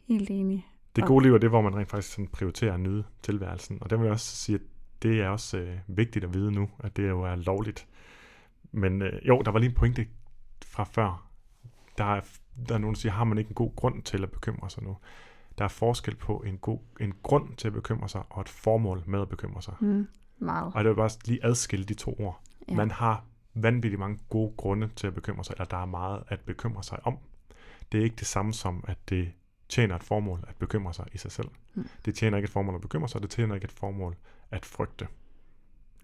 Helt 0.08 0.30
enig. 0.30 0.66
Det 0.96 1.04
gode 1.04 1.24
liv 1.24 1.34
er 1.34 1.38
det, 1.38 1.48
hvor 1.48 1.60
man 1.60 1.76
rent 1.76 1.90
faktisk 1.90 2.14
sådan 2.14 2.28
prioriterer 2.28 2.74
at 2.74 2.80
nyde 2.80 3.04
tilværelsen. 3.22 3.78
Og 3.80 3.90
det 3.90 3.98
vil 3.98 4.04
jeg 4.04 4.12
også 4.12 4.36
sige, 4.36 4.54
at 4.56 4.62
det 5.02 5.20
er 5.20 5.28
også 5.28 5.58
øh, 5.58 5.78
vigtigt 5.86 6.24
at 6.24 6.34
vide 6.34 6.52
nu, 6.52 6.70
at 6.78 6.96
det 6.96 7.08
jo 7.08 7.22
er 7.22 7.36
lovligt. 7.36 7.88
Men 8.72 9.02
øh, 9.02 9.28
jo, 9.28 9.42
der 9.44 9.50
var 9.50 9.58
lige 9.58 9.68
en 9.68 9.74
pointe 9.74 10.06
fra 10.64 10.84
før. 10.84 11.28
Der 11.98 12.04
er, 12.04 12.20
der 12.68 12.74
er 12.74 12.78
nogen, 12.78 12.94
der 12.94 13.00
siger, 13.00 13.12
har 13.12 13.24
man 13.24 13.38
ikke 13.38 13.48
en 13.48 13.54
god 13.54 13.76
grund 13.76 14.02
til 14.02 14.22
at 14.22 14.30
bekymre 14.30 14.70
sig 14.70 14.82
nu? 14.82 14.96
Der 15.58 15.64
er 15.64 15.68
forskel 15.68 16.16
på 16.16 16.36
en, 16.46 16.58
god, 16.58 16.78
en 17.00 17.14
grund 17.22 17.56
til 17.56 17.66
at 17.66 17.72
bekymre 17.74 18.08
sig, 18.08 18.22
og 18.30 18.40
et 18.40 18.48
formål 18.48 19.02
med 19.06 19.20
at 19.20 19.28
bekymre 19.28 19.62
sig. 19.62 19.74
Mm, 19.80 20.08
meget. 20.38 20.72
Og 20.74 20.84
det 20.84 20.88
vil 20.90 20.96
bare 20.96 21.10
lige 21.24 21.44
adskille 21.44 21.84
de 21.84 21.94
to 21.94 22.16
ord. 22.18 22.40
Ja. 22.68 22.74
Man 22.74 22.90
har 22.90 23.24
vanvittigt 23.54 24.00
mange 24.00 24.18
gode 24.28 24.52
grunde 24.56 24.88
til 24.96 25.06
at 25.06 25.14
bekymre 25.14 25.44
sig, 25.44 25.52
eller 25.52 25.64
der 25.64 25.76
er 25.76 25.86
meget 25.86 26.22
at 26.28 26.40
bekymre 26.40 26.82
sig 26.82 27.06
om. 27.06 27.18
Det 27.92 28.00
er 28.00 28.04
ikke 28.04 28.16
det 28.16 28.26
samme 28.26 28.52
som, 28.52 28.84
at 28.88 28.98
det 29.08 29.32
tjener 29.68 29.96
et 29.96 30.02
formål 30.02 30.44
at 30.48 30.56
bekymre 30.56 30.94
sig 30.94 31.06
i 31.12 31.18
sig 31.18 31.32
selv. 31.32 31.48
Mm. 31.74 31.88
Det 32.04 32.14
tjener 32.14 32.36
ikke 32.38 32.46
et 32.46 32.52
formål 32.52 32.74
at 32.74 32.80
bekymre 32.80 33.08
sig, 33.08 33.22
det 33.22 33.30
tjener 33.30 33.54
ikke 33.54 33.64
et 33.64 33.72
formål 33.72 34.16
at 34.50 34.66
frygte. 34.66 35.06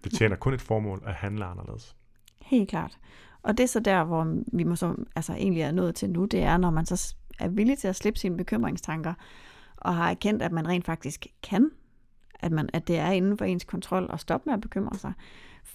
Det 0.03 0.13
tjener 0.13 0.35
kun 0.35 0.53
et 0.53 0.61
formål 0.61 1.03
at 1.05 1.13
handle 1.13 1.45
anderledes. 1.45 1.95
Helt 2.41 2.69
klart. 2.69 2.97
Og 3.41 3.57
det 3.57 3.63
er 3.63 3.67
så 3.67 3.79
der, 3.79 4.03
hvor 4.03 4.41
vi 4.53 4.63
må 4.63 4.75
så, 4.75 4.95
altså 5.15 5.33
egentlig 5.33 5.61
er 5.61 5.71
nået 5.71 5.95
til 5.95 6.09
nu, 6.09 6.25
det 6.25 6.43
er, 6.43 6.57
når 6.57 6.69
man 6.69 6.85
så 6.85 7.15
er 7.39 7.47
villig 7.47 7.77
til 7.77 7.87
at 7.87 7.95
slippe 7.95 8.19
sine 8.19 8.37
bekymringstanker, 8.37 9.13
og 9.77 9.95
har 9.95 10.09
erkendt, 10.09 10.41
at 10.41 10.51
man 10.51 10.67
rent 10.67 10.85
faktisk 10.85 11.27
kan, 11.43 11.71
at, 12.39 12.51
man, 12.51 12.69
at 12.73 12.87
det 12.87 12.97
er 12.97 13.11
inden 13.11 13.37
for 13.37 13.45
ens 13.45 13.63
kontrol 13.63 14.09
at 14.13 14.19
stoppe 14.19 14.49
med 14.49 14.53
at 14.53 14.61
bekymre 14.61 14.97
sig, 14.97 15.13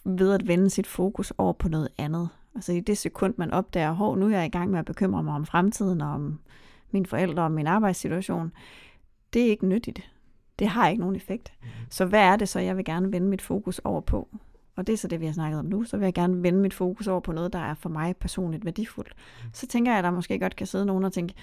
ved 0.04 0.32
at 0.32 0.48
vende 0.48 0.70
sit 0.70 0.86
fokus 0.86 1.32
over 1.38 1.52
på 1.52 1.68
noget 1.68 1.88
andet. 1.98 2.28
Altså 2.54 2.72
i 2.72 2.80
det 2.80 2.98
sekund, 2.98 3.34
man 3.36 3.50
opdager, 3.50 3.92
hov, 3.92 4.16
nu 4.16 4.26
er 4.26 4.30
jeg 4.30 4.46
i 4.46 4.48
gang 4.48 4.70
med 4.70 4.78
at 4.78 4.84
bekymre 4.84 5.22
mig 5.22 5.34
om 5.34 5.46
fremtiden, 5.46 6.00
og 6.00 6.08
om 6.08 6.40
mine 6.90 7.06
forældre 7.06 7.42
og 7.42 7.52
min 7.52 7.66
arbejdssituation, 7.66 8.52
det 9.32 9.42
er 9.42 9.50
ikke 9.50 9.66
nyttigt. 9.66 10.10
Det 10.58 10.68
har 10.68 10.88
ikke 10.88 11.00
nogen 11.00 11.16
effekt. 11.16 11.52
Så 11.90 12.04
hvad 12.06 12.20
er 12.20 12.36
det 12.36 12.48
så, 12.48 12.60
jeg 12.60 12.76
vil 12.76 12.84
gerne 12.84 13.12
vende 13.12 13.28
mit 13.28 13.42
fokus 13.42 13.78
over 13.78 14.00
på? 14.00 14.28
Og 14.76 14.86
det 14.86 14.92
er 14.92 14.96
så 14.96 15.08
det, 15.08 15.20
vi 15.20 15.26
har 15.26 15.32
snakket 15.32 15.58
om 15.58 15.66
nu. 15.66 15.84
Så 15.84 15.96
vil 15.96 16.04
jeg 16.04 16.14
gerne 16.14 16.42
vende 16.42 16.60
mit 16.60 16.74
fokus 16.74 17.06
over 17.06 17.20
på 17.20 17.32
noget, 17.32 17.52
der 17.52 17.58
er 17.58 17.74
for 17.74 17.88
mig 17.88 18.16
personligt 18.16 18.64
værdifuldt. 18.64 19.14
Så 19.52 19.66
tænker 19.66 19.92
jeg, 19.92 19.98
at 19.98 20.04
der 20.04 20.10
måske 20.10 20.38
godt 20.38 20.56
kan 20.56 20.66
sidde 20.66 20.86
nogen 20.86 21.04
og 21.04 21.12
tænke, 21.12 21.34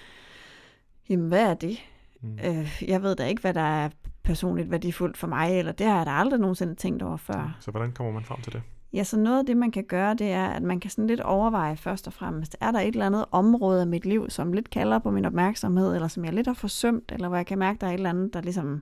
jamen 1.09 1.27
hvad 1.27 1.49
er 1.49 1.53
det? 1.53 1.77
Mm. 2.21 2.39
Øh, 2.45 2.83
jeg 2.87 3.03
ved 3.03 3.15
da 3.15 3.27
ikke, 3.27 3.41
hvad 3.41 3.53
der 3.53 3.61
er 3.61 3.89
personligt 4.23 4.71
værdifuldt 4.71 5.17
for 5.17 5.27
mig, 5.27 5.59
eller 5.59 5.71
det 5.71 5.87
har 5.87 5.97
jeg 5.97 6.05
da 6.05 6.11
aldrig 6.11 6.39
nogensinde 6.39 6.75
tænkt 6.75 7.03
over 7.03 7.17
før. 7.17 7.57
Så 7.59 7.71
hvordan 7.71 7.91
kommer 7.91 8.13
man 8.13 8.23
frem 8.23 8.41
til 8.41 8.53
det? 8.53 8.61
Ja, 8.93 9.03
så 9.03 9.17
noget 9.17 9.39
af 9.39 9.45
det, 9.45 9.57
man 9.57 9.71
kan 9.71 9.83
gøre, 9.83 10.13
det 10.13 10.31
er, 10.31 10.47
at 10.47 10.63
man 10.63 10.79
kan 10.79 10.91
sådan 10.91 11.07
lidt 11.07 11.21
overveje 11.21 11.77
først 11.77 12.07
og 12.07 12.13
fremmest, 12.13 12.57
er 12.61 12.71
der 12.71 12.79
et 12.79 12.87
eller 12.87 13.05
andet 13.05 13.25
område 13.31 13.81
af 13.81 13.87
mit 13.87 14.05
liv, 14.05 14.29
som 14.29 14.53
lidt 14.53 14.69
kalder 14.69 14.99
på 14.99 15.11
min 15.11 15.25
opmærksomhed, 15.25 15.95
eller 15.95 16.07
som 16.07 16.25
jeg 16.25 16.33
lidt 16.33 16.47
har 16.47 16.53
forsømt, 16.53 17.11
eller 17.11 17.27
hvor 17.27 17.37
jeg 17.37 17.45
kan 17.45 17.59
mærke, 17.59 17.77
der 17.81 17.87
er 17.87 17.91
et 17.91 17.97
eller 17.97 18.09
andet, 18.09 18.33
der 18.33 18.41
ligesom, 18.41 18.81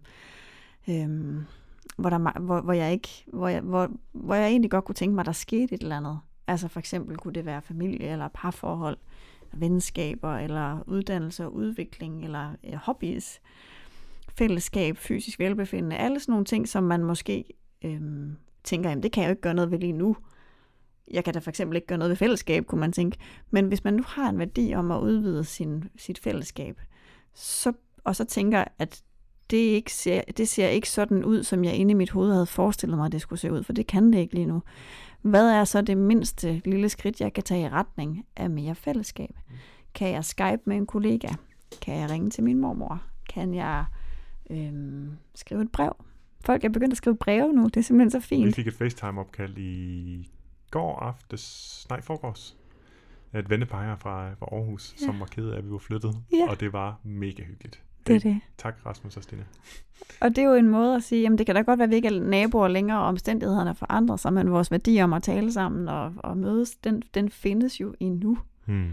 øhm, 0.90 1.46
hvor, 1.96 2.10
der, 2.10 2.40
hvor, 2.40 2.62
hvor, 2.62 2.74
jeg 2.74 2.92
ikke, 2.92 3.10
hvor, 3.28 3.48
jeg, 3.48 3.62
hvor, 3.62 3.92
hvor 4.12 4.36
jeg 4.36 4.48
egentlig 4.48 4.72
godt 4.72 4.86
kunne 4.86 4.96
tænke 4.96 5.16
mig, 5.16 5.26
der 5.26 5.32
skete 5.32 5.76
et 5.76 5.82
eller 5.82 5.98
andet. 5.98 6.20
Altså 6.48 6.68
for 6.68 6.80
eksempel 6.80 7.18
kunne 7.18 7.34
det 7.34 7.46
være 7.46 7.62
familie, 7.62 8.08
eller 8.08 8.28
parforhold, 8.34 8.98
venskaber, 9.54 10.38
eller 10.38 10.84
uddannelse 10.88 11.46
og 11.46 11.54
udvikling, 11.54 12.24
eller 12.24 12.52
øh, 12.64 12.74
hobbies, 12.74 13.42
fællesskab, 14.38 14.98
fysisk 14.98 15.40
velbefindende, 15.40 15.98
alle 15.98 16.20
sådan 16.20 16.32
nogle 16.32 16.46
ting, 16.46 16.68
som 16.68 16.84
man 16.84 17.04
måske 17.04 17.46
øh, 17.82 18.02
tænker, 18.64 18.90
jamen 18.90 19.04
det 19.04 19.12
kan 19.12 19.24
jeg 19.24 19.30
jo 19.30 19.32
ikke 19.32 19.42
gøre 19.42 19.54
noget 19.54 19.72
ved 19.72 19.80
lige 19.80 19.94
nu. 19.94 20.18
Jeg 21.12 21.24
kan 21.24 21.34
da 21.34 21.40
for 21.40 21.50
eksempel 21.50 21.76
ikke 21.76 21.88
gøre 21.88 21.98
noget 21.98 22.10
ved 22.10 22.18
fællesskab, 22.18 22.66
kunne 22.66 22.82
man 22.82 22.92
tænke. 22.92 23.18
Men 23.52 23.68
hvis 23.68 23.84
man 23.84 23.94
nu 23.94 24.04
har 24.08 24.30
en 24.30 24.40
værdi 24.40 24.74
om 24.76 24.92
at 24.92 25.00
udvide 25.00 25.44
sin, 25.44 25.84
sit 25.98 26.20
fællesskab, 26.20 26.82
så, 27.34 27.74
og 28.04 28.16
så 28.16 28.26
tænker, 28.26 28.64
at 28.80 29.04
det, 29.50 29.58
ikke 29.58 29.94
ser, 29.94 30.22
det 30.38 30.48
ser 30.50 30.68
ikke 30.68 30.90
sådan 30.90 31.24
ud, 31.24 31.44
som 31.44 31.64
jeg 31.64 31.74
inde 31.76 31.92
i 31.92 31.96
mit 31.96 32.10
hoved 32.12 32.32
havde 32.34 32.46
forestillet 32.46 32.98
mig, 32.98 33.06
at 33.06 33.12
det 33.12 33.22
skulle 33.22 33.40
se 33.40 33.52
ud, 33.52 33.64
for 33.64 33.74
det 33.74 33.88
kan 33.88 34.14
det 34.14 34.20
ikke 34.20 34.34
lige 34.34 34.46
nu. 34.46 34.62
Hvad 35.22 35.50
er 35.50 35.64
så 35.64 35.82
det 35.82 35.98
mindste 35.98 36.62
lille 36.66 36.90
skridt, 36.90 37.22
jeg 37.22 37.34
kan 37.34 37.44
tage 37.44 37.62
i 37.62 37.70
retning 37.70 38.26
af 38.36 38.50
mere 38.50 38.76
fællesskab? 38.76 39.36
Kan 39.94 40.10
jeg 40.12 40.26
Skype 40.26 40.62
med 40.66 40.78
en 40.78 40.86
kollega? 40.86 41.28
Kan 41.82 41.98
jeg 42.00 42.10
ringe 42.10 42.30
til 42.30 42.44
min 42.44 42.58
mormor? 42.60 43.02
Kan 43.34 43.54
jeg 43.54 43.86
øhm, 44.50 45.12
skrive 45.36 45.62
et 45.62 45.72
brev? 45.72 45.96
Folk 46.46 46.64
er 46.64 46.70
begyndt 46.70 46.94
at 46.94 46.98
skrive 46.98 47.16
breve 47.18 47.54
nu, 47.54 47.64
det 47.64 47.78
er 47.78 47.82
simpelthen 47.82 48.12
så 48.12 48.20
Vi 48.20 48.24
fint. 48.24 48.56
fik 48.56 48.68
et 48.68 48.74
FaceTime-opkald 48.74 49.58
i 49.58 50.30
går 50.72 51.00
aftes, 51.00 51.86
nej 51.90 52.02
forgårs, 52.02 52.58
et 53.36 53.50
vennepar 53.50 53.96
fra, 53.96 54.34
fra 54.34 54.46
Aarhus, 54.52 54.96
Ja. 55.02 55.06
som 55.06 55.20
var 55.20 55.26
ked 55.26 55.50
af, 55.50 55.58
at 55.58 55.66
vi 55.66 55.72
var 55.72 55.78
flyttet, 55.78 56.16
Ja. 56.34 56.50
og 56.50 56.60
det 56.60 56.74
var 56.74 57.00
mega 57.04 57.44
hyggeligt. 57.44 57.84
Det 58.08 58.16
er 58.16 58.20
det. 58.20 58.40
Tak 58.58 58.76
Rasmus 58.86 59.18
og 59.18 59.24
Stine. 59.24 59.46
Og 60.22 60.30
det 60.30 60.38
er 60.38 60.44
jo 60.44 60.54
en 60.54 60.70
måde 60.70 60.96
at 60.96 61.04
sige, 61.04 61.22
jamen 61.22 61.38
det 61.38 61.46
kan 61.46 61.56
da 61.56 61.62
godt 61.62 61.80
være, 61.80 61.84
at 61.84 61.90
vi 61.90 61.96
ikke 61.96 62.08
er 62.08 62.20
naboer 62.20 62.68
længere, 62.68 63.00
og 63.00 63.06
omstændighederne 63.06 63.76
forandrer 63.76 64.16
sig, 64.16 64.34
men 64.34 64.52
vores 64.52 64.72
værdi 64.72 65.02
om 65.02 65.14
at 65.14 65.24
tale 65.24 65.52
sammen 65.52 65.88
og, 65.88 66.14
og 66.18 66.38
mødes, 66.38 66.76
den, 66.76 67.04
den 67.14 67.30
findes 67.30 67.82
jo 67.82 67.96
endnu. 68.00 68.38
Hmm. 68.66 68.92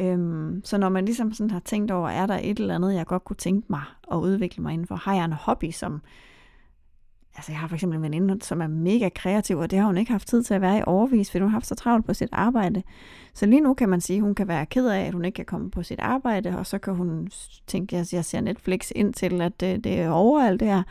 Øhm, 0.00 0.60
så 0.64 0.78
når 0.78 0.88
man 0.88 1.04
ligesom 1.04 1.32
sådan 1.32 1.50
har 1.50 1.60
tænkt 1.60 1.90
over, 1.90 2.08
er 2.08 2.26
der 2.26 2.38
et 2.42 2.58
eller 2.58 2.74
andet, 2.74 2.94
jeg 2.94 3.06
godt 3.06 3.24
kunne 3.24 3.36
tænke 3.36 3.66
mig 3.70 3.82
at 4.12 4.16
udvikle 4.16 4.62
mig 4.62 4.72
indenfor? 4.72 4.94
Har 4.96 5.14
jeg 5.14 5.24
en 5.24 5.32
hobby, 5.32 5.70
som... 5.70 6.02
Altså 7.38 7.52
jeg 7.52 7.58
har 7.58 7.68
for 7.68 7.74
eksempel 7.76 7.96
en 7.96 8.02
veninde, 8.02 8.44
som 8.44 8.60
er 8.62 8.66
mega 8.66 9.08
kreativ, 9.14 9.58
og 9.58 9.70
det 9.70 9.78
har 9.78 9.86
hun 9.86 9.96
ikke 9.98 10.10
haft 10.12 10.28
tid 10.28 10.42
til 10.42 10.54
at 10.54 10.60
være 10.60 10.78
i 10.78 10.82
overvis, 10.86 11.30
fordi 11.30 11.42
hun 11.42 11.50
har 11.50 11.56
haft 11.56 11.66
så 11.66 11.74
travlt 11.74 12.06
på 12.06 12.14
sit 12.14 12.28
arbejde. 12.32 12.82
Så 13.34 13.46
lige 13.46 13.60
nu 13.60 13.74
kan 13.74 13.88
man 13.88 14.00
sige, 14.00 14.16
at 14.16 14.22
hun 14.22 14.34
kan 14.34 14.48
være 14.48 14.66
ked 14.66 14.88
af, 14.88 15.00
at 15.00 15.12
hun 15.12 15.24
ikke 15.24 15.36
kan 15.36 15.44
komme 15.44 15.70
på 15.70 15.82
sit 15.82 16.00
arbejde, 16.00 16.58
og 16.58 16.66
så 16.66 16.78
kan 16.78 16.94
hun 16.94 17.28
tænke, 17.66 17.96
at 17.96 18.12
jeg 18.12 18.24
ser 18.24 18.40
Netflix 18.40 18.90
indtil, 18.94 19.40
at 19.40 19.60
det, 19.60 19.84
det 19.84 20.00
er 20.00 20.10
over 20.10 20.42
alt 20.44 20.60
det 20.60 20.68
her. 20.68 20.82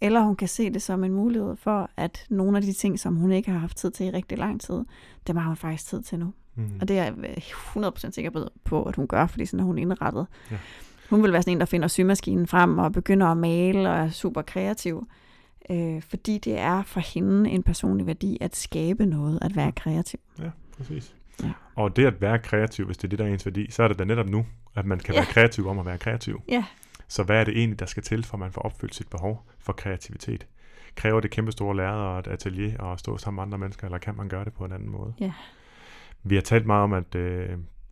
Eller 0.00 0.20
hun 0.20 0.36
kan 0.36 0.48
se 0.48 0.70
det 0.70 0.82
som 0.82 1.04
en 1.04 1.12
mulighed 1.12 1.56
for, 1.56 1.90
at 1.96 2.26
nogle 2.30 2.56
af 2.56 2.62
de 2.62 2.72
ting, 2.72 2.98
som 3.00 3.16
hun 3.16 3.32
ikke 3.32 3.50
har 3.50 3.58
haft 3.58 3.76
tid 3.76 3.90
til 3.90 4.06
i 4.06 4.10
rigtig 4.10 4.38
lang 4.38 4.60
tid, 4.60 4.80
dem 5.26 5.36
har 5.36 5.46
hun 5.46 5.56
faktisk 5.56 5.88
tid 5.88 6.02
til 6.02 6.18
nu. 6.18 6.32
Hmm. 6.54 6.70
Og 6.80 6.88
det 6.88 6.98
er 6.98 7.04
jeg 7.04 7.14
øh, 7.18 7.36
100% 7.86 8.10
sikker 8.10 8.30
på- 8.30 8.48
på, 8.64 8.82
at 8.82 8.96
hun 8.96 9.06
gør, 9.06 9.26
fordi 9.26 9.46
sådan 9.46 9.60
er 9.60 9.64
hun 9.64 9.78
indrettet. 9.78 10.26
Ja. 10.50 10.56
Hun 11.10 11.22
vil 11.22 11.32
være 11.32 11.42
sådan 11.42 11.52
en, 11.56 11.60
der 11.60 11.66
finder 11.66 11.88
symaskinen 11.88 12.46
frem 12.46 12.78
og 12.78 12.92
begynder 12.92 13.26
at 13.26 13.36
male 13.36 13.90
og 13.90 13.96
er 13.96 14.10
super 14.10 14.42
kreativ. 14.42 15.06
Øh, 15.70 16.02
fordi 16.02 16.38
det 16.38 16.58
er 16.58 16.82
for 16.82 17.00
hende 17.00 17.50
en 17.50 17.62
personlig 17.62 18.06
værdi 18.06 18.38
at 18.40 18.56
skabe 18.56 19.06
noget, 19.06 19.38
at 19.42 19.56
være 19.56 19.72
kreativ. 19.72 20.20
Ja, 20.38 20.50
præcis. 20.76 21.14
Ja. 21.42 21.52
Og 21.74 21.96
det 21.96 22.06
at 22.06 22.20
være 22.20 22.38
kreativ, 22.38 22.86
hvis 22.86 22.96
det 22.96 23.04
er 23.04 23.08
det, 23.08 23.18
der 23.18 23.24
er 23.24 23.28
ens 23.32 23.46
værdi, 23.46 23.70
så 23.70 23.82
er 23.82 23.88
det 23.88 23.98
da 23.98 24.04
netop 24.04 24.26
nu, 24.28 24.46
at 24.74 24.86
man 24.86 24.98
kan 24.98 25.14
Ja. 25.14 25.20
være 25.20 25.26
kreativ 25.32 25.68
om 25.68 25.78
at 25.78 25.86
være 25.86 25.98
kreativ. 25.98 26.42
Ja. 26.48 26.64
Så 27.08 27.22
hvad 27.22 27.40
er 27.40 27.44
det 27.44 27.58
egentlig, 27.58 27.80
der 27.80 27.86
skal 27.86 28.02
til, 28.02 28.24
for 28.24 28.34
at 28.34 28.38
man 28.38 28.52
får 28.52 28.60
opfyldt 28.62 28.94
sit 28.94 29.08
behov 29.08 29.46
for 29.58 29.72
kreativitet? 29.72 30.46
Kræver 30.94 31.20
det 31.20 31.30
kæmpe 31.30 31.52
store 31.52 31.76
lærere 31.76 32.12
og 32.12 32.18
et 32.18 32.26
atelier 32.26 32.78
og 32.78 32.92
at 32.92 32.98
stå 32.98 33.16
sammen 33.16 33.36
med 33.36 33.42
andre 33.42 33.58
mennesker, 33.58 33.84
eller 33.86 33.98
kan 33.98 34.16
man 34.16 34.28
gøre 34.28 34.44
det 34.44 34.52
på 34.52 34.64
en 34.64 34.72
anden 34.72 34.88
måde? 34.90 35.14
Ja. 35.20 35.32
Vi 36.22 36.34
har 36.34 36.42
talt 36.42 36.66
meget 36.66 36.82
om, 36.84 36.92
at 36.92 37.14
øh, 37.14 37.48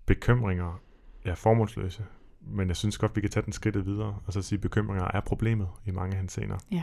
bekymringer 0.06 0.80
er 1.24 1.34
formålsløse, 1.34 2.04
men 2.40 2.68
jeg 2.68 2.76
synes 2.76 2.98
godt, 2.98 3.16
vi 3.16 3.20
kan 3.20 3.30
tage 3.30 3.44
den 3.44 3.52
skridtet 3.52 3.86
videre, 3.86 4.16
og 4.26 4.32
så 4.32 4.42
sige, 4.42 4.56
at 4.56 4.60
bekymringer 4.60 5.08
er 5.14 5.20
problemet 5.20 5.68
i 5.86 5.90
mange 5.90 6.16
henseender. 6.16 6.56
Ja, 6.72 6.82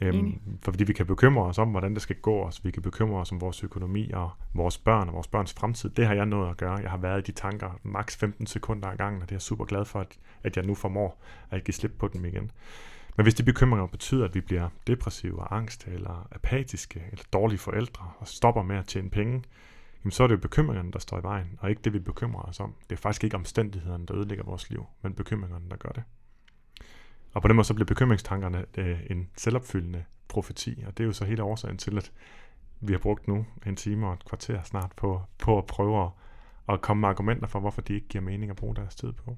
Øhm, 0.00 0.40
for 0.62 0.72
fordi 0.72 0.84
vi 0.84 0.92
kan 0.92 1.06
bekymre 1.06 1.44
os 1.44 1.58
om, 1.58 1.68
hvordan 1.68 1.94
det 1.94 2.02
skal 2.02 2.16
gå 2.16 2.42
os. 2.42 2.64
Vi 2.64 2.70
kan 2.70 2.82
bekymre 2.82 3.20
os 3.20 3.32
om 3.32 3.40
vores 3.40 3.64
økonomi 3.64 4.10
og 4.10 4.30
vores 4.54 4.78
børn 4.78 5.08
og 5.08 5.14
vores 5.14 5.28
børns 5.28 5.52
fremtid. 5.52 5.90
Det 5.90 6.06
har 6.06 6.14
jeg 6.14 6.26
nået 6.26 6.50
at 6.50 6.56
gøre. 6.56 6.74
Jeg 6.74 6.90
har 6.90 6.98
været 6.98 7.18
i 7.18 7.32
de 7.32 7.32
tanker 7.32 7.80
maks 7.82 8.16
15 8.16 8.46
sekunder 8.46 8.88
ad 8.88 8.96
gangen, 8.96 9.22
og 9.22 9.28
det 9.28 9.32
er 9.32 9.36
jeg 9.36 9.42
super 9.42 9.64
glad 9.64 9.84
for, 9.84 10.00
at, 10.00 10.18
at 10.42 10.56
jeg 10.56 10.66
nu 10.66 10.74
formår 10.74 11.22
at 11.50 11.64
give 11.64 11.74
slip 11.74 11.92
på 11.98 12.08
dem 12.08 12.24
igen. 12.24 12.50
Men 13.16 13.24
hvis 13.24 13.34
de 13.34 13.42
bekymringer 13.42 13.86
betyder, 13.86 14.24
at 14.24 14.34
vi 14.34 14.40
bliver 14.40 14.68
depressive 14.86 15.40
og 15.40 15.56
angst, 15.56 15.86
eller 15.86 16.28
apatiske, 16.32 17.04
eller 17.12 17.24
dårlige 17.32 17.58
forældre, 17.58 18.10
og 18.18 18.28
stopper 18.28 18.62
med 18.62 18.76
at 18.76 18.86
tjene 18.86 19.10
penge, 19.10 19.42
jamen 20.04 20.10
så 20.10 20.22
er 20.22 20.26
det 20.26 20.34
jo 20.34 20.40
bekymringerne, 20.40 20.92
der 20.92 20.98
står 20.98 21.18
i 21.18 21.22
vejen, 21.22 21.58
og 21.58 21.70
ikke 21.70 21.82
det, 21.82 21.92
vi 21.92 21.98
bekymrer 21.98 22.42
os 22.42 22.60
om. 22.60 22.74
Det 22.90 22.96
er 22.96 23.00
faktisk 23.00 23.24
ikke 23.24 23.36
omstændighederne, 23.36 24.06
der 24.06 24.16
ødelægger 24.16 24.44
vores 24.44 24.70
liv, 24.70 24.86
men 25.02 25.14
bekymringerne, 25.14 25.64
der 25.70 25.76
gør 25.76 25.88
det. 25.88 26.02
Og 27.36 27.42
på 27.42 27.48
den 27.48 27.56
måde 27.56 27.66
så 27.66 27.74
bliver 27.74 27.86
bekymringstankerne 27.86 28.64
øh, 28.78 28.98
en 29.10 29.28
selvopfyldende 29.36 30.04
profeti, 30.28 30.84
og 30.86 30.98
det 30.98 31.04
er 31.04 31.06
jo 31.06 31.12
så 31.12 31.24
hele 31.24 31.42
årsagen 31.42 31.78
til, 31.78 31.96
at 31.96 32.12
vi 32.80 32.92
har 32.92 32.98
brugt 32.98 33.28
nu 33.28 33.46
en 33.66 33.76
time 33.76 34.06
og 34.06 34.12
et 34.12 34.24
kvarter 34.24 34.62
snart 34.62 34.92
på, 34.96 35.20
på 35.38 35.58
at 35.58 35.66
prøve 35.66 36.04
at, 36.04 36.10
at 36.68 36.80
komme 36.80 37.00
med 37.00 37.08
argumenter 37.08 37.46
for, 37.46 37.60
hvorfor 37.60 37.80
de 37.80 37.94
ikke 37.94 38.08
giver 38.08 38.24
mening 38.24 38.50
at 38.50 38.56
bruge 38.56 38.76
deres 38.76 38.94
tid 38.94 39.12
på. 39.12 39.36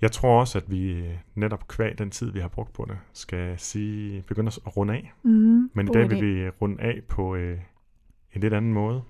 Jeg 0.00 0.12
tror 0.12 0.40
også, 0.40 0.58
at 0.58 0.70
vi 0.70 0.92
øh, 0.92 1.14
netop 1.34 1.68
kvæg 1.68 1.98
den 1.98 2.10
tid, 2.10 2.30
vi 2.30 2.40
har 2.40 2.48
brugt 2.48 2.72
på 2.72 2.86
det, 2.88 2.98
skal 3.12 3.58
sige, 3.58 4.22
begynde 4.22 4.48
at 4.48 4.76
runde 4.76 4.94
af. 4.94 5.12
Mm, 5.22 5.70
Men 5.74 5.88
i 5.88 5.90
dag 5.90 6.10
vil 6.10 6.22
vi 6.22 6.48
runde 6.48 6.82
af 6.82 7.02
på 7.08 7.34
øh, 7.34 7.58
en 8.32 8.40
lidt 8.40 8.54
anden 8.54 8.72
måde. 8.72 9.02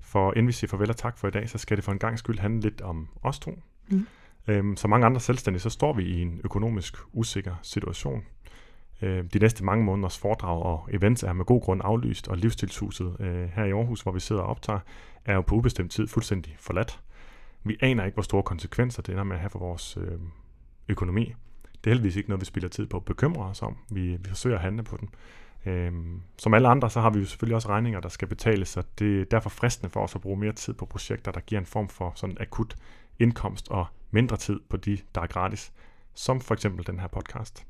For 0.00 0.32
inden 0.32 0.46
vi 0.46 0.52
siger 0.52 0.68
farvel 0.68 0.90
og 0.90 0.96
tak 0.96 1.18
for 1.18 1.28
i 1.28 1.30
dag, 1.30 1.48
så 1.48 1.58
skal 1.58 1.76
det 1.76 1.84
for 1.84 1.92
en 1.92 1.98
gang 1.98 2.18
skyld 2.18 2.38
handle 2.38 2.60
lidt 2.60 2.80
om 2.80 3.08
os 3.22 3.38
to. 3.38 3.62
Mm. 3.90 4.06
Øhm, 4.48 4.76
som 4.76 4.90
mange 4.90 5.06
andre 5.06 5.20
selvstændige, 5.20 5.60
så 5.60 5.70
står 5.70 5.92
vi 5.92 6.04
i 6.04 6.22
en 6.22 6.40
økonomisk 6.44 6.96
usikker 7.12 7.54
situation. 7.62 8.24
Øh, 9.02 9.24
de 9.32 9.38
næste 9.38 9.64
mange 9.64 9.84
måneders 9.84 10.18
foredrag 10.18 10.62
og 10.62 10.88
events 10.92 11.22
er 11.22 11.32
med 11.32 11.44
god 11.44 11.60
grund 11.60 11.80
aflyst, 11.84 12.28
og 12.28 12.36
livsstilshuset 12.36 13.16
øh, 13.20 13.48
her 13.48 13.64
i 13.64 13.70
Aarhus, 13.70 14.00
hvor 14.00 14.12
vi 14.12 14.20
sidder 14.20 14.42
og 14.42 14.48
optager, 14.48 14.80
er 15.24 15.34
jo 15.34 15.40
på 15.40 15.54
ubestemt 15.54 15.92
tid 15.92 16.08
fuldstændig 16.08 16.56
forladt. 16.58 17.00
Vi 17.64 17.76
aner 17.80 18.04
ikke, 18.04 18.14
hvor 18.14 18.22
store 18.22 18.42
konsekvenser 18.42 19.02
det 19.02 19.12
ender 19.12 19.24
med 19.24 19.36
at 19.36 19.40
have 19.40 19.50
for 19.50 19.58
vores 19.58 19.96
øh, 20.00 20.18
økonomi. 20.88 21.34
Det 21.84 21.90
er 21.90 21.90
heldigvis 21.90 22.16
ikke 22.16 22.28
noget, 22.28 22.40
vi 22.40 22.46
spilder 22.46 22.68
tid 22.68 22.86
på 22.86 22.96
at 22.96 23.04
bekymre 23.04 23.44
os 23.44 23.62
om. 23.62 23.76
Vi, 23.90 24.00
vi 24.00 24.28
forsøger 24.28 24.56
at 24.56 24.62
handle 24.62 24.82
på 24.82 24.96
den. 24.96 25.08
Øhm, 25.66 26.22
som 26.38 26.54
alle 26.54 26.68
andre, 26.68 26.90
så 26.90 27.00
har 27.00 27.10
vi 27.10 27.18
jo 27.18 27.24
selvfølgelig 27.24 27.56
også 27.56 27.68
regninger, 27.68 28.00
der 28.00 28.08
skal 28.08 28.28
betales, 28.28 28.68
så 28.68 28.82
det 28.98 29.20
er 29.20 29.24
derfor 29.24 29.50
fristende 29.50 29.90
for 29.90 30.00
os 30.00 30.14
at 30.14 30.20
bruge 30.20 30.36
mere 30.36 30.52
tid 30.52 30.74
på 30.74 30.86
projekter, 30.86 31.32
der 31.32 31.40
giver 31.40 31.60
en 31.60 31.66
form 31.66 31.88
for 31.88 32.12
sådan 32.14 32.36
akut 32.40 32.76
indkomst 33.18 33.68
og 33.70 33.86
mindre 34.10 34.36
tid 34.36 34.60
på 34.68 34.76
de, 34.76 34.98
der 35.14 35.20
er 35.20 35.26
gratis, 35.26 35.72
som 36.14 36.40
for 36.40 36.54
eksempel 36.54 36.86
den 36.86 37.00
her 37.00 37.08
podcast. 37.08 37.66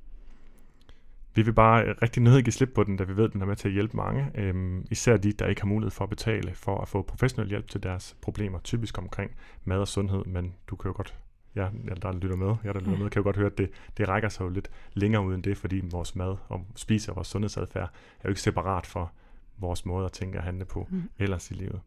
Vi 1.35 1.43
vil 1.43 1.53
bare 1.53 1.85
øh, 1.85 1.95
rigtig 2.03 2.23
nødig 2.23 2.45
give 2.45 2.53
slip 2.53 2.71
på 2.75 2.85
den, 2.85 2.97
da 2.97 3.05
vi 3.05 3.17
ved, 3.17 3.25
at 3.25 3.33
den 3.33 3.43
er 3.43 3.47
med 3.47 3.57
til 3.57 3.69
at 3.69 3.75
hjælpe 3.75 3.97
mange, 3.97 4.31
øhm, 4.35 4.87
især 4.91 5.17
de, 5.17 5.33
der 5.33 5.47
ikke 5.47 5.61
har 5.61 5.69
mulighed 5.69 5.91
for 5.91 6.05
at 6.05 6.11
betale 6.11 6.55
for 6.55 6.81
at 6.81 6.89
få 6.89 7.03
professionel 7.03 7.49
hjælp 7.49 7.69
til 7.69 7.83
deres 7.83 8.17
problemer, 8.21 8.59
typisk 8.59 8.99
omkring 8.99 9.31
mad 9.65 9.79
og 9.79 9.89
sundhed, 9.89 10.25
men 10.25 10.55
du 10.69 10.77
kan 10.77 10.89
jo 10.89 10.97
godt 10.97 11.15
ja, 11.57 11.69
der 12.03 12.13
lytter 12.13 12.37
med, 12.37 12.55
jeg 12.65 12.75
der 12.75 12.81
lytter 12.81 12.99
med, 12.99 13.11
kan 13.11 13.21
jo 13.21 13.25
godt 13.25 13.37
høre, 13.37 13.47
at 13.47 13.59
det, 13.59 13.71
det 13.97 14.09
rækker 14.09 14.29
sig 14.29 14.45
jo 14.45 14.49
lidt 14.49 14.71
længere 14.93 15.25
uden 15.25 15.43
det, 15.43 15.57
fordi 15.57 15.81
vores 15.91 16.17
mad 16.17 16.37
og 16.49 16.67
spise 16.77 17.13
og 17.13 17.17
vores 17.17 17.29
sundhedsadfærd 17.29 17.91
er 18.19 18.23
jo 18.25 18.29
ikke 18.29 18.41
separat 18.41 18.87
for 18.87 19.13
vores 19.59 19.87
måde 19.87 20.05
at 20.05 20.13
tænke 20.13 20.39
og 20.39 20.45
handle 20.45 20.65
på 20.65 20.87
mm. 20.91 21.03
ellers 21.19 21.51
i 21.51 21.55
livet. 21.55 21.81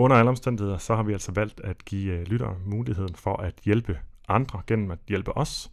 Under 0.00 0.16
alle 0.16 0.28
omstændigheder, 0.28 0.78
så 0.78 0.96
har 0.96 1.02
vi 1.02 1.12
altså 1.12 1.32
valgt 1.32 1.60
at 1.60 1.84
give 1.84 2.12
øh, 2.12 2.26
lyttere 2.26 2.56
muligheden 2.64 3.14
for 3.14 3.36
at 3.36 3.54
hjælpe 3.64 3.98
andre 4.28 4.62
gennem 4.66 4.90
at 4.90 4.98
hjælpe 5.08 5.36
os. 5.36 5.70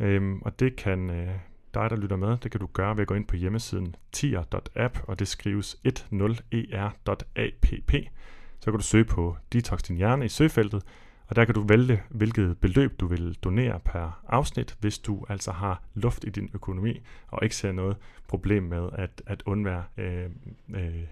Øhm, 0.00 0.42
og 0.42 0.60
det 0.60 0.76
kan 0.76 1.10
øh, 1.10 1.28
dig, 1.74 1.90
der 1.90 1.96
lytter 1.96 2.16
med, 2.16 2.36
det 2.36 2.50
kan 2.50 2.60
du 2.60 2.66
gøre 2.72 2.96
ved 2.96 3.02
at 3.02 3.08
gå 3.08 3.14
ind 3.14 3.26
på 3.26 3.36
hjemmesiden 3.36 3.94
tier.app, 4.12 4.98
og 5.02 5.18
det 5.18 5.28
skrives 5.28 5.76
10er.app. 5.88 7.72
E 7.72 8.08
så 8.60 8.70
kan 8.70 8.78
du 8.78 8.84
søge 8.84 9.04
på 9.04 9.36
Detox 9.52 9.82
din 9.82 9.96
hjerne 9.96 10.24
i 10.24 10.28
søgefeltet, 10.28 10.82
og 11.26 11.36
der 11.36 11.44
kan 11.44 11.54
du 11.54 11.62
vælge, 11.62 12.02
hvilket 12.08 12.58
beløb 12.58 13.00
du 13.00 13.06
vil 13.06 13.34
donere 13.44 13.80
per 13.84 14.20
afsnit, 14.28 14.76
hvis 14.80 14.98
du 14.98 15.24
altså 15.28 15.52
har 15.52 15.82
luft 15.94 16.24
i 16.24 16.30
din 16.30 16.50
økonomi, 16.54 17.00
og 17.28 17.38
ikke 17.42 17.56
ser 17.56 17.72
noget 17.72 17.96
problem 18.28 18.62
med 18.62 18.88
at, 18.92 19.22
at 19.26 19.42
undvære 19.46 19.84
øh, 19.96 20.30
øh, 20.74 21.04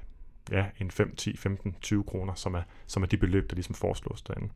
ja, 0.51 0.66
en 0.81 0.90
5, 0.90 1.16
10, 1.16 1.36
15, 1.36 1.77
20 1.81 2.05
kroner, 2.05 2.35
som 2.35 2.55
er, 2.55 2.62
som 2.86 3.02
er 3.02 3.06
de 3.06 3.16
beløb, 3.16 3.51
der 3.51 3.55
ligesom 3.55 3.74
foreslås 3.74 4.23
derinde. 4.23 4.48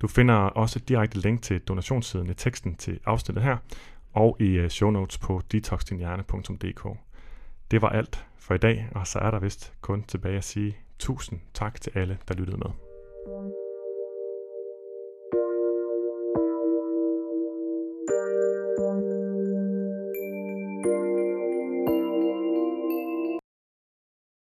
Du 0.00 0.08
finder 0.08 0.34
også 0.34 0.78
et 0.78 0.88
direkte 0.88 1.18
link 1.18 1.42
til 1.42 1.60
donationssiden 1.60 2.30
i 2.30 2.34
teksten 2.34 2.74
til 2.74 3.00
afsnittet 3.04 3.44
her, 3.44 3.56
og 4.12 4.36
i 4.40 4.48
øh, 4.48 4.70
show 4.70 4.90
notes 4.90 5.18
på 5.18 5.42
detoxdinhjerne.dk. 5.52 6.98
Det 7.70 7.82
var 7.82 7.88
alt 7.88 8.26
for 8.36 8.54
i 8.54 8.58
dag, 8.58 8.88
og 8.94 9.06
så 9.06 9.18
er 9.18 9.30
der 9.30 9.38
vist 9.38 9.72
kun 9.80 10.02
tilbage 10.02 10.36
at 10.36 10.44
sige 10.44 10.76
tusind 10.98 11.40
tak 11.54 11.80
til 11.80 11.92
alle, 11.94 12.18
der 12.28 12.34
lyttede 12.34 12.56
med. 12.56 12.70